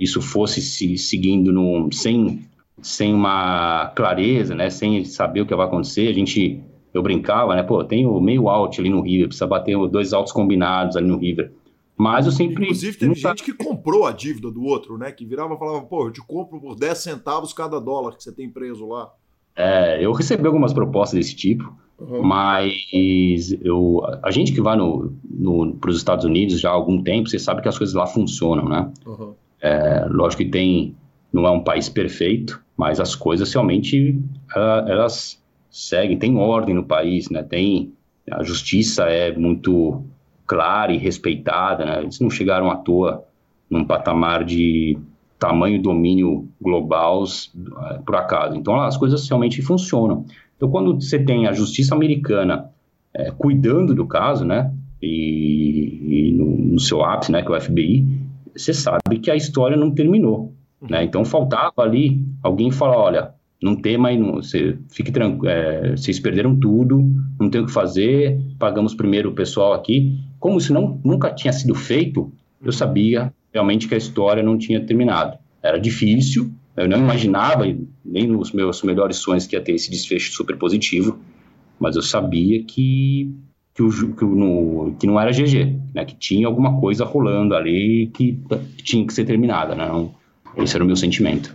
isso 0.00 0.20
fosse 0.20 0.60
se 0.60 0.98
seguindo 0.98 1.52
no, 1.52 1.88
sem 1.92 2.44
sem 2.84 3.14
uma 3.14 3.88
clareza, 3.96 4.54
né, 4.54 4.68
sem 4.68 5.04
saber 5.04 5.40
o 5.40 5.46
que 5.46 5.54
vai 5.54 5.66
acontecer, 5.66 6.08
a 6.08 6.12
gente 6.12 6.62
eu 6.92 7.02
brincava, 7.02 7.56
né, 7.56 7.62
pô, 7.62 7.82
tem 7.82 8.06
o 8.06 8.20
meio 8.20 8.48
out 8.48 8.80
ali 8.80 8.90
no 8.90 9.00
River, 9.00 9.28
precisa 9.28 9.46
bater 9.46 9.76
dois 9.88 10.12
altos 10.12 10.32
combinados 10.32 10.96
ali 10.96 11.08
no 11.08 11.18
River. 11.18 11.50
Mas 11.96 12.26
eu 12.26 12.32
sempre. 12.32 12.64
Inclusive, 12.64 12.98
teve 12.98 13.14
nunca... 13.14 13.28
gente 13.28 13.42
que 13.42 13.52
comprou 13.52 14.04
a 14.04 14.12
dívida 14.12 14.50
do 14.50 14.64
outro, 14.64 14.98
né? 14.98 15.12
Que 15.12 15.24
virava 15.24 15.54
e 15.54 15.58
falava, 15.58 15.80
pô, 15.82 16.06
eu 16.06 16.12
te 16.12 16.20
compro 16.20 16.60
por 16.60 16.74
10 16.74 16.98
centavos 16.98 17.52
cada 17.52 17.80
dólar 17.80 18.16
que 18.16 18.22
você 18.22 18.32
tem 18.32 18.50
preso 18.50 18.88
lá. 18.88 19.12
É, 19.56 20.04
eu 20.04 20.12
recebi 20.12 20.46
algumas 20.46 20.72
propostas 20.72 21.18
desse 21.18 21.36
tipo, 21.36 21.72
uhum. 21.98 22.22
mas 22.22 23.56
eu, 23.62 24.02
a 24.22 24.30
gente 24.32 24.52
que 24.52 24.60
vai 24.60 24.76
no, 24.76 25.16
no, 25.24 25.74
para 25.76 25.90
os 25.90 25.96
Estados 25.96 26.24
Unidos 26.24 26.60
já 26.60 26.70
há 26.70 26.72
algum 26.72 27.00
tempo, 27.00 27.28
você 27.28 27.38
sabe 27.38 27.62
que 27.62 27.68
as 27.68 27.78
coisas 27.78 27.94
lá 27.94 28.06
funcionam, 28.06 28.68
né? 28.68 28.92
Uhum. 29.06 29.34
É, 29.60 30.04
lógico 30.10 30.42
que 30.42 30.50
tem. 30.50 30.96
Não 31.34 31.44
é 31.46 31.50
um 31.50 31.64
país 31.64 31.88
perfeito, 31.88 32.62
mas 32.76 33.00
as 33.00 33.16
coisas 33.16 33.52
realmente 33.52 34.20
elas 34.54 35.42
seguem, 35.68 36.16
tem 36.16 36.36
ordem 36.36 36.76
no 36.76 36.84
país, 36.84 37.28
né? 37.28 37.42
Tem 37.42 37.92
a 38.30 38.44
justiça 38.44 39.06
é 39.06 39.36
muito 39.36 40.04
clara 40.46 40.92
e 40.92 40.96
respeitada, 40.96 41.84
né? 41.84 42.02
Eles 42.02 42.20
não 42.20 42.30
chegaram 42.30 42.70
à 42.70 42.76
toa 42.76 43.24
num 43.68 43.84
patamar 43.84 44.44
de 44.44 44.96
tamanho 45.36 45.82
domínio 45.82 46.48
global 46.60 47.24
eh, 47.24 47.98
por 48.06 48.14
acaso. 48.14 48.56
Então 48.56 48.80
as 48.80 48.96
coisas 48.96 49.28
realmente 49.28 49.60
funcionam. 49.60 50.24
Então 50.56 50.70
quando 50.70 50.94
você 50.94 51.18
tem 51.18 51.48
a 51.48 51.52
justiça 51.52 51.96
americana 51.96 52.70
é, 53.12 53.32
cuidando 53.32 53.92
do 53.92 54.06
caso, 54.06 54.44
né? 54.44 54.72
E, 55.02 56.28
e 56.28 56.32
no, 56.32 56.56
no, 56.74 56.80
seu 56.80 57.04
ápice, 57.04 57.32
né? 57.32 57.42
Que 57.42 57.52
é 57.52 57.56
o 57.56 57.60
FBI, 57.60 58.06
você 58.56 58.72
sabe 58.72 59.18
que 59.20 59.32
a 59.32 59.36
história 59.36 59.76
não 59.76 59.90
terminou. 59.90 60.52
Né? 60.88 61.04
Então 61.04 61.24
faltava 61.24 61.82
ali 61.82 62.22
alguém 62.42 62.70
falar, 62.70 62.98
olha, 62.98 63.34
não 63.62 63.76
tem 63.76 63.96
mais, 63.96 64.18
não, 64.18 64.34
você, 64.34 64.76
fique 64.90 65.10
tranquilo, 65.10 65.48
é, 65.48 65.96
vocês 65.96 66.20
perderam 66.20 66.54
tudo, 66.54 67.02
não 67.40 67.48
tem 67.48 67.62
o 67.62 67.66
que 67.66 67.72
fazer, 67.72 68.38
pagamos 68.58 68.94
primeiro 68.94 69.30
o 69.30 69.34
pessoal 69.34 69.72
aqui. 69.72 70.18
Como 70.38 70.58
isso 70.58 70.72
não, 70.72 71.00
nunca 71.02 71.30
tinha 71.32 71.52
sido 71.52 71.74
feito, 71.74 72.30
eu 72.62 72.72
sabia 72.72 73.32
realmente 73.52 73.88
que 73.88 73.94
a 73.94 73.98
história 73.98 74.42
não 74.42 74.58
tinha 74.58 74.84
terminado. 74.84 75.38
Era 75.62 75.78
difícil, 75.78 76.50
eu 76.76 76.88
não 76.88 76.98
imaginava, 76.98 77.64
nem 78.04 78.26
nos 78.26 78.52
meus 78.52 78.82
melhores 78.82 79.16
sonhos, 79.16 79.46
que 79.46 79.56
ia 79.56 79.62
ter 79.62 79.72
esse 79.72 79.90
desfecho 79.90 80.32
super 80.32 80.58
positivo, 80.58 81.18
mas 81.78 81.96
eu 81.96 82.02
sabia 82.02 82.62
que, 82.64 83.32
que, 83.72 83.82
o, 83.82 84.14
que, 84.14 84.24
no, 84.24 84.94
que 84.98 85.06
não 85.06 85.18
era 85.18 85.30
GG, 85.30 85.78
né? 85.94 86.04
que 86.04 86.16
tinha 86.16 86.46
alguma 86.46 86.80
coisa 86.80 87.04
rolando 87.04 87.54
ali 87.54 88.10
que 88.12 88.38
tinha 88.82 89.06
que 89.06 89.14
ser 89.14 89.24
terminada. 89.24 89.74
Né? 89.74 89.86
Não, 89.86 90.12
esse 90.56 90.74
era 90.74 90.84
o 90.84 90.86
meu 90.86 90.96
sentimento. 90.96 91.54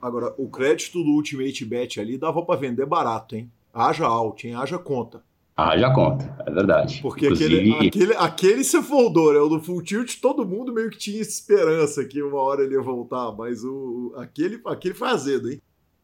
Agora, 0.00 0.34
o 0.36 0.48
crédito 0.48 1.02
do 1.02 1.10
Ultimate 1.10 1.64
Bet 1.64 1.98
ali 2.00 2.18
dava 2.18 2.42
para 2.44 2.60
vender 2.60 2.86
barato, 2.86 3.36
hein? 3.36 3.50
Haja 3.72 4.06
alt, 4.06 4.44
hein? 4.44 4.54
Haja 4.54 4.78
conta. 4.78 5.22
Haja 5.56 5.90
conta, 5.92 6.36
é 6.46 6.50
verdade. 6.50 7.00
Porque 7.00 7.26
Inclusive... 7.26 7.72
aquele, 7.72 7.88
aquele, 7.88 8.14
aquele 8.16 8.64
se 8.64 8.82
foldou, 8.82 9.32
né? 9.32 9.38
O 9.38 9.48
do 9.48 9.60
Full 9.60 9.82
Tilt, 9.82 10.20
todo 10.20 10.44
mundo 10.44 10.74
meio 10.74 10.90
que 10.90 10.98
tinha 10.98 11.20
esperança 11.20 12.04
que 12.04 12.20
uma 12.20 12.40
hora 12.40 12.62
ele 12.62 12.74
ia 12.74 12.82
voltar, 12.82 13.32
mas 13.32 13.62
o, 13.64 14.12
aquele, 14.16 14.60
aquele 14.66 14.94
foi 14.94 15.08
azedo, 15.08 15.50
hein? 15.50 15.60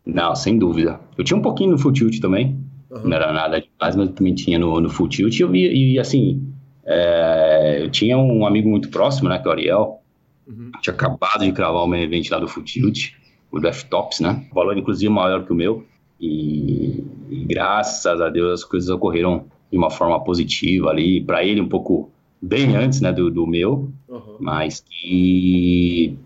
Não, 0.07 0.35
sem 0.35 0.57
dúvida. 0.57 1.01
Eu 1.19 1.25
tinha 1.25 1.37
um 1.37 1.43
pouquinho 1.43 1.73
no 1.73 1.79
Full 1.79 1.93
Tilt 1.93 2.21
também. 2.21 2.59
Uhum. 2.91 3.09
Não 3.09 3.17
era 3.17 3.33
nada 3.33 3.61
demais, 3.61 3.97
mas 3.97 4.09
eu 4.09 4.15
também 4.15 4.35
tinha 4.35 4.59
no, 4.59 4.81
no 4.81 4.89
Full 4.89 5.09
Tilt. 5.09 5.39
E 5.39 5.43
eu 5.43 5.49
vi, 5.49 5.95
e 5.95 5.99
assim, 5.99 6.43
é, 6.85 7.83
eu 7.83 7.91
tinha 7.91 8.17
um 8.17 8.47
amigo 8.47 8.69
muito 8.69 8.89
próximo, 8.89 9.29
né, 9.29 9.39
que 9.39 9.47
é 9.47 9.49
o 9.49 9.53
Ariel, 9.53 10.01
Uhum. 10.51 10.73
Tinha 10.83 10.95
acabado 10.95 11.45
de 11.45 11.53
cravar 11.53 11.85
o 11.85 11.87
main 11.87 12.03
event 12.03 12.29
lá 12.31 12.39
do 12.39 12.49
Futilt, 12.49 13.13
o 13.53 13.65
F-Tops, 13.65 14.21
né? 14.21 14.45
Valor, 14.53 14.77
inclusive, 14.77 15.09
maior 15.13 15.45
que 15.45 15.53
o 15.53 15.55
meu. 15.55 15.87
E, 16.21 17.05
e, 17.31 17.45
graças 17.47 18.21
a 18.21 18.29
Deus 18.29 18.61
as 18.61 18.65
coisas 18.65 18.91
ocorreram 18.91 19.47
de 19.71 19.79
uma 19.79 19.91
forma 19.91 20.23
positiva 20.23 20.91
ali. 20.91 21.21
Para 21.23 21.45
ele, 21.45 21.61
um 21.61 21.69
pouco 21.69 22.11
bem 22.43 22.77
antes 22.77 23.01
né, 23.01 23.13
do, 23.13 23.31
do 23.31 23.47
meu, 23.47 23.91
uhum. 24.09 24.37
mas 24.41 24.81
que, 24.81 26.17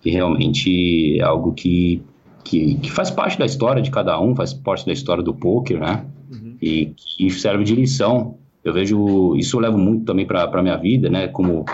que, 0.00 0.10
realmente 0.10 1.18
é 1.18 1.22
algo 1.22 1.52
que, 1.52 2.02
que, 2.44 2.76
que, 2.76 2.90
faz 2.90 3.10
parte 3.10 3.38
da 3.38 3.44
história 3.44 3.82
de 3.82 3.90
cada 3.90 4.18
um, 4.20 4.34
faz 4.34 4.54
parte 4.54 4.86
da 4.86 4.92
história 4.92 5.22
do 5.22 5.34
poker, 5.34 5.78
né? 5.78 6.06
Uhum. 6.32 6.56
E 6.60 6.86
que 6.96 7.30
serve 7.30 7.64
de 7.64 7.74
lição. 7.74 8.38
Eu 8.64 8.72
vejo, 8.72 9.36
isso 9.36 9.56
eu 9.56 9.60
levo 9.60 9.78
muito 9.78 10.04
também 10.04 10.26
para 10.26 10.42
a 10.42 10.62
minha 10.62 10.76
vida, 10.76 11.08
né? 11.08 11.28
Como 11.28 11.64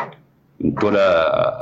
em 0.62 0.70
toda 0.70 1.00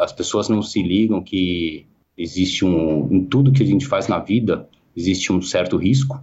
as 0.01 0.13
pessoas 0.13 0.49
não 0.49 0.63
se 0.63 0.83
ligam 0.83 1.23
que 1.23 1.87
existe 2.17 2.65
um 2.65 3.09
em 3.11 3.25
tudo 3.25 3.53
que 3.53 3.63
a 3.63 3.67
gente 3.67 3.87
faz 3.87 4.09
na 4.09 4.19
vida 4.19 4.69
existe 4.97 5.33
um 5.33 5.41
certo 5.41 5.77
risco 5.77 6.21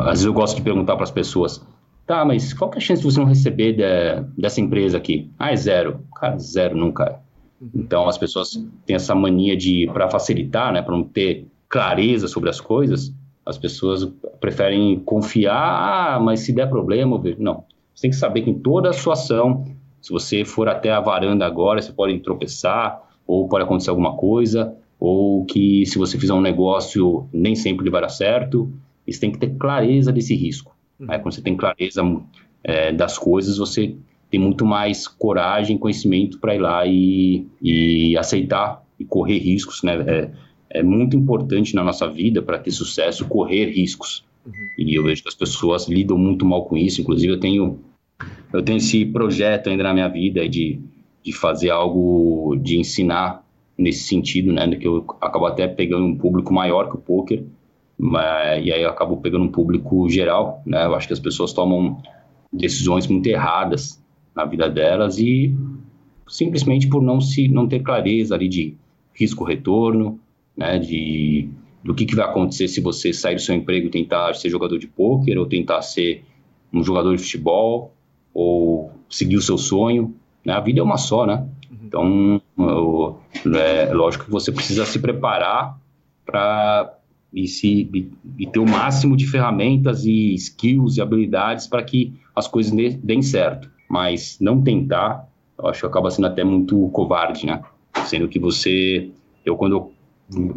às 0.00 0.10
vezes 0.10 0.24
eu 0.26 0.32
gosto 0.32 0.56
de 0.56 0.62
perguntar 0.62 0.94
para 0.94 1.04
as 1.04 1.10
pessoas 1.10 1.64
Tá, 2.06 2.22
mas 2.22 2.52
qual 2.52 2.70
que 2.70 2.76
é 2.76 2.78
a 2.78 2.84
chance 2.84 3.00
de 3.00 3.10
você 3.10 3.18
não 3.18 3.26
receber 3.26 3.72
de, 3.72 3.82
dessa 4.36 4.60
empresa 4.60 4.98
aqui? 4.98 5.30
Ah, 5.38 5.52
é 5.52 5.56
zero. 5.56 6.00
Cara, 6.14 6.38
zero 6.38 6.76
nunca. 6.76 7.18
Então 7.74 8.06
as 8.06 8.18
pessoas 8.18 8.62
têm 8.84 8.96
essa 8.96 9.14
mania 9.14 9.56
de, 9.56 9.88
para 9.92 10.10
facilitar, 10.10 10.72
né, 10.72 10.82
para 10.82 10.94
não 10.94 11.04
ter 11.04 11.46
clareza 11.68 12.28
sobre 12.28 12.50
as 12.50 12.60
coisas, 12.60 13.12
as 13.44 13.56
pessoas 13.56 14.04
preferem 14.38 15.00
confiar, 15.00 16.16
ah, 16.16 16.20
mas 16.20 16.40
se 16.40 16.52
der 16.52 16.68
problema, 16.68 17.20
não. 17.38 17.64
Você 17.94 18.02
tem 18.02 18.10
que 18.10 18.16
saber 18.16 18.42
que 18.42 18.50
em 18.50 18.58
toda 18.58 18.90
a 18.90 18.92
sua 18.92 19.14
ação, 19.14 19.64
se 20.04 20.12
você 20.12 20.44
for 20.44 20.68
até 20.68 20.92
a 20.92 21.00
varanda 21.00 21.46
agora, 21.46 21.80
você 21.80 21.90
pode 21.90 22.18
tropeçar, 22.18 23.00
ou 23.26 23.48
pode 23.48 23.64
acontecer 23.64 23.88
alguma 23.88 24.14
coisa, 24.14 24.76
ou 25.00 25.46
que 25.46 25.86
se 25.86 25.96
você 25.96 26.18
fizer 26.18 26.34
um 26.34 26.42
negócio, 26.42 27.26
nem 27.32 27.54
sempre 27.54 27.84
ele 27.84 27.90
vai 27.90 28.02
dar 28.02 28.10
certo. 28.10 28.70
Você 29.08 29.18
tem 29.18 29.32
que 29.32 29.38
ter 29.38 29.56
clareza 29.56 30.12
desse 30.12 30.34
risco. 30.34 30.76
Uhum. 31.00 31.06
Né? 31.06 31.18
Quando 31.18 31.32
você 31.32 31.40
tem 31.40 31.56
clareza 31.56 32.02
é, 32.62 32.92
das 32.92 33.16
coisas, 33.16 33.56
você 33.56 33.96
tem 34.30 34.38
muito 34.38 34.66
mais 34.66 35.08
coragem, 35.08 35.78
conhecimento 35.78 36.38
para 36.38 36.54
ir 36.54 36.58
lá 36.58 36.86
e, 36.86 37.46
e, 37.62 38.14
aceitar 38.18 38.84
e 39.00 39.06
correr 39.06 39.38
riscos, 39.38 39.82
né? 39.82 40.04
É, 40.06 40.30
é 40.80 40.82
muito 40.82 41.16
importante 41.16 41.74
na 41.74 41.82
nossa 41.82 42.06
vida 42.06 42.42
para 42.42 42.58
ter 42.58 42.72
sucesso 42.72 43.26
correr 43.26 43.70
riscos. 43.70 44.22
Uhum. 44.44 44.52
E 44.76 44.98
eu 44.98 45.02
vejo 45.02 45.22
que 45.22 45.30
as 45.30 45.34
pessoas 45.34 45.88
lidam 45.88 46.18
muito 46.18 46.44
mal 46.44 46.66
com 46.66 46.76
isso. 46.76 47.00
Inclusive, 47.00 47.32
eu 47.32 47.40
tenho, 47.40 47.80
eu 48.52 48.62
tenho 48.62 48.78
esse 48.78 49.04
projeto 49.04 49.68
ainda 49.68 49.82
na 49.82 49.92
minha 49.92 50.08
vida 50.08 50.48
de, 50.48 50.80
de 51.22 51.32
fazer 51.32 51.70
algo, 51.70 52.56
de 52.56 52.78
ensinar 52.78 53.44
nesse 53.76 54.04
sentido, 54.04 54.52
né? 54.52 54.68
Que 54.76 54.86
eu 54.86 55.04
acabo 55.20 55.46
até 55.46 55.66
pegando 55.66 56.04
um 56.04 56.16
público 56.16 56.54
maior 56.54 56.88
que 56.88 56.94
o 56.94 57.00
poker, 57.00 57.42
mas, 57.98 58.64
e 58.64 58.72
aí 58.72 58.82
eu 58.82 58.90
acabo 58.90 59.16
pegando 59.16 59.44
um 59.44 59.50
público 59.50 60.08
geral, 60.08 60.62
né? 60.64 60.84
Eu 60.84 60.94
acho 60.94 61.08
que 61.08 61.12
as 61.12 61.20
pessoas 61.20 61.52
tomam 61.52 62.00
decisões 62.52 63.06
muito 63.08 63.26
erradas 63.26 64.00
na 64.34 64.44
vida 64.44 64.68
delas 64.68 65.18
e 65.18 65.54
simplesmente 66.28 66.86
por 66.86 67.02
não 67.02 67.20
se 67.20 67.48
não 67.48 67.66
ter 67.66 67.80
clareza 67.80 68.34
ali 68.34 68.48
de 68.48 68.76
risco 69.12 69.44
retorno, 69.44 70.20
né? 70.56 70.78
De 70.78 71.48
do 71.82 71.94
que, 71.94 72.06
que 72.06 72.14
vai 72.14 72.24
acontecer 72.24 72.66
se 72.66 72.80
você 72.80 73.12
sair 73.12 73.34
do 73.34 73.42
seu 73.42 73.54
emprego 73.54 73.88
e 73.88 73.90
tentar 73.90 74.32
ser 74.34 74.48
jogador 74.48 74.78
de 74.78 74.86
pôquer 74.86 75.36
ou 75.36 75.44
tentar 75.44 75.82
ser 75.82 76.24
um 76.72 76.82
jogador 76.82 77.14
de 77.14 77.22
futebol 77.22 77.92
ou 78.34 78.92
seguir 79.08 79.36
o 79.36 79.42
seu 79.42 79.56
sonho. 79.56 80.14
Né? 80.44 80.52
A 80.52 80.60
vida 80.60 80.80
é 80.80 80.82
uma 80.82 80.98
só, 80.98 81.24
né? 81.24 81.46
Uhum. 81.70 81.78
Então, 81.84 82.42
eu, 82.58 83.18
é 83.56 83.94
lógico 83.94 84.24
que 84.24 84.30
você 84.30 84.50
precisa 84.50 84.84
se 84.84 84.98
preparar 84.98 85.78
para 86.26 86.92
e, 87.32 87.48
se, 87.48 87.88
e, 87.92 88.12
e, 88.38 88.46
ter 88.46 88.60
o 88.60 88.68
máximo 88.68 89.16
de 89.16 89.26
ferramentas 89.26 90.04
e 90.04 90.34
skills 90.34 90.96
e 90.96 91.00
habilidades 91.00 91.66
para 91.66 91.82
que 91.82 92.14
as 92.34 92.46
coisas 92.46 92.72
deem 92.72 93.22
certo. 93.22 93.70
Mas 93.88 94.38
não 94.40 94.62
tentar, 94.62 95.28
eu 95.58 95.66
acho 95.66 95.80
que 95.80 95.86
acaba 95.86 96.10
sendo 96.10 96.26
até 96.26 96.44
muito 96.44 96.88
covarde, 96.90 97.46
né? 97.46 97.62
Sendo 98.06 98.28
que 98.28 98.38
você, 98.38 99.10
eu 99.44 99.56
quando 99.56 99.74
eu 99.74 99.94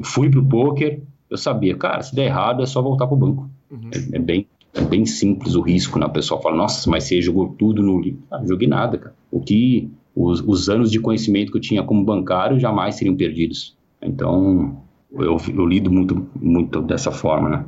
fui 0.03 0.30
pro 0.30 0.45
poker, 0.45 1.01
eu 1.30 1.38
sabia, 1.38 1.75
cara, 1.75 2.01
se 2.01 2.15
der 2.15 2.25
errado 2.25 2.63
é 2.63 2.65
só 2.65 2.82
voltar 2.82 3.07
pro 3.07 3.17
banco. 3.17 3.49
Uhum. 3.69 3.89
É, 3.93 4.15
é, 4.15 4.19
bem, 4.19 4.47
é 4.78 4.82
bem 4.82 5.05
simples 5.05 5.55
o 5.55 5.61
risco, 5.61 5.97
né? 5.99 6.05
O 6.05 6.11
pessoal 6.11 6.41
fala, 6.41 6.55
nossa, 6.55 6.89
mas 6.89 7.03
você 7.05 7.21
jogou 7.21 7.49
tudo 7.49 7.82
no 7.82 7.99
livro. 7.99 8.21
Ah, 8.32 8.39
não 8.39 8.47
joguei 8.47 8.67
nada, 8.67 8.97
cara. 8.97 9.15
O 9.32 9.41
que 9.41 9.89
os, 10.15 10.41
os 10.41 10.69
anos 10.69 10.91
de 10.91 10.99
conhecimento 10.99 11.51
que 11.51 11.57
eu 11.57 11.61
tinha 11.61 11.84
como 11.84 12.03
bancário 12.03 12.59
jamais 12.59 12.95
seriam 12.95 13.15
perdidos. 13.15 13.78
Então, 14.01 14.82
eu, 15.11 15.38
eu 15.55 15.65
lido 15.65 15.91
muito, 15.91 16.28
muito 16.36 16.82
dessa 16.82 17.11
forma, 17.11 17.49
né? 17.49 17.65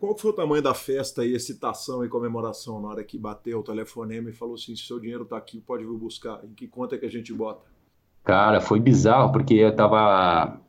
Qual 0.00 0.16
foi 0.16 0.30
o 0.30 0.34
tamanho 0.34 0.62
da 0.62 0.74
festa 0.74 1.24
e 1.24 1.34
excitação 1.34 2.04
e 2.04 2.08
comemoração 2.08 2.80
na 2.80 2.88
hora 2.88 3.04
que 3.04 3.18
bateu 3.18 3.60
o 3.60 3.62
telefonema 3.62 4.28
e 4.28 4.32
falou 4.32 4.54
assim, 4.54 4.76
se 4.76 4.84
seu 4.84 5.00
dinheiro 5.00 5.24
tá 5.24 5.36
aqui, 5.36 5.60
pode 5.60 5.84
vir 5.84 5.96
buscar. 5.96 6.40
Em 6.44 6.52
que 6.54 6.66
conta 6.66 6.94
é 6.94 6.98
que 6.98 7.06
a 7.06 7.10
gente 7.10 7.32
bota? 7.32 7.64
Cara, 8.22 8.60
foi 8.60 8.80
bizarro, 8.80 9.32
porque 9.32 9.54
eu 9.54 9.74
tava 9.74 10.60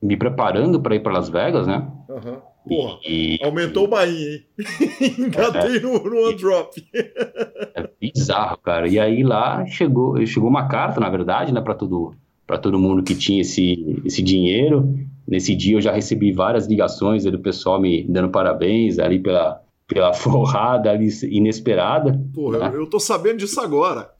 me 0.00 0.16
preparando 0.16 0.80
para 0.80 0.94
ir 0.94 1.02
para 1.02 1.12
Las 1.12 1.28
Vegas, 1.28 1.66
né? 1.66 1.90
Aham. 2.08 2.32
Uhum. 2.32 2.47
Porra, 2.66 2.98
e... 3.06 3.38
aumentou 3.42 3.84
o 3.84 3.88
bainha, 3.88 4.28
hein? 4.28 4.44
Engatei 5.18 5.76
é, 5.76 5.80
no, 5.80 5.98
no 6.02 6.26
one 6.26 6.36
drop. 6.36 6.86
é 6.94 7.88
bizarro, 8.00 8.58
cara. 8.58 8.88
E 8.88 8.98
aí 8.98 9.22
lá 9.22 9.64
chegou, 9.66 10.24
chegou 10.26 10.48
uma 10.48 10.68
carta, 10.68 11.00
na 11.00 11.08
verdade, 11.08 11.52
né, 11.52 11.60
para 11.60 11.74
todo, 11.74 12.14
todo 12.60 12.78
mundo 12.78 13.02
que 13.02 13.14
tinha 13.14 13.40
esse, 13.40 14.00
esse 14.04 14.22
dinheiro. 14.22 14.94
Nesse 15.26 15.54
dia 15.54 15.76
eu 15.76 15.80
já 15.80 15.92
recebi 15.92 16.32
várias 16.32 16.66
ligações 16.66 17.24
do 17.24 17.38
pessoal 17.38 17.80
me 17.80 18.04
dando 18.04 18.30
parabéns 18.30 18.98
ali 18.98 19.18
pela, 19.18 19.62
pela 19.86 20.12
forrada 20.14 20.90
ali 20.90 21.08
inesperada. 21.22 22.20
Porra, 22.34 22.70
né? 22.70 22.72
eu 22.74 22.88
tô 22.88 23.00
sabendo 23.00 23.38
disso 23.38 23.60
agora. 23.60 24.10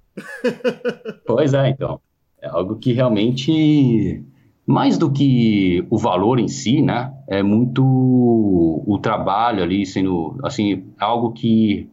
pois 1.27 1.55
é, 1.55 1.69
então. 1.71 2.01
É 2.41 2.49
algo 2.49 2.77
que 2.77 2.93
realmente 2.93 4.23
mais 4.69 4.99
do 4.99 5.11
que 5.11 5.83
o 5.89 5.97
valor 5.97 6.39
em 6.39 6.47
si, 6.47 6.83
né, 6.83 7.11
é 7.27 7.43
muito 7.43 7.83
o 7.83 8.99
trabalho 9.01 9.63
ali 9.63 9.87
sendo, 9.87 10.39
assim, 10.45 10.85
algo 10.99 11.33
que 11.33 11.89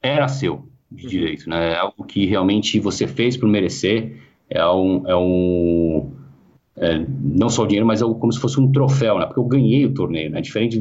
era 0.00 0.28
seu 0.28 0.68
de 0.88 1.02
uhum. 1.02 1.10
direito, 1.10 1.50
né, 1.50 1.72
é 1.72 1.76
algo 1.78 2.04
que 2.04 2.24
realmente 2.24 2.78
você 2.78 3.08
fez 3.08 3.36
por 3.36 3.48
merecer, 3.48 4.22
é 4.48 4.64
um, 4.64 5.02
é 5.04 5.16
um 5.16 6.12
é, 6.76 7.04
não 7.08 7.48
só 7.48 7.64
o 7.64 7.66
dinheiro, 7.66 7.88
mas 7.88 8.00
é 8.00 8.04
como 8.04 8.32
se 8.32 8.38
fosse 8.38 8.60
um 8.60 8.70
troféu, 8.70 9.18
né, 9.18 9.26
porque 9.26 9.40
eu 9.40 9.44
ganhei 9.44 9.84
o 9.84 9.92
torneio, 9.92 10.30
né, 10.30 10.40
diferente 10.40 10.78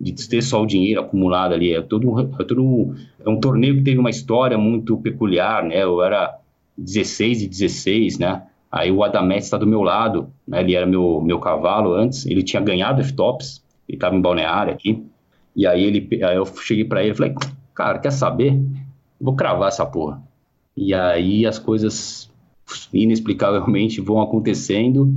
de, 0.00 0.12
de 0.12 0.28
ter 0.28 0.42
só 0.42 0.60
o 0.60 0.66
dinheiro 0.66 1.00
acumulado 1.00 1.54
ali, 1.54 1.72
é 1.72 1.80
todo, 1.80 2.18
é 2.18 2.44
todo 2.44 2.92
é 3.24 3.30
um 3.30 3.38
torneio 3.38 3.76
que 3.76 3.84
teve 3.84 4.00
uma 4.00 4.10
história 4.10 4.58
muito 4.58 4.96
peculiar, 4.96 5.62
né, 5.62 5.80
eu 5.80 6.02
era 6.02 6.40
16 6.76 7.42
e 7.42 7.48
16, 7.48 8.18
né, 8.18 8.42
Aí 8.72 8.90
o 8.90 9.04
Adamet 9.04 9.42
está 9.42 9.58
do 9.58 9.66
meu 9.66 9.82
lado, 9.82 10.32
né? 10.48 10.60
Ele 10.60 10.74
era 10.74 10.86
meu, 10.86 11.20
meu 11.20 11.38
cavalo 11.38 11.92
antes, 11.92 12.24
ele 12.24 12.42
tinha 12.42 12.62
ganhado 12.62 13.02
F-Tops, 13.02 13.62
ele 13.86 13.96
estava 13.96 14.16
em 14.16 14.20
balneário 14.22 14.72
aqui. 14.72 15.04
E 15.54 15.66
aí, 15.66 15.84
ele, 15.84 16.24
aí 16.24 16.36
eu 16.36 16.46
cheguei 16.46 16.86
para 16.86 17.02
ele 17.02 17.12
e 17.12 17.14
falei, 17.14 17.34
cara, 17.74 17.98
quer 17.98 18.10
saber? 18.10 18.58
Vou 19.20 19.36
cravar 19.36 19.68
essa 19.68 19.84
porra. 19.84 20.22
E 20.74 20.94
aí 20.94 21.44
as 21.44 21.58
coisas 21.58 22.32
inexplicavelmente 22.94 24.00
vão 24.00 24.22
acontecendo 24.22 25.12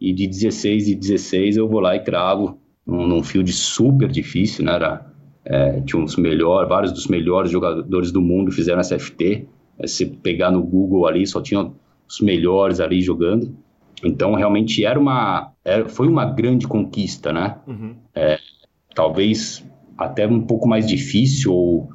e 0.00 0.12
de 0.12 0.28
16 0.28 0.88
e 0.88 0.94
16 0.94 1.56
eu 1.56 1.68
vou 1.68 1.80
lá 1.80 1.96
e 1.96 2.00
cravo 2.04 2.58
num, 2.86 3.08
num 3.08 3.22
field 3.24 3.52
super 3.52 4.08
difícil, 4.08 4.64
né? 4.64 4.74
Era, 4.74 5.12
é, 5.44 5.80
tinha 5.80 6.00
uns 6.00 6.14
melhores, 6.14 6.68
vários 6.68 6.92
dos 6.92 7.08
melhores 7.08 7.50
jogadores 7.50 8.12
do 8.12 8.20
mundo 8.20 8.52
fizeram 8.52 8.78
essa 8.78 8.96
FT. 8.96 9.48
É, 9.80 9.86
se 9.88 10.06
pegar 10.06 10.52
no 10.52 10.62
Google 10.62 11.08
ali, 11.08 11.26
só 11.26 11.40
tinha 11.42 11.72
os 12.10 12.20
melhores 12.20 12.80
ali 12.80 13.00
jogando. 13.00 13.54
Então, 14.04 14.34
realmente 14.34 14.84
era 14.84 14.98
uma, 14.98 15.52
era, 15.64 15.88
foi 15.88 16.08
uma 16.08 16.24
grande 16.24 16.66
conquista, 16.66 17.32
né? 17.32 17.58
Uhum. 17.66 17.94
É, 18.14 18.38
talvez 18.94 19.64
até 19.96 20.26
um 20.26 20.40
pouco 20.40 20.68
mais 20.68 20.88
difícil 20.88 21.52
ou, 21.52 21.90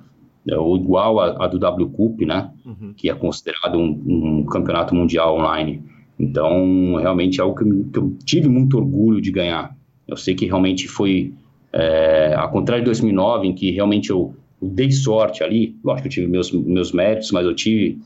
é, 0.48 0.56
ou 0.58 0.78
igual 0.78 1.20
a, 1.20 1.44
a, 1.44 1.48
do 1.48 1.60
W 1.60 1.90
Cup, 1.90 2.22
né? 2.22 2.50
Uhum. 2.66 2.94
Que 2.96 3.10
é 3.10 3.14
considerado 3.14 3.78
um, 3.78 4.04
um, 4.08 4.46
campeonato 4.46 4.96
mundial 4.96 5.38
online. 5.38 5.84
Então, 6.18 6.96
realmente 6.96 7.42
é 7.42 7.44
algo 7.44 7.58
que, 7.58 7.66
que, 7.92 8.00
eu 8.00 8.16
tive 8.24 8.48
muito 8.48 8.78
orgulho 8.78 9.20
de 9.20 9.32
ganhar. 9.32 9.76
Eu 10.08 10.16
sei 10.16 10.34
que 10.34 10.46
realmente 10.46 10.88
foi, 10.88 11.34
é, 11.74 12.34
ao 12.36 12.52
contrário 12.52 12.84
de 12.84 12.86
2009, 12.86 13.48
em 13.48 13.54
que 13.54 13.72
realmente 13.72 14.12
eu, 14.12 14.34
eu 14.62 14.70
dei 14.70 14.92
sorte 14.92 15.44
ali. 15.44 15.76
Lógico 15.84 16.04
que 16.04 16.08
eu 16.08 16.12
tive 16.12 16.28
meus, 16.32 16.52
meus 16.52 16.94
méritos, 16.94 17.32
mas 17.32 17.46
eu 17.46 17.54
tive 17.54 18.00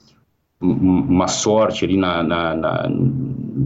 uma 0.62 1.28
sorte 1.28 1.86
ali 1.86 1.96
na, 1.96 2.22
na, 2.22 2.56
na, 2.56 2.90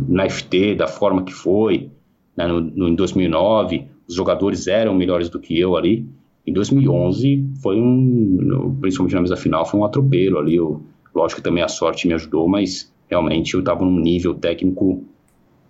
na 0.08 0.30
FT, 0.30 0.76
da 0.76 0.88
forma 0.88 1.24
que 1.24 1.34
foi, 1.34 1.90
né, 2.38 2.48
no, 2.48 2.62
no, 2.62 2.88
em 2.88 2.96
2009, 2.96 3.88
os 4.08 4.16
jogadores 4.16 4.68
eram 4.68 4.94
melhores 4.94 5.30
do 5.30 5.40
que 5.40 5.60
eu 5.60 5.76
ali. 5.76 6.08
Em 6.46 6.54
2011 6.54 7.52
foi 7.62 7.80
um, 7.80 8.78
principalmente 8.80 9.16
na 9.16 9.22
mesa 9.22 9.38
final, 9.38 9.66
foi 9.66 9.80
um 9.80 9.86
atropelo 9.86 10.38
ali. 10.38 10.56
Eu, 10.56 10.84
lógico 11.16 11.42
que 11.42 11.44
também 11.44 11.64
a 11.64 11.68
sorte 11.68 12.08
me 12.08 12.14
ajudou, 12.14 12.48
mas 12.48 12.94
realmente 13.10 13.54
eu 13.54 13.62
estava 13.62 13.84
num 13.84 14.00
nível 14.00 14.36
técnico 14.36 15.04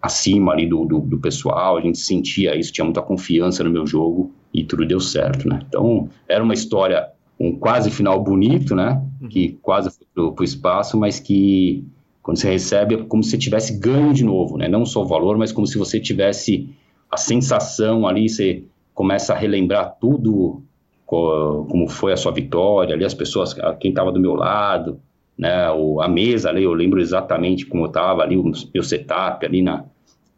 acima 0.01 0.51
ali 0.51 0.67
do, 0.67 0.83
do, 0.83 0.99
do, 0.99 1.17
pessoal, 1.17 1.77
a 1.77 1.81
gente 1.81 1.97
sentia 1.97 2.57
isso, 2.57 2.73
tinha 2.73 2.83
muita 2.83 3.01
confiança 3.01 3.63
no 3.63 3.69
meu 3.69 3.87
jogo 3.87 4.31
e 4.53 4.61
tudo 4.61 4.85
deu 4.85 4.99
certo, 4.99 5.47
né? 5.47 5.61
Então, 5.65 6.09
era 6.27 6.43
uma 6.43 6.53
história 6.53 7.07
um 7.39 7.57
quase 7.57 7.89
final 7.91 8.21
bonito, 8.23 8.75
né? 8.75 9.01
Uhum. 9.21 9.29
Que 9.29 9.57
quase 9.61 9.89
foi 9.89 10.07
pro, 10.13 10.33
pro 10.33 10.43
espaço, 10.43 10.97
mas 10.97 11.19
que 11.19 11.85
quando 12.21 12.37
você 12.37 12.49
recebe 12.49 12.95
é 12.95 12.97
como 13.03 13.23
se 13.23 13.31
você 13.31 13.37
tivesse 13.37 13.77
ganho 13.77 14.13
de 14.13 14.23
novo, 14.23 14.57
né? 14.57 14.67
Não 14.67 14.85
só 14.85 15.01
o 15.01 15.07
valor, 15.07 15.37
mas 15.37 15.51
como 15.51 15.67
se 15.67 15.77
você 15.77 15.99
tivesse 15.99 16.69
a 17.11 17.17
sensação 17.17 18.07
ali, 18.07 18.29
você 18.29 18.63
começa 18.93 19.33
a 19.33 19.37
relembrar 19.37 19.97
tudo 19.99 20.63
como 21.05 21.87
foi 21.87 22.11
a 22.11 22.17
sua 22.17 22.31
vitória, 22.31 22.95
ali 22.95 23.05
as 23.05 23.13
pessoas, 23.13 23.53
quem 23.79 23.91
estava 23.91 24.11
do 24.11 24.19
meu 24.19 24.33
lado, 24.33 24.99
né? 25.37 25.69
O, 25.71 26.01
a 26.01 26.07
mesa 26.07 26.49
ali, 26.49 26.63
eu 26.63 26.73
lembro 26.73 26.99
exatamente 26.99 27.65
como 27.65 27.83
eu 27.83 27.87
estava 27.87 28.23
ali, 28.23 28.37
o 28.37 28.51
meu 28.73 28.83
setup 28.83 29.45
ali 29.45 29.61
na, 29.61 29.83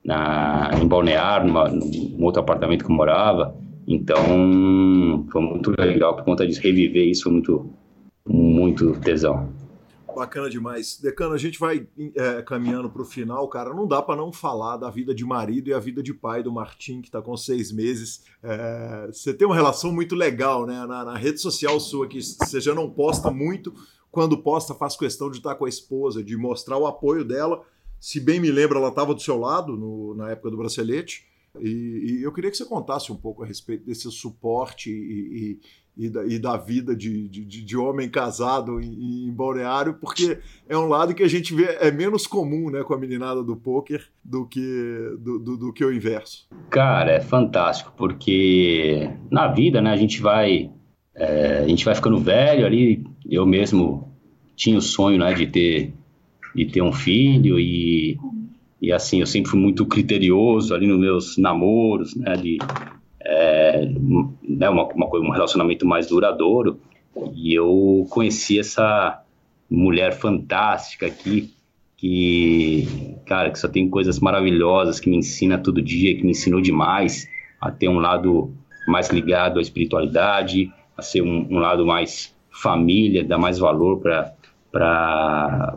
na 0.04 0.72
em 0.82 0.88
Balneário, 0.88 1.48
numa, 1.48 1.70
num 1.70 2.24
outro 2.24 2.42
apartamento 2.42 2.84
que 2.84 2.92
eu 2.92 2.96
morava. 2.96 3.56
Então, 3.88 5.28
foi 5.32 5.42
muito 5.42 5.72
legal 5.80 6.16
por 6.16 6.26
conta 6.26 6.48
de 6.48 6.60
reviver 6.60 7.08
isso, 7.08 7.24
foi 7.24 7.34
muito, 7.34 7.70
muito 8.28 9.00
tesão. 9.00 9.54
Bacana 10.16 10.50
demais. 10.50 10.98
Decano, 10.98 11.34
a 11.34 11.38
gente 11.38 11.60
vai 11.60 11.86
é, 12.16 12.42
caminhando 12.42 12.90
para 12.90 13.02
o 13.02 13.06
final, 13.06 13.46
cara. 13.50 13.74
Não 13.74 13.86
dá 13.86 14.02
para 14.02 14.16
não 14.16 14.32
falar 14.32 14.78
da 14.78 14.90
vida 14.90 15.14
de 15.14 15.26
marido 15.26 15.68
e 15.68 15.74
a 15.74 15.80
vida 15.80 16.02
de 16.02 16.14
pai 16.14 16.42
do 16.42 16.54
Martim, 16.54 17.02
que 17.02 17.10
está 17.10 17.22
com 17.22 17.36
seis 17.36 17.70
meses. 17.70 18.24
É, 18.42 19.08
você 19.12 19.34
tem 19.34 19.46
uma 19.46 19.56
relação 19.56 19.92
muito 19.92 20.16
legal, 20.16 20.66
né? 20.66 20.86
Na, 20.86 21.04
na, 21.04 21.18
rede 21.18 21.42
social 21.42 21.78
sua, 21.82 22.08
que 22.08 22.22
você 22.22 22.62
já 22.62 22.74
não 22.74 22.90
posta 22.90 23.30
muito. 23.30 23.74
Quando 24.10 24.38
posta, 24.38 24.74
faz 24.74 24.96
questão 24.96 25.30
de 25.30 25.38
estar 25.38 25.56
com 25.56 25.66
a 25.66 25.70
esposa, 25.70 26.24
de 26.24 26.38
mostrar 26.38 26.78
o 26.78 26.88
apoio 26.88 27.26
dela. 27.26 27.62
Se 28.00 28.22
bem 28.22 28.40
me 28.40 28.50
lembro, 28.50 28.78
ela 28.78 28.90
estava 28.90 29.14
do 29.14 29.22
seu 29.22 29.38
lado 29.38 29.76
no, 29.76 30.16
na 30.16 30.30
época 30.30 30.50
do 30.50 30.56
bracelete. 30.56 31.26
E, 31.62 32.20
e, 32.20 32.24
eu 32.24 32.32
queria 32.32 32.52
que 32.52 32.58
você 32.58 32.66
contasse 32.66 33.12
um 33.12 33.16
pouco 33.16 33.44
a 33.44 33.46
respeito 33.46 33.86
desse 33.86 34.10
suporte 34.12 34.90
e, 34.90 35.60
e, 35.98 36.06
e 36.06 36.10
da, 36.10 36.52
da 36.52 36.58
vida 36.58 36.96
de, 36.96 37.28
de, 37.30 37.46
de, 37.46 37.78
homem 37.78 38.10
casado 38.10 38.80
em, 38.82 39.28
em 39.28 39.34
Balneário, 39.34 39.96
porque 39.96 40.40
é 40.68 40.78
um 40.78 40.88
lado 40.88 41.14
que 41.14 41.24
a 41.24 41.28
gente 41.28 41.54
vê 41.54 41.78
é 41.80 41.92
menos 41.92 42.28
comum 42.28 42.70
né, 42.70 42.84
com 42.84 42.94
a 42.94 42.98
meninada 42.98 43.44
do 43.44 43.56
poker 43.56 44.06
do 44.24 44.46
que, 44.46 44.62
do, 45.20 45.40
do, 45.40 45.58
do, 45.58 45.74
que 45.74 45.86
o 45.86 45.94
inverso. 45.94 46.48
Cara, 46.70 47.12
é 47.12 47.22
fantástico, 47.22 47.94
porque 47.96 49.10
na 49.32 49.48
vida 49.48 49.82
né, 49.82 49.92
a 49.92 49.98
gente 49.98 50.22
vai. 50.22 50.72
É, 51.18 51.60
a 51.60 51.68
gente 51.68 51.86
vai 51.86 51.96
ficando 51.96 52.20
velho 52.20 52.66
ali. 52.66 53.06
Eu 53.30 53.46
mesmo 53.46 54.14
tinha 54.56 54.78
o 54.78 54.82
sonho 54.82 55.18
né, 55.18 55.34
de 55.34 55.48
ter 55.48 55.94
de 56.56 56.66
ter 56.66 56.82
um 56.82 56.94
filho 56.94 57.60
e 57.60 58.18
e 58.86 58.92
assim, 58.92 59.20
eu 59.20 59.26
sempre 59.26 59.50
fui 59.50 59.60
muito 59.60 59.84
criterioso 59.84 60.76
ali 60.76 60.86
nos 60.86 61.00
meus 61.00 61.38
namoros, 61.40 62.16
né, 62.16 62.36
de 62.36 62.60
é, 63.20 63.84
né, 64.44 64.70
uma, 64.70 64.84
uma, 64.84 65.08
um 65.18 65.32
relacionamento 65.32 65.88
mais 65.88 66.06
duradouro. 66.06 66.80
E 67.34 67.52
eu 67.52 68.06
conheci 68.12 68.60
essa 68.60 69.24
mulher 69.68 70.14
fantástica 70.14 71.08
aqui, 71.08 71.52
que, 71.98 72.88
cara, 73.26 73.50
que 73.50 73.58
só 73.58 73.68
tem 73.68 73.90
coisas 73.90 74.20
maravilhosas, 74.20 75.00
que 75.00 75.10
me 75.10 75.18
ensina 75.18 75.58
todo 75.58 75.82
dia, 75.82 76.16
que 76.16 76.24
me 76.24 76.32
ensinou 76.32 76.62
demais 76.62 77.28
a 77.60 77.72
ter 77.72 77.90
um 77.90 77.98
lado 77.98 78.54
mais 78.88 79.10
ligado 79.10 79.58
à 79.58 79.64
espiritualidade, 79.64 80.72
a 80.96 81.02
ser 81.02 81.24
um, 81.24 81.48
um 81.50 81.58
lado 81.58 81.88
mais 81.88 82.36
família, 82.52 83.24
dar 83.24 83.40
mais 83.40 83.58
valor 83.58 84.00
para 84.00 84.32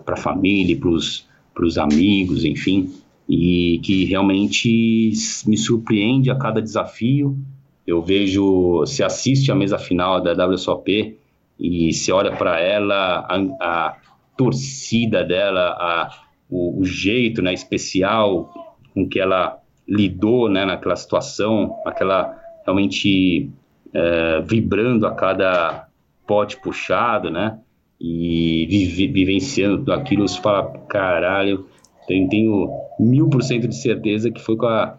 a 0.06 0.16
família, 0.16 0.78
para 0.78 0.90
os 0.90 1.27
para 1.58 1.66
os 1.66 1.76
amigos, 1.76 2.44
enfim, 2.44 2.88
e 3.28 3.80
que 3.82 4.04
realmente 4.04 5.10
me 5.44 5.56
surpreende 5.56 6.30
a 6.30 6.36
cada 6.36 6.62
desafio. 6.62 7.36
Eu 7.84 8.00
vejo, 8.00 8.86
se 8.86 9.02
assiste 9.02 9.50
a 9.50 9.56
mesa 9.56 9.76
final 9.76 10.20
da 10.20 10.46
WSOP 10.46 11.18
e 11.58 11.92
se 11.92 12.12
olha 12.12 12.30
para 12.36 12.60
ela, 12.60 13.26
a, 13.28 13.36
a, 13.60 13.96
torcida 14.36 15.24
dela, 15.24 15.70
a, 15.70 16.10
o, 16.48 16.80
o, 16.80 16.84
jeito 16.84 17.42
né, 17.42 17.52
especial 17.52 18.54
com 18.94 19.08
que 19.08 19.18
ela 19.18 19.58
lidou 19.86 20.48
né, 20.48 20.64
naquela 20.64 20.94
situação, 20.94 21.74
aquela 21.84 22.38
realmente 22.64 23.50
é, 23.92 24.40
vibrando 24.42 25.08
a 25.08 25.10
cada 25.12 25.88
pote 26.24 26.56
puxado, 26.58 27.32
né? 27.32 27.58
E 28.00 28.66
vive, 28.68 29.08
vivenciando 29.08 29.92
aquilo, 29.92 30.26
você 30.26 30.40
fala, 30.40 30.78
caralho, 30.88 31.66
tenho, 32.06 32.28
tenho 32.28 32.70
mil 32.98 33.28
por 33.28 33.42
cento 33.42 33.66
de 33.68 33.76
certeza 33.76 34.30
que 34.30 34.40
foi 34.40 34.56
com 34.56 34.66
a, 34.66 34.98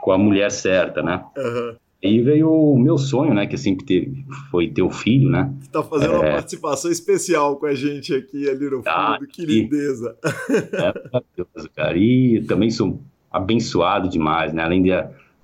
com 0.00 0.12
a 0.12 0.18
mulher 0.18 0.50
certa, 0.50 1.02
né? 1.02 1.24
Uhum. 1.36 1.74
E 2.02 2.20
veio 2.20 2.52
o 2.52 2.78
meu 2.78 2.98
sonho, 2.98 3.34
né? 3.34 3.46
Que 3.46 3.56
sempre 3.56 3.84
teve, 3.84 4.24
foi 4.50 4.68
ter 4.68 4.82
o 4.82 4.90
filho, 4.90 5.28
né? 5.28 5.52
Tá 5.72 5.82
fazendo 5.82 6.14
é... 6.14 6.18
uma 6.18 6.30
participação 6.30 6.90
especial 6.90 7.56
com 7.56 7.66
a 7.66 7.74
gente 7.74 8.14
aqui 8.14 8.48
ali 8.48 8.70
no 8.70 8.82
ah, 8.86 9.16
fundo, 9.18 9.28
que 9.28 9.44
lindeza. 9.44 10.16
É 10.22 10.94
maravilhoso, 11.12 11.70
cara. 11.74 11.98
E 11.98 12.44
também 12.46 12.70
sou 12.70 13.00
abençoado 13.30 14.08
demais, 14.08 14.52
né? 14.52 14.62
Além 14.62 14.82
de, 14.82 14.90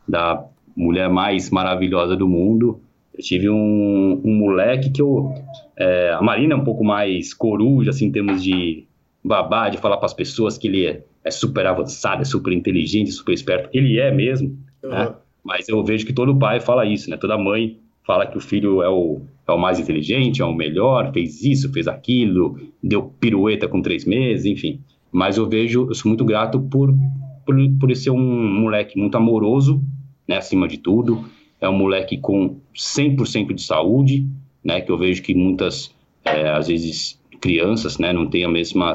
da 0.07 0.45
mulher 0.77 1.09
mais 1.09 1.51
maravilhosa 1.51 2.17
do 2.17 2.29
mundo, 2.29 2.81
eu 3.15 3.23
tive 3.23 3.51
um, 3.51 4.21
um 4.25 4.35
moleque 4.35 4.91
que 4.91 5.03
eu. 5.03 5.35
É, 5.77 6.13
a 6.13 6.23
Marina 6.23 6.55
é 6.55 6.57
um 6.57 6.65
pouco 6.65 6.85
mais 6.85 7.33
coruja, 7.33 7.91
assim, 7.91 8.07
em 8.07 8.13
termos 8.13 8.43
de 8.43 8.85
babá, 9.25 9.69
de 9.69 9.79
falar 9.79 9.97
para 9.97 10.07
as 10.07 10.15
pessoas 10.15 10.59
que 10.59 10.69
ele 10.69 10.87
é, 10.87 11.03
é, 11.25 11.31
super 11.31 11.67
avançado, 11.67 12.23
é 12.23 12.25
super 12.25 12.53
inteligente, 12.53 13.13
super 13.13 13.33
esperto. 13.33 13.69
Ele 13.73 13.99
é 13.99 14.11
mesmo, 14.11 14.57
uhum. 14.83 14.91
né? 14.91 15.15
Mas 15.45 15.69
eu 15.69 15.83
vejo 15.85 16.07
que 16.07 16.13
todo 16.13 16.37
pai 16.37 16.61
fala 16.61 16.87
isso, 16.87 17.11
né? 17.11 17.17
Toda 17.17 17.37
mãe 17.37 17.79
fala 18.07 18.27
que 18.27 18.37
o 18.37 18.41
filho 18.41 18.83
é 18.83 18.89
o, 18.89 19.21
é 19.47 19.53
o 19.53 19.59
mais 19.59 19.79
inteligente, 19.81 20.43
é 20.43 20.45
o 20.45 20.55
melhor, 20.55 21.13
fez 21.13 21.43
isso, 21.43 21.73
fez 21.73 21.89
aquilo, 21.89 22.59
deu 22.83 23.03
pirueta 23.03 23.67
com 23.67 23.83
três 23.83 24.05
meses, 24.05 24.47
enfim. 24.47 24.81
Mas 25.11 25.37
eu 25.37 25.49
vejo, 25.49 25.89
eu 25.89 25.95
sou 25.95 26.09
muito 26.09 26.25
grato 26.25 26.61
por, 26.61 26.95
por, 27.45 27.57
por 27.81 27.97
ser 27.97 28.11
um 28.11 28.61
moleque 28.61 28.99
muito 28.99 29.17
amoroso, 29.17 29.83
né? 30.29 30.37
Acima 30.37 30.69
de 30.69 30.79
tudo 30.79 31.25
é 31.63 31.69
um 31.69 31.79
moleque 31.79 32.19
com 32.19 32.61
100% 32.75 33.55
de 33.55 33.63
saúde, 33.63 34.27
né, 34.65 34.81
que 34.81 34.91
eu 34.91 34.99
vejo 34.99 35.23
que 35.23 35.35
muitas, 35.35 35.95
é, 36.25 36.51
às 36.51 36.69
vezes, 36.69 37.21
crianças, 37.41 37.99
né, 37.99 38.13
não 38.13 38.27
têm 38.29 38.45
a 38.45 38.49
mesma, 38.49 38.93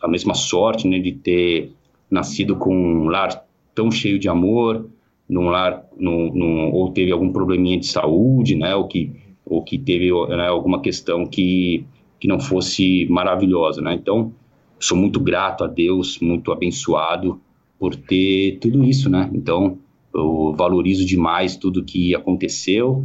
a 0.00 0.08
mesma 0.08 0.34
sorte, 0.34 0.88
né, 0.88 0.98
de 0.98 1.12
ter 1.12 1.72
nascido 2.10 2.56
com 2.56 2.74
um 2.74 3.08
lar 3.08 3.44
tão 3.74 3.90
cheio 3.90 4.18
de 4.18 4.28
amor, 4.28 4.88
num 5.28 5.48
lar, 5.48 5.84
num, 5.96 6.32
num, 6.32 6.72
ou 6.72 6.90
teve 6.92 7.12
algum 7.12 7.32
probleminha 7.32 7.78
de 7.78 7.86
saúde, 7.86 8.56
né, 8.56 8.74
ou 8.74 8.86
que, 8.86 9.12
ou 9.44 9.62
que 9.62 9.78
teve 9.78 10.10
né, 10.28 10.48
alguma 10.48 10.80
questão 10.80 11.26
que, 11.26 11.84
que 12.20 12.28
não 12.28 12.40
fosse 12.40 13.06
maravilhosa, 13.10 13.80
né, 13.82 13.94
então, 13.94 14.32
sou 14.78 14.96
muito 14.96 15.20
grato 15.20 15.64
a 15.64 15.66
Deus, 15.66 16.18
muito 16.20 16.52
abençoado 16.52 17.40
por 17.78 17.94
ter 17.94 18.58
tudo 18.60 18.84
isso, 18.84 19.10
né, 19.10 19.30
então, 19.32 19.78
eu 20.14 20.54
valorizo 20.56 21.04
demais 21.04 21.56
tudo 21.56 21.84
que 21.84 22.14
aconteceu. 22.14 23.04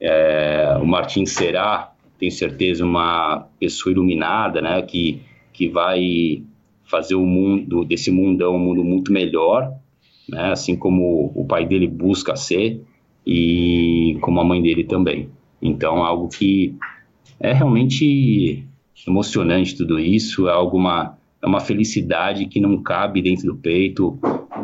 É, 0.00 0.78
o 0.80 0.86
Martin 0.86 1.26
será, 1.26 1.92
tenho 2.18 2.32
certeza, 2.32 2.84
uma 2.84 3.46
pessoa 3.58 3.92
iluminada, 3.92 4.60
né? 4.60 4.80
Que, 4.82 5.20
que 5.52 5.68
vai 5.68 6.42
fazer 6.84 7.14
o 7.14 7.26
mundo 7.26 7.84
desse 7.84 8.10
mundão 8.10 8.56
um 8.56 8.58
mundo 8.58 8.82
muito 8.84 9.12
melhor, 9.12 9.72
né? 10.28 10.52
Assim 10.52 10.76
como 10.76 11.32
o 11.34 11.44
pai 11.46 11.66
dele 11.66 11.86
busca 11.86 12.36
ser 12.36 12.82
e 13.26 14.16
como 14.20 14.40
a 14.40 14.44
mãe 14.44 14.62
dele 14.62 14.84
também. 14.84 15.28
Então, 15.60 16.04
algo 16.04 16.28
que 16.28 16.74
é 17.40 17.52
realmente 17.52 18.64
emocionante 19.06 19.76
tudo 19.76 19.98
isso, 19.98 20.48
é 20.48 20.52
alguma 20.52 21.16
é 21.40 21.46
uma 21.46 21.60
felicidade 21.60 22.46
que 22.46 22.60
não 22.60 22.82
cabe 22.82 23.22
dentro 23.22 23.46
do 23.46 23.56
peito, 23.56 24.18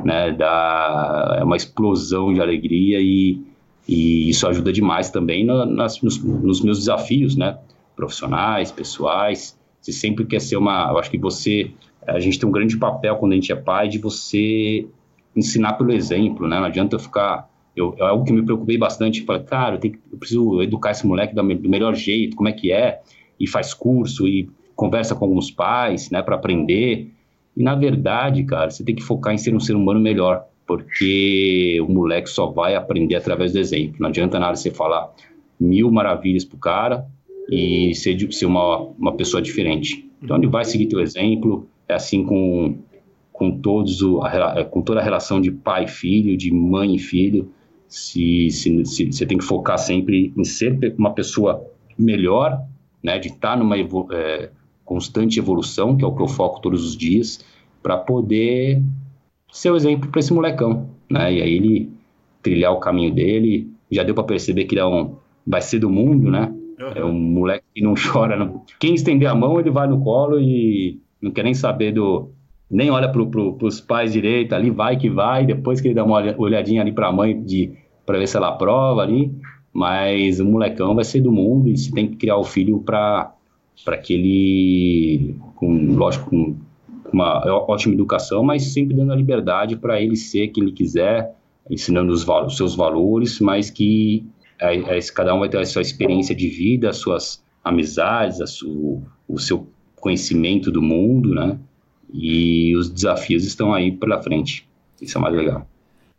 né? 0.04 0.32
Dá, 0.32 1.36
é 1.38 1.44
uma 1.44 1.56
explosão 1.56 2.32
de 2.32 2.40
alegria 2.40 3.00
e, 3.00 3.40
e 3.86 4.30
isso 4.30 4.46
ajuda 4.46 4.72
demais 4.72 5.10
também 5.10 5.44
nas, 5.44 6.00
nos, 6.00 6.22
nos, 6.22 6.62
meus 6.62 6.78
desafios, 6.78 7.36
né? 7.36 7.58
Profissionais, 7.94 8.72
pessoais. 8.72 9.58
Você 9.80 9.92
sempre 9.92 10.24
quer 10.24 10.40
ser 10.40 10.56
uma. 10.56 10.90
Eu 10.90 10.98
acho 10.98 11.10
que 11.10 11.18
você. 11.18 11.70
A 12.06 12.18
gente 12.18 12.38
tem 12.38 12.48
um 12.48 12.52
grande 12.52 12.76
papel 12.76 13.16
quando 13.16 13.32
a 13.32 13.34
gente 13.34 13.52
é 13.52 13.56
pai 13.56 13.88
de 13.88 13.98
você 13.98 14.86
ensinar 15.36 15.74
pelo 15.74 15.92
exemplo, 15.92 16.48
né? 16.48 16.58
Não 16.58 16.64
adianta 16.64 16.96
eu 16.96 17.00
ficar. 17.00 17.48
Eu, 17.76 17.94
é 17.98 18.02
algo 18.02 18.24
que 18.24 18.32
me 18.32 18.42
preocupei 18.42 18.78
bastante. 18.78 19.22
Falei, 19.22 19.42
cara, 19.42 19.76
eu, 19.76 19.80
tenho, 19.80 19.98
eu 20.10 20.18
preciso 20.18 20.62
educar 20.62 20.92
esse 20.92 21.06
moleque 21.06 21.34
do, 21.34 21.42
do 21.42 21.68
melhor 21.68 21.94
jeito, 21.94 22.36
como 22.36 22.48
é 22.48 22.52
que 22.52 22.72
é, 22.72 23.02
e 23.38 23.46
faz 23.46 23.74
curso, 23.74 24.26
e 24.26 24.48
conversa 24.74 25.14
com 25.14 25.24
alguns 25.24 25.50
pais, 25.50 26.10
né, 26.10 26.22
para 26.22 26.36
aprender. 26.36 27.10
E 27.56 27.62
na 27.62 27.74
verdade, 27.74 28.42
cara, 28.44 28.70
você 28.70 28.84
tem 28.84 28.94
que 28.94 29.02
focar 29.02 29.34
em 29.34 29.38
ser 29.38 29.54
um 29.54 29.60
ser 29.60 29.76
humano 29.76 30.00
melhor, 30.00 30.46
porque 30.66 31.78
o 31.80 31.92
moleque 31.92 32.28
só 32.28 32.46
vai 32.46 32.74
aprender 32.74 33.16
através 33.16 33.52
do 33.52 33.58
exemplo. 33.58 33.96
Não 34.00 34.08
adianta 34.08 34.38
nada 34.38 34.56
você 34.56 34.70
falar 34.70 35.12
mil 35.60 35.90
maravilhas 35.90 36.44
pro 36.44 36.58
cara 36.58 37.06
e 37.50 37.94
ser, 37.94 38.18
ser 38.32 38.46
uma, 38.46 38.78
uma 38.98 39.12
pessoa 39.12 39.42
diferente. 39.42 40.08
Então 40.22 40.36
ele 40.36 40.46
vai 40.46 40.64
seguir 40.64 40.86
teu 40.86 41.00
exemplo, 41.00 41.68
é 41.88 41.94
assim 41.94 42.24
com, 42.24 42.78
com, 43.32 43.58
todos 43.58 44.00
o, 44.02 44.20
com 44.70 44.82
toda 44.82 45.00
a 45.00 45.02
relação 45.02 45.40
de 45.40 45.50
pai 45.50 45.84
e 45.84 45.88
filho, 45.88 46.36
de 46.36 46.50
mãe 46.50 46.94
e 46.94 46.98
filho. 46.98 47.50
Se, 47.86 48.50
se, 48.50 48.84
se, 48.86 49.12
você 49.12 49.26
tem 49.26 49.38
que 49.38 49.44
focar 49.44 49.78
sempre 49.78 50.32
em 50.36 50.44
ser 50.44 50.94
uma 50.98 51.12
pessoa 51.12 51.64
melhor, 51.98 52.60
né, 53.02 53.18
de 53.18 53.28
estar 53.28 53.50
tá 53.50 53.56
numa 53.56 53.76
é, 53.78 54.50
constante 54.84 55.38
evolução, 55.38 55.96
que 55.96 56.02
é 56.02 56.06
o 56.06 56.14
que 56.14 56.22
eu 56.22 56.26
foco 56.26 56.60
todos 56.60 56.84
os 56.84 56.96
dias, 56.96 57.44
para 57.82 57.98
poder 57.98 58.82
ser 59.54 59.70
o 59.70 59.76
exemplo 59.76 60.10
para 60.10 60.18
esse 60.18 60.34
molecão, 60.34 60.90
né? 61.08 61.32
E 61.32 61.40
aí 61.40 61.54
ele 61.54 61.90
trilhar 62.42 62.72
o 62.72 62.80
caminho 62.80 63.14
dele, 63.14 63.70
já 63.90 64.02
deu 64.02 64.12
para 64.12 64.24
perceber 64.24 64.64
que 64.64 64.74
ele 64.74 64.80
é 64.80 64.84
um, 64.84 65.14
vai 65.46 65.62
ser 65.62 65.78
do 65.78 65.88
mundo, 65.88 66.28
né? 66.28 66.52
Uhum. 66.80 66.92
É 66.92 67.04
um 67.04 67.12
moleque 67.12 67.64
que 67.72 67.80
não 67.80 67.94
chora. 67.96 68.36
Não. 68.36 68.62
Quem 68.80 68.94
estender 68.94 69.28
a 69.28 69.34
mão, 69.34 69.60
ele 69.60 69.70
vai 69.70 69.86
no 69.86 70.02
colo 70.02 70.40
e 70.40 71.00
não 71.22 71.30
quer 71.30 71.44
nem 71.44 71.54
saber 71.54 71.92
do. 71.92 72.30
Nem 72.68 72.90
olha 72.90 73.08
para 73.08 73.24
pro, 73.24 73.56
os 73.62 73.80
pais 73.80 74.12
direito, 74.12 74.54
ali 74.54 74.70
vai 74.70 74.96
que 74.96 75.08
vai, 75.08 75.46
depois 75.46 75.80
que 75.80 75.86
ele 75.86 75.94
dá 75.94 76.02
uma 76.02 76.20
olhadinha 76.36 76.82
ali 76.82 76.90
para 76.90 77.06
a 77.06 77.12
mãe 77.12 77.40
de 77.40 77.70
para 78.04 78.18
ver 78.18 78.26
se 78.26 78.36
ela 78.36 78.48
aprova 78.48 79.02
ali. 79.02 79.30
Mas 79.72 80.40
o 80.40 80.44
molecão 80.44 80.96
vai 80.96 81.04
ser 81.04 81.20
do 81.20 81.30
mundo 81.30 81.68
e 81.68 81.76
se 81.76 81.92
tem 81.92 82.08
que 82.08 82.16
criar 82.16 82.36
o 82.38 82.44
filho 82.44 82.80
para 82.80 83.32
para 83.84 83.98
que 83.98 84.14
ele, 84.14 85.36
com, 85.56 85.94
lógico, 85.94 86.30
com 86.30 86.56
uma 87.14 87.42
ótima 87.68 87.94
educação, 87.94 88.42
mas 88.42 88.64
sempre 88.72 88.94
dando 88.94 89.12
a 89.12 89.16
liberdade 89.16 89.76
para 89.76 90.00
ele 90.00 90.16
ser 90.16 90.48
quem 90.48 90.64
ele 90.64 90.72
quiser, 90.72 91.34
ensinando 91.70 92.12
os, 92.12 92.26
os 92.28 92.56
seus 92.56 92.74
valores, 92.74 93.40
mas 93.40 93.70
que 93.70 94.26
é, 94.60 94.98
é, 94.98 95.00
cada 95.14 95.34
um 95.34 95.40
vai 95.40 95.48
ter 95.48 95.58
a 95.58 95.64
sua 95.64 95.82
experiência 95.82 96.34
de 96.34 96.48
vida, 96.48 96.90
as 96.90 96.98
suas 96.98 97.42
amizades, 97.62 98.40
a 98.40 98.46
su, 98.46 99.02
o 99.28 99.38
seu 99.38 99.66
conhecimento 99.96 100.70
do 100.70 100.82
mundo, 100.82 101.34
né? 101.34 101.58
E 102.12 102.76
os 102.76 102.90
desafios 102.90 103.44
estão 103.44 103.72
aí 103.72 103.90
pela 103.90 104.22
frente. 104.22 104.68
Isso 105.00 105.18
é 105.18 105.20
mais 105.20 105.34
legal. 105.34 105.66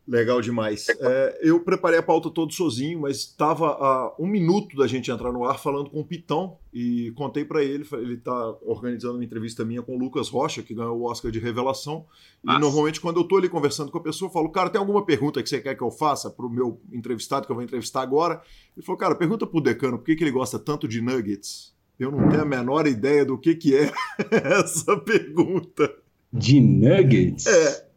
Legal 0.08 0.40
demais. 0.40 0.88
É, 0.90 1.40
eu 1.42 1.60
preparei 1.60 1.98
a 1.98 2.04
pauta 2.04 2.30
todo 2.30 2.54
sozinho, 2.54 3.02
mas 3.02 3.18
estava 3.18 3.70
a 3.70 4.16
um 4.20 4.28
minuto 4.28 4.78
da 4.78 4.86
gente 4.86 5.10
entrar 5.10 5.32
no 5.32 5.44
ar 5.44 5.60
falando 5.60 5.90
com 5.90 6.00
o 6.00 6.06
Pitão 6.06 6.58
e 6.72 7.12
contei 7.16 7.44
para 7.44 7.64
ele. 7.64 7.88
Ele 7.94 8.14
está 8.14 8.56
organizando 8.62 9.16
uma 9.16 9.24
entrevista 9.24 9.66
minha 9.66 9.82
com 9.82 9.96
o 9.96 10.00
Lucas 10.00 10.30
Rocha, 10.30 10.62
que 10.62 10.76
ganhou 10.76 11.00
o 11.00 11.10
Oscar 11.10 11.32
de 11.32 11.40
Revelação. 11.40 12.06
Nossa. 12.44 12.58
E 12.58 12.62
normalmente, 12.62 13.02
quando 13.02 13.18
eu 13.18 13.24
estou 13.24 13.40
ali 13.40 13.50
conversando 13.50 13.92
com 13.92 13.98
a 13.98 14.04
pessoa, 14.04 14.30
eu 14.30 14.34
falo, 14.34 14.50
cara, 14.50 14.70
tem 14.70 14.80
alguma 14.80 15.04
pergunta 15.04 15.42
que 15.42 15.50
você 15.50 15.60
quer 15.60 15.74
que 15.74 15.82
eu 15.82 15.90
faça 15.90 16.30
para 16.30 16.46
o 16.46 16.50
meu 16.50 16.80
entrevistado, 16.94 17.48
que 17.48 17.52
eu 17.52 17.56
vou 17.56 17.64
entrevistar 17.64 18.04
agora? 18.04 18.44
Ele 18.78 18.86
falou, 18.86 19.00
cara, 19.00 19.16
pergunta 19.16 19.48
para 19.48 19.58
o 19.58 19.62
decano 19.62 19.98
por 19.98 20.06
que, 20.06 20.16
que 20.16 20.24
ele 20.24 20.32
gosta 20.32 20.60
tanto 20.60 20.88
de 20.88 21.02
nuggets. 21.02 21.74
Eu 21.98 22.12
não 22.12 22.30
tenho 22.30 22.44
a 22.44 22.46
menor 22.46 22.86
ideia 22.86 23.26
do 23.26 23.40
que, 23.40 23.56
que 23.56 23.76
é 23.76 23.92
essa 24.30 24.98
pergunta. 24.98 25.92
De 26.32 26.60
nuggets? 26.60 27.48
É. 27.48 27.88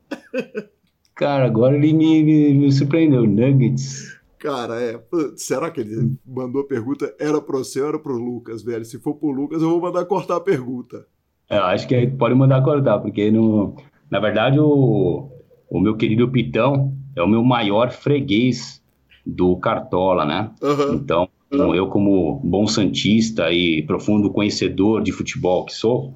Cara, 1.19 1.47
agora 1.47 1.75
ele 1.75 1.93
me, 1.93 2.23
me, 2.23 2.55
me 2.55 2.71
surpreendeu. 2.71 3.27
Nuggets. 3.27 4.17
Cara, 4.39 4.81
é. 4.81 5.01
Será 5.37 5.69
que 5.69 5.81
ele 5.81 6.17
mandou 6.25 6.63
a 6.63 6.65
pergunta? 6.65 7.13
Era 7.19 7.41
pro 7.41 7.59
você 7.59 7.81
ou 7.81 7.89
era 7.89 7.99
pro 7.99 8.17
Lucas, 8.17 8.63
velho? 8.63 8.85
Se 8.85 9.01
for 9.01 9.15
pro 9.15 9.33
Lucas, 9.33 9.61
eu 9.61 9.69
vou 9.69 9.81
mandar 9.81 10.05
cortar 10.05 10.37
a 10.37 10.41
pergunta. 10.41 11.05
Eu 11.51 11.65
acho 11.65 11.89
que 11.89 12.07
pode 12.07 12.37
mandar 12.37 12.63
cortar, 12.63 13.01
porque 13.01 13.33
no, 13.33 13.75
na 14.09 14.21
verdade 14.21 14.61
o, 14.61 15.29
o 15.69 15.81
meu 15.81 15.97
querido 15.97 16.31
Pitão 16.31 16.97
é 17.17 17.23
o 17.23 17.27
meu 17.27 17.43
maior 17.43 17.91
freguês 17.91 18.81
do 19.27 19.57
Cartola, 19.57 20.25
né? 20.25 20.53
Uhum. 20.63 20.95
Então, 20.95 21.29
uhum. 21.53 21.75
eu 21.75 21.89
como 21.89 22.41
bom 22.45 22.65
santista 22.69 23.51
e 23.51 23.83
profundo 23.83 24.31
conhecedor 24.31 25.03
de 25.03 25.11
futebol 25.11 25.65
que 25.65 25.73
sou, 25.73 26.15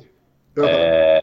uhum. 0.57 0.65
é, 0.65 1.23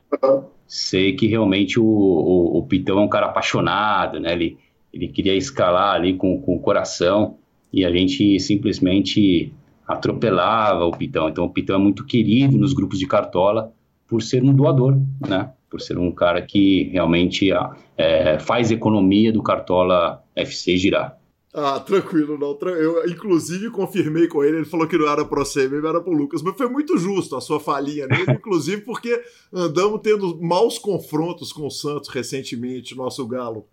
sei 0.69 1.13
que 1.15 1.25
realmente 1.25 1.79
o, 1.79 1.83
o, 1.83 2.59
o, 2.59 2.63
Pitão 2.67 2.99
é 2.99 3.01
um 3.01 3.09
cara 3.09 3.25
apaixonado, 3.25 4.19
né? 4.19 4.33
Ele, 4.33 4.55
ele 4.93 5.07
queria 5.07 5.35
escalar 5.35 5.95
ali 5.95 6.13
com, 6.13 6.39
com 6.39 6.55
o 6.55 6.59
coração 6.59 7.37
e 7.73 7.83
a 7.83 7.91
gente 7.91 8.39
simplesmente 8.39 9.51
atropelava 9.87 10.85
o 10.85 10.91
Pitão. 10.91 11.27
Então 11.27 11.45
o 11.45 11.49
Pitão 11.49 11.75
é 11.75 11.79
muito 11.79 12.05
querido 12.05 12.55
nos 12.55 12.71
grupos 12.71 12.99
de 12.99 13.07
cartola 13.07 13.73
por 14.07 14.21
ser 14.21 14.43
um 14.43 14.53
doador, 14.53 14.95
né? 15.27 15.51
Por 15.71 15.81
ser 15.81 15.97
um 15.97 16.11
cara 16.11 16.41
que 16.43 16.89
realmente 16.93 17.49
é, 17.97 18.37
faz 18.37 18.69
economia 18.69 19.33
do 19.33 19.41
Cartola 19.41 20.23
FC 20.35 20.77
girar. 20.77 21.18
Ah, 21.53 21.79
tranquilo, 21.79 22.37
não. 22.37 22.57
Eu, 22.69 23.09
inclusive, 23.09 23.71
confirmei 23.71 24.27
com 24.27 24.43
ele, 24.43 24.57
ele 24.57 24.65
falou 24.65 24.87
que 24.87 24.97
não 24.97 25.07
era 25.07 25.25
pro 25.25 25.43
mesmo, 25.55 25.87
era 25.87 25.99
pro 25.99 26.13
Lucas, 26.13 26.43
mas 26.43 26.55
foi 26.55 26.69
muito 26.69 26.95
justo 26.97 27.35
a 27.35 27.41
sua 27.41 27.59
falinha 27.59 28.05
nele, 28.05 28.31
inclusive 28.37 28.81
porque 28.83 29.19
andamos 29.51 29.99
tendo 30.03 30.39
maus 30.39 30.77
confrontos 30.77 31.51
com 31.51 31.65
o 31.65 31.71
Santos 31.71 32.09
recentemente, 32.09 32.95
nosso 32.95 33.27
Galo. 33.27 33.65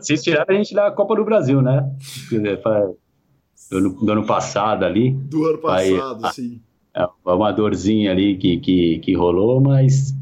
Se 0.00 0.16
tirar 0.22 0.44
a 0.48 0.52
gente 0.52 0.74
da 0.74 0.90
Copa 0.90 1.16
do 1.16 1.24
Brasil, 1.24 1.62
né? 1.62 1.90
Do 3.70 3.78
ano, 3.78 3.90
do 3.90 4.12
ano 4.12 4.26
passado 4.26 4.84
ali. 4.84 5.12
Do 5.12 5.46
ano 5.46 5.58
passado, 5.58 6.26
aí, 6.26 6.32
sim. 6.32 6.60
É 6.94 7.06
uma 7.24 7.52
dorzinha 7.52 8.12
ali 8.12 8.36
que, 8.36 8.58
que, 8.60 8.98
que 8.98 9.14
rolou, 9.14 9.60
mas, 9.60 10.14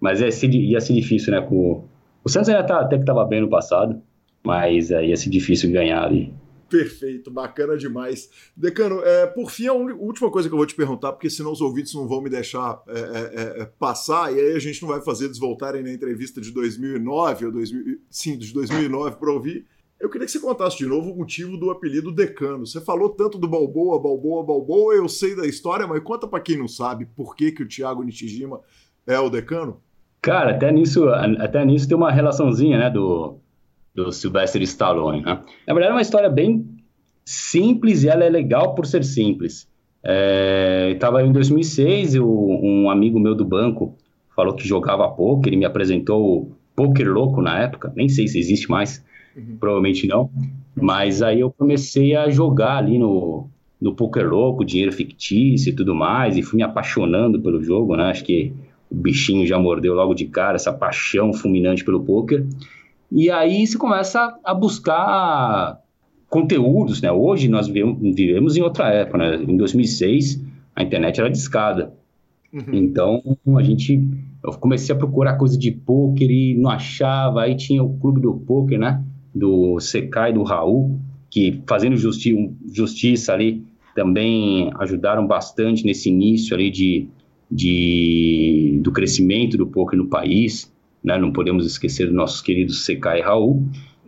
mas 0.00 0.20
ia, 0.20 0.30
ser, 0.32 0.50
ia 0.50 0.80
ser 0.80 0.94
difícil, 0.94 1.32
né? 1.32 1.40
Com, 1.42 1.84
o 2.24 2.28
Santos 2.28 2.48
ainda 2.48 2.64
tá, 2.64 2.80
até 2.80 2.96
que 2.96 3.02
estava 3.02 3.24
bem 3.26 3.42
no 3.42 3.48
passado 3.48 4.02
mas 4.46 4.92
aí 4.92 5.08
ia 5.08 5.16
ser 5.16 5.28
difícil 5.28 5.72
ganhar 5.72 6.04
ali. 6.04 6.32
Perfeito, 6.68 7.30
bacana 7.30 7.76
demais. 7.76 8.30
Decano, 8.56 9.00
é, 9.00 9.26
por 9.26 9.50
fim, 9.50 9.66
a 9.66 9.72
última 9.72 10.30
coisa 10.30 10.48
que 10.48 10.54
eu 10.54 10.56
vou 10.56 10.66
te 10.66 10.74
perguntar, 10.74 11.12
porque 11.12 11.28
senão 11.28 11.52
os 11.52 11.60
ouvintes 11.60 11.94
não 11.94 12.08
vão 12.08 12.20
me 12.20 12.30
deixar 12.30 12.80
é, 12.88 12.98
é, 12.98 13.62
é 13.62 13.64
passar, 13.64 14.32
e 14.32 14.40
aí 14.40 14.54
a 14.54 14.58
gente 14.58 14.80
não 14.82 14.88
vai 14.88 15.00
fazer 15.00 15.26
eles 15.26 15.38
voltarem 15.38 15.82
na 15.82 15.92
entrevista 15.92 16.40
de 16.40 16.50
2009, 16.52 17.46
ou 17.46 17.52
2000, 17.52 17.98
sim, 18.08 18.38
de 18.38 18.52
2009 18.52 19.16
para 19.16 19.32
ouvir. 19.32 19.66
Eu 19.98 20.10
queria 20.10 20.26
que 20.26 20.32
você 20.32 20.40
contasse 20.40 20.76
de 20.76 20.86
novo 20.86 21.10
o 21.10 21.16
motivo 21.16 21.56
do 21.56 21.70
apelido 21.70 22.12
Decano. 22.12 22.66
Você 22.66 22.80
falou 22.80 23.10
tanto 23.10 23.38
do 23.38 23.48
Balboa, 23.48 24.00
Balboa, 24.00 24.44
Balboa, 24.44 24.94
eu 24.94 25.08
sei 25.08 25.34
da 25.34 25.46
história, 25.46 25.86
mas 25.86 26.02
conta 26.02 26.26
para 26.28 26.40
quem 26.40 26.58
não 26.58 26.68
sabe 26.68 27.06
por 27.16 27.34
que, 27.34 27.50
que 27.50 27.62
o 27.62 27.68
Thiago 27.68 28.02
Nishijima 28.02 28.60
é 29.06 29.18
o 29.18 29.30
Decano. 29.30 29.80
Cara, 30.20 30.50
até 30.50 30.72
nisso, 30.72 31.08
até 31.08 31.64
nisso 31.64 31.86
tem 31.86 31.96
uma 31.96 32.10
relaçãozinha, 32.10 32.76
né, 32.76 32.90
do 32.90 33.38
do 33.96 34.12
Sylvester 34.12 34.62
Stallone. 34.62 35.22
Né? 35.22 35.40
Na 35.66 35.74
verdade, 35.74 35.92
é 35.92 35.94
uma 35.94 36.02
história 36.02 36.28
bem 36.28 36.64
simples 37.24 38.04
e 38.04 38.08
ela 38.08 38.24
é 38.24 38.28
legal 38.28 38.74
por 38.74 38.86
ser 38.86 39.02
simples. 39.02 39.66
Estava 40.92 41.22
é, 41.22 41.26
em 41.26 41.32
2006, 41.32 42.14
eu, 42.14 42.30
um 42.30 42.88
amigo 42.90 43.18
meu 43.18 43.34
do 43.34 43.44
banco 43.44 43.96
falou 44.36 44.54
que 44.54 44.68
jogava 44.68 45.08
poker, 45.08 45.48
ele 45.48 45.56
me 45.56 45.64
apresentou 45.64 46.22
o 46.22 46.52
Poker 46.76 47.10
Louco 47.10 47.40
na 47.40 47.58
época, 47.58 47.90
nem 47.96 48.06
sei 48.06 48.28
se 48.28 48.38
existe 48.38 48.70
mais, 48.70 49.02
uhum. 49.34 49.56
provavelmente 49.58 50.06
não, 50.06 50.30
mas 50.74 51.22
aí 51.22 51.40
eu 51.40 51.50
comecei 51.50 52.14
a 52.14 52.28
jogar 52.28 52.76
ali 52.76 52.98
no, 52.98 53.48
no 53.80 53.94
Poker 53.94 54.28
Louco, 54.28 54.62
dinheiro 54.62 54.92
fictício 54.92 55.70
e 55.70 55.72
tudo 55.72 55.94
mais, 55.94 56.36
e 56.36 56.42
fui 56.42 56.58
me 56.58 56.62
apaixonando 56.62 57.40
pelo 57.40 57.62
jogo, 57.62 57.96
né? 57.96 58.04
Acho 58.10 58.24
que 58.24 58.52
o 58.90 58.94
bichinho 58.94 59.46
já 59.46 59.58
mordeu 59.58 59.94
logo 59.94 60.14
de 60.14 60.26
cara, 60.26 60.56
essa 60.56 60.72
paixão 60.72 61.32
fulminante 61.32 61.82
pelo 61.82 62.04
poker. 62.04 62.46
E 63.10 63.30
aí 63.30 63.66
você 63.66 63.78
começa 63.78 64.38
a 64.44 64.54
buscar 64.54 65.80
conteúdos, 66.28 67.00
né? 67.00 67.10
Hoje 67.10 67.48
nós 67.48 67.68
vivemos 67.68 68.56
em 68.56 68.62
outra 68.62 68.88
época, 68.92 69.18
né? 69.18 69.36
Em 69.36 69.56
2006 69.56 70.42
a 70.74 70.82
internet 70.82 71.20
era 71.20 71.30
discada. 71.30 71.92
Uhum. 72.52 72.74
Então 72.74 73.22
a 73.56 73.62
gente, 73.62 74.02
eu 74.42 74.52
comecei 74.52 74.94
a 74.94 74.98
procurar 74.98 75.36
coisa 75.36 75.58
de 75.58 75.70
poker 75.70 76.30
e 76.30 76.54
não 76.54 76.70
achava. 76.70 77.42
Aí 77.42 77.54
tinha 77.54 77.82
o 77.82 77.96
clube 77.98 78.20
do 78.20 78.34
poker, 78.34 78.78
né? 78.78 79.02
Do 79.34 79.78
Secai 79.80 80.32
do 80.32 80.42
Raul, 80.42 80.98
que 81.30 81.62
fazendo 81.66 81.96
justi 81.96 82.52
justiça 82.72 83.32
ali 83.32 83.64
também 83.94 84.70
ajudaram 84.78 85.26
bastante 85.26 85.84
nesse 85.84 86.10
início 86.10 86.54
ali 86.54 86.70
de, 86.70 87.08
de 87.50 88.78
do 88.82 88.92
crescimento 88.92 89.56
do 89.56 89.66
poker 89.66 89.98
no 89.98 90.06
país 90.06 90.70
né? 91.06 91.16
Não 91.16 91.32
podemos 91.32 91.64
esquecer 91.64 92.10
nossos 92.10 92.42
queridos 92.42 92.84
CK 92.84 93.18
e 93.18 93.20
Raul. 93.20 93.64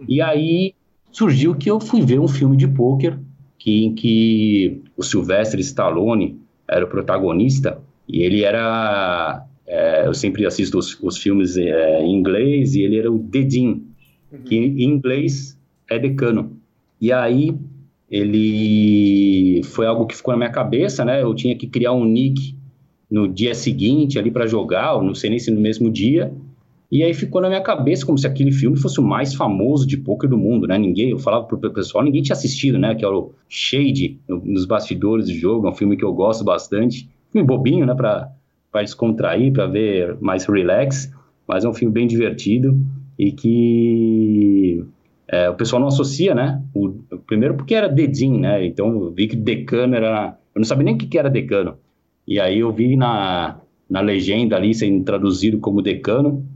E 0.08 0.20
aí 0.20 0.74
surgiu 1.12 1.54
que 1.54 1.70
eu 1.70 1.80
fui 1.80 2.02
ver 2.02 2.18
um 2.18 2.26
filme 2.26 2.56
de 2.56 2.66
pôquer 2.66 3.16
que, 3.56 3.84
em 3.84 3.94
que 3.94 4.82
o 4.96 5.02
Sylvester 5.02 5.60
Stallone 5.60 6.40
era 6.68 6.84
o 6.84 6.88
protagonista 6.88 7.80
e 8.08 8.22
ele 8.22 8.42
era... 8.42 9.44
É, 9.66 10.06
eu 10.06 10.14
sempre 10.14 10.46
assisto 10.46 10.78
os, 10.78 10.98
os 11.02 11.18
filmes 11.18 11.56
é, 11.56 12.00
em 12.02 12.14
inglês 12.14 12.74
e 12.74 12.80
ele 12.82 12.98
era 12.98 13.12
o 13.12 13.18
Dedin, 13.18 13.84
uhum. 14.32 14.38
que 14.44 14.56
em 14.56 14.82
inglês 14.82 15.58
é 15.88 15.98
decano. 15.98 16.56
E 16.98 17.12
aí 17.12 17.54
ele 18.10 19.62
foi 19.64 19.86
algo 19.86 20.06
que 20.06 20.16
ficou 20.16 20.32
na 20.32 20.38
minha 20.38 20.50
cabeça, 20.50 21.04
né? 21.04 21.22
Eu 21.22 21.34
tinha 21.34 21.54
que 21.54 21.66
criar 21.66 21.92
um 21.92 22.06
nick 22.06 22.56
no 23.10 23.28
dia 23.28 23.54
seguinte 23.54 24.18
ali 24.18 24.30
para 24.30 24.46
jogar, 24.46 25.02
não 25.02 25.14
sei 25.14 25.28
nem 25.28 25.38
se 25.38 25.50
no 25.50 25.60
mesmo 25.60 25.90
dia. 25.90 26.32
E 26.90 27.02
aí 27.02 27.12
ficou 27.12 27.42
na 27.42 27.48
minha 27.48 27.60
cabeça 27.60 28.06
como 28.06 28.16
se 28.16 28.26
aquele 28.26 28.50
filme 28.50 28.78
fosse 28.78 28.98
o 28.98 29.02
mais 29.02 29.34
famoso 29.34 29.86
de 29.86 29.98
poker 29.98 30.28
do 30.28 30.38
mundo, 30.38 30.66
né? 30.66 30.78
Ninguém, 30.78 31.10
eu 31.10 31.18
falava 31.18 31.44
pro 31.44 31.58
pessoal, 31.70 32.02
ninguém 32.02 32.22
tinha 32.22 32.34
assistido, 32.34 32.78
né? 32.78 32.94
Que 32.94 33.04
é 33.04 33.08
o 33.08 33.32
Shade, 33.46 34.18
nos 34.26 34.64
bastidores 34.64 35.26
do 35.26 35.34
jogo, 35.34 35.66
é 35.66 35.70
um 35.70 35.74
filme 35.74 35.96
que 35.96 36.04
eu 36.04 36.12
gosto 36.14 36.42
bastante. 36.44 37.08
Filme 37.30 37.46
bobinho, 37.46 37.84
né? 37.84 37.94
Pra, 37.94 38.30
pra 38.72 38.82
descontrair, 38.82 39.52
para 39.52 39.66
ver 39.66 40.16
mais 40.20 40.46
relax, 40.46 41.12
mas 41.46 41.64
é 41.64 41.68
um 41.68 41.74
filme 41.74 41.92
bem 41.92 42.06
divertido 42.06 42.80
e 43.18 43.32
que 43.32 44.82
é, 45.26 45.50
o 45.50 45.54
pessoal 45.54 45.80
não 45.80 45.88
associa, 45.88 46.34
né? 46.34 46.62
O, 46.74 46.90
primeiro 47.26 47.54
porque 47.54 47.74
era 47.74 47.88
dedinho, 47.88 48.40
né? 48.40 48.64
Então 48.64 48.88
eu 48.88 49.10
vi 49.10 49.28
que 49.28 49.36
decano 49.36 49.94
era... 49.94 50.38
Eu 50.54 50.60
não 50.60 50.64
sabia 50.64 50.84
nem 50.84 50.94
o 50.94 50.98
que 50.98 51.18
era 51.18 51.28
decano. 51.28 51.76
E 52.26 52.40
aí 52.40 52.60
eu 52.60 52.72
vi 52.72 52.96
na, 52.96 53.60
na 53.90 54.00
legenda 54.00 54.56
ali 54.56 54.74
sendo 54.74 55.04
traduzido 55.04 55.58
como 55.58 55.82
decano, 55.82 56.46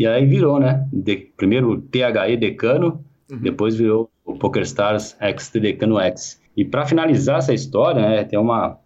e 0.00 0.06
aí 0.06 0.24
virou, 0.24 0.58
né? 0.58 0.88
De, 0.90 1.14
primeiro 1.36 1.78
THE 1.78 2.34
Decano, 2.38 3.04
uhum. 3.30 3.36
depois 3.36 3.76
virou 3.76 4.08
o 4.24 4.34
PokerStars 4.34 5.14
X 5.20 5.50
Decano 5.50 6.00
X. 6.00 6.40
E 6.56 6.64
para 6.64 6.86
finalizar 6.86 7.36
essa 7.36 7.52
história, 7.52 8.00
né, 8.00 8.24
tem 8.24 8.38
uma, 8.38 8.78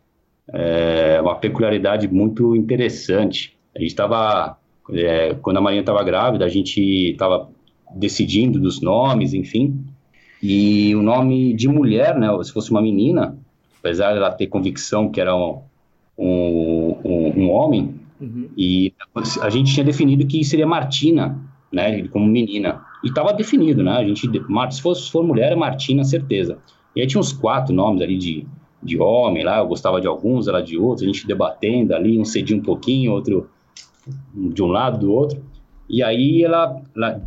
é, 0.52 1.20
uma 1.22 1.36
peculiaridade 1.36 2.08
muito 2.08 2.56
interessante. 2.56 3.56
A 3.76 3.78
gente 3.78 3.90
estava, 3.90 4.58
é, 4.90 5.36
quando 5.40 5.58
a 5.58 5.60
Marinha 5.60 5.82
estava 5.82 6.02
grávida, 6.02 6.46
a 6.46 6.48
gente 6.48 6.80
estava 7.12 7.48
decidindo 7.94 8.58
dos 8.58 8.80
nomes, 8.80 9.34
enfim. 9.34 9.84
E 10.42 10.96
o 10.96 11.00
nome 11.00 11.54
de 11.54 11.68
mulher, 11.68 12.18
né, 12.18 12.26
se 12.42 12.52
fosse 12.52 12.72
uma 12.72 12.82
menina, 12.82 13.38
apesar 13.78 14.14
dela 14.14 14.32
ter 14.32 14.48
convicção 14.48 15.12
que 15.12 15.20
era 15.20 15.36
um, 15.36 15.62
um, 16.18 16.96
um, 17.04 17.40
um 17.40 17.50
homem. 17.52 17.94
E 18.56 18.92
a 19.40 19.50
gente 19.50 19.72
tinha 19.72 19.84
definido 19.84 20.26
que 20.26 20.44
seria 20.44 20.66
Martina, 20.66 21.38
né, 21.72 22.06
como 22.08 22.26
menina. 22.26 22.82
E 23.02 23.08
estava 23.08 23.32
definido, 23.32 23.82
né? 23.82 23.92
A 23.92 24.04
gente, 24.04 24.28
se 24.70 24.82
for, 24.82 24.94
se 24.94 25.10
for 25.10 25.24
mulher, 25.24 25.52
é 25.52 25.56
Martina, 25.56 26.04
certeza. 26.04 26.58
E 26.94 27.00
aí 27.00 27.06
tinha 27.06 27.20
uns 27.20 27.32
quatro 27.32 27.74
nomes 27.74 28.00
ali 28.00 28.16
de, 28.16 28.46
de 28.82 28.98
homem 28.98 29.44
lá, 29.44 29.58
eu 29.58 29.66
gostava 29.66 30.00
de 30.00 30.06
alguns, 30.06 30.46
ela 30.46 30.62
de 30.62 30.78
outros, 30.78 31.02
a 31.02 31.06
gente 31.06 31.26
debatendo 31.26 31.94
ali, 31.94 32.18
um 32.18 32.24
cedia 32.24 32.56
um 32.56 32.62
pouquinho, 32.62 33.12
outro 33.12 33.48
de 34.32 34.62
um 34.62 34.68
lado, 34.68 34.98
do 34.98 35.12
outro. 35.12 35.42
E 35.88 36.02
aí 36.02 36.42
ela, 36.42 36.80
ela, 36.94 37.22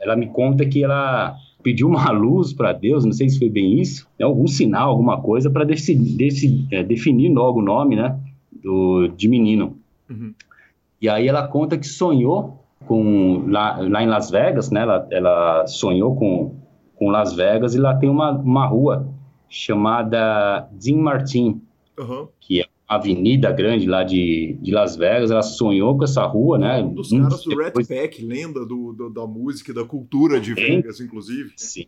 ela 0.00 0.16
me 0.16 0.28
conta 0.28 0.64
que 0.64 0.82
ela 0.82 1.36
pediu 1.62 1.88
uma 1.88 2.10
luz 2.12 2.52
para 2.52 2.72
Deus, 2.72 3.04
não 3.04 3.12
sei 3.12 3.28
se 3.28 3.38
foi 3.38 3.50
bem 3.50 3.80
isso, 3.80 4.08
né, 4.18 4.24
algum 4.24 4.46
sinal, 4.46 4.90
alguma 4.90 5.20
coisa, 5.20 5.50
para 5.50 5.64
é, 5.64 6.82
definir 6.82 7.32
logo 7.32 7.60
o 7.60 7.64
nome, 7.64 7.96
né, 7.96 8.18
do, 8.62 9.08
de 9.08 9.28
menino. 9.28 9.76
Uhum. 10.08 10.32
E 11.00 11.08
aí 11.08 11.28
ela 11.28 11.46
conta 11.46 11.78
que 11.78 11.86
sonhou 11.86 12.64
com 12.86 13.46
lá, 13.48 13.78
lá 13.80 14.02
em 14.02 14.06
Las 14.06 14.30
Vegas, 14.30 14.70
né, 14.70 14.82
ela, 14.82 15.06
ela 15.10 15.66
sonhou 15.66 16.16
com, 16.16 16.56
com 16.96 17.10
Las 17.10 17.34
Vegas 17.34 17.74
e 17.74 17.78
lá 17.78 17.94
tem 17.94 18.08
uma, 18.08 18.32
uma 18.32 18.66
rua 18.66 19.08
chamada 19.48 20.68
Dean 20.72 20.96
Martin, 20.96 21.62
uhum. 21.98 22.28
que 22.40 22.60
é 22.60 22.66
avenida 22.88 23.52
grande 23.52 23.86
lá 23.86 24.02
de, 24.02 24.58
de 24.60 24.72
Las 24.72 24.96
Vegas, 24.96 25.30
ela 25.30 25.42
sonhou 25.42 25.96
com 25.96 26.02
essa 26.02 26.24
rua, 26.24 26.58
né? 26.58 26.82
Um 26.82 26.92
dos 26.92 27.10
caras 27.10 27.44
do. 27.44 27.56
Rat 27.56 27.74
Pack, 27.86 28.24
lenda 28.24 28.66
do, 28.66 28.92
do, 28.92 29.08
da 29.08 29.26
música, 29.26 29.72
da 29.72 29.84
cultura 29.84 30.40
de 30.40 30.54
Vegas, 30.54 31.00
inclusive. 31.00 31.52
Sim. 31.56 31.86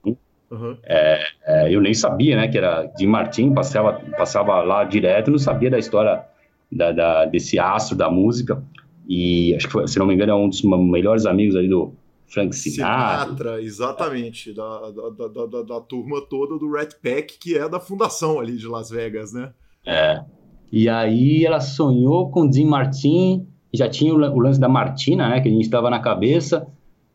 Uhum. 0.49 0.77
É, 0.85 1.25
é, 1.45 1.75
eu 1.75 1.81
nem 1.81 1.95
sabia, 1.95 2.37
né, 2.37 2.47
que 2.47 2.59
era 2.59 2.85
de 2.85 3.07
Martin, 3.07 3.53
passava, 3.53 3.95
passava 4.17 4.63
lá 4.63 4.85
direto, 4.85 5.31
não 5.31 5.39
sabia 5.39 5.71
da 5.71 5.79
história 5.79 6.25
da, 6.71 6.93
da, 6.93 7.25
desse 7.25 7.59
astro 7.59 7.97
da 7.97 8.11
música. 8.11 8.63
E 9.09 9.55
acho 9.55 9.67
que, 9.67 9.73
foi, 9.73 9.89
se 9.89 9.99
não 9.99 10.07
me 10.07 10.15
engano, 10.15 10.33
é 10.33 10.35
um 10.35 10.49
dos 10.49 10.63
melhores 10.63 11.27
amigos 11.27 11.57
ali 11.57 11.69
do 11.69 11.93
Frank 12.27 12.55
Sinatra. 12.55 13.25
Sinatra, 13.25 13.63
exatamente, 13.63 14.53
da, 14.53 14.91
da, 14.91 15.29
da, 15.29 15.47
da, 15.47 15.63
da 15.63 15.81
turma 15.81 16.21
toda 16.21 16.59
do 16.59 16.71
Rat 16.73 16.95
Pack, 17.03 17.39
que 17.39 17.57
é 17.57 17.69
da 17.69 17.81
fundação 17.81 18.41
ali 18.41 18.57
de 18.57 18.67
Las 18.67 18.91
Vegas, 18.91 19.33
né? 19.33 19.53
É. 19.85 20.23
E 20.71 20.89
aí 20.89 21.45
ela 21.45 21.61
sonhou 21.61 22.31
com 22.31 22.49
Dean 22.49 22.67
Martin, 22.67 23.47
já 23.75 23.89
tinha 23.89 24.15
o 24.15 24.41
lance 24.41 24.59
da 24.59 24.69
Martina, 24.69 25.29
né, 25.29 25.41
que 25.41 25.49
a 25.49 25.51
gente 25.51 25.65
estava 25.65 25.91
na 25.91 25.99
cabeça. 25.99 26.67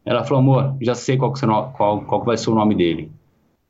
Ela 0.06 0.24
falou, 0.24 0.40
amor, 0.40 0.78
já 0.82 0.94
sei 0.94 1.18
qual, 1.18 1.34
que 1.34 1.42
qual, 1.42 2.02
qual 2.02 2.24
vai 2.24 2.38
ser 2.38 2.52
o 2.52 2.56
nome 2.56 2.76
dele. 2.76 3.12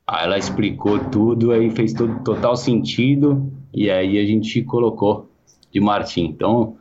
Aí 0.05 0.25
ela 0.25 0.37
explicou 0.37 0.99
tudo, 1.09 1.51
aí 1.51 1.69
fez 1.69 1.93
todo, 1.93 2.23
total 2.23 2.55
sentido, 2.55 3.51
e 3.73 3.89
aí 3.89 4.17
a 4.17 4.25
gente 4.25 4.61
colocou 4.63 5.29
de 5.71 5.79
Martin. 5.79 6.25
Então, 6.25 6.77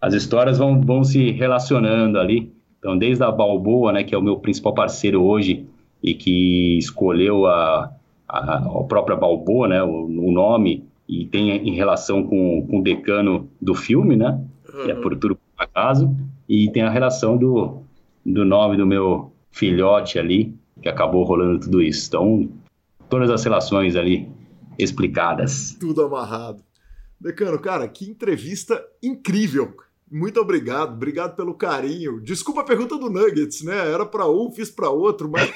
as 0.00 0.14
histórias 0.14 0.58
vão, 0.58 0.80
vão 0.80 1.04
se 1.04 1.30
relacionando 1.32 2.18
ali. 2.18 2.52
Então, 2.78 2.96
desde 2.96 3.22
a 3.22 3.30
Balboa, 3.30 3.92
né, 3.92 4.04
que 4.04 4.14
é 4.14 4.18
o 4.18 4.22
meu 4.22 4.38
principal 4.38 4.72
parceiro 4.72 5.22
hoje, 5.22 5.66
e 6.02 6.14
que 6.14 6.78
escolheu 6.78 7.46
a, 7.46 7.92
a, 8.26 8.56
a 8.56 8.84
própria 8.84 9.16
Balboa, 9.16 9.68
né, 9.68 9.82
o, 9.82 10.06
o 10.06 10.32
nome, 10.32 10.88
e 11.06 11.26
tem 11.26 11.50
em 11.50 11.74
relação 11.74 12.22
com, 12.22 12.66
com 12.68 12.78
o 12.78 12.82
decano 12.82 13.50
do 13.60 13.74
filme, 13.74 14.16
né? 14.16 14.40
Uhum. 14.72 14.84
Que 14.84 14.90
é 14.92 14.94
por 14.94 15.16
tudo 15.16 15.34
por 15.36 15.42
acaso. 15.58 16.16
E 16.48 16.70
tem 16.70 16.82
a 16.82 16.90
relação 16.90 17.36
do, 17.36 17.82
do 18.24 18.44
nome 18.44 18.76
do 18.76 18.86
meu 18.86 19.32
filhote 19.50 20.18
ali, 20.18 20.54
que 20.80 20.88
acabou 20.88 21.24
rolando 21.24 21.60
tudo 21.60 21.82
isso. 21.82 22.06
Então, 22.08 22.48
todas 23.08 23.28
as 23.28 23.42
relações 23.42 23.96
ali 23.96 24.28
explicadas. 24.78 25.76
Tudo 25.78 26.02
amarrado. 26.02 26.62
Decano, 27.20 27.58
cara, 27.58 27.86
que 27.88 28.08
entrevista 28.08 28.82
incrível. 29.02 29.74
Muito 30.10 30.40
obrigado, 30.40 30.94
obrigado 30.94 31.36
pelo 31.36 31.54
carinho. 31.54 32.20
Desculpa 32.20 32.62
a 32.62 32.64
pergunta 32.64 32.98
do 32.98 33.08
Nuggets, 33.08 33.62
né? 33.62 33.92
Era 33.92 34.04
para 34.04 34.28
um, 34.28 34.50
fiz 34.50 34.68
para 34.68 34.90
outro, 34.90 35.30
mas 35.30 35.48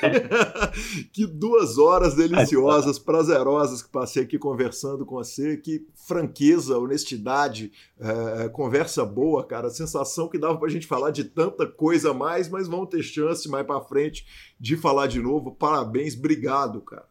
que 1.12 1.26
duas 1.26 1.76
horas 1.76 2.14
deliciosas, 2.14 2.96
prazerosas 2.96 3.82
que 3.82 3.90
passei 3.90 4.22
aqui 4.22 4.38
conversando 4.38 5.04
com 5.04 5.16
você. 5.16 5.56
Que 5.56 5.84
franqueza, 6.06 6.78
honestidade, 6.78 7.72
é, 7.98 8.48
conversa 8.48 9.04
boa, 9.04 9.44
cara. 9.44 9.70
Sensação 9.70 10.28
que 10.28 10.38
dava 10.38 10.56
para 10.56 10.68
a 10.68 10.70
gente 10.70 10.86
falar 10.86 11.10
de 11.10 11.24
tanta 11.24 11.66
coisa 11.66 12.12
a 12.12 12.14
mais, 12.14 12.48
mas 12.48 12.68
vamos 12.68 12.90
ter 12.90 13.02
chance 13.02 13.48
mais 13.48 13.66
para 13.66 13.80
frente 13.80 14.24
de 14.60 14.76
falar 14.76 15.08
de 15.08 15.20
novo. 15.20 15.50
Parabéns, 15.50 16.16
obrigado, 16.16 16.80
cara. 16.80 17.06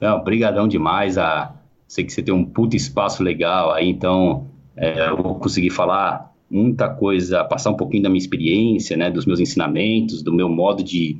Não, 0.00 0.24
brigadão 0.24 0.66
demais. 0.66 1.18
A... 1.18 1.54
Sei 1.86 2.04
que 2.04 2.12
você 2.12 2.22
tem 2.22 2.32
um 2.32 2.44
puto 2.44 2.74
espaço 2.74 3.22
legal 3.22 3.70
aí, 3.70 3.86
então 3.86 4.50
é, 4.74 5.10
eu 5.10 5.22
vou 5.22 5.38
conseguir 5.38 5.70
falar 5.70 6.34
muita 6.50 6.88
coisa, 6.88 7.44
passar 7.44 7.70
um 7.70 7.76
pouquinho 7.76 8.02
da 8.02 8.08
minha 8.08 8.20
experiência, 8.20 8.96
né, 8.96 9.10
dos 9.10 9.26
meus 9.26 9.40
ensinamentos, 9.40 10.22
do 10.22 10.32
meu 10.32 10.48
modo 10.48 10.82
de, 10.82 11.16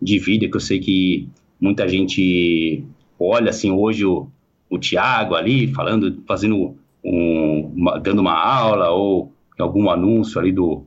de 0.00 0.18
vida, 0.18 0.48
que 0.48 0.56
eu 0.56 0.60
sei 0.60 0.80
que 0.80 1.28
muita 1.60 1.86
gente 1.88 2.84
olha 3.18 3.50
assim 3.50 3.70
hoje 3.70 4.04
o, 4.04 4.28
o 4.68 4.78
Tiago 4.78 5.34
ali 5.34 5.68
falando, 5.68 6.22
fazendo 6.26 6.76
um, 7.04 7.72
uma, 7.76 7.98
dando 7.98 8.20
uma 8.20 8.34
aula 8.34 8.90
ou 8.90 9.32
algum 9.58 9.90
anúncio 9.90 10.40
ali 10.40 10.50
do, 10.50 10.84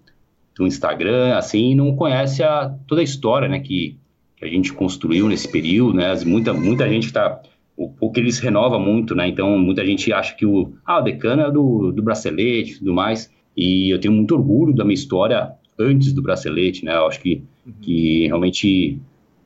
do 0.56 0.66
Instagram, 0.66 1.36
assim, 1.36 1.76
não 1.76 1.96
conhece 1.96 2.44
a, 2.44 2.74
toda 2.88 3.02
a 3.02 3.04
história, 3.04 3.48
né, 3.48 3.60
que, 3.60 3.98
que 4.36 4.44
a 4.44 4.48
gente 4.48 4.74
construiu 4.74 5.30
nesse 5.30 5.50
período, 5.50 5.94
né, 5.94 6.14
muita, 6.26 6.54
muita 6.54 6.90
gente 6.90 7.06
está 7.06 7.42
o, 7.78 7.92
o 8.00 8.12
que 8.12 8.20
eles 8.20 8.40
renova 8.40 8.80
muito, 8.80 9.14
né? 9.14 9.28
Então 9.28 9.58
muita 9.58 9.86
gente 9.86 10.12
acha 10.14 10.34
que 10.36 10.46
o 10.46 10.74
ah, 10.86 11.00
o 11.00 11.04
decano 11.04 11.42
é 11.42 11.52
do, 11.52 11.92
do 11.92 12.02
bracelete 12.02 12.74
e 12.74 12.78
tudo 12.80 12.94
mais. 12.94 13.30
E 13.56 13.94
eu 13.94 14.00
tenho 14.00 14.14
muito 14.14 14.36
orgulho 14.36 14.74
da 14.74 14.84
minha 14.84 14.94
história 14.94 15.52
antes 15.80 16.14
do 16.14 16.22
bracelete, 16.22 16.84
né? 16.84 16.96
Eu 16.96 17.08
acho 17.08 17.20
que, 17.22 17.44
uhum. 17.66 17.74
que 17.82 18.28
realmente, 18.28 19.00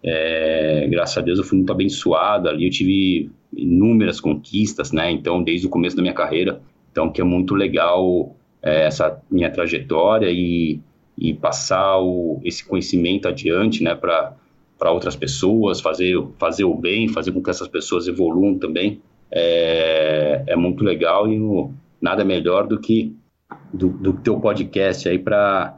é, 0.03 0.88
graças 0.89 1.18
a 1.18 1.22
Deus, 1.22 1.39
eu 1.39 1.43
fui 1.43 1.57
muito 1.57 1.72
abençoado 1.72 2.49
ali. 2.49 2.66
Eu 2.66 2.72
tive 2.72 3.30
inúmeras 3.55 4.20
conquistas, 4.20 4.91
né? 4.91 5.12
Então, 5.12 5.43
desde 5.43 5.68
o 5.68 5.70
começo 5.70 5.95
da 5.95 6.01
minha 6.01 6.14
carreira. 6.14 6.62
Então, 6.91 7.12
que 7.12 7.22
é 7.22 7.24
muito 7.24 7.55
legal 7.55 8.36
é, 8.62 8.86
essa 8.86 9.22
minha 9.30 9.49
trajetória 9.51 10.30
e, 10.32 10.80
e 11.18 11.34
passar 11.34 11.99
o, 11.99 12.39
esse 12.43 12.66
conhecimento 12.66 13.28
adiante, 13.28 13.84
né? 13.84 13.95
Para 13.95 14.36
para 14.80 14.93
outras 14.93 15.14
pessoas, 15.14 15.82
fazer, 15.82 16.16
fazer 16.39 16.64
o 16.64 16.74
bem, 16.74 17.10
fazer 17.10 17.34
com 17.34 17.43
que 17.43 17.49
essas 17.49 17.68
pessoas 17.68 18.07
evoluam 18.07 18.57
também. 18.57 19.01
É, 19.30 20.41
é 20.47 20.55
muito 20.55 20.86
legal 20.86 21.28
e 21.28 21.38
nada 22.01 22.24
melhor 22.24 22.66
do 22.66 22.80
que 22.80 23.14
do, 23.74 23.90
do 23.90 24.14
teu 24.14 24.40
podcast 24.40 25.08
aí 25.08 25.20
para 25.20 25.76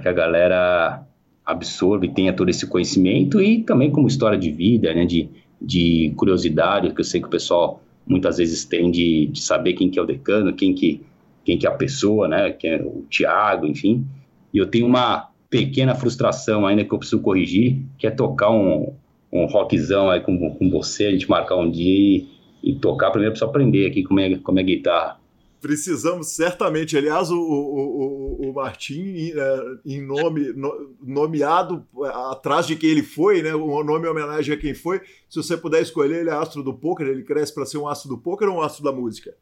que 0.00 0.08
a 0.08 0.12
galera 0.12 1.06
absorva 1.44 2.06
e 2.06 2.12
tenha 2.12 2.32
todo 2.32 2.48
esse 2.48 2.66
conhecimento 2.66 3.40
e 3.40 3.62
também 3.62 3.90
como 3.90 4.06
história 4.06 4.38
de 4.38 4.50
vida, 4.50 4.94
né, 4.94 5.04
de, 5.04 5.28
de 5.60 6.12
curiosidade, 6.16 6.92
que 6.94 7.00
eu 7.00 7.04
sei 7.04 7.20
que 7.20 7.26
o 7.26 7.30
pessoal 7.30 7.82
muitas 8.06 8.38
vezes 8.38 8.64
tem 8.64 8.90
de, 8.90 9.26
de 9.26 9.40
saber 9.40 9.74
quem 9.74 9.90
que 9.90 9.98
é 9.98 10.02
o 10.02 10.06
decano, 10.06 10.52
quem 10.52 10.74
que, 10.74 11.02
quem 11.44 11.58
que 11.58 11.66
é 11.66 11.70
a 11.70 11.74
pessoa, 11.74 12.28
né, 12.28 12.50
que 12.50 12.66
é 12.66 12.82
o 12.82 13.04
Tiago, 13.08 13.66
enfim. 13.66 14.04
E 14.52 14.58
eu 14.58 14.66
tenho 14.66 14.86
uma 14.86 15.30
pequena 15.50 15.94
frustração 15.94 16.66
ainda 16.66 16.84
que 16.84 16.92
eu 16.92 16.98
preciso 16.98 17.20
corrigir, 17.20 17.80
que 17.98 18.06
é 18.06 18.10
tocar 18.10 18.50
um, 18.50 18.92
um 19.32 19.46
rockzão 19.46 20.10
aí 20.10 20.20
com, 20.20 20.50
com 20.54 20.70
você, 20.70 21.06
a 21.06 21.10
gente 21.10 21.28
marcar 21.28 21.56
um 21.56 21.70
dia 21.70 21.92
e, 21.92 22.26
e 22.62 22.74
tocar. 22.74 23.10
Primeiro 23.10 23.30
eu 23.30 23.32
preciso 23.32 23.50
aprender 23.50 23.86
aqui 23.86 24.02
como 24.02 24.20
é, 24.20 24.36
como 24.36 24.60
é 24.60 24.62
guitarra. 24.62 25.21
Precisamos 25.62 26.34
certamente. 26.34 26.96
Aliás, 26.96 27.30
o, 27.30 27.38
o, 27.38 28.46
o, 28.46 28.50
o 28.50 28.52
Martim, 28.52 29.30
é, 29.30 29.60
em 29.86 30.04
nome, 30.04 30.52
no, 30.52 30.96
nomeado 31.00 31.86
é, 32.02 32.08
atrás 32.32 32.66
de 32.66 32.74
quem 32.74 32.90
ele 32.90 33.04
foi, 33.04 33.42
né? 33.42 33.54
O 33.54 33.84
nome 33.84 34.06
em 34.06 34.10
homenagem 34.10 34.52
a 34.52 34.58
quem 34.58 34.74
foi. 34.74 35.00
Se 35.30 35.40
você 35.40 35.56
puder 35.56 35.80
escolher, 35.80 36.22
ele 36.22 36.30
é 36.30 36.34
astro 36.34 36.64
do 36.64 36.74
poker, 36.74 37.06
ele 37.06 37.22
cresce 37.22 37.54
para 37.54 37.64
ser 37.64 37.78
um 37.78 37.86
astro 37.86 38.08
do 38.08 38.18
poker 38.18 38.48
ou 38.48 38.56
um 38.56 38.60
astro 38.60 38.82
da 38.82 38.90
música? 38.90 39.34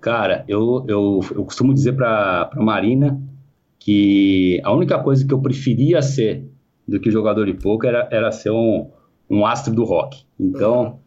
Cara, 0.00 0.44
eu, 0.48 0.84
eu, 0.88 1.20
eu 1.30 1.44
costumo 1.44 1.72
dizer 1.72 1.92
para 1.92 2.50
Marina 2.56 3.20
que 3.78 4.60
a 4.64 4.72
única 4.72 5.00
coisa 5.00 5.24
que 5.24 5.32
eu 5.32 5.40
preferia 5.40 6.02
ser 6.02 6.44
do 6.88 6.98
que 6.98 7.08
jogador 7.08 7.46
de 7.46 7.54
poker 7.54 7.90
era, 7.90 8.08
era 8.10 8.32
ser 8.32 8.50
um, 8.50 8.90
um 9.30 9.46
astro 9.46 9.72
do 9.72 9.84
rock. 9.84 10.24
Então, 10.40 10.82
uhum. 10.82 10.98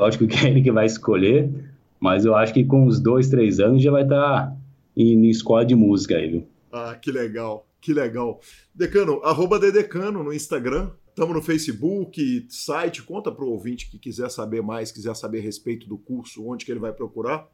lógico 0.00 0.26
que 0.26 0.44
é 0.44 0.50
ele 0.50 0.62
que 0.62 0.72
vai 0.72 0.86
escolher 0.86 1.75
mas 2.00 2.24
eu 2.24 2.34
acho 2.34 2.52
que 2.52 2.64
com 2.64 2.86
uns 2.86 3.00
dois, 3.00 3.28
três 3.28 3.60
anos 3.60 3.82
já 3.82 3.90
vai 3.90 4.02
estar 4.02 4.16
tá 4.16 4.56
em, 4.96 5.26
em 5.26 5.28
escola 5.28 5.64
de 5.64 5.74
música 5.74 6.16
aí, 6.16 6.30
viu? 6.30 6.48
Ah, 6.72 6.96
que 7.00 7.10
legal, 7.10 7.66
que 7.80 7.92
legal. 7.92 8.40
Decano, 8.74 9.20
arroba 9.24 9.58
Dedecano 9.58 10.22
no 10.22 10.32
Instagram, 10.32 10.90
estamos 11.08 11.34
no 11.34 11.42
Facebook, 11.42 12.46
site, 12.48 13.02
conta 13.02 13.32
para 13.32 13.44
o 13.44 13.50
ouvinte 13.50 13.90
que 13.90 13.98
quiser 13.98 14.30
saber 14.30 14.62
mais, 14.62 14.92
quiser 14.92 15.14
saber 15.16 15.38
a 15.38 15.42
respeito 15.42 15.88
do 15.88 15.96
curso, 15.96 16.46
onde 16.46 16.64
que 16.64 16.70
ele 16.70 16.80
vai 16.80 16.92
procurar. 16.92 17.46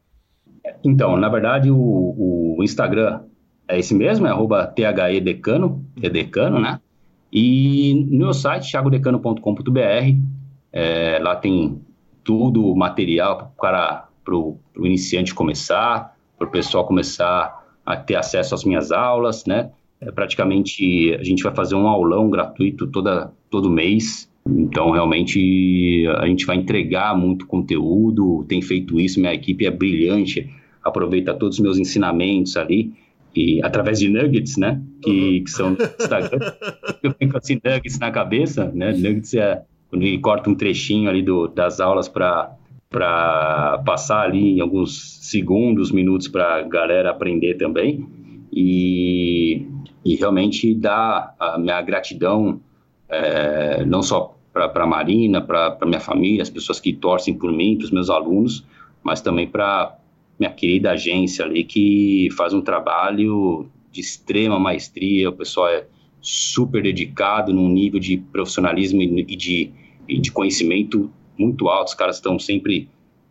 Então, 0.83 1.15
na 1.17 1.29
verdade, 1.29 1.71
o, 1.71 2.55
o 2.57 2.63
Instagram 2.63 3.21
é 3.67 3.79
esse 3.79 3.95
mesmo, 3.95 4.27
é 4.27 4.29
arroba 4.29 4.67
thedecano, 4.67 5.85
é 6.01 6.09
decano, 6.09 6.59
né? 6.59 6.79
E 7.31 8.05
no 8.11 8.17
meu 8.17 8.33
site, 8.33 8.69
thiagodecano.com.br, 8.69 9.79
é, 10.71 11.19
lá 11.19 11.35
tem 11.35 11.81
tudo, 12.23 12.75
material 12.75 13.37
para 13.37 13.47
o 13.47 13.61
cara 13.61 14.09
para 14.23 14.35
o 14.35 14.57
iniciante 14.77 15.33
começar, 15.33 16.15
para 16.37 16.47
o 16.47 16.51
pessoal 16.51 16.85
começar 16.85 17.63
a 17.85 17.95
ter 17.95 18.15
acesso 18.15 18.55
às 18.55 18.63
minhas 18.63 18.91
aulas, 18.91 19.45
né? 19.45 19.71
É, 19.99 20.11
praticamente 20.11 21.13
a 21.19 21.23
gente 21.23 21.43
vai 21.43 21.53
fazer 21.53 21.75
um 21.75 21.87
aulão 21.87 22.29
gratuito 22.29 22.87
toda, 22.87 23.31
todo 23.49 23.69
mês. 23.69 24.29
Então, 24.45 24.91
realmente, 24.91 26.05
a 26.17 26.27
gente 26.27 26.45
vai 26.45 26.57
entregar 26.57 27.17
muito 27.17 27.47
conteúdo, 27.47 28.43
tem 28.47 28.61
feito 28.61 28.99
isso, 28.99 29.19
minha 29.19 29.33
equipe 29.33 29.65
é 29.65 29.71
brilhante, 29.71 30.49
aproveita 30.83 31.33
todos 31.33 31.57
os 31.57 31.63
meus 31.63 31.77
ensinamentos 31.77 32.57
ali, 32.57 32.91
e 33.33 33.61
através 33.63 33.99
de 33.99 34.09
nuggets, 34.09 34.57
né, 34.57 34.81
que, 35.01 35.41
que 35.41 35.49
são 35.49 35.77
Instagram, 35.99 36.39
eu 37.01 37.13
fico 37.13 37.37
assim, 37.37 37.57
nuggets 37.63 37.97
na 37.97 38.11
cabeça, 38.11 38.69
né, 38.75 38.91
nuggets 38.91 39.33
é 39.33 39.63
quando 39.89 40.03
ele 40.03 40.17
corta 40.17 40.49
um 40.49 40.55
trechinho 40.55 41.07
ali 41.07 41.21
do, 41.21 41.47
das 41.47 41.79
aulas 41.79 42.09
para 42.09 42.51
para 42.93 43.81
passar 43.83 44.21
ali 44.21 44.51
em 44.51 44.61
alguns 44.61 45.17
segundos, 45.27 45.91
minutos 45.91 46.27
para 46.27 46.59
a 46.59 46.61
galera 46.61 47.09
aprender 47.09 47.55
também. 47.55 48.07
E, 48.53 49.65
e 50.05 50.15
realmente 50.15 50.75
dar 50.75 51.35
a 51.39 51.57
minha 51.57 51.81
gratidão 51.81 52.61
é, 53.09 53.83
não 53.83 54.03
só 54.03 54.37
para 54.53 54.71
a 54.71 54.85
Marina, 54.85 55.41
para 55.41 55.75
minha 55.87 55.99
família, 55.99 56.43
as 56.43 56.51
pessoas 56.51 56.79
que 56.79 56.93
torcem 56.93 57.33
por 57.33 57.51
mim, 57.51 57.75
para 57.75 57.85
os 57.85 57.91
meus 57.91 58.11
alunos, 58.11 58.63
mas 59.01 59.21
também 59.21 59.47
para 59.47 59.97
minha 60.39 60.51
querida 60.51 60.91
agência 60.91 61.45
ali 61.45 61.63
que 61.63 62.29
faz 62.37 62.53
um 62.53 62.61
trabalho 62.61 63.65
de 63.91 64.01
extrema 64.01 64.59
maestria, 64.59 65.31
o 65.31 65.33
pessoal 65.33 65.67
é 65.69 65.85
super 66.21 66.83
dedicado 66.83 67.51
num 67.51 67.69
nível 67.69 67.99
de 67.99 68.17
profissionalismo 68.17 69.01
e 69.01 69.35
de, 69.35 69.71
e 70.07 70.19
de 70.19 70.31
conhecimento 70.31 71.09
muito 71.37 71.67
alto. 71.67 71.89
Os 71.89 71.93
caras 71.93 72.17
estão 72.17 72.37
sempre 72.37 72.89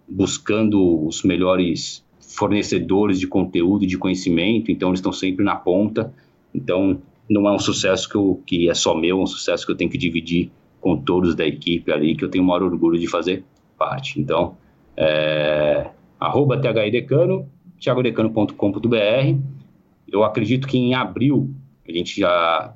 buscando 0.09 1.07
os 1.07 1.23
melhores 1.23 2.05
fornecedores 2.21 3.21
de 3.21 3.27
conteúdo 3.27 3.87
de 3.87 3.99
conhecimento, 3.99 4.71
então 4.71 4.89
eles 4.89 5.01
estão 5.01 5.13
sempre 5.13 5.45
na 5.45 5.57
ponta. 5.57 6.13
Então, 6.55 7.01
não 7.29 7.49
é 7.49 7.53
um 7.53 7.59
sucesso 7.59 8.09
que, 8.09 8.15
eu, 8.15 8.43
que 8.47 8.69
é 8.69 8.75
só 8.75 8.95
meu, 8.95 9.19
é 9.19 9.23
um 9.23 9.27
sucesso 9.27 9.65
que 9.65 9.73
eu 9.73 9.77
tenho 9.77 9.91
que 9.91 9.99
dividir 9.99 10.51
com 10.81 10.97
todos 10.97 11.35
da 11.35 11.47
equipe 11.47 11.93
ali, 11.93 12.17
que 12.17 12.25
eu 12.25 12.29
tenho 12.29 12.45
o 12.45 12.47
maior 12.47 12.63
orgulho 12.63 12.99
de 12.99 13.07
fazer 13.07 13.45
parte. 13.79 14.21
Então, 14.21 14.57
é, 14.97 15.91
arroba 16.19 16.61
thidecano, 16.61 17.49
thiagodecano.com.br. 17.81 19.39
Eu 20.09 20.25
acredito 20.25 20.67
que 20.67 20.77
em 20.77 20.95
abril, 20.95 21.51
a 21.89 21.93
gente 21.93 22.21
já, 22.21 22.75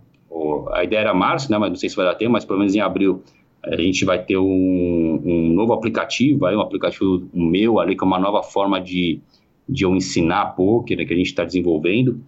a 0.72 0.84
ideia 0.84 1.00
era 1.00 1.14
março, 1.14 1.50
né, 1.50 1.58
mas 1.58 1.68
não 1.70 1.76
sei 1.76 1.88
se 1.88 1.96
vai 1.96 2.06
dar 2.06 2.14
tempo, 2.14 2.32
mas 2.32 2.44
pelo 2.44 2.58
menos 2.58 2.74
em 2.74 2.80
abril 2.80 3.22
a 3.66 3.76
gente 3.76 4.04
vai 4.04 4.22
ter 4.22 4.38
um, 4.38 5.22
um 5.24 5.52
novo 5.52 5.72
aplicativo, 5.72 6.46
aí 6.46 6.54
um 6.54 6.60
aplicativo 6.60 7.28
meu 7.34 7.80
ali, 7.80 7.96
que 7.96 8.04
é 8.04 8.06
uma 8.06 8.18
nova 8.18 8.42
forma 8.42 8.80
de, 8.80 9.20
de 9.68 9.84
eu 9.84 9.94
ensinar 9.94 10.54
poker, 10.54 10.96
né, 10.96 11.04
que 11.04 11.12
a 11.12 11.16
gente 11.16 11.26
está 11.26 11.44
desenvolvendo, 11.44 12.20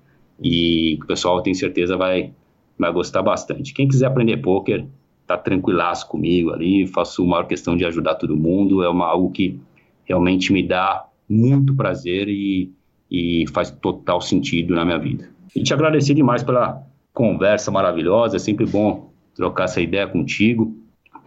e 0.43 0.99
o 1.03 1.07
pessoal, 1.07 1.41
tem 1.43 1.55
certeza, 1.55 1.97
vai, 1.97 2.33
vai 2.79 2.93
gostar 2.93 3.23
bastante. 3.23 3.73
Quem 3.73 3.87
quiser 3.87 4.07
aprender 4.07 4.39
poker, 4.39 4.85
tá 5.27 5.37
tranquilaço 5.37 6.09
comigo 6.09 6.51
ali, 6.51 6.87
faço 6.87 7.25
maior 7.25 7.47
questão 7.47 7.77
de 7.77 7.85
ajudar 7.85 8.17
todo 8.17 8.37
mundo, 8.37 8.83
é 8.83 8.89
uma, 8.89 9.07
algo 9.07 9.31
que 9.31 9.61
realmente 10.05 10.53
me 10.53 10.63
dá 10.63 11.07
muito 11.29 11.75
prazer 11.75 12.29
e, 12.29 12.73
e 13.11 13.45
faz 13.53 13.71
total 13.71 14.21
sentido 14.21 14.75
na 14.75 14.85
minha 14.85 14.99
vida. 14.99 15.29
E 15.55 15.63
te 15.63 15.73
agradecer 15.73 16.15
demais 16.15 16.43
pela 16.43 16.83
conversa 17.13 17.71
maravilhosa, 17.71 18.37
é 18.37 18.39
sempre 18.39 18.65
bom 18.67 19.11
trocar 19.35 19.65
essa 19.65 19.81
ideia 19.81 20.07
contigo. 20.07 20.77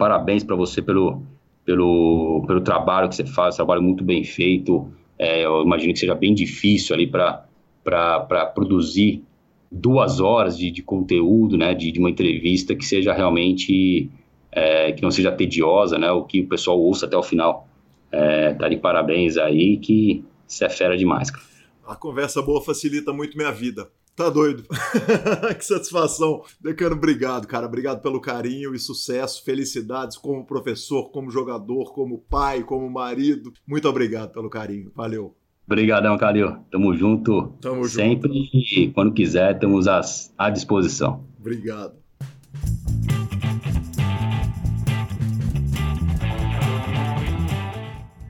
Parabéns 0.02 0.42
para 0.42 0.56
você 0.56 0.82
pelo, 0.82 1.22
pelo, 1.64 2.42
pelo 2.44 2.60
trabalho 2.60 3.08
que 3.08 3.14
você 3.14 3.24
faz, 3.24 3.54
trabalho 3.54 3.80
muito 3.80 4.02
bem 4.02 4.24
feito. 4.24 4.90
É, 5.16 5.44
eu 5.44 5.62
imagino 5.62 5.92
que 5.92 6.00
seja 6.00 6.12
bem 6.12 6.34
difícil 6.34 6.92
ali 6.92 7.06
para 7.06 8.46
produzir 8.52 9.22
duas 9.70 10.18
horas 10.18 10.58
de, 10.58 10.72
de 10.72 10.82
conteúdo, 10.82 11.56
né, 11.56 11.72
de, 11.72 11.92
de, 11.92 12.00
uma 12.00 12.10
entrevista 12.10 12.74
que 12.74 12.84
seja 12.84 13.12
realmente, 13.12 14.10
é, 14.50 14.90
que 14.90 15.00
não 15.04 15.12
seja 15.12 15.30
tediosa, 15.30 15.96
né, 15.96 16.10
o 16.10 16.24
que 16.24 16.40
o 16.40 16.48
pessoal 16.48 16.80
ouça 16.80 17.06
até 17.06 17.16
o 17.16 17.22
final. 17.22 17.68
É, 18.10 18.54
tá 18.54 18.68
de 18.68 18.78
parabéns 18.78 19.36
aí, 19.36 19.76
que 19.76 20.24
você 20.48 20.64
é 20.64 20.68
fera 20.68 20.96
demais, 20.96 21.30
cara. 21.30 21.44
A 21.86 21.94
conversa 21.94 22.42
boa 22.42 22.60
facilita 22.60 23.12
muito 23.12 23.36
minha 23.36 23.52
vida. 23.52 23.88
Tá 24.14 24.28
doido. 24.28 24.64
que 25.58 25.64
satisfação. 25.64 26.42
Decano, 26.60 26.96
obrigado, 26.96 27.46
cara. 27.46 27.66
Obrigado 27.66 28.02
pelo 28.02 28.20
carinho 28.20 28.74
e 28.74 28.78
sucesso, 28.78 29.42
felicidades 29.42 30.18
como 30.18 30.46
professor, 30.46 31.10
como 31.10 31.30
jogador, 31.30 31.92
como 31.92 32.18
pai, 32.18 32.62
como 32.62 32.88
marido. 32.90 33.52
Muito 33.66 33.88
obrigado 33.88 34.32
pelo 34.32 34.50
carinho. 34.50 34.92
Valeu. 34.94 35.34
Obrigadão, 35.66 36.18
Calil. 36.18 36.56
Tamo 36.70 36.94
junto. 36.94 37.54
Tamo 37.60 37.84
sempre 37.86 38.28
junto. 38.28 38.56
e 38.56 38.90
quando 38.92 39.14
quiser, 39.14 39.54
estamos 39.54 39.86
à 39.88 40.50
disposição. 40.50 41.24
Obrigado. 41.38 41.94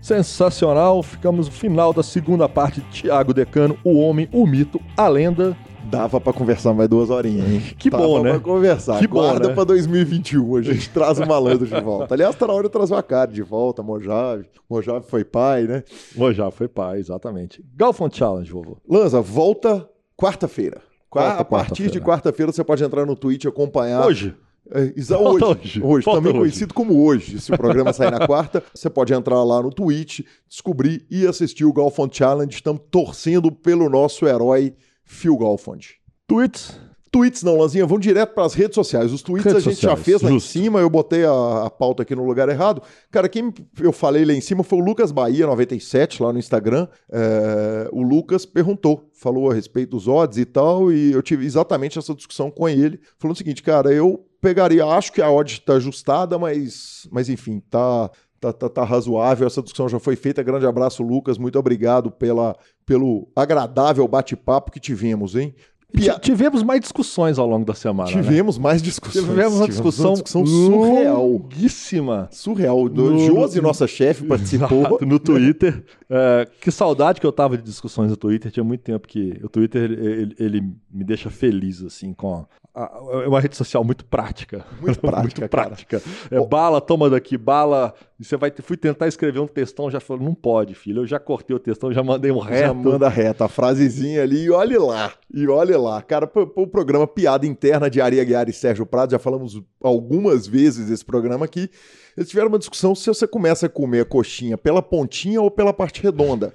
Sensacional, 0.00 1.02
ficamos 1.02 1.46
no 1.46 1.52
final 1.52 1.92
da 1.92 2.02
segunda 2.02 2.48
parte 2.48 2.80
de 2.80 2.90
Tiago 2.90 3.32
Decano, 3.32 3.78
o 3.82 3.98
homem, 4.00 4.28
o 4.32 4.46
mito, 4.46 4.80
a 4.96 5.08
lenda. 5.08 5.56
Dava 5.90 6.20
para 6.20 6.32
conversar 6.32 6.72
mais 6.72 6.88
duas 6.88 7.10
horinhas, 7.10 7.48
hein? 7.50 7.62
Que 7.78 7.90
Dava 7.90 8.02
bom, 8.02 8.22
né? 8.22 8.30
Pra 8.30 8.40
conversar. 8.40 8.98
Que 8.98 9.06
Guarda 9.06 9.40
bom, 9.40 9.48
né? 9.48 9.54
pra 9.54 9.64
2021, 9.64 10.56
a 10.56 10.62
gente 10.62 10.88
traz 10.90 11.18
o 11.18 11.26
malandro 11.26 11.66
de 11.66 11.80
volta. 11.80 12.14
Aliás, 12.14 12.34
tá 12.34 12.46
na 12.46 12.52
hora 12.52 12.64
de 12.64 12.72
trazer 12.72 12.94
o 12.94 13.02
cara 13.02 13.30
de 13.30 13.42
volta, 13.42 13.82
Mojave. 13.82 14.46
Mojave 14.68 15.04
foi 15.06 15.24
pai, 15.24 15.64
né? 15.64 15.82
Mojave 16.16 16.54
foi 16.56 16.68
pai, 16.68 16.98
exatamente. 16.98 17.64
Galfond 17.76 18.16
Challenge, 18.16 18.50
vovô. 18.50 18.76
Lanza, 18.88 19.20
volta 19.20 19.88
quarta-feira. 20.16 20.80
Quarta, 21.10 21.42
a 21.42 21.44
partir 21.44 21.82
quarta 21.82 21.92
de 21.92 22.00
quarta-feira 22.00 22.52
você 22.52 22.64
pode 22.64 22.82
entrar 22.82 23.04
no 23.04 23.14
Twitch 23.14 23.44
e 23.44 23.48
acompanhar. 23.48 24.06
Hoje. 24.06 24.34
É, 24.70 24.80
hoje, 25.14 25.44
hoje, 25.44 25.82
hoje 25.82 26.04
também 26.06 26.30
hoje. 26.32 26.38
conhecido 26.38 26.72
como 26.72 27.04
hoje. 27.04 27.38
Se 27.38 27.52
o 27.52 27.58
programa 27.58 27.92
sair 27.92 28.10
na 28.10 28.24
quarta, 28.26 28.62
você 28.72 28.88
pode 28.88 29.12
entrar 29.12 29.42
lá 29.42 29.60
no 29.60 29.70
Twitch, 29.70 30.20
descobrir 30.48 31.04
e 31.10 31.26
assistir 31.26 31.64
o 31.64 31.72
Golfond 31.72 32.16
Challenge. 32.16 32.54
Estamos 32.54 32.80
torcendo 32.90 33.52
pelo 33.52 33.90
nosso 33.90 34.26
herói 34.26 34.74
Phil 35.12 35.36
Golfond. 35.36 35.94
Tweets? 36.26 36.80
Tweets 37.12 37.42
não, 37.42 37.58
Lanzinha, 37.58 37.84
vão 37.84 37.98
direto 37.98 38.32
para 38.32 38.46
as 38.46 38.54
redes 38.54 38.74
sociais. 38.74 39.12
Os 39.12 39.20
tweets 39.20 39.44
redes 39.44 39.66
a 39.66 39.70
gente 39.70 39.74
sociais, 39.74 39.98
já 39.98 40.02
fez 40.02 40.22
lá 40.22 40.30
justo. 40.30 40.48
em 40.58 40.62
cima, 40.62 40.80
eu 40.80 40.88
botei 40.88 41.26
a, 41.26 41.64
a, 41.66 41.70
pauta 41.70 42.02
aqui 42.02 42.14
no 42.14 42.24
lugar 42.24 42.48
errado. 42.48 42.82
Cara, 43.10 43.28
quem 43.28 43.52
eu 43.78 43.92
falei 43.92 44.24
lá 44.24 44.32
em 44.32 44.40
cima 44.40 44.64
foi 44.64 44.78
o 44.78 44.82
Lucas 44.82 45.12
Bahia, 45.12 45.46
97, 45.46 46.22
lá 46.22 46.32
no 46.32 46.38
Instagram. 46.38 46.88
É, 47.10 47.90
o 47.92 48.02
Lucas 48.02 48.46
perguntou, 48.46 49.10
falou 49.12 49.50
a 49.50 49.54
respeito 49.54 49.90
dos 49.90 50.08
odds 50.08 50.38
e 50.38 50.46
tal, 50.46 50.90
e 50.90 51.12
eu 51.12 51.20
tive 51.20 51.44
exatamente 51.44 51.98
essa 51.98 52.14
discussão 52.14 52.50
com 52.50 52.66
ele. 52.66 52.98
Falou 53.18 53.34
o 53.34 53.36
seguinte, 53.36 53.62
cara, 53.62 53.92
eu 53.92 54.24
pegaria, 54.40 54.86
acho 54.86 55.12
que 55.12 55.20
a 55.20 55.30
odd 55.30 55.52
está 55.52 55.74
ajustada, 55.74 56.38
mas, 56.38 57.06
mas 57.12 57.28
enfim, 57.28 57.60
tá, 57.68 58.10
tá, 58.42 58.52
tá, 58.52 58.68
tá, 58.68 58.84
razoável. 58.84 59.46
Essa 59.46 59.62
discussão 59.62 59.88
já 59.88 60.00
foi 60.00 60.16
feita. 60.16 60.42
Grande 60.42 60.66
abraço, 60.66 61.02
Lucas. 61.02 61.38
Muito 61.38 61.58
obrigado 61.58 62.10
pela, 62.10 62.56
pelo 62.84 63.28
agradável 63.36 64.06
bate-papo 64.08 64.72
que 64.72 64.80
tivemos, 64.80 65.36
hein? 65.36 65.54
Pia... 65.92 66.18
Tivemos 66.18 66.62
mais 66.62 66.80
discussões 66.80 67.38
ao 67.38 67.46
longo 67.46 67.66
da 67.66 67.74
semana. 67.74 68.10
Né? 68.10 68.22
Tivemos 68.22 68.56
né? 68.56 68.62
mais 68.62 68.82
discussões. 68.82 69.24
Tivemos 69.24 69.54
uma 69.54 69.68
discussão, 69.68 70.14
Tivemos 70.14 70.34
uma 70.34 70.46
discussão 70.46 70.46
surreal. 70.46 71.28
Longuíssima. 71.28 72.28
Surreal. 72.32 72.88
No, 72.88 73.18
Josi, 73.26 73.60
nossa 73.60 73.86
chefe, 73.86 74.24
participou. 74.24 74.86
Exato, 74.86 75.06
no 75.06 75.18
Twitter. 75.18 75.84
É, 76.08 76.48
que 76.60 76.70
saudade 76.70 77.20
que 77.20 77.26
eu 77.26 77.32
tava 77.32 77.58
de 77.58 77.62
discussões 77.62 78.10
no 78.10 78.16
Twitter. 78.16 78.50
Tinha 78.50 78.64
muito 78.64 78.80
tempo 78.80 79.06
que 79.06 79.38
o 79.42 79.48
Twitter 79.50 79.82
ele, 79.82 80.34
ele 80.38 80.60
me 80.90 81.04
deixa 81.04 81.30
feliz, 81.30 81.82
assim, 81.82 82.14
com 82.14 82.46
é 82.74 83.28
uma 83.28 83.38
rede 83.38 83.54
social 83.54 83.84
muito 83.84 84.02
prática. 84.06 84.64
Muito 84.80 84.98
prática. 84.98 85.20
muito 85.42 85.48
prática. 85.48 86.02
É, 86.30 86.40
bala, 86.40 86.80
toma 86.80 87.10
daqui, 87.10 87.36
bala. 87.36 87.92
E 88.22 88.24
você 88.24 88.36
vai 88.36 88.52
fui 88.62 88.76
tentar 88.76 89.08
escrever 89.08 89.40
um 89.40 89.48
textão, 89.48 89.90
já 89.90 89.98
falou, 89.98 90.22
não 90.22 90.32
pode, 90.32 90.76
filho. 90.76 91.02
Eu 91.02 91.06
já 91.08 91.18
cortei 91.18 91.56
o 91.56 91.58
textão, 91.58 91.92
já 91.92 92.04
mandei 92.04 92.30
um 92.30 92.38
reto. 92.38 92.68
Já 92.68 92.72
manda 92.72 93.08
reto, 93.08 93.42
a 93.42 93.48
frasezinha 93.48 94.22
ali 94.22 94.44
e 94.44 94.50
olhe 94.50 94.78
lá. 94.78 95.12
E 95.34 95.44
olhe 95.48 95.76
lá. 95.76 96.00
Cara, 96.00 96.30
o 96.54 96.64
programa 96.68 97.04
Piada 97.04 97.48
Interna 97.48 97.90
de 97.90 98.00
Ari 98.00 98.20
Aguiar 98.20 98.48
e 98.48 98.52
Sérgio 98.52 98.86
Prado, 98.86 99.10
já 99.10 99.18
falamos 99.18 99.60
algumas 99.82 100.46
vezes 100.46 100.88
esse 100.88 101.04
programa 101.04 101.46
aqui. 101.46 101.68
Eles 102.16 102.30
tiveram 102.30 102.46
uma 102.46 102.60
discussão 102.60 102.94
se 102.94 103.08
você 103.08 103.26
começa 103.26 103.66
a 103.66 103.68
comer 103.68 104.02
a 104.02 104.04
coxinha 104.04 104.56
pela 104.56 104.80
pontinha 104.80 105.42
ou 105.42 105.50
pela 105.50 105.72
parte 105.72 106.00
redonda. 106.00 106.54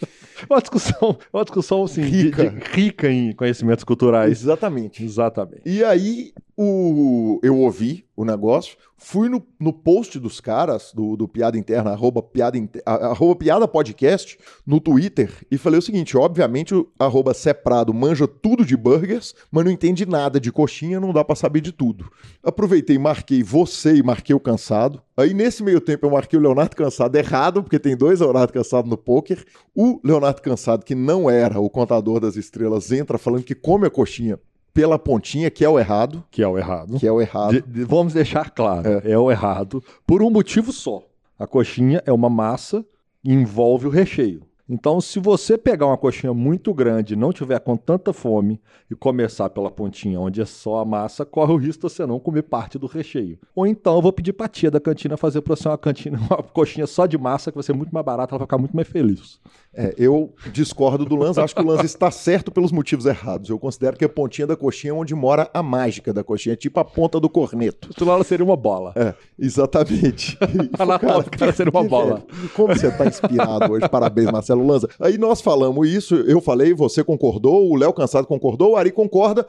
uma 0.48 0.62
discussão, 0.62 1.18
uma 1.30 1.44
discussão 1.44 1.84
assim, 1.84 2.00
rica. 2.00 2.48
De, 2.48 2.58
de, 2.58 2.70
rica 2.70 3.10
em 3.10 3.32
conhecimentos 3.32 3.84
culturais. 3.84 4.42
Exatamente. 4.42 5.04
Exatamente. 5.04 5.60
E 5.66 5.84
aí 5.84 6.32
o, 6.56 7.40
eu 7.42 7.58
ouvi 7.58 8.04
o 8.14 8.24
negócio, 8.24 8.76
fui 8.96 9.28
no, 9.28 9.42
no 9.58 9.72
post 9.72 10.18
dos 10.18 10.40
caras, 10.40 10.92
do, 10.94 11.16
do 11.16 11.26
Piada 11.26 11.56
Interna, 11.58 11.90
arroba 11.90 12.22
piada, 12.22 12.58
arroba 12.84 13.36
piada 13.36 13.66
Podcast, 13.66 14.38
no 14.66 14.78
Twitter, 14.78 15.32
e 15.50 15.56
falei 15.56 15.78
o 15.78 15.82
seguinte: 15.82 16.16
obviamente 16.16 16.74
o 16.74 16.88
arroba 16.98 17.32
Seprado 17.32 17.92
manja 17.94 18.28
tudo 18.28 18.64
de 18.64 18.76
burgers, 18.76 19.34
mas 19.50 19.64
não 19.64 19.72
entende 19.72 20.04
nada 20.04 20.38
de 20.38 20.52
coxinha, 20.52 21.00
não 21.00 21.12
dá 21.12 21.24
para 21.24 21.36
saber 21.36 21.60
de 21.60 21.72
tudo. 21.72 22.10
Aproveitei, 22.42 22.98
marquei 22.98 23.42
você 23.42 23.96
e 23.96 24.02
marquei 24.02 24.34
o 24.34 24.40
cansado. 24.40 25.02
Aí 25.16 25.32
nesse 25.32 25.62
meio 25.62 25.80
tempo 25.80 26.06
eu 26.06 26.10
marquei 26.10 26.38
o 26.38 26.42
Leonardo 26.42 26.76
Cansado 26.76 27.16
errado, 27.16 27.62
porque 27.62 27.78
tem 27.78 27.96
dois 27.96 28.20
Leonardo 28.20 28.52
Cansado 28.52 28.88
no 28.88 28.96
poker. 28.96 29.44
O 29.74 30.00
Leonardo 30.04 30.42
Cansado, 30.42 30.84
que 30.84 30.94
não 30.94 31.30
era 31.30 31.58
o 31.60 31.70
contador 31.70 32.20
das 32.20 32.36
estrelas, 32.36 32.92
entra 32.92 33.18
falando 33.18 33.44
que 33.44 33.54
come 33.54 33.86
a 33.86 33.90
coxinha 33.90 34.38
pela 34.72 34.98
pontinha, 34.98 35.50
que 35.50 35.64
é 35.64 35.68
o 35.68 35.78
errado. 35.78 36.24
Que 36.30 36.42
é 36.42 36.48
o 36.48 36.58
errado. 36.58 36.98
Que 36.98 37.06
é 37.06 37.12
o 37.12 37.20
errado. 37.20 37.52
De, 37.52 37.62
de, 37.62 37.84
vamos 37.84 38.12
deixar 38.12 38.50
claro, 38.50 38.88
é. 39.04 39.12
é 39.12 39.18
o 39.18 39.30
errado, 39.30 39.82
por 40.06 40.22
um 40.22 40.30
motivo 40.30 40.72
só. 40.72 41.02
A 41.38 41.46
coxinha 41.46 42.02
é 42.06 42.12
uma 42.12 42.30
massa 42.30 42.84
e 43.24 43.32
envolve 43.32 43.86
o 43.86 43.90
recheio. 43.90 44.42
Então, 44.68 45.00
se 45.00 45.18
você 45.18 45.58
pegar 45.58 45.86
uma 45.86 45.98
coxinha 45.98 46.32
muito 46.32 46.72
grande, 46.72 47.16
não 47.16 47.32
tiver 47.32 47.58
com 47.58 47.76
tanta 47.76 48.12
fome 48.12 48.58
e 48.90 48.94
começar 48.94 49.50
pela 49.50 49.70
pontinha 49.70 50.18
onde 50.20 50.40
é 50.40 50.46
só 50.46 50.78
a 50.78 50.84
massa, 50.84 51.26
corre 51.26 51.52
o 51.52 51.56
risco 51.56 51.86
de 51.86 51.92
você 51.92 52.06
não 52.06 52.18
comer 52.18 52.42
parte 52.42 52.78
do 52.78 52.86
recheio. 52.86 53.38
Ou 53.54 53.66
então 53.66 53.96
eu 53.96 54.00
vou 54.02 54.12
pedir 54.12 54.32
pra 54.32 54.48
tia 54.48 54.70
da 54.70 54.80
cantina 54.80 55.16
fazer 55.16 55.42
para 55.42 55.56
você 55.56 55.68
uma 55.68 55.76
cantina, 55.76 56.16
uma 56.30 56.42
coxinha 56.42 56.86
só 56.86 57.06
de 57.06 57.18
massa, 57.18 57.50
que 57.50 57.56
vai 57.56 57.64
ser 57.64 57.74
muito 57.74 57.92
mais 57.92 58.06
barata, 58.06 58.32
ela 58.32 58.38
vai 58.38 58.46
ficar 58.46 58.56
muito 58.56 58.74
mais 58.74 58.88
feliz. 58.88 59.38
É, 59.74 59.94
eu 59.96 60.34
discordo 60.52 61.06
do 61.06 61.16
Lanz, 61.16 61.38
acho 61.38 61.54
que 61.54 61.62
o 61.62 61.66
Lanz 61.66 61.82
está 61.82 62.10
certo 62.10 62.50
pelos 62.50 62.70
motivos 62.70 63.06
errados. 63.06 63.48
Eu 63.48 63.58
considero 63.58 63.96
que 63.96 64.04
a 64.04 64.08
pontinha 64.08 64.46
da 64.46 64.54
coxinha 64.54 64.90
é 64.90 64.94
onde 64.94 65.14
mora 65.14 65.48
a 65.54 65.62
mágica 65.62 66.12
da 66.12 66.22
coxinha, 66.22 66.52
é 66.52 66.56
tipo 66.56 66.78
a 66.78 66.84
ponta 66.84 67.18
do 67.18 67.28
corneto. 67.28 67.88
Tu 67.94 68.04
lá 68.04 68.22
seria 68.22 68.44
uma 68.44 68.56
bola. 68.56 68.92
É, 68.94 69.14
exatamente. 69.38 70.38
Na 70.78 70.98
cara, 70.98 71.24
cara 71.24 71.52
seria 71.52 71.70
uma 71.70 71.84
bola. 71.84 72.22
Velho, 72.28 72.50
como 72.50 72.74
você 72.74 72.88
está 72.88 73.06
inspirado 73.06 73.72
hoje, 73.72 73.88
parabéns, 73.88 74.30
Marcelo 74.30 74.66
Lanza. 74.66 74.88
Aí 75.00 75.16
nós 75.16 75.40
falamos 75.40 75.88
isso, 75.88 76.16
eu 76.16 76.40
falei, 76.40 76.74
você 76.74 77.02
concordou, 77.02 77.70
o 77.70 77.76
Léo 77.76 77.94
Cansado 77.94 78.26
concordou, 78.26 78.72
o 78.72 78.76
Ari 78.76 78.92
concorda. 78.92 79.46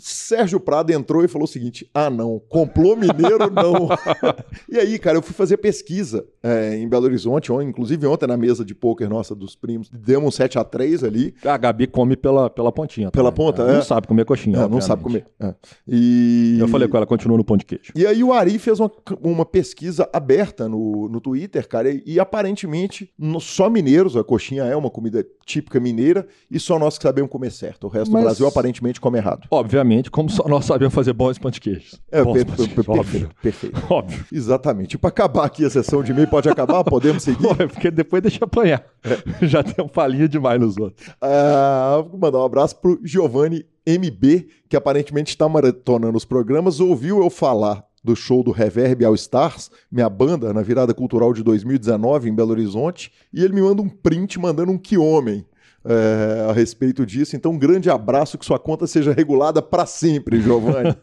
Sérgio 0.00 0.60
Prado 0.60 0.90
entrou 0.90 1.24
e 1.24 1.28
falou 1.28 1.44
o 1.44 1.48
seguinte: 1.48 1.88
ah, 1.92 2.08
não, 2.10 2.40
complô 2.48 2.96
mineiro 2.96 3.50
não. 3.50 3.88
e 4.68 4.78
aí, 4.78 4.98
cara, 4.98 5.18
eu 5.18 5.22
fui 5.22 5.34
fazer 5.34 5.56
pesquisa 5.56 6.26
é, 6.42 6.76
em 6.76 6.88
Belo 6.88 7.04
Horizonte, 7.04 7.52
ontem, 7.52 7.68
inclusive 7.68 8.06
ontem 8.06 8.26
na 8.26 8.36
mesa 8.36 8.64
de 8.64 8.74
pôquer 8.74 9.08
nossa 9.08 9.34
dos 9.34 9.56
primos, 9.56 9.88
demos 9.90 10.28
um 10.28 10.30
7 10.30 10.58
a 10.58 10.64
3 10.64 11.04
ali. 11.04 11.34
A 11.44 11.56
Gabi 11.56 11.86
come 11.86 12.16
pela, 12.16 12.48
pela 12.48 12.70
pontinha. 12.70 13.10
Pela 13.10 13.32
também. 13.32 13.46
ponta, 13.46 13.62
é. 13.62 13.74
Não 13.74 13.82
sabe 13.82 14.06
comer 14.06 14.24
coxinha. 14.24 14.58
É, 14.58 14.68
não 14.68 14.80
sabe 14.80 15.02
comer. 15.02 15.26
É. 15.40 15.54
E... 15.86 16.58
Eu 16.60 16.68
falei 16.68 16.88
com 16.88 16.96
ela, 16.96 17.06
continua 17.06 17.36
no 17.36 17.44
pão 17.44 17.56
de 17.56 17.64
queijo. 17.64 17.92
E 17.94 18.06
aí 18.06 18.22
o 18.22 18.32
Ari 18.32 18.58
fez 18.58 18.78
uma, 18.78 18.90
uma 19.20 19.44
pesquisa 19.44 20.08
aberta 20.12 20.68
no, 20.68 21.08
no 21.08 21.20
Twitter, 21.20 21.66
cara, 21.66 21.90
e, 21.90 22.02
e 22.06 22.20
aparentemente 22.20 23.10
no, 23.18 23.40
só 23.40 23.68
mineiros, 23.68 24.16
a 24.16 24.24
coxinha 24.24 24.64
é 24.64 24.76
uma 24.76 24.90
comida 24.90 25.24
típica 25.48 25.80
mineira, 25.80 26.28
e 26.50 26.60
só 26.60 26.78
nós 26.78 26.98
que 26.98 27.02
sabemos 27.02 27.30
comer 27.30 27.50
certo. 27.50 27.84
O 27.84 27.88
resto 27.88 28.12
Mas... 28.12 28.22
do 28.22 28.26
Brasil 28.26 28.46
aparentemente 28.46 29.00
come 29.00 29.18
errado. 29.18 29.46
Obviamente 29.50 30.10
como 30.10 30.28
só 30.28 30.46
nós 30.46 30.66
sabemos 30.66 30.94
fazer 30.94 31.14
bons 31.14 31.38
pão 31.38 31.50
de 31.50 31.60
queijo. 31.60 31.96
É, 32.12 32.22
per 32.22 32.44
per 32.44 32.68
per 32.68 32.84
perfeito, 32.84 33.30
perfeito. 33.42 33.82
Óbvio. 33.88 34.24
Exatamente. 34.30 34.94
E 34.94 34.98
para 34.98 35.08
acabar 35.08 35.44
aqui 35.44 35.64
a 35.64 35.70
sessão 35.70 36.02
de 36.02 36.12
e-mail, 36.12 36.28
pode 36.28 36.48
acabar? 36.48 36.84
Podemos 36.84 37.22
seguir? 37.22 37.48
porque 37.72 37.90
depois 37.90 38.22
deixa 38.22 38.44
apanhar. 38.44 38.84
É. 39.02 39.18
Já 39.46 39.62
tem 39.62 39.82
um 39.82 39.88
falinha 39.88 40.28
demais 40.28 40.60
nos 40.60 40.76
outros. 40.76 41.08
Ah, 41.20 42.04
vou 42.08 42.20
mandar 42.20 42.38
um 42.38 42.44
abraço 42.44 42.76
pro 42.76 43.00
Giovanni 43.02 43.64
MB, 43.86 44.48
que 44.68 44.76
aparentemente 44.76 45.30
está 45.30 45.48
maratonando 45.48 46.16
os 46.16 46.24
programas, 46.24 46.78
ouviu 46.78 47.22
eu 47.22 47.30
falar 47.30 47.87
do 48.02 48.14
show 48.14 48.42
do 48.42 48.50
Reverb 48.50 49.04
All 49.04 49.14
Stars, 49.14 49.70
minha 49.90 50.08
banda, 50.08 50.52
na 50.52 50.62
virada 50.62 50.94
cultural 50.94 51.32
de 51.32 51.42
2019 51.42 52.28
em 52.28 52.34
Belo 52.34 52.50
Horizonte, 52.50 53.12
e 53.32 53.42
ele 53.42 53.54
me 53.54 53.62
manda 53.62 53.82
um 53.82 53.88
print 53.88 54.38
mandando 54.38 54.72
um 54.72 54.78
que 54.78 54.96
homem 54.96 55.44
é, 55.84 56.46
a 56.48 56.52
respeito 56.52 57.04
disso. 57.04 57.36
Então, 57.36 57.52
um 57.52 57.58
grande 57.58 57.90
abraço, 57.90 58.38
que 58.38 58.44
sua 58.44 58.58
conta 58.58 58.86
seja 58.86 59.12
regulada 59.12 59.62
para 59.62 59.86
sempre, 59.86 60.40
Giovanni. 60.40 60.94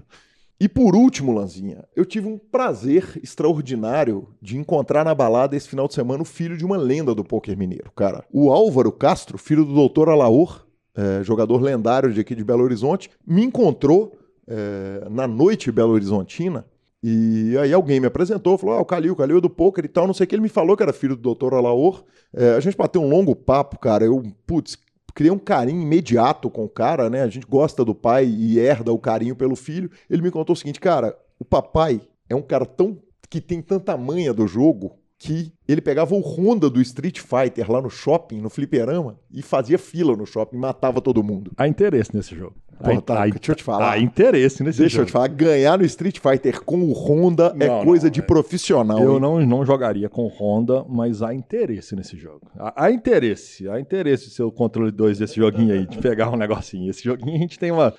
e 0.60 0.68
por 0.68 0.94
último, 0.94 1.32
Lanzinha, 1.32 1.84
eu 1.94 2.04
tive 2.04 2.26
um 2.26 2.38
prazer 2.38 3.18
extraordinário 3.22 4.28
de 4.40 4.56
encontrar 4.56 5.04
na 5.04 5.14
balada 5.14 5.56
esse 5.56 5.68
final 5.68 5.88
de 5.88 5.94
semana 5.94 6.22
o 6.22 6.26
filho 6.26 6.56
de 6.56 6.64
uma 6.64 6.76
lenda 6.76 7.14
do 7.14 7.24
poker 7.24 7.56
mineiro, 7.56 7.90
cara. 7.94 8.24
O 8.32 8.50
Álvaro 8.50 8.92
Castro, 8.92 9.38
filho 9.38 9.64
do 9.64 9.74
doutor 9.74 10.08
Alaor, 10.08 10.66
é, 10.96 11.22
jogador 11.24 11.60
lendário 11.60 12.12
de 12.12 12.20
aqui 12.20 12.34
de 12.34 12.44
Belo 12.44 12.62
Horizonte, 12.62 13.10
me 13.26 13.44
encontrou 13.44 14.16
é, 14.46 15.08
na 15.10 15.26
noite 15.26 15.72
Belo 15.72 15.92
Horizontina 15.92 16.64
e 17.06 17.54
aí 17.58 17.70
alguém 17.70 18.00
me 18.00 18.06
apresentou, 18.06 18.56
falou: 18.56 18.76
Ah, 18.76 18.80
o 18.80 18.84
Calil, 18.86 19.12
o 19.12 19.16
Calil 19.16 19.36
é 19.36 19.40
do 19.42 19.50
poker 19.50 19.84
e 19.84 19.88
tal, 19.88 20.06
não 20.06 20.14
sei 20.14 20.24
o 20.24 20.26
que. 20.26 20.34
Ele 20.34 20.40
me 20.40 20.48
falou 20.48 20.74
que 20.74 20.82
era 20.82 20.90
filho 20.90 21.14
do 21.14 21.20
doutor 21.20 21.52
Alaor. 21.52 22.02
É, 22.32 22.52
a 22.52 22.60
gente 22.60 22.78
bateu 22.78 23.02
um 23.02 23.10
longo 23.10 23.36
papo, 23.36 23.78
cara. 23.78 24.06
Eu, 24.06 24.22
putz, 24.46 24.78
criei 25.14 25.30
um 25.30 25.38
carinho 25.38 25.82
imediato 25.82 26.48
com 26.48 26.64
o 26.64 26.68
cara, 26.68 27.10
né? 27.10 27.20
A 27.20 27.28
gente 27.28 27.46
gosta 27.46 27.84
do 27.84 27.94
pai 27.94 28.24
e 28.24 28.58
herda 28.58 28.90
o 28.90 28.98
carinho 28.98 29.36
pelo 29.36 29.54
filho. 29.54 29.90
Ele 30.08 30.22
me 30.22 30.30
contou 30.30 30.54
o 30.54 30.56
seguinte, 30.56 30.80
cara, 30.80 31.14
o 31.38 31.44
papai 31.44 32.00
é 32.26 32.34
um 32.34 32.40
cara 32.40 32.64
tão 32.64 32.96
que 33.28 33.38
tem 33.38 33.60
tanta 33.60 33.94
manha 33.98 34.32
do 34.32 34.46
jogo 34.46 34.96
que 35.18 35.52
ele 35.68 35.80
pegava 35.82 36.14
o 36.14 36.20
Honda 36.20 36.70
do 36.70 36.80
Street 36.80 37.20
Fighter 37.20 37.70
lá 37.70 37.82
no 37.82 37.90
shopping, 37.90 38.40
no 38.40 38.50
fliperama, 38.50 39.18
e 39.30 39.42
fazia 39.42 39.78
fila 39.78 40.16
no 40.16 40.26
shopping, 40.26 40.56
matava 40.56 41.00
todo 41.00 41.22
mundo. 41.22 41.52
Há 41.56 41.68
interesse 41.68 42.14
nesse 42.14 42.34
jogo. 42.34 42.56
Porra, 42.74 43.02
tá, 43.02 43.26
deixa 43.26 43.52
eu 43.52 43.56
te 43.56 43.62
falar. 43.62 43.92
Há 43.92 43.98
interesse 43.98 44.62
nesse 44.62 44.78
deixa 44.78 44.96
jogo. 44.96 45.02
Deixa 45.02 45.02
eu 45.02 45.06
te 45.06 45.12
falar, 45.12 45.28
ganhar 45.28 45.78
no 45.78 45.84
Street 45.84 46.18
Fighter 46.18 46.62
com 46.62 46.82
o 46.82 46.92
Honda 46.92 47.54
é 47.58 47.66
não, 47.66 47.80
é 47.80 47.84
coisa 47.84 48.06
não, 48.06 48.10
de 48.10 48.20
é. 48.20 48.22
profissional. 48.22 48.98
Eu 48.98 49.20
não, 49.20 49.44
não 49.44 49.64
jogaria 49.64 50.08
com 50.08 50.26
Honda, 50.26 50.84
mas 50.88 51.22
há 51.22 51.34
interesse 51.34 51.94
nesse 51.94 52.16
jogo. 52.16 52.42
Há, 52.58 52.84
há 52.84 52.90
interesse, 52.90 53.68
há 53.68 53.80
interesse 53.80 54.30
seu 54.30 54.50
controle 54.50 54.90
2 54.90 55.18
desse 55.18 55.36
joguinho 55.36 55.72
aí, 55.72 55.86
de 55.86 55.98
pegar 55.98 56.30
um 56.30 56.36
negocinho. 56.38 56.90
Esse 56.90 57.04
joguinho 57.04 57.36
a 57.36 57.40
gente 57.40 57.58
tem 57.58 57.70
uma, 57.70 57.94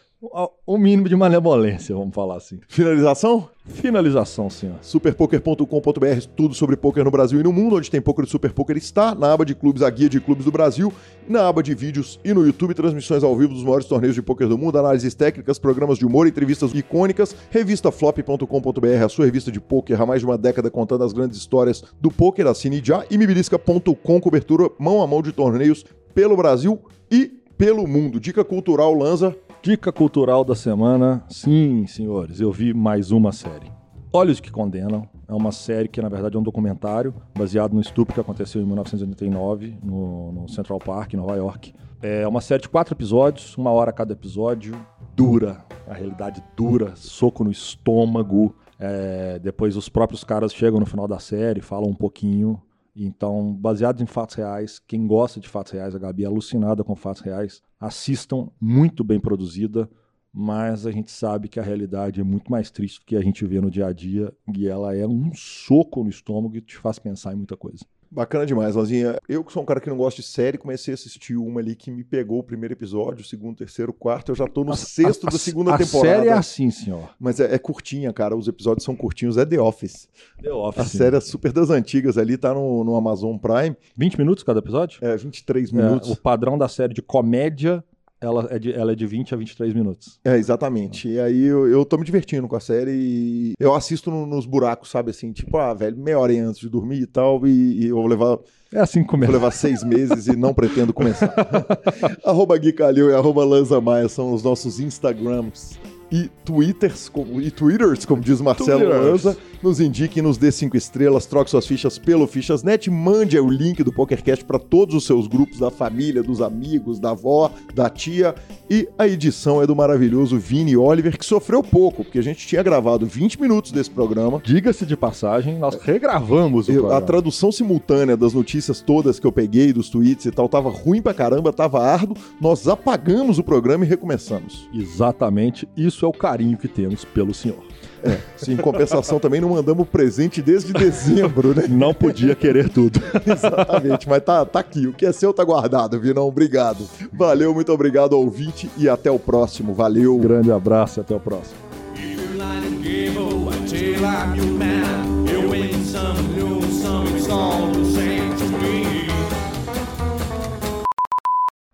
um 0.67 0.77
mínimo 0.77 1.07
de 1.07 1.15
malemolência, 1.15 1.95
vamos 1.95 2.13
falar 2.13 2.37
assim. 2.37 2.59
Finalização? 2.67 3.49
Finalização, 3.67 4.49
senhor. 4.49 4.75
Superpoker.com.br, 4.81 6.27
tudo 6.35 6.53
sobre 6.53 6.77
poker 6.77 7.03
no 7.03 7.09
Brasil 7.09 7.39
e 7.39 7.43
no 7.43 7.51
mundo, 7.51 7.77
onde 7.77 7.89
tem 7.89 7.99
poker 7.99 8.25
e 8.25 8.27
super 8.27 8.53
poker 8.53 8.77
está, 8.77 9.15
na 9.15 9.33
aba 9.33 9.43
de 9.43 9.55
clubes, 9.55 9.81
a 9.81 9.89
guia 9.89 10.07
de 10.07 10.19
clubes 10.19 10.45
do 10.45 10.51
Brasil, 10.51 10.93
na 11.27 11.47
aba 11.47 11.63
de 11.63 11.73
vídeos 11.73 12.19
e 12.23 12.33
no 12.33 12.45
YouTube, 12.45 12.73
transmissões 12.73 13.23
ao 13.23 13.35
vivo 13.35 13.53
dos 13.53 13.63
maiores 13.63 13.87
torneios 13.87 14.13
de 14.13 14.21
poker 14.21 14.47
do 14.47 14.57
mundo, 14.57 14.77
análises 14.77 15.15
técnicas, 15.15 15.57
programas 15.57 15.97
de 15.97 16.05
humor, 16.05 16.27
entrevistas 16.27 16.73
icônicas, 16.73 17.35
revista 17.49 17.91
flop.com.br, 17.91 19.03
a 19.03 19.09
sua 19.09 19.25
revista 19.25 19.51
de 19.51 19.59
poker 19.59 19.99
há 19.99 20.05
mais 20.05 20.19
de 20.19 20.25
uma 20.25 20.37
década 20.37 20.69
contando 20.69 21.03
as 21.03 21.13
grandes 21.13 21.37
histórias 21.37 21.83
do 21.99 22.11
poker, 22.11 22.47
assine 22.47 22.81
já, 22.83 23.03
e 23.09 23.17
mibilisca.com, 23.17 24.21
cobertura 24.21 24.69
mão 24.77 25.01
a 25.01 25.07
mão 25.07 25.21
de 25.21 25.31
torneios 25.31 25.83
pelo 26.13 26.37
Brasil 26.37 26.79
e 27.11 27.31
pelo 27.57 27.87
mundo. 27.87 28.19
Dica 28.19 28.43
cultural, 28.43 28.93
Lanza. 28.93 29.35
Dica 29.65 29.91
cultural 29.91 30.45
da 30.45 30.53
semana. 30.53 31.23
Sim, 31.27 31.87
senhores, 31.87 32.39
eu 32.39 32.51
vi 32.51 32.71
mais 32.71 33.09
uma 33.09 33.31
série. 33.31 33.71
Olhos 34.13 34.39
que 34.39 34.51
Condenam. 34.51 35.09
É 35.27 35.33
uma 35.33 35.51
série 35.51 35.87
que, 35.87 35.99
na 35.99 36.07
verdade, 36.07 36.37
é 36.37 36.39
um 36.39 36.43
documentário 36.43 37.15
baseado 37.35 37.73
no 37.73 37.81
estupro 37.81 38.13
que 38.13 38.21
aconteceu 38.21 38.61
em 38.61 38.65
1989 38.65 39.79
no, 39.81 40.31
no 40.33 40.47
Central 40.47 40.77
Park, 40.77 41.15
em 41.15 41.17
Nova 41.17 41.35
York. 41.35 41.73
É 41.99 42.27
uma 42.27 42.41
série 42.41 42.61
de 42.61 42.69
quatro 42.69 42.93
episódios, 42.93 43.57
uma 43.57 43.71
hora 43.71 43.91
cada 43.91 44.13
episódio. 44.13 44.79
Dura, 45.15 45.65
a 45.87 45.95
realidade 45.95 46.43
dura, 46.55 46.95
soco 46.95 47.43
no 47.43 47.49
estômago. 47.49 48.55
É, 48.79 49.39
depois 49.39 49.75
os 49.75 49.89
próprios 49.89 50.23
caras 50.23 50.53
chegam 50.53 50.79
no 50.79 50.85
final 50.85 51.07
da 51.07 51.17
série, 51.17 51.59
falam 51.59 51.89
um 51.89 51.95
pouquinho. 51.95 52.61
Então, 52.95 53.53
baseado 53.53 54.01
em 54.01 54.05
fatos 54.05 54.35
reais, 54.35 54.79
quem 54.79 55.05
gosta 55.05 55.39
de 55.39 55.49
fatos 55.49 55.73
reais, 55.73 55.93
a 55.93 55.99
Gabi 55.99 56.23
é 56.23 56.27
alucinada 56.27 56.83
com 56.83 56.95
fatos 56.95 57.21
reais, 57.21 57.61
assistam, 57.77 58.49
muito 58.59 59.03
bem 59.03 59.19
produzida, 59.19 59.89
mas 60.31 60.85
a 60.85 60.91
gente 60.91 61.11
sabe 61.11 61.49
que 61.49 61.59
a 61.59 61.63
realidade 61.63 62.21
é 62.21 62.23
muito 62.23 62.49
mais 62.49 62.71
triste 62.71 62.99
do 62.99 63.05
que 63.05 63.15
a 63.15 63.21
gente 63.21 63.45
vê 63.45 63.59
no 63.59 63.69
dia 63.69 63.87
a 63.87 63.93
dia 63.93 64.33
e 64.55 64.67
ela 64.67 64.95
é 64.95 65.05
um 65.05 65.33
soco 65.33 66.03
no 66.03 66.09
estômago 66.09 66.55
e 66.55 66.61
te 66.61 66.77
faz 66.77 66.97
pensar 66.97 67.33
em 67.33 67.37
muita 67.37 67.57
coisa. 67.57 67.85
Bacana 68.15 68.45
demais, 68.45 68.75
Lanzinha. 68.75 69.19
Eu 69.27 69.43
que 69.43 69.51
sou 69.51 69.61
um 69.61 69.65
cara 69.65 69.81
que 69.81 69.89
não 69.89 69.97
gosta 69.97 70.21
de 70.21 70.27
série, 70.27 70.57
comecei 70.57 70.93
a 70.93 70.95
assistir 70.95 71.35
uma 71.35 71.59
ali 71.59 71.75
que 71.75 71.91
me 71.91 72.01
pegou 72.01 72.39
o 72.39 72.43
primeiro 72.43 72.73
episódio, 72.73 73.21
o 73.21 73.27
segundo, 73.27 73.55
o 73.55 73.57
terceiro, 73.57 73.91
o 73.91 73.93
quarto. 73.93 74.31
Eu 74.31 74.35
já 74.35 74.47
tô 74.47 74.63
no 74.63 74.71
a, 74.71 74.77
sexto 74.77 75.27
a, 75.27 75.31
da 75.31 75.37
segunda 75.37 75.75
a 75.75 75.77
temporada. 75.77 76.13
A 76.13 76.17
série 76.17 76.29
é 76.29 76.31
assim, 76.31 76.71
senhor. 76.71 77.09
Mas 77.19 77.41
é, 77.41 77.53
é, 77.53 77.59
curtinha, 77.59 78.13
cara. 78.13 78.33
Os 78.33 78.47
episódios 78.47 78.85
são 78.85 78.95
curtinhos. 78.95 79.35
É 79.35 79.45
The 79.45 79.59
Office. 79.59 80.07
The 80.41 80.53
Office. 80.53 80.79
A 80.79 80.85
série 80.85 81.17
é 81.17 81.19
super 81.19 81.51
das 81.51 81.69
antigas 81.69 82.17
ali, 82.17 82.37
tá 82.37 82.53
no, 82.53 82.85
no 82.85 82.95
Amazon 82.95 83.35
Prime. 83.37 83.75
20 83.97 84.17
minutos 84.17 84.45
cada 84.45 84.59
episódio? 84.59 84.99
É, 85.01 85.17
23 85.17 85.73
minutos. 85.73 86.09
É, 86.09 86.13
o 86.13 86.15
padrão 86.15 86.57
da 86.57 86.69
série 86.69 86.93
de 86.93 87.01
comédia 87.01 87.83
ela 88.25 88.47
é, 88.49 88.59
de, 88.59 88.73
ela 88.73 88.91
é 88.91 88.95
de 88.95 89.05
20 89.05 89.33
a 89.33 89.37
23 89.37 89.73
minutos. 89.73 90.19
É, 90.23 90.37
exatamente. 90.37 91.07
E 91.07 91.19
aí 91.19 91.43
eu, 91.43 91.67
eu 91.67 91.85
tô 91.85 91.97
me 91.97 92.05
divertindo 92.05 92.47
com 92.47 92.55
a 92.55 92.59
série 92.59 92.91
e 92.91 93.53
eu 93.59 93.73
assisto 93.73 94.11
no, 94.11 94.25
nos 94.25 94.45
buracos, 94.45 94.89
sabe 94.89 95.11
assim, 95.11 95.31
tipo, 95.31 95.57
ah, 95.57 95.73
velho, 95.73 95.97
meia 95.97 96.19
hora 96.19 96.33
antes 96.33 96.59
de 96.59 96.69
dormir 96.69 97.01
e 97.01 97.07
tal, 97.07 97.45
e, 97.45 97.83
e 97.83 97.87
eu 97.87 97.95
vou 97.95 98.07
levar. 98.07 98.39
É 98.73 98.79
assim 98.79 99.03
que 99.03 99.07
começa. 99.07 99.31
Vou 99.31 99.39
levar 99.39 99.51
seis 99.51 99.83
meses 99.83 100.27
e 100.27 100.35
não 100.35 100.53
pretendo 100.53 100.93
começar. 100.93 101.33
arroba 102.25 102.57
Gui 102.57 102.73
Calil 102.73 103.09
e 103.09 103.13
arroba 103.13 103.45
Lanza 103.45 103.79
Maia 103.79 104.09
são 104.09 104.33
os 104.33 104.43
nossos 104.43 104.79
Instagrams 104.79 105.77
e 106.11 106.29
twitters, 106.43 107.09
como, 107.09 107.41
e 107.41 107.49
twitters, 107.49 108.05
como 108.05 108.21
diz 108.21 108.39
Marcelo 108.41 108.87
Lanza. 108.87 109.37
Nos 109.63 109.79
indique, 109.79 110.21
nos 110.21 110.37
dê 110.37 110.51
cinco 110.51 110.77
estrelas, 110.77 111.25
troque 111.25 111.49
suas 111.49 111.65
fichas 111.65 111.97
pelo 111.97 112.27
Fichasnet, 112.27 112.89
mande 112.89 113.39
o 113.39 113.49
link 113.49 113.83
do 113.83 113.91
PokerCast 113.91 114.45
para 114.45 114.59
todos 114.59 114.93
os 114.93 115.05
seus 115.05 115.27
grupos 115.27 115.57
da 115.57 115.71
família, 115.71 116.21
dos 116.21 116.41
amigos, 116.41 116.99
da 116.99 117.11
avó, 117.11 117.49
da 117.73 117.89
tia. 117.89 118.35
E 118.69 118.87
a 118.97 119.07
edição 119.07 119.61
é 119.61 119.67
do 119.67 119.75
maravilhoso 119.75 120.37
Vini 120.37 120.77
Oliver, 120.77 121.17
que 121.17 121.25
sofreu 121.25 121.63
pouco, 121.63 122.03
porque 122.03 122.19
a 122.19 122.23
gente 122.23 122.45
tinha 122.45 122.61
gravado 122.61 123.05
20 123.05 123.41
minutos 123.41 123.71
desse 123.71 123.89
programa. 123.89 124.41
Diga-se 124.43 124.85
de 124.85 124.95
passagem, 124.95 125.57
nós 125.57 125.75
regravamos 125.81 126.67
o 126.67 126.71
eu, 126.71 126.81
programa. 126.81 126.97
A 126.97 127.05
tradução 127.05 127.51
simultânea 127.51 128.15
das 128.15 128.33
notícias 128.33 128.81
todas 128.81 129.19
que 129.19 129.25
eu 129.25 129.31
peguei, 129.31 129.73
dos 129.73 129.89
tweets 129.89 130.25
e 130.25 130.31
tal, 130.31 130.47
tava 130.47 130.69
ruim 130.69 131.01
pra 131.01 131.13
caramba, 131.13 131.51
tava 131.51 131.81
árduo. 131.81 132.17
Nós 132.39 132.67
apagamos 132.67 133.39
o 133.39 133.43
programa 133.43 133.85
e 133.85 133.87
recomeçamos. 133.87 134.69
Exatamente, 134.73 135.67
isso 135.75 135.94
é 136.03 136.07
o 136.07 136.11
carinho 136.11 136.57
que 136.57 136.67
temos 136.67 137.05
pelo 137.05 137.33
senhor. 137.33 137.63
É, 138.03 138.19
em 138.51 138.57
compensação 138.57 139.19
também 139.19 139.41
não 139.41 139.49
mandamos 139.49 139.87
presente 139.87 140.41
desde 140.41 140.71
dezembro, 140.71 141.55
né? 141.55 141.65
Não 141.67 141.93
podia 141.93 142.35
querer 142.35 142.69
tudo. 142.69 142.99
Exatamente, 143.25 144.07
mas 144.07 144.23
tá, 144.23 144.45
tá 144.45 144.59
aqui. 144.59 144.85
O 144.85 144.93
que 144.93 145.05
é 145.05 145.11
seu 145.11 145.33
tá 145.33 145.43
guardado, 145.43 145.99
Vinão. 145.99 146.27
Obrigado. 146.27 146.87
Valeu, 147.11 147.53
muito 147.53 147.71
obrigado, 147.71 148.13
ouvinte, 148.13 148.69
e 148.77 148.87
até 148.87 149.09
o 149.09 149.17
próximo. 149.17 149.73
Valeu. 149.73 150.17
Grande 150.19 150.51
abraço 150.51 150.99
e 150.99 151.01
até 151.01 151.15
o 151.15 151.19
próximo. 151.19 151.57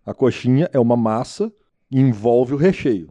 A 0.06 0.14
coxinha 0.14 0.70
é 0.74 0.80
uma 0.80 0.98
massa 0.98 1.52
e 1.92 2.00
envolve 2.00 2.54
o 2.54 2.58
recheio. 2.58 3.10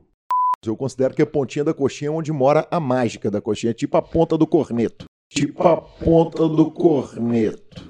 Eu 0.67 0.77
considero 0.77 1.15
que 1.15 1.23
a 1.23 1.27
pontinha 1.27 1.65
da 1.65 1.73
coxinha 1.73 2.09
é 2.09 2.13
onde 2.13 2.31
mora 2.31 2.69
a 2.71 2.79
mágica 2.79 3.31
da 3.31 3.41
coxinha, 3.41 3.73
tipo 3.73 3.97
a 3.97 4.03
ponta 4.03 4.37
do 4.37 4.47
corneto. 4.47 5.07
Tipo 5.31 5.67
a 5.67 5.77
ponta 5.81 6.47
do 6.47 6.71
corneto. 6.71 7.89